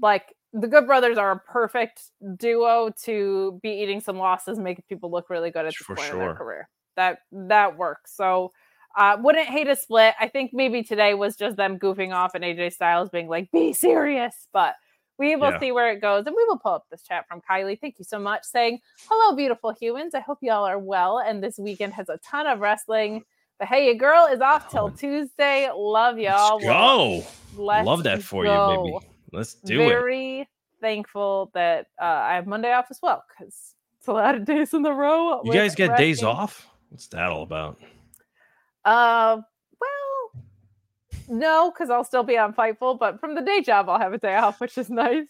like 0.01 0.33
the 0.53 0.69
Good 0.69 0.87
Brothers 0.87 1.19
are 1.19 1.33
a 1.33 1.39
perfect 1.41 2.03
duo 2.37 2.91
to 3.05 3.59
be 3.65 3.71
eating 3.71 4.01
some 4.01 4.17
losses, 4.17 4.59
making 4.61 4.85
people 4.89 5.11
look 5.11 5.29
really 5.29 5.51
good 5.51 5.67
at 5.67 5.73
this 5.73 5.77
For 5.79 5.97
point 5.97 6.13
in 6.13 6.19
their 6.19 6.35
career. 6.35 6.69
That 6.97 7.19
that 7.33 7.77
works. 7.77 8.15
So 8.17 8.53
uh, 8.97 9.17
wouldn't 9.21 9.47
hate 9.49 9.69
a 9.69 9.75
split. 9.77 10.15
I 10.21 10.29
think 10.29 10.53
maybe 10.53 10.83
today 10.85 11.15
was 11.15 11.37
just 11.37 11.57
them 11.57 11.79
goofing 11.81 12.13
off 12.15 12.35
and 12.37 12.45
AJ 12.45 12.73
Styles 12.75 13.09
being 13.11 13.29
like, 13.29 13.51
"Be 13.51 13.73
serious," 13.73 14.47
but. 14.53 14.75
We 15.21 15.37
will 15.37 15.51
Yeah. 15.51 15.61
see 15.61 15.71
where 15.71 15.93
it 15.93 16.01
goes, 16.01 16.27
and 16.27 16.35
we 16.35 16.43
will 16.47 16.59
pull 16.59 16.73
up 16.73 16.87
this 16.91 17.03
chat 17.03 17.29
from 17.29 17.43
Kylie. 17.43 17.79
Thank 17.79 17.99
you 17.99 18.07
so 18.07 18.19
much. 18.19 18.43
Saying, 18.43 18.81
Hello, 19.07 19.37
beautiful 19.37 19.71
humans. 19.71 20.15
I 20.15 20.21
hope 20.21 20.39
y'all 20.41 20.65
are 20.65 20.79
well. 20.79 21.19
And 21.19 21.45
this 21.45 21.59
weekend 21.59 21.93
has 21.93 22.09
a 22.09 22.17
ton 22.19 22.47
of 22.47 22.61
wrestling. 22.61 23.23
But 23.59 23.69
hey, 23.69 23.85
your 23.85 23.97
girl 23.97 24.27
is 24.33 24.41
off 24.41 24.71
till. 24.71 24.91
Tuesday. 24.91 25.71
Love 25.77 26.19
y'all. 26.19 26.57
Let's 26.57 26.65
go. 26.65 27.27
let's 27.55 27.87
Love 27.87 28.03
that 28.05 28.23
for 28.23 28.47
you, 28.47 28.51
baby. 28.51 28.99
Let's 29.31 29.55
do 29.55 29.83
it. 29.83 29.89
Very 29.89 30.49
thankful 30.81 31.51
that 31.53 31.89
uh, 32.01 32.05
I 32.05 32.35
have 32.37 32.47
Monday 32.47 32.73
off 32.73 32.87
as 32.91 32.99
well 33.03 33.23
because 33.29 33.75
it's 33.99 34.09
a 34.09 34.13
lot 34.13 34.35
of 34.35 34.47
days 34.47 34.73
in 34.73 34.81
the 34.81 34.93
row. 34.93 35.43
You 35.45 35.53
guys 35.53 35.75
get 35.75 35.99
days 35.99 36.23
off? 36.23 36.67
What's 36.89 37.09
that 37.09 37.29
all 37.29 37.43
about? 37.43 37.79
Uh, 38.87 39.43
no, 41.31 41.71
because 41.71 41.91
I'll 41.91 42.05
still 42.05 42.23
be 42.23 42.37
on 42.37 42.53
Fightful, 42.53 42.99
but 42.99 43.21
from 43.21 43.35
the 43.35 43.41
day 43.41 43.63
job, 43.63 43.89
I'll 43.89 43.99
have 43.99 44.13
a 44.13 44.19
day 44.19 44.37
off, 44.37 44.61
which 44.61 44.77
is 44.77 44.91
nice. 44.91 45.27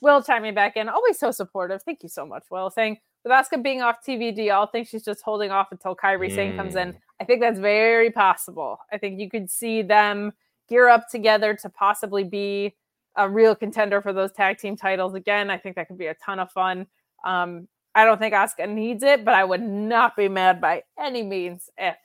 Will 0.00 0.22
chiming 0.22 0.54
back 0.54 0.76
in, 0.76 0.88
always 0.88 1.18
so 1.18 1.30
supportive. 1.30 1.82
Thank 1.82 2.02
you 2.02 2.08
so 2.08 2.26
much, 2.26 2.44
Will. 2.50 2.70
Saying 2.70 2.98
with 3.24 3.32
Asuka 3.32 3.62
being 3.62 3.82
off 3.82 4.04
TV, 4.06 4.34
do 4.34 4.42
y'all 4.42 4.66
think 4.66 4.86
she's 4.86 5.04
just 5.04 5.22
holding 5.22 5.50
off 5.50 5.68
until 5.72 5.96
Kairi 5.96 6.32
Sane 6.32 6.56
comes 6.56 6.76
in? 6.76 6.92
Mm. 6.92 6.96
I 7.20 7.24
think 7.24 7.40
that's 7.40 7.58
very 7.58 8.10
possible. 8.10 8.78
I 8.92 8.98
think 8.98 9.18
you 9.18 9.28
could 9.28 9.50
see 9.50 9.82
them 9.82 10.32
gear 10.68 10.88
up 10.88 11.08
together 11.08 11.54
to 11.54 11.68
possibly 11.70 12.24
be 12.24 12.76
a 13.16 13.28
real 13.28 13.54
contender 13.54 14.02
for 14.02 14.12
those 14.12 14.32
tag 14.32 14.58
team 14.58 14.76
titles 14.76 15.14
again. 15.14 15.50
I 15.50 15.58
think 15.58 15.76
that 15.76 15.88
could 15.88 15.98
be 15.98 16.06
a 16.06 16.14
ton 16.14 16.38
of 16.38 16.50
fun. 16.52 16.86
Um, 17.24 17.66
I 17.94 18.04
don't 18.04 18.18
think 18.18 18.34
Asuka 18.34 18.68
needs 18.68 19.02
it, 19.02 19.24
but 19.24 19.34
I 19.34 19.42
would 19.42 19.62
not 19.62 20.16
be 20.16 20.28
mad 20.28 20.60
by 20.60 20.82
any 21.00 21.22
means 21.22 21.70
if 21.78 21.96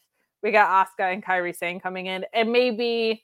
we 0.44 0.52
got 0.52 0.88
Asuka 0.88 1.14
and 1.14 1.24
Kairi 1.24 1.56
Sane 1.56 1.80
coming 1.80 2.08
in, 2.08 2.26
and 2.34 2.52
maybe 2.52 3.24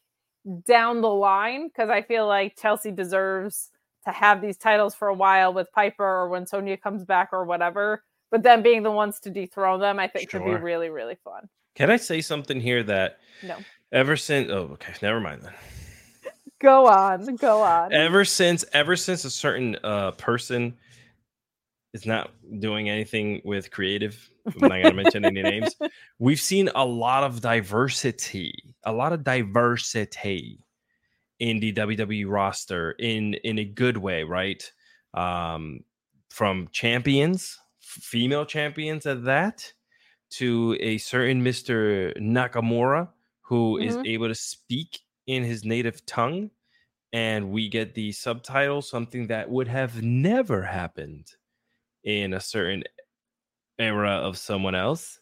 down 0.65 1.01
the 1.01 1.09
line 1.09 1.67
because 1.67 1.89
I 1.89 2.01
feel 2.01 2.27
like 2.27 2.57
Chelsea 2.59 2.91
deserves 2.91 3.69
to 4.05 4.11
have 4.11 4.41
these 4.41 4.57
titles 4.57 4.95
for 4.95 5.09
a 5.09 5.13
while 5.13 5.53
with 5.53 5.71
Piper 5.73 6.03
or 6.05 6.29
when 6.29 6.45
Sonya 6.45 6.77
comes 6.77 7.03
back 7.03 7.29
or 7.33 7.43
whatever. 7.45 8.03
But 8.31 8.43
then 8.43 8.61
being 8.61 8.83
the 8.83 8.91
ones 8.91 9.19
to 9.21 9.29
dethrone 9.29 9.79
them, 9.79 9.99
I 9.99 10.07
think 10.07 10.29
could 10.29 10.43
be 10.45 10.51
really, 10.51 10.89
really 10.89 11.15
fun. 11.23 11.49
Can 11.75 11.89
I 11.91 11.97
say 11.97 12.21
something 12.21 12.59
here 12.59 12.83
that 12.83 13.19
No. 13.43 13.57
ever 13.91 14.15
since 14.17 14.49
oh 14.49 14.69
okay, 14.73 14.93
never 15.01 15.19
mind 15.19 15.41
then. 15.43 15.53
Go 16.59 16.87
on, 16.87 17.35
go 17.35 17.61
on. 17.61 17.93
Ever 17.93 18.25
since 18.25 18.65
ever 18.73 18.95
since 18.95 19.25
a 19.25 19.29
certain 19.29 19.77
uh 19.83 20.11
person 20.11 20.75
is 21.97 22.05
not 22.05 22.31
doing 22.59 22.89
anything 22.89 23.41
with 23.43 23.71
creative, 23.71 24.29
I'm 24.55 24.67
not 24.67 24.77
gonna 24.79 24.93
mention 24.93 25.25
any 25.25 25.43
names. 25.43 25.75
We've 26.19 26.39
seen 26.39 26.69
a 26.75 26.85
lot 26.85 27.23
of 27.23 27.41
diversity, 27.41 28.53
a 28.83 28.93
lot 28.93 29.13
of 29.13 29.23
diversity 29.23 30.63
in 31.39 31.59
the 31.59 31.71
WWE 31.73 32.25
roster 32.29 32.91
in 32.93 33.35
in 33.35 33.59
a 33.59 33.65
good 33.65 33.97
way, 33.97 34.23
right? 34.23 34.63
Um 35.13 35.81
from 36.29 36.67
champions, 36.71 37.57
female 37.79 38.45
champions 38.45 39.05
at 39.05 39.23
that, 39.25 39.73
to 40.31 40.75
a 40.79 40.97
certain 40.99 41.41
Mr. 41.43 42.13
Nakamura 42.17 43.09
who 43.41 43.77
is 43.77 43.97
Mhm. 43.97 44.05
able 44.05 44.27
to 44.27 44.35
speak 44.35 44.99
in 45.25 45.43
his 45.43 45.63
native 45.63 46.05
tongue 46.05 46.51
and 47.13 47.49
we 47.51 47.69
get 47.69 47.93
the 47.95 48.11
subtitle 48.11 48.81
something 48.81 49.27
that 49.27 49.49
would 49.49 49.67
have 49.69 50.01
never 50.03 50.63
happened 50.63 51.25
in 52.07 52.33
a 52.33 52.39
certain 52.39 52.83
era 53.77 54.11
of 54.11 54.37
someone 54.37 54.73
else. 54.73 55.19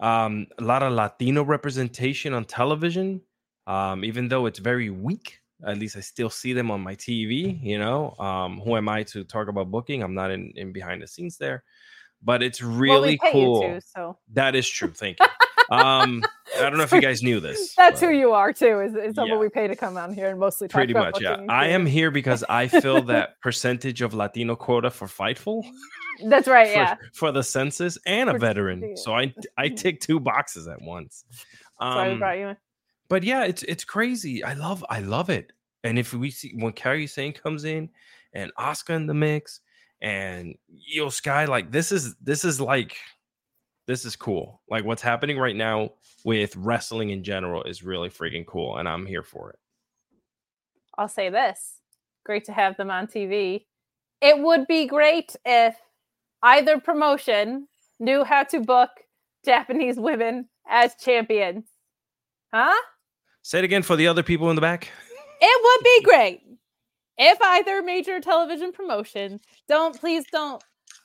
Um 0.00 0.48
a 0.58 0.64
lot 0.64 0.82
of 0.82 0.92
latino 0.92 1.44
representation 1.44 2.34
on 2.34 2.44
television 2.44 3.22
um 3.68 4.04
even 4.04 4.28
though 4.28 4.46
it's 4.46 4.58
very 4.58 4.90
weak 4.90 5.38
at 5.64 5.78
least 5.78 5.96
i 5.96 6.00
still 6.00 6.28
see 6.28 6.52
them 6.52 6.70
on 6.70 6.80
my 6.82 6.96
tv 6.96 7.62
you 7.62 7.78
know? 7.78 8.10
Um 8.18 8.60
who 8.60 8.76
am 8.76 8.88
i 8.88 9.04
to 9.04 9.22
talk 9.24 9.46
about 9.48 9.70
booking? 9.70 10.02
I'm 10.02 10.12
not 10.14 10.32
in, 10.32 10.52
in 10.56 10.72
behind 10.72 11.00
the 11.00 11.06
scenes 11.06 11.38
there. 11.38 11.62
But 12.20 12.42
it's 12.42 12.60
Well, 12.60 12.70
we 12.72 12.82
really 12.82 13.20
cool. 13.30 13.80
so. 13.94 14.18
That 14.32 14.56
is 14.56 14.68
true 14.68 14.90
thank 14.90 15.20
you 15.20 15.26
um 15.70 16.22
i 16.56 16.62
don't 16.62 16.76
know 16.76 16.82
if 16.84 16.92
you 16.92 17.00
guys 17.00 17.22
knew 17.22 17.40
this 17.40 17.74
that's 17.76 18.00
who 18.00 18.10
you 18.10 18.32
are 18.32 18.52
too. 18.52 18.80
Is, 18.80 18.94
is 18.94 19.14
someone 19.14 19.38
Yeah. 19.38 19.38
we 19.38 19.48
pay 19.48 19.66
to 19.66 19.76
come 19.76 19.96
on 19.96 20.12
here 20.12 20.28
and 20.28 20.38
mostly 20.38 20.68
talk 20.68 20.78
pretty 20.78 20.94
much 20.94 21.20
yeah 21.20 21.36
i 21.48 21.66
am 21.68 21.86
here 21.86 22.10
because 22.10 22.44
i 22.48 22.68
fill 22.68 23.02
that 23.12 23.40
percentage 23.40 24.02
of 24.02 24.14
latino 24.14 24.56
quota 24.56 24.90
for 24.90 25.06
fightful 25.06 25.64
That's 26.26 26.48
right. 26.48 26.68
for, 26.72 26.72
Yeah. 26.74 26.96
for 27.14 27.32
the 27.32 27.42
census 27.42 27.98
and 28.06 28.28
a 28.28 28.32
For- 28.34 28.38
veteran 28.38 28.96
so 28.96 29.14
i 29.14 29.32
i 29.56 29.68
tick 29.68 30.00
two 30.00 30.20
boxes 30.20 30.68
at 30.68 30.80
once 30.82 31.24
That's 31.80 31.94
why 31.96 32.06
we 32.08 32.12
um 32.14 32.18
brought 32.18 32.38
you 32.38 32.48
in. 32.48 32.56
but 33.08 33.22
yeah 33.24 33.44
it's 33.44 33.62
it's 33.64 33.84
crazy 33.84 34.44
i 34.44 34.52
love 34.54 34.84
i 34.90 35.00
love 35.00 35.30
it 35.30 35.52
and 35.82 35.98
if 35.98 36.14
we 36.14 36.30
see 36.30 36.52
when 36.56 36.72
Kairi 36.72 37.08
Sane 37.08 37.32
comes 37.34 37.64
in 37.64 37.90
and 38.32 38.50
Asuka 38.58 38.96
in 38.96 39.06
the 39.06 39.12
mix 39.14 39.60
and 40.00 40.54
Iyo 40.94 41.12
Sky 41.12 41.44
like 41.44 41.70
this 41.70 41.92
is 41.92 42.14
this 42.22 42.44
is 42.44 42.58
like 42.60 42.96
this 43.86 44.04
is 44.04 44.16
cool 44.16 44.60
like 44.68 44.84
what's 44.84 45.02
happening 45.02 45.38
right 45.38 45.56
now 45.56 45.90
with 46.24 46.56
wrestling 46.56 47.10
in 47.10 47.22
general 47.22 47.62
is 47.64 47.82
really 47.82 48.08
freaking 48.08 48.46
cool 48.46 48.76
and 48.76 48.88
i'm 48.88 49.06
here 49.06 49.22
for 49.22 49.50
it 49.50 49.58
I'll 50.98 51.08
say 51.08 51.30
this. 51.30 51.80
Great 52.24 52.44
to 52.44 52.52
have 52.52 52.76
them 52.76 52.90
on 52.90 53.06
TV. 53.06 53.64
It 54.20 54.38
would 54.38 54.66
be 54.66 54.86
great 54.86 55.34
if 55.44 55.76
either 56.42 56.80
promotion 56.80 57.68
knew 58.00 58.24
how 58.24 58.44
to 58.44 58.60
book 58.60 58.90
Japanese 59.44 59.96
women 59.96 60.48
as 60.68 60.94
champions. 60.96 61.66
Huh? 62.52 62.74
say 63.42 63.58
it 63.58 63.64
again 63.64 63.82
for 63.82 63.96
the 63.96 64.06
other 64.06 64.22
people 64.22 64.48
in 64.48 64.54
the 64.54 64.62
back 64.62 64.88
It 65.40 65.62
would 65.62 65.84
be 65.84 66.02
great 66.04 66.40
if 67.18 67.38
either 67.42 67.82
major 67.82 68.20
television 68.20 68.72
promotion 68.72 69.40
don't 69.68 69.98
please 69.98 70.24
don't 70.32 70.62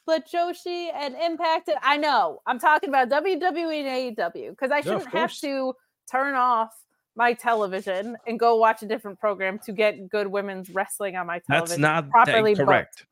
split 0.10 0.28
Joshi 0.28 0.90
and 0.94 1.16
Impact 1.16 1.70
it. 1.70 1.78
I 1.82 1.98
know 1.98 2.42
I'm 2.48 2.60
talking 2.60 2.90
about 2.90 3.10
WWE 3.10 3.84
and 3.84 4.18
AEW 4.18 4.52
because 4.52 4.72
I 4.72 4.82
shouldn't 4.82 5.08
have 5.10 5.34
to 5.40 5.74
turn 6.10 6.36
off 6.36 6.72
my 7.16 7.34
television 7.34 8.18
and 8.28 8.40
go 8.40 8.56
watch 8.56 8.82
a 8.82 8.86
different 8.86 9.20
program 9.20 9.60
to 9.66 9.72
get 9.72 10.10
good 10.10 10.28
women's 10.28 10.70
wrestling 10.70 11.16
on 11.16 11.28
my 11.28 11.40
television. 11.40 11.82
That's 11.82 12.06
not 12.06 12.10
properly 12.10 12.56
correct. 12.56 13.00
Booked. 13.00 13.08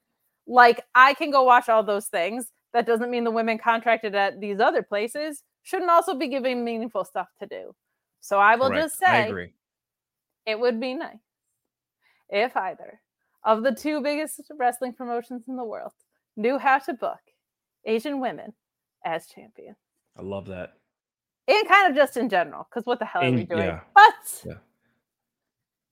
Like 0.47 0.81
I 0.95 1.13
can 1.13 1.29
go 1.29 1.43
watch 1.43 1.69
all 1.69 1.83
those 1.83 2.07
things. 2.07 2.51
That 2.73 2.85
doesn't 2.85 3.11
mean 3.11 3.23
the 3.23 3.31
women 3.31 3.57
contracted 3.57 4.15
at 4.15 4.39
these 4.39 4.59
other 4.59 4.81
places 4.81 5.43
shouldn't 5.63 5.89
also 5.89 6.15
be 6.15 6.27
giving 6.27 6.63
meaningful 6.63 7.03
stuff 7.03 7.27
to 7.41 7.47
do. 7.47 7.75
So 8.21 8.39
I 8.39 8.55
will 8.55 8.69
correct. 8.69 8.83
just 8.83 8.99
say 8.99 9.51
it 10.45 10.59
would 10.59 10.79
be 10.79 10.93
nice 10.93 11.15
if 12.29 12.55
either 12.55 12.99
of 13.43 13.63
the 13.63 13.73
two 13.73 14.01
biggest 14.01 14.41
wrestling 14.57 14.93
promotions 14.93 15.43
in 15.47 15.55
the 15.55 15.63
world 15.63 15.91
knew 16.38 16.57
how 16.57 16.77
to 16.79 16.93
book 16.93 17.19
Asian 17.85 18.21
women 18.21 18.53
as 19.03 19.27
champions. 19.27 19.77
I 20.17 20.21
love 20.21 20.45
that. 20.47 20.73
And 21.47 21.67
kind 21.67 21.89
of 21.89 21.95
just 21.95 22.17
in 22.17 22.29
general, 22.29 22.67
because 22.69 22.85
what 22.85 22.99
the 22.99 23.05
hell 23.05 23.23
are 23.23 23.31
we 23.31 23.45
doing? 23.45 23.63
Yeah. 23.63 23.79
But 23.93 24.43
yeah. 24.45 24.53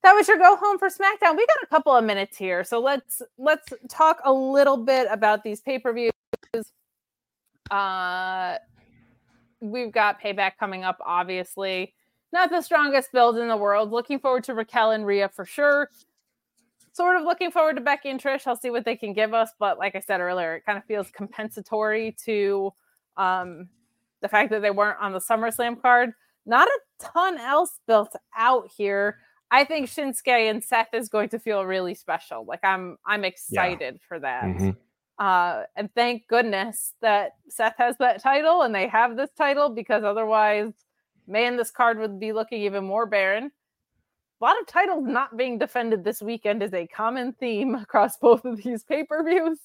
that 0.02 0.12
was 0.12 0.28
your 0.28 0.38
go 0.38 0.56
home 0.56 0.78
for 0.78 0.88
SmackDown. 0.88 1.36
We 1.36 1.46
got 1.46 1.62
a 1.62 1.66
couple 1.70 1.94
of 1.94 2.04
minutes 2.04 2.36
here, 2.36 2.62
so 2.62 2.78
let's 2.78 3.22
let's 3.38 3.72
talk 3.88 4.20
a 4.24 4.32
little 4.32 4.76
bit 4.76 5.08
about 5.10 5.42
these 5.42 5.60
pay 5.60 5.78
per 5.78 5.94
views. 5.94 6.12
Uh, 7.70 8.56
we've 9.60 9.92
got 9.92 10.20
payback 10.20 10.52
coming 10.58 10.84
up, 10.84 10.98
obviously. 11.04 11.94
Not 12.32 12.50
the 12.50 12.60
strongest 12.60 13.12
build 13.12 13.38
in 13.38 13.48
the 13.48 13.56
world. 13.56 13.92
Looking 13.92 14.18
forward 14.18 14.44
to 14.44 14.54
Raquel 14.54 14.90
and 14.90 15.06
Rhea 15.06 15.30
for 15.30 15.46
sure 15.46 15.90
sort 16.96 17.16
of 17.16 17.24
looking 17.24 17.50
forward 17.50 17.76
to 17.76 17.82
Becky 17.82 18.08
and 18.08 18.20
Trish. 18.20 18.46
I'll 18.46 18.56
see 18.56 18.70
what 18.70 18.86
they 18.86 18.96
can 18.96 19.12
give 19.12 19.34
us, 19.34 19.50
but 19.58 19.78
like 19.78 19.94
I 19.94 20.00
said 20.00 20.20
earlier, 20.20 20.56
it 20.56 20.64
kind 20.64 20.78
of 20.78 20.84
feels 20.86 21.10
compensatory 21.10 22.16
to 22.24 22.72
um, 23.18 23.68
the 24.22 24.28
fact 24.28 24.50
that 24.50 24.62
they 24.62 24.70
weren't 24.70 24.98
on 24.98 25.12
the 25.12 25.18
SummerSlam 25.18 25.80
card. 25.80 26.12
Not 26.46 26.68
a 26.68 26.80
ton 26.98 27.36
else 27.38 27.80
built 27.86 28.16
out 28.36 28.70
here. 28.74 29.18
I 29.50 29.64
think 29.64 29.90
Shinsuke 29.90 30.50
and 30.50 30.64
Seth 30.64 30.94
is 30.94 31.08
going 31.10 31.28
to 31.30 31.38
feel 31.38 31.66
really 31.66 31.94
special. 31.94 32.46
Like 32.46 32.64
I'm, 32.64 32.96
I'm 33.06 33.24
excited 33.24 33.94
yeah. 33.94 34.06
for 34.08 34.18
that. 34.20 34.44
Mm-hmm. 34.44 34.70
Uh, 35.18 35.64
and 35.76 35.90
thank 35.94 36.26
goodness 36.28 36.94
that 37.02 37.32
Seth 37.48 37.74
has 37.76 37.96
that 37.98 38.22
title 38.22 38.62
and 38.62 38.74
they 38.74 38.88
have 38.88 39.16
this 39.16 39.30
title 39.36 39.68
because 39.68 40.02
otherwise, 40.02 40.72
man, 41.26 41.56
this 41.56 41.70
card 41.70 41.98
would 41.98 42.18
be 42.18 42.32
looking 42.32 42.62
even 42.62 42.84
more 42.84 43.06
barren 43.06 43.50
a 44.40 44.44
lot 44.44 44.60
of 44.60 44.66
titles 44.66 45.04
not 45.06 45.36
being 45.36 45.58
defended 45.58 46.04
this 46.04 46.20
weekend 46.20 46.62
is 46.62 46.74
a 46.74 46.86
common 46.86 47.32
theme 47.32 47.74
across 47.74 48.16
both 48.18 48.44
of 48.44 48.62
these 48.62 48.84
pay 48.84 49.04
per 49.04 49.24
views. 49.24 49.58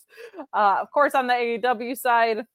Uh, 0.53 0.77
of 0.81 0.91
course, 0.91 1.15
on 1.15 1.27
the 1.27 1.33
AEW 1.33 1.97
side, 1.97 2.45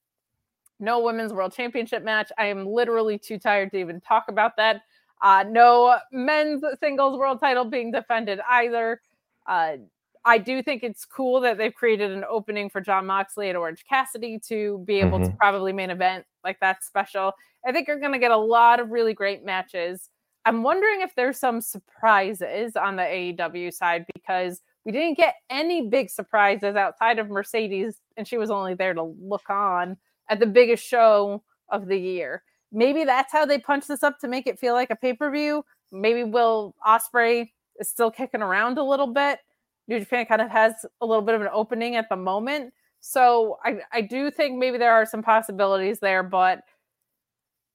no 0.79 1.01
women's 1.01 1.33
world 1.33 1.53
championship 1.53 2.03
match. 2.03 2.31
I 2.39 2.47
am 2.47 2.67
literally 2.67 3.19
too 3.19 3.39
tired 3.39 3.71
to 3.73 3.79
even 3.79 4.01
talk 4.01 4.25
about 4.29 4.57
that. 4.57 4.83
Uh, 5.23 5.45
no 5.49 5.97
men's 6.13 6.63
singles 6.81 7.19
world 7.19 7.41
title 7.41 7.65
being 7.65 7.91
defended 7.91 8.41
either. 8.51 9.01
Uh, 9.47 9.77
I 10.25 10.39
do 10.39 10.63
think 10.63 10.83
it's 10.83 11.05
cool 11.05 11.41
that 11.43 11.57
they've 11.57 11.75
created 11.75 12.11
an 12.11 12.25
opening 12.29 12.69
for 12.69 12.81
Jon 12.81 13.07
Moxley 13.07 13.49
and 13.49 13.57
Orange 13.57 13.85
Cassidy 13.89 14.41
to 14.49 14.83
be 14.85 15.01
able 15.01 15.19
mm-hmm. 15.19 15.31
to 15.31 15.37
probably 15.37 15.73
main 15.73 15.91
event. 15.91 16.27
Like 16.45 16.59
that's 16.61 16.87
special. 16.87 17.33
I 17.65 17.73
think 17.73 17.89
you're 17.89 18.01
going 18.01 18.13
to 18.13 18.19
get 18.19 18.33
a 18.33 18.37
lot 18.37 18.81
of 18.81 18.91
really 18.91 19.15
great 19.15 19.45
matches. 19.45 20.11
I'm 20.47 20.63
wondering 20.63 21.01
if 21.01 21.13
there's 21.17 21.39
some 21.39 21.61
surprises 21.61 22.77
on 22.77 22.95
the 22.95 23.03
AEW 23.03 23.75
side 23.75 24.07
because 24.15 24.63
we 24.85 24.93
didn't 24.93 25.17
get 25.17 25.35
any 25.51 25.89
big 25.89 26.09
surprises 26.09 26.77
outside 26.77 27.19
of 27.19 27.29
Mercedes, 27.29 28.01
and 28.17 28.29
she 28.29 28.39
was 28.39 28.49
only 28.49 28.75
there 28.75 28.95
to 28.95 29.03
look 29.03 29.51
on 29.51 29.97
at 30.31 30.39
the 30.39 30.47
biggest 30.47 30.87
show 30.87 31.43
of 31.69 31.89
the 31.89 31.99
year. 31.99 32.45
Maybe 32.71 33.03
that's 33.03 33.33
how 33.33 33.45
they 33.45 33.59
punch 33.59 33.89
this 33.89 34.05
up 34.05 34.21
to 34.21 34.29
make 34.29 34.47
it 34.47 34.61
feel 34.61 34.75
like 34.75 34.91
a 34.91 34.97
pay 34.97 35.15
per 35.15 35.33
view. 35.33 35.65
Maybe 35.91 36.23
Will 36.23 36.77
Ospreay 36.87 37.51
is 37.81 37.89
still 37.89 38.13
kicking 38.13 38.41
around 38.41 38.79
a 38.79 38.85
little 38.85 39.09
bit. 39.09 39.41
New 39.89 39.99
Japan 39.99 40.27
kind 40.27 40.41
of 40.41 40.51
has 40.51 40.87
a 41.01 41.07
little 41.07 41.23
bit 41.23 41.35
of 41.35 41.41
an 41.41 41.49
opening 41.53 41.97
at 41.97 42.09
the 42.09 42.17
moment. 42.17 42.73
So 43.01 43.59
I, 43.65 43.81
I 43.93 44.01
do 44.01 44.31
think 44.31 44.59
maybe 44.59 44.79
there 44.79 44.93
are 44.93 45.07
some 45.07 45.23
possibilities 45.23 45.99
there, 45.99 46.23
but 46.23 46.61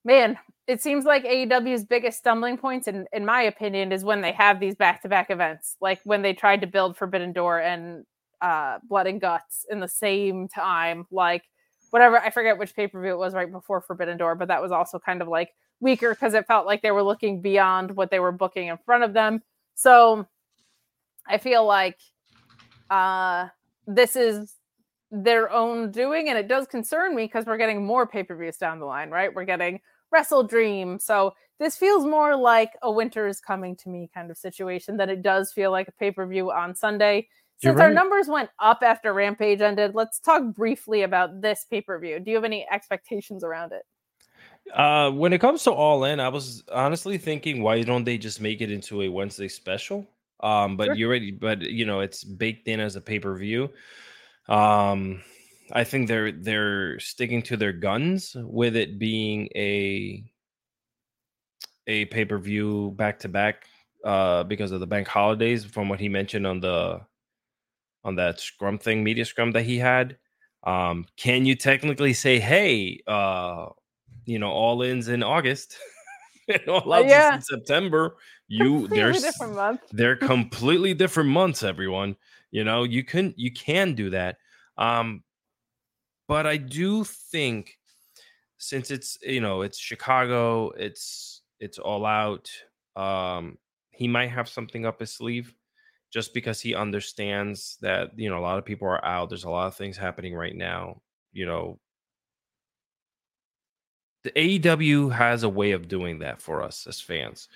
man, 0.04 0.38
it 0.68 0.82
seems 0.82 1.06
like 1.06 1.24
AEW's 1.26 1.84
biggest 1.84 2.20
stumbling 2.20 2.58
points, 2.58 2.88
in, 2.88 3.06
in 3.12 3.26
my 3.26 3.41
opinion, 3.41 3.91
is 3.91 4.04
when 4.04 4.22
they 4.22 4.32
have 4.32 4.60
these 4.60 4.76
back 4.76 5.02
to 5.02 5.10
back 5.10 5.30
events, 5.30 5.76
like 5.82 5.99
when 6.04 6.22
they 6.22 6.34
tried 6.34 6.62
to 6.62 6.68
build 6.68 6.97
Forbidden 6.97 7.34
Door 7.34 7.60
and 7.60 8.06
uh, 8.41 8.80
Blood 8.88 9.08
and 9.08 9.20
Guts 9.20 9.66
in 9.70 9.80
the 9.80 9.88
same 9.88 10.47
time. 10.47 11.06
Like, 11.12 11.43
whatever, 11.89 12.20
I 12.20 12.30
forget 12.30 12.58
which 12.58 12.76
pay 12.76 12.88
per 12.88 13.02
view 13.02 13.12
it 13.12 13.18
was 13.18 13.34
right 13.34 13.52
before 13.52 13.82
Forbidden 13.82 14.18
Door, 14.18 14.36
but 14.36 14.47
that 14.47 14.62
was 14.62 14.72
also 14.72 14.99
kind 14.99 15.22
of 15.22 15.28
like 15.28 15.49
weaker 15.80 16.12
because 16.12 16.34
it 16.34 16.47
felt 16.47 16.66
like 16.66 16.82
they 16.82 16.91
were 16.91 17.04
looking 17.04 17.41
beyond 17.41 17.91
what 17.91 18.12
they 18.12 18.20
were 18.20 18.32
booking 18.32 18.68
in 18.68 18.78
front 18.86 19.04
of 19.04 19.14
them. 19.14 19.41
So 19.76 20.28
I 21.28 21.38
feel 21.38 21.66
like 21.66 21.97
uh, 22.89 23.47
this 23.88 24.16
is 24.16 24.56
their 25.12 25.52
own 25.52 25.91
doing, 25.91 26.30
and 26.30 26.38
it 26.38 26.47
does 26.47 26.68
concern 26.68 27.16
me 27.16 27.26
because 27.26 27.45
we're 27.45 27.58
getting 27.58 27.86
more 27.86 28.08
pay 28.08 28.24
per 28.24 28.36
views 28.36 28.58
down 28.58 28.80
the 28.80 28.86
line, 28.86 29.10
right? 29.10 29.34
We're 29.34 29.45
getting 29.45 29.82
WrestleDream. 30.14 31.01
So 31.01 31.34
this 31.59 31.78
feels 31.78 32.05
more 32.05 32.36
like 32.36 32.72
a 32.82 32.91
winter 32.91 33.28
is 33.28 33.39
coming 33.39 33.76
to 33.78 33.89
me 33.89 34.09
kind 34.14 34.32
of 34.32 34.38
situation 34.38 34.97
than 34.97 35.09
it 35.09 35.22
does 35.22 35.53
feel 35.53 35.72
like 35.72 35.88
a 35.88 35.93
pay 35.93 36.12
per 36.12 36.26
view 36.26 36.51
on 36.51 36.76
Sunday. 36.76 37.28
Since 37.57 37.78
right. 37.78 37.86
our 37.86 37.93
numbers 37.93 38.28
went 38.28 38.49
up 38.59 38.80
after 38.82 39.14
Rampage 39.14 39.62
ended, 39.62 39.93
let's 39.93 40.20
talk 40.20 40.55
briefly 40.55 41.03
about 41.03 41.41
this 41.41 41.66
pay 41.70 41.82
per 41.82 41.99
view. 41.99 42.20
Do 42.20 42.32
you 42.32 42.38
have 42.38 42.43
any 42.43 42.66
expectations 42.72 43.43
around 43.43 43.72
it? 43.74 43.84
Uh, 44.74 45.12
when 45.12 45.34
it 45.34 45.39
comes 45.41 45.64
to 45.64 45.72
All 45.72 46.03
In, 46.05 46.20
I 46.20 46.30
was 46.30 46.64
honestly 46.72 47.18
thinking, 47.18 47.62
why 47.62 47.82
don't 47.84 48.03
they 48.03 48.18
just 48.18 48.41
make 48.41 48.62
it 48.62 48.72
into 48.72 49.03
a 49.03 49.09
Wednesday 49.09 49.47
special? 49.47 50.07
Um, 50.39 50.76
but 50.76 50.86
sure. 50.86 50.95
you're 50.95 51.09
ready, 51.09 51.32
but 51.32 51.62
you 51.62 51.86
know, 51.86 51.99
it's 51.99 52.24
baked 52.24 52.68
in 52.68 52.80
as 52.80 52.95
a 52.95 53.01
pay 53.01 53.20
per 53.20 53.36
view. 53.38 53.70
Um, 54.49 55.22
I 55.74 55.84
think 55.84 56.07
they're 56.07 56.32
they're 56.32 56.99
sticking 56.99 57.41
to 57.43 57.57
their 57.57 57.74
guns 57.74 58.36
with 58.39 58.76
it 58.76 58.99
being 58.99 59.49
a 59.55 60.24
a 61.88 62.05
pay 62.05 62.26
per 62.26 62.38
view 62.38 62.91
back 62.95 63.19
to 63.19 63.30
back 63.30 63.65
uh 64.03 64.43
because 64.43 64.72
of 64.72 64.80
the 64.80 64.88
bank 64.88 65.07
holidays. 65.07 65.65
From 65.65 65.89
what 65.89 65.99
he 65.99 66.09
mentioned 66.09 66.45
on 66.47 66.59
the 66.59 67.01
on 68.03 68.15
that 68.15 68.39
scrum 68.39 68.78
thing, 68.78 69.03
media 69.03 69.26
scrum 69.26 69.52
that 69.52 69.64
he 69.64 69.77
had. 69.77 70.18
Um, 70.64 71.06
can 71.18 71.45
you 71.45 71.56
technically 71.56 72.14
say, 72.14 72.39
hey, 72.39 73.02
uh, 73.07 73.68
you 74.26 74.39
know, 74.39 74.52
all 74.52 74.81
ins 74.81 75.07
in 75.07 75.23
August, 75.23 75.77
all 76.68 76.93
outs 76.93 77.10
yeah. 77.10 77.35
in 77.35 77.41
September? 77.41 78.18
You 78.48 78.88
there's 78.89 79.22
different 79.22 79.56
month. 79.56 79.81
they're 79.91 80.15
completely 80.18 80.93
different 80.93 81.30
months, 81.30 81.64
everyone. 81.64 82.15
You 82.52 82.64
know, 82.64 82.84
you 82.84 83.03
can 83.03 83.34
you 83.38 83.52
can 83.52 83.95
do 83.95 84.10
that. 84.11 84.38
Um, 84.77 85.23
but 86.32 86.48
I 86.48 86.56
do 86.56 87.03
think 87.03 87.78
since 88.58 88.90
it's 88.90 89.18
you 89.22 89.41
know 89.41 89.64
it's 89.64 89.78
Chicago, 89.78 90.70
it's 90.78 91.41
it's 91.60 91.78
all 91.78 92.06
out. 92.06 92.49
Um, 92.95 93.58
he 93.90 94.08
might 94.08 94.30
have 94.30 94.48
something 94.48 94.86
up 94.86 95.02
his 95.02 95.12
sleeve 95.12 95.53
just 96.10 96.34
because 96.34 96.62
he 96.62 96.74
understands 96.74 97.78
that 97.82 98.18
you 98.18 98.30
know 98.30 98.38
a 98.38 98.48
lot 98.48 98.58
of 98.58 98.64
people 98.64 98.88
are 98.88 99.03
out. 99.03 99.28
There's 99.28 99.44
a 99.44 99.49
lot 99.49 99.68
of 99.68 99.76
things 99.76 99.98
happening 99.98 100.34
right 100.34 100.56
now. 100.56 101.02
You 101.34 101.48
know, 101.48 101.80
the 104.24 104.32
AEW 104.32 105.12
has 105.12 105.44
a 105.44 105.49
way 105.49 105.72
of 105.74 105.90
doing 105.90 106.20
that 106.20 106.41
for 106.41 106.64
us 106.64 106.88
as 106.88 107.02
fans, 107.02 107.49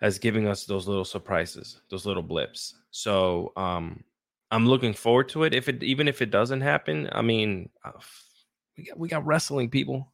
as 0.00 0.20
giving 0.20 0.46
us 0.46 0.64
those 0.64 0.86
little 0.86 1.04
surprises, 1.04 1.80
those 1.90 2.06
little 2.06 2.22
blips. 2.22 2.74
So 2.92 3.52
um, 3.56 4.04
I'm 4.52 4.66
looking 4.68 4.92
forward 4.92 5.30
to 5.30 5.44
it. 5.44 5.54
If 5.54 5.68
it 5.68 5.82
even 5.82 6.06
if 6.06 6.20
it 6.20 6.30
doesn't 6.30 6.60
happen, 6.60 7.08
I 7.10 7.22
mean, 7.22 7.70
uh, 7.84 7.92
we 8.76 8.84
got 8.84 8.98
we 8.98 9.08
got 9.08 9.26
wrestling 9.26 9.70
people, 9.70 10.12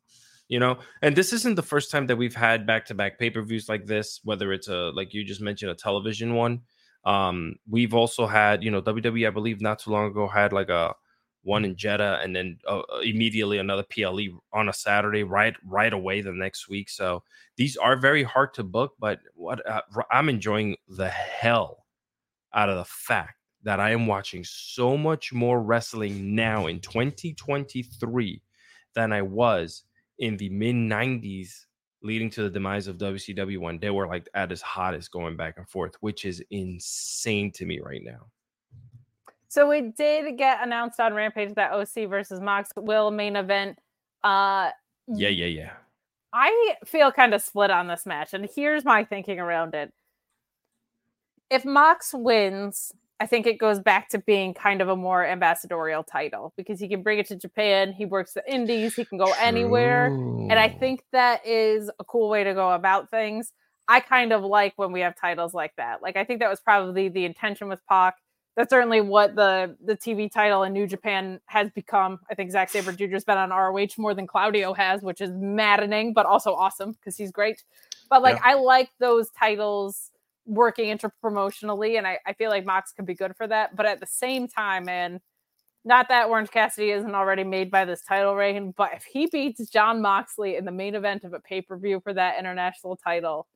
you 0.49 0.61
know. 0.61 0.79
And 1.03 1.17
this 1.17 1.33
isn't 1.33 1.57
the 1.57 1.63
first 1.63 1.91
time 1.91 2.07
that 2.07 2.17
we've 2.17 2.37
had 2.37 2.65
back 2.65 2.87
to 2.87 2.95
back 2.95 3.19
pay 3.19 3.31
per 3.31 3.43
views 3.43 3.69
like 3.69 3.85
this. 3.85 4.21
Whether 4.23 4.53
it's 4.53 4.69
a 4.69 4.93
like 4.95 5.13
you 5.13 5.25
just 5.25 5.41
mentioned 5.41 5.73
a 5.73 5.75
television 5.75 6.35
one. 6.35 6.63
Um, 7.05 7.57
we've 7.69 7.95
also 7.95 8.29
had 8.29 8.63
you 8.63 8.71
know 8.71 8.81
WWE. 8.81 9.27
I 9.27 9.31
believe 9.31 9.61
not 9.61 9.81
too 9.81 9.91
long 9.91 10.07
ago 10.07 10.29
had 10.29 10.53
like 10.53 10.69
a 10.69 10.95
one 11.43 11.65
in 11.65 11.75
Jeddah 11.75 12.21
and 12.23 12.37
then 12.37 12.59
uh, 12.69 12.83
immediately 13.03 13.59
another 13.59 13.85
PLE 13.85 14.41
on 14.53 14.69
a 14.69 14.73
Saturday 14.73 15.25
right 15.25 15.57
right 15.65 15.93
away 15.93 16.21
the 16.21 16.33
next 16.33 16.69
week. 16.69 16.91
So 16.91 17.25
these 17.57 17.77
are 17.77 17.97
very 17.97 18.23
hard 18.23 18.55
to 18.55 18.63
book, 18.63 18.93
but 19.01 19.19
what 19.35 19.69
uh, 19.69 19.83
I'm 20.13 20.29
enjoying 20.29 20.77
the 20.87 21.09
hell 21.09 21.87
out 22.55 22.69
of 22.69 22.77
the 22.77 22.85
fact 22.85 23.38
that 23.69 23.81
I 23.81 23.91
am 23.91 24.07
watching 24.07 24.45
so 24.45 24.97
much 24.97 25.31
more 25.31 25.61
wrestling 25.61 26.35
now 26.35 26.69
in 26.69 26.81
2023 26.81 28.41
than 28.95 29.13
I 29.13 29.21
was 29.21 29.83
in 30.21 30.39
the 30.39 30.49
mid 30.49 30.75
90s 30.75 31.67
leading 32.03 32.31
to 32.31 32.45
the 32.45 32.49
demise 32.49 32.87
of 32.87 32.97
WCW 32.97 33.59
when 33.59 33.79
they 33.79 33.91
were 33.91 34.07
like 34.07 34.27
at 34.33 34.51
its 34.51 34.63
hottest 34.63 35.13
going 35.13 35.37
back 35.37 35.59
and 35.59 35.69
forth, 35.69 35.97
which 36.01 36.25
is 36.25 36.43
insane 36.51 37.53
to 37.53 37.67
me 37.67 37.79
right 37.79 38.01
now. 38.03 38.29
So 39.49 39.69
we 39.69 39.83
did 39.83 40.39
get 40.39 40.65
announced 40.65 40.99
on 40.99 41.13
Rampage 41.13 41.53
that 41.57 41.73
OC 41.73 42.09
versus 42.09 42.41
Mox 42.41 42.71
will 42.75 43.11
main 43.11 43.37
event. 43.37 43.79
Uh 44.25 44.71
Yeah, 45.09 45.29
yeah, 45.29 45.45
yeah. 45.45 45.73
I 46.33 46.77
feel 46.87 47.13
kind 47.13 47.35
of 47.35 47.43
split 47.43 47.71
on 47.71 47.87
this 47.87 48.07
match, 48.07 48.33
and 48.33 48.49
here's 48.57 48.87
my 48.87 49.05
thinking 49.05 49.39
around 49.39 49.75
it. 49.75 49.93
If 51.51 51.67
Mox 51.67 52.15
wins, 52.15 52.93
I 53.21 53.27
think 53.27 53.47
it 53.47 53.59
goes 53.59 53.81
back 53.81 54.09
to 54.11 54.19
being 54.19 54.55
kind 54.55 54.81
of 54.81 54.89
a 54.89 54.97
more 54.97 55.27
ambassadorial 55.27 56.05
title 56.05 56.53
because 56.57 56.79
he 56.79 56.89
can 56.89 57.03
bring 57.03 57.19
it 57.19 57.27
to 57.27 57.37
Japan. 57.37 57.93
He 57.93 58.05
works 58.05 58.33
the 58.33 58.53
indies, 58.53 58.95
he 58.95 59.05
can 59.05 59.19
go 59.19 59.33
anywhere. 59.41 60.07
And 60.07 60.53
I 60.53 60.69
think 60.69 61.03
that 61.13 61.45
is 61.45 61.91
a 61.99 62.05
cool 62.05 62.29
way 62.29 62.45
to 62.45 62.55
go 62.55 62.71
about 62.71 63.11
things. 63.11 63.53
I 63.89 64.01
kind 64.01 64.33
of 64.33 64.45
like 64.45 64.75
when 64.77 64.93
we 64.93 65.01
have 65.01 65.17
titles 65.17 65.53
like 65.53 65.75
that. 65.77 66.01
Like 66.03 66.17
I 66.17 66.25
think 66.25 66.41
that 66.41 66.51
was 66.51 66.61
probably 66.61 67.09
the 67.09 67.25
intention 67.25 67.69
with 67.69 67.81
Pac. 67.89 68.15
That's 68.55 68.71
certainly 68.71 69.01
what 69.01 69.35
the 69.35 69.77
the 69.85 69.97
TV 69.97 70.31
title 70.31 70.63
in 70.63 70.73
New 70.73 70.87
Japan 70.87 71.41
has 71.47 71.71
become. 71.71 72.21
I 72.31 72.35
think 72.35 72.51
Zack 72.51 72.71
Sabre 72.71 72.93
Jr. 72.93 73.07
has 73.13 73.25
been 73.25 73.39
on 73.39 73.51
ROH 73.51 73.95
more 73.99 74.15
than 74.15 74.27
Claudio 74.27 74.75
has, 74.75 75.01
which 75.03 75.21
is 75.21 75.31
maddening, 75.33 76.13
but 76.13 76.27
also 76.27 76.55
awesome 76.55 76.93
because 76.93 77.17
he's 77.17 77.33
great. 77.33 77.65
But 78.11 78.23
like 78.23 78.41
I 78.45 78.55
like 78.55 78.91
those 79.01 79.31
titles 79.31 80.11
working 80.49 80.97
interpromotionally, 80.97 81.99
and 81.99 82.07
I, 82.07 82.19
I 82.27 82.33
feel 82.33 82.51
like 82.51 82.65
Mox 82.65 82.93
could 82.93 83.07
be 83.07 83.15
good 83.15 83.37
for 83.37 83.47
that. 83.47 83.77
But 83.77 83.87
at 83.87 84.01
the 84.01 84.07
same 84.07 84.49
time, 84.49 84.87
man, 84.87 85.21
not 85.85 86.09
that 86.09 86.29
Orange 86.29 86.51
Cassidy 86.51 86.91
isn't 86.91 87.15
already 87.15 87.45
made 87.45 87.71
by 87.71 87.85
this 87.85 88.03
title 88.03 88.35
reign, 88.35 88.75
but 88.77 88.91
if 88.95 89.05
he 89.05 89.27
beats 89.27 89.69
Jon 89.71 90.03
Moxley 90.03 90.57
in 90.57 90.65
the 90.65 90.73
main 90.73 90.95
event 90.95 91.25
of 91.25 91.33
a 91.33 91.41
pay 91.41 91.63
per 91.63 91.79
view 91.79 92.01
for 92.03 92.13
that 92.15 92.39
international 92.39 92.97
title, 92.97 93.47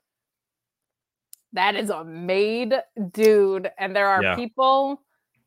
that 1.52 1.74
is 1.74 1.90
a 1.90 2.04
made 2.04 2.74
dude. 3.12 3.70
And 3.78 3.94
there 3.94 4.08
are 4.08 4.22
Yeah. 4.22 4.34
people 4.36 5.02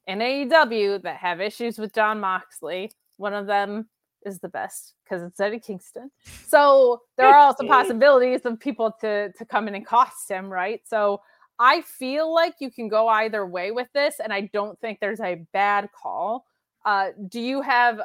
in 0.07 0.19
AEW 0.19 0.99
that 0.99 1.17
have 1.17 1.41
issues 1.41 1.79
with 1.79 1.93
Jon 1.93 2.19
Moxley. 2.19 2.91
One 3.17 3.33
of 3.33 3.47
them 3.47 3.89
is 4.25 4.39
the 4.39 4.49
best 4.49 4.95
because 5.03 5.23
it's 5.23 5.39
Eddie 5.39 5.59
Kingston. 5.59 6.11
So 6.47 7.01
there 7.17 7.27
are 7.27 7.37
also 7.37 7.63
possibilities 7.67 8.45
of 8.45 8.59
people 8.59 8.91
to 9.01 9.31
to 9.31 9.45
come 9.45 9.67
in 9.67 9.75
and 9.75 9.85
cost 9.85 10.29
him, 10.29 10.49
right? 10.51 10.81
So 10.85 11.21
I 11.59 11.81
feel 11.81 12.33
like 12.33 12.55
you 12.59 12.69
can 12.69 12.87
go 12.89 13.07
either 13.07 13.45
way 13.45 13.71
with 13.71 13.87
this, 13.93 14.19
and 14.21 14.33
I 14.33 14.41
don't 14.53 14.79
think 14.79 14.99
there's 14.99 15.21
a 15.21 15.45
bad 15.53 15.89
call. 15.91 16.45
Uh, 16.85 17.09
do 17.29 17.39
you 17.39 17.61
have 17.61 18.01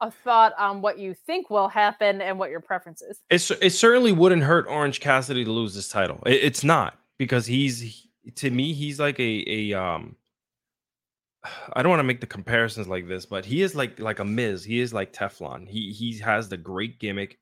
a 0.00 0.10
thought 0.10 0.52
on 0.58 0.82
what 0.82 0.98
you 0.98 1.14
think 1.14 1.50
will 1.50 1.68
happen 1.68 2.20
and 2.20 2.38
what 2.38 2.50
your 2.50 2.60
preference 2.60 3.02
is? 3.02 3.20
It 3.30 3.70
certainly 3.70 4.12
wouldn't 4.12 4.42
hurt 4.42 4.66
Orange 4.68 5.00
Cassidy 5.00 5.44
to 5.44 5.50
lose 5.52 5.74
this 5.74 5.88
title. 5.88 6.22
It- 6.26 6.42
it's 6.44 6.64
not 6.64 6.98
because 7.18 7.46
he's 7.46 7.80
he- 7.80 8.10
to 8.36 8.50
me 8.50 8.72
he's 8.72 8.98
like 9.00 9.18
a 9.20 9.44
a 9.46 9.72
um. 9.74 10.16
I 11.72 11.82
don't 11.82 11.90
want 11.90 12.00
to 12.00 12.04
make 12.04 12.20
the 12.20 12.26
comparisons 12.26 12.88
like 12.88 13.08
this, 13.08 13.26
but 13.26 13.44
he 13.44 13.62
is 13.62 13.74
like 13.74 13.98
like 13.98 14.18
a 14.20 14.24
Miz. 14.24 14.64
He 14.64 14.80
is 14.80 14.92
like 14.94 15.12
Teflon. 15.12 15.68
He 15.68 15.92
he 15.92 16.18
has 16.18 16.48
the 16.48 16.56
great 16.56 16.98
gimmick. 17.00 17.38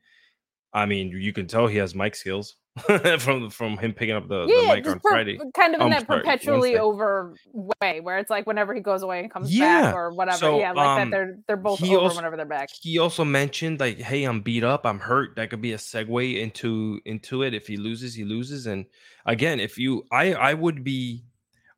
I 0.72 0.86
mean, 0.86 1.08
you 1.10 1.32
can 1.32 1.46
tell 1.46 1.66
he 1.66 1.78
has 1.78 1.94
mic 1.94 2.14
skills 2.14 2.56
from 3.18 3.50
from 3.50 3.76
him 3.76 3.92
picking 3.92 4.14
up 4.14 4.28
the, 4.28 4.46
the 4.46 4.64
mic 4.72 4.86
on 4.86 5.00
per- 5.00 5.10
Friday. 5.10 5.38
kind 5.54 5.74
of 5.74 5.80
in 5.80 5.90
that 5.90 6.06
sorry, 6.06 6.20
perpetually 6.20 6.70
Wednesday. 6.70 6.78
over 6.78 7.34
way, 7.52 8.00
where 8.00 8.18
it's 8.18 8.30
like 8.30 8.46
whenever 8.46 8.72
he 8.72 8.80
goes 8.80 9.02
away 9.02 9.18
and 9.20 9.30
comes 9.32 9.52
Yeah, 9.52 9.82
back 9.82 9.94
or 9.96 10.12
whatever. 10.12 10.38
so, 10.38 10.60
yeah, 10.60 10.70
like 10.70 10.86
um, 10.86 11.10
that. 11.10 11.16
They're 11.16 11.38
they're 11.48 11.56
both 11.56 11.82
over 11.82 11.96
also- 11.98 12.16
whenever 12.16 12.36
they're 12.36 12.46
back. 12.46 12.68
He 12.80 12.98
also 12.98 13.24
mentioned 13.24 13.80
like, 13.80 13.98
"Hey, 13.98 14.22
I'm 14.22 14.40
beat 14.42 14.62
up. 14.62 14.86
I'm 14.86 15.00
hurt." 15.00 15.34
That 15.36 15.50
could 15.50 15.60
be 15.60 15.72
a 15.72 15.76
segue 15.78 16.40
into 16.40 17.00
into 17.04 17.42
it. 17.42 17.54
If 17.54 17.66
he 17.66 17.76
loses, 17.76 18.14
he 18.14 18.24
loses. 18.24 18.66
And 18.66 18.86
again, 19.26 19.58
if 19.58 19.76
you, 19.76 20.04
I, 20.12 20.34
I 20.34 20.54
would 20.54 20.84
be. 20.84 21.24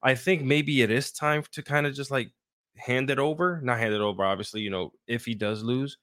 I 0.02 0.14
think 0.16 0.43
maybe 0.43 0.82
it 0.82 0.90
is 0.90 1.12
time 1.12 1.44
to 1.52 1.62
kind 1.62 1.86
of 1.86 1.94
just 1.94 2.10
like 2.10 2.32
hand 2.77 3.09
it 3.09 3.19
over. 3.19 3.60
Not 3.62 3.78
hand 3.78 3.94
it 3.94 4.01
over. 4.01 4.24
Obviously, 4.24 4.60
you 4.60 4.69
know, 4.70 4.93
if 5.06 5.24
he 5.24 5.35
does 5.35 5.62
lose, 5.62 5.97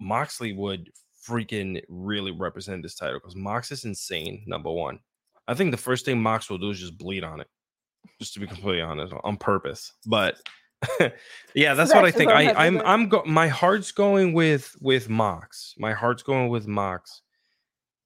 Moxley 0.00 0.52
would 0.52 0.90
freaking 1.26 1.80
really 1.88 2.32
represent 2.32 2.82
this 2.82 2.94
title 2.94 3.18
because 3.18 3.36
Mox 3.36 3.70
is 3.70 3.84
insane. 3.84 4.42
Number 4.46 4.70
one, 4.70 4.98
I 5.48 5.54
think 5.54 5.70
the 5.70 5.76
first 5.76 6.04
thing 6.04 6.22
Mox 6.22 6.50
will 6.50 6.58
do 6.58 6.70
is 6.70 6.80
just 6.80 6.98
bleed 6.98 7.24
on 7.24 7.40
it. 7.40 7.48
Just 8.20 8.34
to 8.34 8.40
be 8.40 8.46
completely 8.46 8.80
honest, 8.80 9.14
on 9.22 9.36
purpose. 9.36 9.92
But 10.06 10.36
yeah, 11.54 11.74
that's 11.74 11.94
what 11.94 12.04
I 12.04 12.10
think. 12.10 12.30
I, 12.30 12.52
I'm. 12.52 12.80
I'm 12.80 13.08
go- 13.08 13.22
my 13.24 13.48
heart's 13.48 13.92
going 13.92 14.32
with 14.32 14.74
with 14.80 15.08
Mox. 15.08 15.74
My 15.78 15.92
heart's 15.92 16.22
going 16.22 16.48
with 16.48 16.66
Mox. 16.66 17.22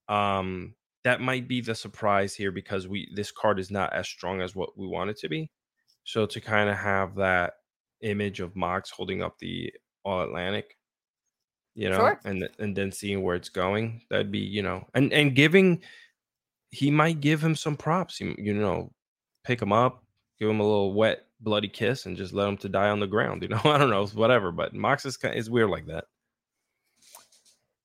Um, 0.08 0.74
that 1.04 1.20
might 1.20 1.48
be 1.48 1.60
the 1.60 1.74
surprise 1.74 2.34
here 2.34 2.50
because 2.50 2.88
we 2.88 3.08
this 3.14 3.32
card 3.32 3.58
is 3.58 3.70
not 3.70 3.92
as 3.92 4.08
strong 4.08 4.40
as 4.40 4.54
what 4.54 4.76
we 4.76 4.86
want 4.86 5.10
it 5.10 5.18
to 5.20 5.28
be. 5.28 5.50
So 6.04 6.26
to 6.26 6.40
kind 6.40 6.68
of 6.68 6.76
have 6.76 7.14
that 7.16 7.54
image 8.02 8.40
of 8.40 8.54
Mox 8.54 8.90
holding 8.90 9.22
up 9.22 9.38
the 9.38 9.72
All 10.04 10.22
Atlantic, 10.22 10.76
you 11.76 11.90
know, 11.90 11.98
Sure. 11.98 12.20
and 12.24 12.48
and 12.58 12.74
then 12.76 12.90
seeing 12.90 13.22
where 13.22 13.36
it's 13.36 13.50
going, 13.50 14.02
that'd 14.10 14.32
be 14.32 14.38
you 14.40 14.62
know, 14.62 14.84
and 14.94 15.12
and 15.12 15.36
giving 15.36 15.82
he 16.70 16.90
might 16.90 17.20
give 17.20 17.40
him 17.42 17.54
some 17.54 17.76
props. 17.76 18.20
You, 18.20 18.34
you 18.38 18.54
know, 18.54 18.90
pick 19.44 19.62
him 19.62 19.72
up, 19.72 20.02
give 20.40 20.48
him 20.50 20.58
a 20.60 20.64
little 20.64 20.92
wet, 20.94 21.26
bloody 21.40 21.68
kiss, 21.68 22.06
and 22.06 22.16
just 22.16 22.32
let 22.32 22.48
him 22.48 22.56
to 22.58 22.68
die 22.68 22.88
on 22.88 22.98
the 23.00 23.06
ground. 23.06 23.42
You 23.42 23.48
know, 23.48 23.60
I 23.64 23.78
don't 23.78 23.90
know, 23.90 24.06
whatever. 24.06 24.50
But 24.50 24.74
Mox 24.74 25.04
is 25.06 25.16
kind 25.16 25.36
is 25.36 25.48
weird 25.50 25.70
like 25.70 25.86
that. 25.86 26.04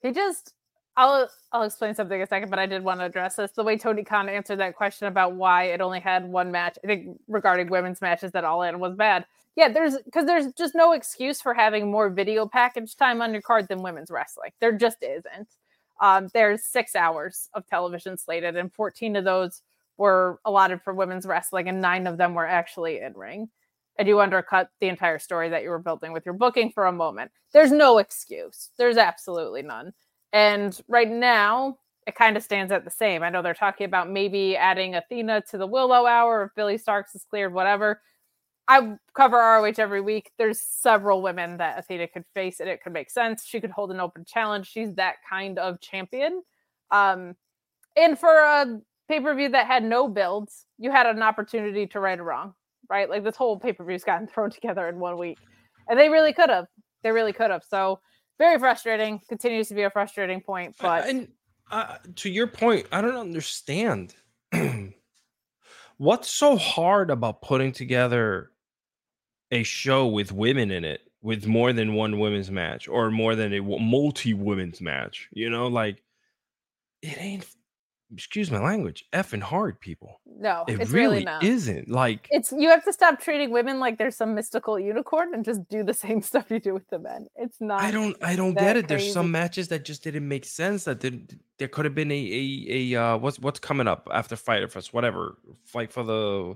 He 0.01 0.11
just 0.11 0.53
I'll 0.97 1.29
I'll 1.51 1.63
explain 1.63 1.95
something 1.95 2.17
in 2.17 2.23
a 2.23 2.27
second, 2.27 2.49
but 2.49 2.59
I 2.59 2.65
did 2.65 2.83
want 2.83 2.99
to 2.99 3.05
address 3.05 3.35
this. 3.35 3.51
The 3.51 3.63
way 3.63 3.77
Tony 3.77 4.03
Khan 4.03 4.27
answered 4.27 4.59
that 4.59 4.75
question 4.75 5.07
about 5.07 5.33
why 5.35 5.65
it 5.65 5.81
only 5.81 5.99
had 5.99 6.27
one 6.27 6.51
match, 6.51 6.77
I 6.83 6.87
think 6.87 7.19
regarding 7.27 7.69
women's 7.69 8.01
matches 8.01 8.31
that 8.33 8.43
all 8.43 8.63
in 8.63 8.79
was 8.79 8.95
bad. 8.95 9.25
Yeah, 9.55 9.69
there's 9.69 9.97
because 10.03 10.25
there's 10.25 10.51
just 10.53 10.75
no 10.75 10.91
excuse 10.93 11.41
for 11.41 11.53
having 11.53 11.89
more 11.89 12.09
video 12.09 12.45
package 12.45 12.95
time 12.95 13.21
on 13.21 13.33
your 13.33 13.41
card 13.41 13.67
than 13.67 13.81
women's 13.81 14.11
wrestling. 14.11 14.51
There 14.59 14.73
just 14.77 15.01
isn't. 15.01 15.47
Um, 16.01 16.29
there's 16.33 16.63
six 16.63 16.95
hours 16.95 17.49
of 17.53 17.67
television 17.67 18.17
slated, 18.17 18.57
and 18.57 18.73
14 18.73 19.15
of 19.17 19.23
those 19.23 19.61
were 19.97 20.39
allotted 20.45 20.81
for 20.81 20.93
women's 20.93 21.25
wrestling, 21.25 21.69
and 21.69 21.79
nine 21.79 22.07
of 22.07 22.17
them 22.17 22.33
were 22.33 22.47
actually 22.47 22.99
in 22.99 23.13
ring. 23.13 23.49
And 23.99 24.07
you 24.07 24.19
undercut 24.19 24.69
the 24.79 24.87
entire 24.87 25.19
story 25.19 25.49
that 25.49 25.63
you 25.63 25.69
were 25.69 25.77
building 25.77 26.11
with 26.11 26.25
your 26.25 26.33
booking 26.33 26.71
for 26.71 26.87
a 26.87 26.91
moment. 26.91 27.29
There's 27.53 27.71
no 27.71 27.99
excuse. 27.99 28.69
There's 28.77 28.97
absolutely 28.97 29.61
none. 29.61 29.93
And 30.33 30.79
right 30.87 31.09
now, 31.09 31.77
it 32.07 32.15
kind 32.15 32.35
of 32.35 32.43
stands 32.43 32.71
at 32.71 32.83
the 32.83 32.91
same. 32.91 33.23
I 33.23 33.29
know 33.29 33.41
they're 33.41 33.53
talking 33.53 33.85
about 33.85 34.09
maybe 34.09 34.57
adding 34.57 34.95
Athena 34.95 35.43
to 35.51 35.57
the 35.57 35.67
Willow 35.67 36.05
Hour 36.05 36.43
if 36.43 36.55
Billie 36.55 36.77
Starkz 36.77 37.15
is 37.15 37.25
cleared, 37.29 37.53
whatever. 37.53 38.01
I 38.67 38.95
cover 39.13 39.37
ROH 39.37 39.73
every 39.77 40.01
week. 40.01 40.31
There's 40.37 40.61
several 40.61 41.21
women 41.21 41.57
that 41.57 41.77
Athena 41.77 42.07
could 42.07 42.23
face, 42.33 42.59
and 42.59 42.69
it 42.69 42.81
could 42.81 42.93
make 42.93 43.09
sense. 43.09 43.45
She 43.45 43.59
could 43.59 43.71
hold 43.71 43.91
an 43.91 43.99
open 43.99 44.23
challenge. 44.25 44.67
She's 44.67 44.95
that 44.95 45.15
kind 45.29 45.59
of 45.59 45.81
champion. 45.81 46.41
Um, 46.89 47.35
and 47.97 48.17
for 48.17 48.33
a 48.33 48.79
pay 49.09 49.19
per 49.19 49.35
view 49.35 49.49
that 49.49 49.67
had 49.67 49.83
no 49.83 50.07
builds, 50.07 50.65
you 50.77 50.89
had 50.91 51.05
an 51.05 51.21
opportunity 51.21 51.85
to 51.87 51.99
right 51.99 52.19
a 52.19 52.23
wrong, 52.23 52.53
right? 52.89 53.09
Like 53.09 53.23
this 53.23 53.35
whole 53.35 53.59
pay 53.59 53.73
per 53.73 53.83
view's 53.83 54.03
gotten 54.03 54.27
thrown 54.33 54.49
together 54.49 54.87
in 54.87 54.99
one 54.99 55.17
week, 55.17 55.37
and 55.89 55.99
they 55.99 56.09
really 56.09 56.33
could 56.33 56.49
have. 56.49 56.65
They 57.03 57.11
really 57.11 57.33
could 57.33 57.51
have. 57.51 57.63
So 57.67 57.99
very 58.39 58.57
frustrating. 58.59 59.19
Continues 59.27 59.67
to 59.69 59.75
be 59.75 59.83
a 59.83 59.89
frustrating 59.89 60.41
point, 60.41 60.75
but 60.79 61.07
and 61.07 61.27
uh, 61.71 61.97
to 62.17 62.29
your 62.29 62.47
point, 62.47 62.87
I 62.91 63.01
don't 63.01 63.15
understand 63.15 64.13
what's 65.97 66.29
so 66.29 66.57
hard 66.57 67.09
about 67.09 67.41
putting 67.41 67.71
together 67.71 68.51
a 69.51 69.63
show 69.63 70.07
with 70.07 70.31
women 70.31 70.71
in 70.71 70.83
it 70.83 71.01
with 71.21 71.45
more 71.45 71.71
than 71.71 71.93
one 71.93 72.19
women's 72.19 72.49
match 72.49 72.87
or 72.87 73.11
more 73.11 73.35
than 73.35 73.53
a 73.53 73.61
multi 73.61 74.33
women's 74.33 74.81
match. 74.81 75.29
You 75.31 75.49
know, 75.49 75.67
like 75.67 76.01
it 77.01 77.17
ain't. 77.19 77.47
Excuse 78.13 78.51
my 78.51 78.59
language. 78.59 79.05
Effing 79.13 79.41
hard, 79.41 79.79
people. 79.79 80.19
no, 80.25 80.65
It 80.67 80.81
it's 80.81 80.91
really, 80.91 81.13
really 81.19 81.23
not. 81.25 81.43
isn't. 81.43 81.89
Like 81.89 82.27
It's 82.29 82.51
you 82.51 82.69
have 82.69 82.83
to 82.85 82.91
stop 82.93 83.19
treating 83.21 83.51
women 83.51 83.79
like 83.79 83.97
there's 83.97 84.17
some 84.17 84.35
mystical 84.35 84.77
unicorn 84.79 85.33
and 85.33 85.45
just 85.45 85.67
do 85.69 85.83
the 85.83 85.93
same 86.05 86.21
stuff 86.21 86.51
you 86.51 86.59
do 86.59 86.73
with 86.73 86.87
the 86.89 86.99
men. 86.99 87.27
It's 87.35 87.61
not. 87.61 87.81
I 87.81 87.91
don't 87.91 88.15
I 88.21 88.35
don't 88.35 88.53
get 88.53 88.75
it. 88.77 88.87
There's 88.87 89.13
some 89.13 89.31
matches 89.31 89.69
that 89.69 89.85
just 89.85 90.03
didn't 90.03 90.27
make 90.27 90.45
sense. 90.45 90.83
That 90.83 90.99
did 90.99 91.39
there 91.57 91.67
could 91.67 91.85
have 91.85 91.95
been 91.95 92.11
a 92.11 92.15
a, 92.15 92.93
a 92.95 93.01
uh 93.01 93.17
what's 93.17 93.39
what's 93.39 93.59
coming 93.59 93.87
up 93.87 94.07
after 94.11 94.35
fight 94.35 94.57
Fyter 94.57 94.67
Fest, 94.67 94.93
whatever. 94.93 95.37
Fight 95.65 95.91
for 95.93 96.03
the 96.03 96.55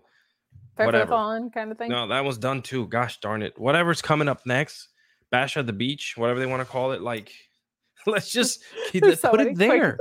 Fair 0.76 0.88
for 0.88 0.92
the 0.92 0.98
whatever. 0.98 1.10
fallen 1.10 1.50
kind 1.52 1.72
of 1.72 1.78
thing. 1.78 1.90
No, 1.90 2.08
that 2.08 2.26
was 2.26 2.38
done 2.38 2.62
too. 2.62 2.88
Gosh 2.88 3.20
darn 3.22 3.42
it. 3.42 3.58
Whatever's 3.58 4.02
coming 4.02 4.28
up 4.28 4.42
next, 4.46 4.90
Bash 5.32 5.56
at 5.56 5.68
the 5.68 5.74
Beach, 5.74 6.16
whatever 6.18 6.40
they 6.40 6.46
want 6.46 6.62
to 6.62 6.66
call 6.66 6.92
it, 6.92 7.02
like 7.02 7.32
let's 8.08 8.32
just 8.32 8.62
There's 8.94 9.22
so 9.22 9.30
put 9.32 9.40
it 9.42 9.56
there. 9.58 9.98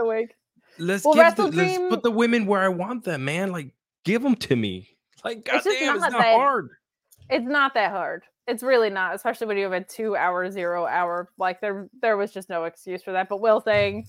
Let's 0.79 1.05
Well, 1.05 1.15
give 1.15 1.37
the, 1.37 1.43
Wrestle 1.45 1.63
let's 1.65 1.79
put 1.91 2.03
the 2.03 2.11
women 2.11 2.47
where 2.47 2.61
I 2.61 2.69
want 2.69 3.05
them, 3.05 3.25
man. 3.25 3.53
Like 3.53 3.71
give 4.05 4.23
them 4.23 4.35
to 4.37 4.57
me. 4.57 4.89
Like 5.25 5.39
It's 5.39 5.65
just 5.65 5.65
goddamn, 5.65 5.95
it's 5.95 6.03
not 6.03 6.13
not 6.13 6.19
that- 6.23 6.35
hard. 6.37 6.71
It's 7.31 7.47
not 7.47 7.75
that 7.75 7.91
hard. 7.91 8.25
It's 8.47 8.63
really 8.63 8.91
not, 8.91 9.15
especially 9.15 9.47
when 9.47 9.57
you 9.57 9.63
have 9.65 9.73
a 9.73 9.81
two 9.83 10.15
hour, 10.17 10.51
zero 10.51 10.85
hour. 10.85 11.31
Like 11.39 11.61
there, 11.63 11.89
there 12.03 12.17
was 12.19 12.31
just 12.33 12.51
no 12.51 12.65
excuse 12.65 13.03
for 13.03 13.13
that. 13.13 13.31
But 13.31 13.41
Will 13.41 13.63
saying, 13.63 14.07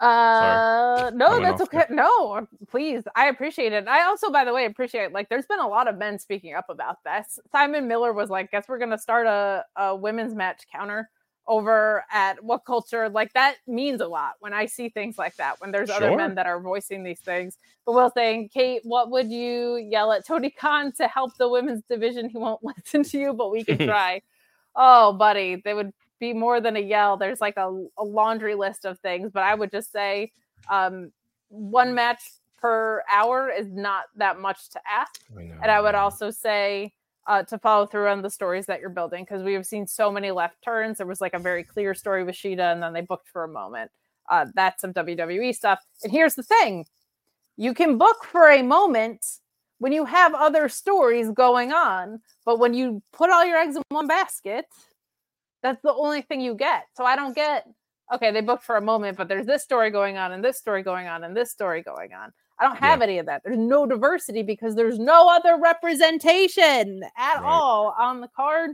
Uh, 0.00 1.10
no, 1.14 1.40
that's 1.40 1.62
okay. 1.62 1.84
No, 1.88 2.46
please, 2.68 3.04
I 3.16 3.28
appreciate 3.28 3.72
it. 3.72 3.88
I 3.88 4.04
also, 4.04 4.30
by 4.30 4.44
the 4.44 4.52
way, 4.52 4.66
appreciate 4.66 5.12
like 5.12 5.28
there's 5.30 5.46
been 5.46 5.60
a 5.60 5.66
lot 5.68 5.88
of 5.88 5.96
men 5.96 6.18
speaking 6.18 6.54
up 6.54 6.66
about 6.68 6.98
this. 7.04 7.38
Simon 7.52 7.88
Miller 7.88 8.12
was 8.12 8.28
like, 8.28 8.50
"Guess 8.50 8.68
we're 8.68 8.78
gonna 8.78 8.98
start 8.98 9.26
a, 9.26 9.64
a 9.76 9.96
women's 9.96 10.34
match 10.34 10.64
counter 10.70 11.08
over 11.46 12.04
at 12.12 12.42
What 12.42 12.64
Culture." 12.64 13.08
Like 13.08 13.32
that 13.34 13.56
means 13.66 14.00
a 14.00 14.08
lot 14.08 14.34
when 14.40 14.52
I 14.52 14.66
see 14.66 14.88
things 14.88 15.18
like 15.18 15.36
that. 15.36 15.60
When 15.60 15.70
there's 15.70 15.90
other 15.90 16.16
men 16.16 16.34
that 16.36 16.46
are 16.46 16.60
voicing 16.60 17.02
these 17.04 17.20
things. 17.20 17.58
But 17.84 17.92
we'll 17.94 18.10
saying, 18.10 18.50
"Kate, 18.52 18.82
what 18.84 19.10
would 19.10 19.30
you 19.30 19.76
yell 19.76 20.12
at 20.12 20.26
Tony 20.26 20.50
Khan 20.50 20.92
to 20.92 21.08
help 21.08 21.36
the 21.36 21.48
women's 21.48 21.82
division? 21.88 22.28
He 22.28 22.38
won't 22.38 22.62
listen 22.64 23.02
to 23.04 23.18
you, 23.18 23.32
but 23.32 23.50
we 23.50 23.64
can 23.64 23.78
try." 23.86 24.22
oh, 24.76 25.12
buddy, 25.12 25.56
they 25.64 25.74
would 25.74 25.92
be 26.20 26.32
more 26.32 26.60
than 26.60 26.76
a 26.76 26.80
yell. 26.80 27.16
There's 27.16 27.40
like 27.40 27.56
a, 27.56 27.86
a 27.98 28.04
laundry 28.04 28.54
list 28.54 28.84
of 28.84 28.98
things, 29.00 29.30
but 29.32 29.42
I 29.42 29.54
would 29.54 29.70
just 29.70 29.92
say 29.92 30.32
um, 30.70 31.12
one 31.48 31.94
match 31.94 32.22
per 32.60 33.02
hour 33.10 33.50
is 33.50 33.70
not 33.70 34.04
that 34.16 34.38
much 34.38 34.70
to 34.70 34.80
ask. 34.88 35.20
I 35.36 35.42
And 35.62 35.70
I 35.70 35.80
would 35.80 35.94
also 35.94 36.30
say 36.30 36.92
uh, 37.26 37.42
to 37.44 37.58
follow 37.58 37.86
through 37.86 38.08
on 38.08 38.22
the 38.22 38.30
stories 38.30 38.66
that 38.66 38.80
you're 38.80 38.90
building 38.90 39.24
because 39.24 39.42
we 39.42 39.54
have 39.54 39.66
seen 39.66 39.86
so 39.86 40.10
many 40.10 40.30
left 40.30 40.62
turns. 40.62 40.98
There 40.98 41.06
was 41.06 41.20
like 41.20 41.34
a 41.34 41.38
very 41.38 41.64
clear 41.64 41.94
story 41.94 42.24
with 42.24 42.34
Shida, 42.34 42.72
and 42.72 42.82
then 42.82 42.92
they 42.92 43.00
booked 43.00 43.28
for 43.28 43.44
a 43.44 43.48
moment. 43.48 43.90
Uh, 44.30 44.46
that's 44.54 44.80
some 44.80 44.92
WWE 44.92 45.54
stuff. 45.54 45.80
And 46.02 46.12
here's 46.12 46.34
the 46.34 46.42
thing 46.42 46.86
you 47.56 47.72
can 47.72 47.98
book 47.98 48.24
for 48.24 48.50
a 48.50 48.62
moment 48.62 49.24
when 49.78 49.92
you 49.92 50.04
have 50.04 50.34
other 50.34 50.68
stories 50.68 51.30
going 51.30 51.72
on, 51.72 52.20
but 52.44 52.58
when 52.58 52.74
you 52.74 53.02
put 53.12 53.30
all 53.30 53.44
your 53.44 53.58
eggs 53.58 53.76
in 53.76 53.82
one 53.88 54.06
basket, 54.06 54.66
that's 55.62 55.80
the 55.82 55.92
only 55.92 56.22
thing 56.22 56.40
you 56.40 56.54
get. 56.54 56.84
So 56.96 57.04
I 57.04 57.16
don't 57.16 57.34
get, 57.34 57.66
okay, 58.14 58.30
they 58.30 58.40
booked 58.40 58.64
for 58.64 58.76
a 58.76 58.80
moment, 58.80 59.16
but 59.16 59.28
there's 59.28 59.46
this 59.46 59.62
story 59.62 59.90
going 59.90 60.16
on, 60.16 60.32
and 60.32 60.44
this 60.44 60.58
story 60.58 60.82
going 60.82 61.06
on, 61.06 61.24
and 61.24 61.36
this 61.36 61.50
story 61.50 61.82
going 61.82 62.12
on. 62.12 62.32
I 62.58 62.64
don't 62.64 62.76
have 62.76 63.02
any 63.02 63.18
of 63.18 63.26
that. 63.26 63.42
There's 63.44 63.58
no 63.58 63.84
diversity 63.86 64.42
because 64.42 64.74
there's 64.74 64.98
no 64.98 65.28
other 65.28 65.58
representation 65.60 67.02
at 67.16 67.34
Right. 67.36 67.44
all 67.44 67.94
on 67.98 68.20
the 68.20 68.28
card. 68.28 68.70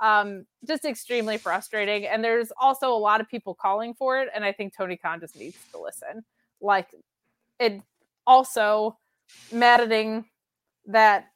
Um, 0.00 0.46
just 0.68 0.84
extremely 0.84 1.38
frustrating. 1.38 2.06
And 2.06 2.22
there's 2.22 2.52
also 2.60 2.92
a 2.92 2.98
lot 2.98 3.20
of 3.20 3.28
people 3.28 3.54
calling 3.54 3.94
for 3.94 4.20
it. 4.20 4.28
And 4.34 4.44
I 4.44 4.52
think 4.52 4.76
Tony 4.76 4.96
Khan 4.96 5.20
just 5.20 5.36
needs 5.36 5.56
to 5.72 5.80
listen. 5.80 6.24
Like 6.60 6.88
it 7.58 7.80
also 8.26 8.98
maddening 9.50 10.26
that 10.86 11.26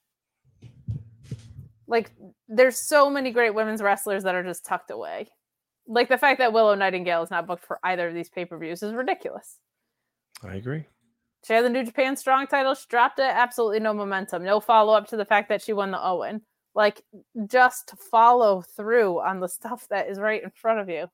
like 1.86 2.12
there's 2.48 2.86
so 2.86 3.10
many 3.10 3.32
great 3.32 3.54
women's 3.54 3.82
wrestlers 3.82 4.22
that 4.22 4.34
are 4.34 4.44
just 4.44 4.64
tucked 4.64 4.90
away. 4.90 5.26
Like 5.88 6.08
the 6.08 6.18
fact 6.18 6.38
that 6.38 6.52
Willow 6.52 6.74
Nightingale 6.76 7.22
is 7.22 7.30
not 7.30 7.46
booked 7.48 7.64
for 7.64 7.80
either 7.82 8.08
of 8.08 8.14
these 8.14 8.28
pay-per-views 8.28 8.82
is 8.82 8.92
ridiculous. 8.92 9.58
I 10.44 10.54
agree. 10.54 10.84
She 11.44 11.52
had 11.54 11.64
the 11.64 11.70
New 11.70 11.84
Japan 11.84 12.16
Strong 12.16 12.48
title. 12.48 12.74
She 12.74 12.86
dropped 12.88 13.18
it. 13.18 13.24
Absolutely 13.24 13.80
no 13.80 13.94
momentum. 13.94 14.44
No 14.44 14.60
follow 14.60 14.92
up 14.92 15.08
to 15.08 15.16
the 15.16 15.24
fact 15.24 15.48
that 15.48 15.62
she 15.62 15.72
won 15.72 15.90
the 15.90 16.04
Owen. 16.04 16.42
Like, 16.74 17.02
just 17.46 17.94
follow 18.10 18.62
through 18.62 19.20
on 19.20 19.40
the 19.40 19.48
stuff 19.48 19.88
that 19.88 20.08
is 20.08 20.18
right 20.18 20.42
in 20.42 20.50
front 20.50 20.80
of 20.80 20.88
you. 20.88 21.08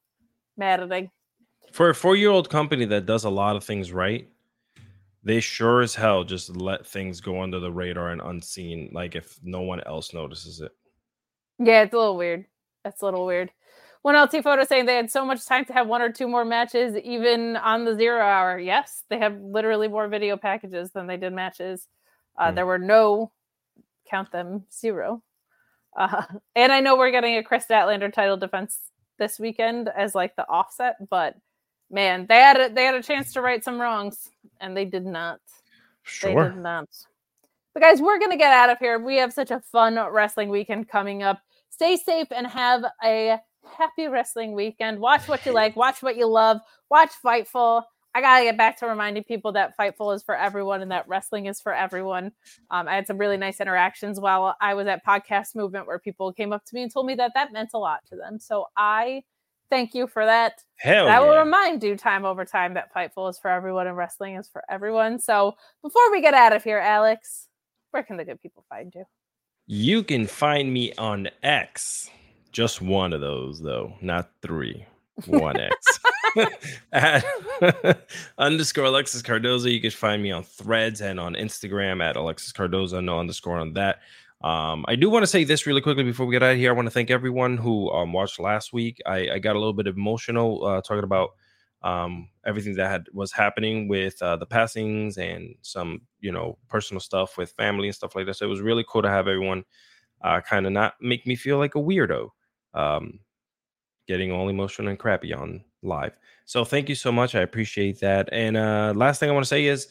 Maddening. 0.56 1.10
For 1.72 1.90
a 1.90 1.94
four-year-old 1.94 2.50
company 2.50 2.84
that 2.86 3.06
does 3.06 3.24
a 3.24 3.30
lot 3.30 3.56
of 3.56 3.64
things 3.64 3.92
right, 3.92 4.28
they 5.22 5.40
sure 5.40 5.80
as 5.82 5.94
hell 5.94 6.24
just 6.24 6.54
let 6.56 6.86
things 6.86 7.20
go 7.20 7.42
under 7.42 7.58
the 7.58 7.72
radar 7.72 8.10
and 8.10 8.20
unseen, 8.20 8.90
like 8.92 9.16
if 9.16 9.38
no 9.42 9.62
one 9.62 9.80
else 9.84 10.14
notices 10.14 10.60
it. 10.60 10.72
Yeah, 11.58 11.82
it's 11.82 11.94
a 11.94 11.98
little 11.98 12.16
weird. 12.16 12.44
That's 12.84 13.02
a 13.02 13.04
little 13.04 13.26
weird. 13.26 13.50
One 14.02 14.14
LT 14.14 14.42
photo 14.42 14.64
saying 14.64 14.86
they 14.86 14.96
had 14.96 15.10
so 15.10 15.24
much 15.24 15.44
time 15.46 15.64
to 15.64 15.72
have 15.72 15.88
one 15.88 16.00
or 16.00 16.12
two 16.12 16.28
more 16.28 16.44
matches, 16.44 16.96
even 16.96 17.56
on 17.56 17.84
the 17.84 17.96
zero 17.96 18.20
hour. 18.20 18.58
Yes, 18.58 19.02
they 19.08 19.18
have 19.18 19.40
literally 19.40 19.88
more 19.88 20.06
video 20.08 20.36
packages 20.36 20.92
than 20.92 21.06
they 21.06 21.16
did 21.16 21.32
matches. 21.32 21.88
Uh, 22.38 22.50
Hmm. 22.50 22.54
There 22.54 22.66
were 22.66 22.78
no, 22.78 23.32
count 24.08 24.30
them, 24.30 24.64
zero. 24.72 25.22
Uh, 25.96 26.22
and 26.54 26.72
I 26.72 26.80
know 26.80 26.96
we're 26.96 27.10
getting 27.10 27.36
a 27.36 27.42
Kris 27.42 27.66
Statlander 27.66 28.12
title 28.12 28.36
defense 28.36 28.78
this 29.18 29.38
weekend 29.38 29.88
as 29.96 30.14
like 30.14 30.36
the 30.36 30.46
offset, 30.48 30.96
but 31.08 31.34
man, 31.90 32.26
they 32.28 32.36
had 32.36 32.60
a, 32.60 32.68
they 32.68 32.84
had 32.84 32.94
a 32.94 33.02
chance 33.02 33.32
to 33.32 33.40
right 33.40 33.64
some 33.64 33.80
wrongs, 33.80 34.28
and 34.60 34.76
they 34.76 34.84
did 34.84 35.06
not. 35.06 35.40
Sure. 36.02 36.44
They 36.44 36.50
did 36.50 36.62
not. 36.62 36.88
But 37.74 37.82
guys, 37.82 38.00
we're 38.00 38.18
gonna 38.18 38.36
get 38.36 38.52
out 38.52 38.70
of 38.70 38.78
here. 38.78 38.98
We 38.98 39.16
have 39.16 39.32
such 39.32 39.50
a 39.50 39.60
fun 39.60 39.98
wrestling 40.12 40.48
weekend 40.48 40.88
coming 40.88 41.22
up. 41.22 41.40
Stay 41.70 41.96
safe 41.96 42.28
and 42.30 42.46
have 42.46 42.84
a 43.04 43.38
happy 43.76 44.08
wrestling 44.08 44.52
weekend. 44.52 44.98
Watch 44.98 45.28
what 45.28 45.44
you 45.46 45.52
like, 45.52 45.76
watch 45.76 46.02
what 46.02 46.16
you 46.16 46.26
love, 46.26 46.60
watch 46.90 47.10
Fightful. 47.24 47.82
I 48.14 48.22
gotta 48.22 48.44
get 48.44 48.56
back 48.56 48.78
to 48.78 48.86
reminding 48.86 49.24
people 49.24 49.52
that 49.52 49.76
Fightful 49.76 50.14
is 50.14 50.22
for 50.22 50.34
everyone 50.34 50.80
and 50.80 50.90
that 50.90 51.06
wrestling 51.06 51.46
is 51.46 51.60
for 51.60 51.74
everyone. 51.74 52.32
Um, 52.70 52.88
I 52.88 52.94
had 52.94 53.06
some 53.06 53.18
really 53.18 53.36
nice 53.36 53.60
interactions 53.60 54.18
while 54.18 54.56
I 54.60 54.72
was 54.72 54.86
at 54.86 55.04
Podcast 55.04 55.54
Movement 55.54 55.86
where 55.86 55.98
people 55.98 56.32
came 56.32 56.52
up 56.52 56.64
to 56.64 56.74
me 56.74 56.82
and 56.82 56.90
told 56.90 57.06
me 57.06 57.14
that 57.16 57.32
that 57.34 57.52
meant 57.52 57.70
a 57.74 57.78
lot 57.78 58.00
to 58.08 58.16
them. 58.16 58.38
So 58.38 58.68
I 58.74 59.22
thank 59.68 59.94
you 59.94 60.06
for 60.06 60.24
that. 60.24 60.62
Hell 60.76 61.06
And 61.06 61.14
I 61.14 61.20
will 61.20 61.36
remind 61.36 61.82
you 61.82 61.96
time 61.96 62.24
over 62.24 62.46
time 62.46 62.74
that 62.74 62.94
Fightful 62.94 63.28
is 63.28 63.38
for 63.38 63.50
everyone 63.50 63.86
and 63.86 63.96
wrestling 63.96 64.36
is 64.36 64.48
for 64.48 64.62
everyone. 64.70 65.18
So 65.18 65.54
before 65.82 66.10
we 66.10 66.22
get 66.22 66.32
out 66.32 66.54
of 66.54 66.64
here, 66.64 66.78
Alex, 66.78 67.48
where 67.90 68.02
can 68.02 68.16
the 68.16 68.24
good 68.24 68.40
people 68.40 68.64
find 68.70 68.94
you? 68.94 69.04
You 69.66 70.02
can 70.02 70.26
find 70.26 70.72
me 70.72 70.92
on 70.96 71.28
X. 71.42 72.08
Just 72.56 72.80
one 72.80 73.12
of 73.12 73.20
those, 73.20 73.60
though, 73.60 73.92
not 74.00 74.30
three. 74.40 74.86
One 75.26 75.60
X. 75.60 76.00
at 76.92 77.22
underscore 78.38 78.86
Alexis 78.86 79.20
Cardoza. 79.20 79.70
You 79.70 79.78
can 79.78 79.90
find 79.90 80.22
me 80.22 80.30
on 80.30 80.42
threads 80.42 81.02
and 81.02 81.20
on 81.20 81.34
Instagram 81.34 82.02
at 82.02 82.16
Alexis 82.16 82.54
Cardoza. 82.54 83.04
No 83.04 83.18
underscore 83.18 83.58
on 83.58 83.74
that. 83.74 83.98
Um, 84.42 84.86
I 84.88 84.96
do 84.96 85.10
want 85.10 85.22
to 85.22 85.26
say 85.26 85.44
this 85.44 85.66
really 85.66 85.82
quickly 85.82 86.02
before 86.02 86.24
we 86.24 86.32
get 86.32 86.42
out 86.42 86.52
of 86.52 86.56
here. 86.56 86.70
I 86.70 86.72
want 86.72 86.86
to 86.86 86.90
thank 86.90 87.10
everyone 87.10 87.58
who 87.58 87.90
um, 87.90 88.14
watched 88.14 88.40
last 88.40 88.72
week. 88.72 89.02
I, 89.04 89.32
I 89.32 89.38
got 89.38 89.54
a 89.54 89.58
little 89.58 89.74
bit 89.74 89.86
emotional 89.86 90.64
uh, 90.64 90.80
talking 90.80 91.04
about 91.04 91.32
um, 91.82 92.26
everything 92.46 92.74
that 92.76 92.90
had 92.90 93.06
was 93.12 93.32
happening 93.32 93.86
with 93.86 94.22
uh, 94.22 94.36
the 94.36 94.46
passings 94.46 95.18
and 95.18 95.54
some 95.60 96.00
you 96.20 96.32
know 96.32 96.56
personal 96.70 97.00
stuff 97.00 97.36
with 97.36 97.52
family 97.52 97.88
and 97.88 97.94
stuff 97.94 98.16
like 98.16 98.24
that. 98.24 98.36
So 98.36 98.46
it 98.46 98.48
was 98.48 98.62
really 98.62 98.84
cool 98.88 99.02
to 99.02 99.10
have 99.10 99.28
everyone 99.28 99.66
uh, 100.22 100.40
kind 100.40 100.66
of 100.66 100.72
not 100.72 100.94
make 101.00 101.26
me 101.26 101.36
feel 101.36 101.58
like 101.58 101.74
a 101.74 101.78
weirdo, 101.78 102.30
um, 102.76 103.18
getting 104.06 104.30
all 104.30 104.48
emotional 104.48 104.88
and 104.88 104.98
crappy 104.98 105.32
on 105.32 105.64
live. 105.82 106.12
So 106.44 106.64
thank 106.64 106.88
you 106.88 106.94
so 106.94 107.10
much. 107.10 107.34
I 107.34 107.40
appreciate 107.40 107.98
that. 108.00 108.28
And 108.30 108.56
uh, 108.56 108.92
last 108.94 109.18
thing 109.18 109.28
I 109.28 109.32
want 109.32 109.44
to 109.44 109.48
say 109.48 109.66
is. 109.66 109.88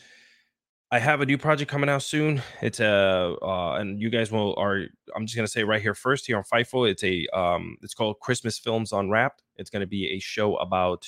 I 0.91 0.99
have 0.99 1.19
a 1.19 1.25
new 1.25 1.37
project 1.37 1.69
coming 1.69 1.89
out 1.89 2.03
soon. 2.03 2.41
It's 2.61 2.79
a 2.79 3.35
uh, 3.41 3.73
and 3.79 3.99
you 3.99 4.09
guys 4.09 4.31
will 4.31 4.53
are. 4.55 4.83
I'm 5.15 5.25
just 5.25 5.35
gonna 5.35 5.47
say 5.47 5.63
right 5.63 5.81
here 5.81 5.95
first 5.95 6.27
here 6.27 6.37
on 6.37 6.43
Fightful. 6.43 6.89
It's 6.89 7.03
a 7.03 7.27
um. 7.37 7.77
It's 7.81 7.95
called 7.95 8.19
Christmas 8.19 8.59
Films 8.59 8.93
Unwrapped. 8.93 9.41
It's 9.57 9.71
gonna 9.71 9.87
be 9.87 10.11
a 10.11 10.19
show 10.19 10.55
about 10.57 11.05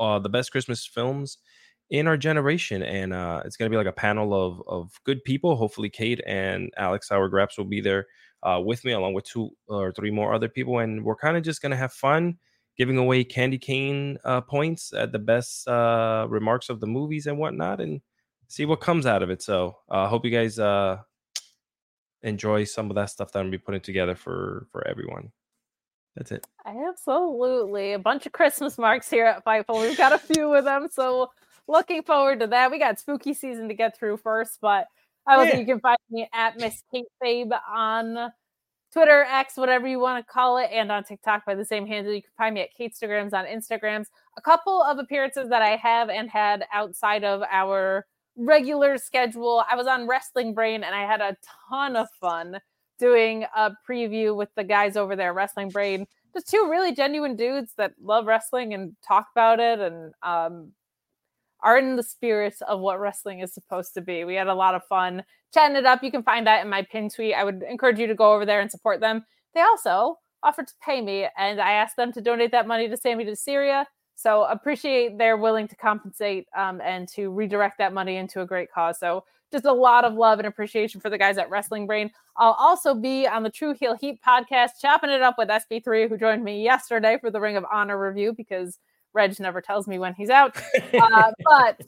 uh 0.00 0.18
the 0.18 0.28
best 0.28 0.50
Christmas 0.50 0.84
films 0.84 1.38
in 1.90 2.08
our 2.08 2.16
generation, 2.16 2.82
and 2.82 3.14
uh, 3.14 3.40
it's 3.44 3.56
gonna 3.56 3.70
be 3.70 3.76
like 3.76 3.86
a 3.86 3.92
panel 3.92 4.34
of 4.34 4.62
of 4.66 5.00
good 5.04 5.22
people. 5.22 5.54
Hopefully, 5.54 5.88
Kate 5.88 6.20
and 6.26 6.70
Alex 6.76 7.08
Sour 7.08 7.30
will 7.56 7.64
be 7.64 7.80
there 7.80 8.08
uh, 8.42 8.60
with 8.64 8.84
me, 8.84 8.92
along 8.92 9.14
with 9.14 9.24
two 9.24 9.50
or 9.68 9.92
three 9.92 10.10
more 10.10 10.34
other 10.34 10.48
people, 10.48 10.78
and 10.78 11.04
we're 11.04 11.16
kind 11.16 11.36
of 11.36 11.42
just 11.42 11.62
gonna 11.62 11.76
have 11.76 11.92
fun 11.92 12.38
giving 12.76 12.96
away 12.96 13.22
candy 13.24 13.58
cane 13.58 14.16
uh, 14.24 14.40
points 14.40 14.92
at 14.94 15.12
the 15.12 15.18
best 15.18 15.68
uh, 15.68 16.26
remarks 16.30 16.70
of 16.70 16.80
the 16.80 16.86
movies 16.86 17.26
and 17.26 17.38
whatnot, 17.38 17.80
and 17.80 18.00
see 18.48 18.64
what 18.64 18.80
comes 18.80 19.06
out 19.06 19.22
of 19.22 19.30
it. 19.30 19.42
So 19.42 19.76
I 19.88 20.04
uh, 20.04 20.08
hope 20.08 20.24
you 20.24 20.30
guys 20.30 20.58
uh, 20.58 20.98
enjoy 22.22 22.64
some 22.64 22.90
of 22.90 22.96
that 22.96 23.10
stuff 23.10 23.32
that 23.32 23.38
I'm 23.38 23.46
gonna 23.46 23.52
be 23.52 23.58
putting 23.58 23.80
together 23.80 24.14
for 24.14 24.66
for 24.72 24.86
everyone. 24.86 25.32
That's 26.16 26.32
it. 26.32 26.46
Absolutely. 26.66 27.92
A 27.92 27.98
bunch 27.98 28.26
of 28.26 28.32
Christmas 28.32 28.78
marks 28.78 29.08
here 29.08 29.26
at 29.26 29.44
Fightful. 29.44 29.80
We've 29.80 29.96
got 29.96 30.12
a 30.12 30.18
few 30.18 30.52
of 30.54 30.64
them. 30.64 30.88
So 30.90 31.30
looking 31.68 32.02
forward 32.02 32.40
to 32.40 32.46
that. 32.48 32.70
We 32.70 32.78
got 32.78 32.98
spooky 32.98 33.32
season 33.32 33.68
to 33.68 33.74
get 33.74 33.96
through 33.96 34.16
first, 34.18 34.58
but 34.60 34.88
I 35.26 35.44
Yeah. 35.44 35.56
you 35.56 35.66
can 35.66 35.80
find 35.80 35.98
me 36.10 36.28
at 36.32 36.56
Miss 36.58 36.82
Kate 36.92 37.06
Fabe 37.22 37.58
on 37.68 38.32
Twitter, 38.92 39.24
X, 39.24 39.56
whatever 39.56 39.86
you 39.86 40.00
want 40.00 40.24
to 40.24 40.32
call 40.32 40.58
it, 40.58 40.68
and 40.72 40.90
on 40.90 41.04
TikTok 41.04 41.46
by 41.46 41.54
the 41.54 41.64
same 41.64 41.86
handle. 41.86 42.12
You 42.12 42.22
can 42.22 42.32
find 42.36 42.54
me 42.54 42.62
at 42.62 42.70
Katestagrams 42.78 43.32
on 43.32 43.44
Instagrams. 43.44 44.06
A 44.36 44.40
couple 44.40 44.82
of 44.82 44.98
appearances 44.98 45.48
that 45.48 45.62
I 45.62 45.76
have 45.76 46.10
and 46.10 46.28
had 46.28 46.66
outside 46.72 47.22
of 47.22 47.42
our 47.50 48.06
regular 48.36 48.98
schedule. 48.98 49.64
I 49.70 49.76
was 49.76 49.86
on 49.86 50.08
Wrestling 50.08 50.54
Brain 50.54 50.82
and 50.82 50.94
I 50.94 51.06
had 51.06 51.20
a 51.20 51.36
ton 51.68 51.94
of 51.94 52.08
fun 52.20 52.58
doing 52.98 53.44
a 53.56 53.72
preview 53.88 54.34
with 54.34 54.48
the 54.56 54.64
guys 54.64 54.96
over 54.96 55.14
there, 55.14 55.32
Wrestling 55.32 55.68
Brain. 55.68 56.06
Just 56.34 56.48
two 56.48 56.68
really 56.70 56.94
genuine 56.94 57.36
dudes 57.36 57.72
that 57.76 57.92
love 58.00 58.26
wrestling 58.26 58.74
and 58.74 58.94
talk 59.06 59.26
about 59.34 59.58
it 59.60 59.78
and 59.80 60.12
um, 60.22 60.72
are 61.62 61.78
in 61.78 61.96
the 61.96 62.02
spirit 62.02 62.54
of 62.66 62.80
what 62.80 63.00
wrestling 63.00 63.40
is 63.40 63.52
supposed 63.52 63.94
to 63.94 64.00
be. 64.00 64.24
We 64.24 64.34
had 64.34 64.48
a 64.48 64.54
lot 64.54 64.74
of 64.74 64.84
fun 64.84 65.24
chatting 65.52 65.76
it 65.76 65.86
up. 65.86 66.02
You 66.02 66.10
can 66.10 66.22
find 66.22 66.46
that 66.46 66.62
in 66.62 66.70
my 66.70 66.82
pin 66.82 67.08
tweet. 67.08 67.34
I 67.34 67.44
would 67.44 67.62
encourage 67.62 67.98
you 67.98 68.06
to 68.06 68.14
go 68.14 68.32
over 68.32 68.46
there 68.46 68.60
and 68.60 68.70
support 68.70 69.00
them. 69.00 69.24
They 69.54 69.60
also 69.60 70.18
offered 70.42 70.68
to 70.68 70.74
pay 70.82 71.00
me, 71.00 71.26
and 71.36 71.60
I 71.60 71.72
asked 71.72 71.96
them 71.96 72.12
to 72.12 72.20
donate 72.20 72.52
that 72.52 72.66
money 72.66 72.88
to 72.88 72.96
Sammy 72.96 73.24
to 73.24 73.36
Syria. 73.36 73.86
So 74.14 74.44
appreciate 74.44 75.18
they're 75.18 75.36
willing 75.36 75.66
to 75.68 75.76
compensate 75.76 76.46
um, 76.56 76.80
and 76.82 77.08
to 77.08 77.30
redirect 77.30 77.78
that 77.78 77.92
money 77.92 78.16
into 78.16 78.42
a 78.42 78.46
great 78.46 78.70
cause. 78.70 78.98
So 78.98 79.24
just 79.50 79.64
a 79.64 79.72
lot 79.72 80.04
of 80.04 80.14
love 80.14 80.38
and 80.38 80.46
appreciation 80.46 81.00
for 81.00 81.10
the 81.10 81.18
guys 81.18 81.38
at 81.38 81.50
Wrestling 81.50 81.86
Brain. 81.86 82.10
I'll 82.36 82.56
also 82.58 82.94
be 82.94 83.26
on 83.26 83.42
the 83.42 83.50
True 83.50 83.74
Heel 83.74 83.96
Heat 83.96 84.20
podcast, 84.26 84.72
chopping 84.80 85.10
it 85.10 85.22
up 85.22 85.36
with 85.38 85.48
SB3, 85.48 86.08
who 86.08 86.16
joined 86.16 86.44
me 86.44 86.62
yesterday 86.62 87.18
for 87.20 87.30
the 87.30 87.40
Ring 87.40 87.56
of 87.56 87.64
Honor 87.72 87.98
review 87.98 88.32
because 88.32 88.78
Reg 89.12 89.38
never 89.40 89.60
tells 89.60 89.86
me 89.86 89.98
when 89.98 90.14
he's 90.14 90.30
out. 90.30 90.56
Uh, 90.94 91.32
but 91.44 91.80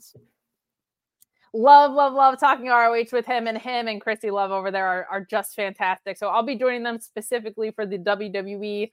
love, 1.53 1.93
love, 1.93 2.13
love 2.13 2.39
talking 2.39 2.67
ROH 2.67 3.05
with 3.11 3.25
him 3.25 3.47
and 3.47 3.57
him 3.57 3.87
and 3.87 4.01
Chrissy 4.01 4.31
Love 4.31 4.51
over 4.51 4.71
there 4.71 4.87
are, 4.87 5.07
are 5.09 5.25
just 5.25 5.55
fantastic. 5.55 6.17
So 6.17 6.27
I'll 6.27 6.43
be 6.43 6.55
joining 6.55 6.83
them 6.83 6.99
specifically 6.99 7.71
for 7.71 7.85
the 7.85 7.97
WWE 7.97 8.91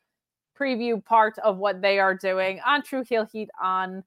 preview 0.59 1.05
part 1.05 1.39
of 1.39 1.57
what 1.57 1.81
they 1.81 1.99
are 1.99 2.15
doing 2.15 2.61
on 2.67 2.83
True 2.83 3.03
Heel 3.03 3.27
Heat 3.33 3.49
on 3.63 4.05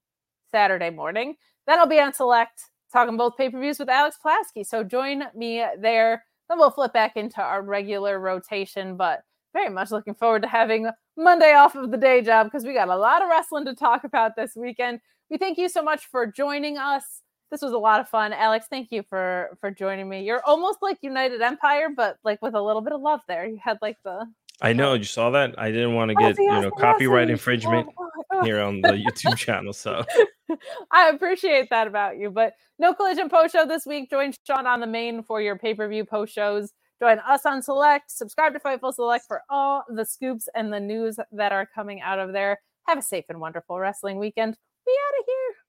Saturday 0.51 0.91
morning. 0.91 1.35
Then 1.65 1.79
I'll 1.79 1.87
be 1.87 1.99
on 1.99 2.13
Select 2.13 2.69
talking 2.91 3.17
both 3.17 3.35
pay 3.35 3.49
per 3.49 3.59
views 3.59 3.79
with 3.79 3.89
Alex 3.89 4.17
Plasky. 4.23 4.65
So 4.65 4.83
join 4.83 5.23
me 5.35 5.65
there. 5.79 6.23
Then 6.47 6.59
we'll 6.59 6.71
flip 6.71 6.93
back 6.93 7.17
into 7.17 7.41
our 7.41 7.63
regular 7.63 8.19
rotation, 8.19 8.95
but 8.95 9.23
very 9.53 9.69
much 9.69 9.91
looking 9.91 10.15
forward 10.15 10.41
to 10.41 10.47
having 10.47 10.89
Monday 11.15 11.53
off 11.53 11.75
of 11.75 11.91
the 11.91 11.97
day 11.97 12.21
job 12.21 12.47
because 12.47 12.65
we 12.65 12.73
got 12.73 12.89
a 12.89 12.97
lot 12.97 13.21
of 13.21 13.29
wrestling 13.29 13.65
to 13.65 13.75
talk 13.75 14.03
about 14.03 14.35
this 14.35 14.55
weekend. 14.55 14.99
We 15.29 15.37
thank 15.37 15.57
you 15.57 15.69
so 15.69 15.81
much 15.81 16.07
for 16.07 16.25
joining 16.25 16.77
us. 16.77 17.21
This 17.51 17.61
was 17.61 17.71
a 17.71 17.77
lot 17.77 17.99
of 17.99 18.09
fun. 18.09 18.33
Alex, 18.33 18.65
thank 18.69 18.91
you 18.91 19.03
for 19.07 19.57
for 19.61 19.69
joining 19.69 20.09
me. 20.09 20.23
You're 20.23 20.41
almost 20.45 20.79
like 20.81 20.97
United 21.01 21.41
Empire, 21.41 21.89
but 21.95 22.17
like 22.23 22.41
with 22.41 22.55
a 22.55 22.61
little 22.61 22.81
bit 22.81 22.93
of 22.93 23.01
love 23.01 23.21
there. 23.27 23.47
You 23.47 23.59
had 23.63 23.77
like 23.81 23.97
the 24.03 24.25
I 24.61 24.73
know 24.73 24.93
you 24.93 25.03
saw 25.03 25.29
that. 25.31 25.55
I 25.57 25.71
didn't 25.71 25.93
want 25.93 26.09
to 26.09 26.15
get 26.15 26.37
you 26.37 26.47
know 26.47 26.71
copyright 26.71 27.29
infringement 27.29 27.87
oh, 28.31 28.43
here 28.43 28.61
on 28.61 28.81
the 28.81 28.93
YouTube 28.93 29.37
channel. 29.37 29.73
So 29.73 30.03
I 30.91 31.09
appreciate 31.09 31.69
that 31.69 31.87
about 31.87 32.17
you. 32.17 32.29
But 32.31 32.53
no 32.79 32.93
collision 32.93 33.29
post 33.29 33.53
show 33.53 33.65
this 33.65 33.85
week. 33.85 34.09
Join 34.09 34.33
Sean 34.47 34.65
on 34.65 34.79
the 34.79 34.87
main 34.87 35.23
for 35.23 35.41
your 35.41 35.57
pay 35.57 35.73
per 35.73 35.87
view 35.87 36.05
post 36.05 36.33
shows. 36.33 36.71
Join 37.03 37.19
us 37.19 37.45
on 37.45 37.61
Select. 37.61 38.09
Subscribe 38.09 38.53
to 38.53 38.61
Fightful 38.61 38.93
Select 38.93 39.25
for 39.27 39.41
all 39.49 39.83
the 39.89 40.05
scoops 40.05 40.47
and 40.55 40.71
the 40.71 40.79
news 40.79 41.19
that 41.33 41.51
are 41.51 41.65
coming 41.75 41.99
out 41.99 42.17
of 42.17 42.31
there. 42.31 42.61
Have 42.87 42.97
a 42.97 43.01
safe 43.01 43.25
and 43.27 43.41
wonderful 43.41 43.77
wrestling 43.77 44.19
weekend. 44.19 44.55
We 44.87 44.93
out 44.93 45.19
of 45.19 45.25
here. 45.27 45.62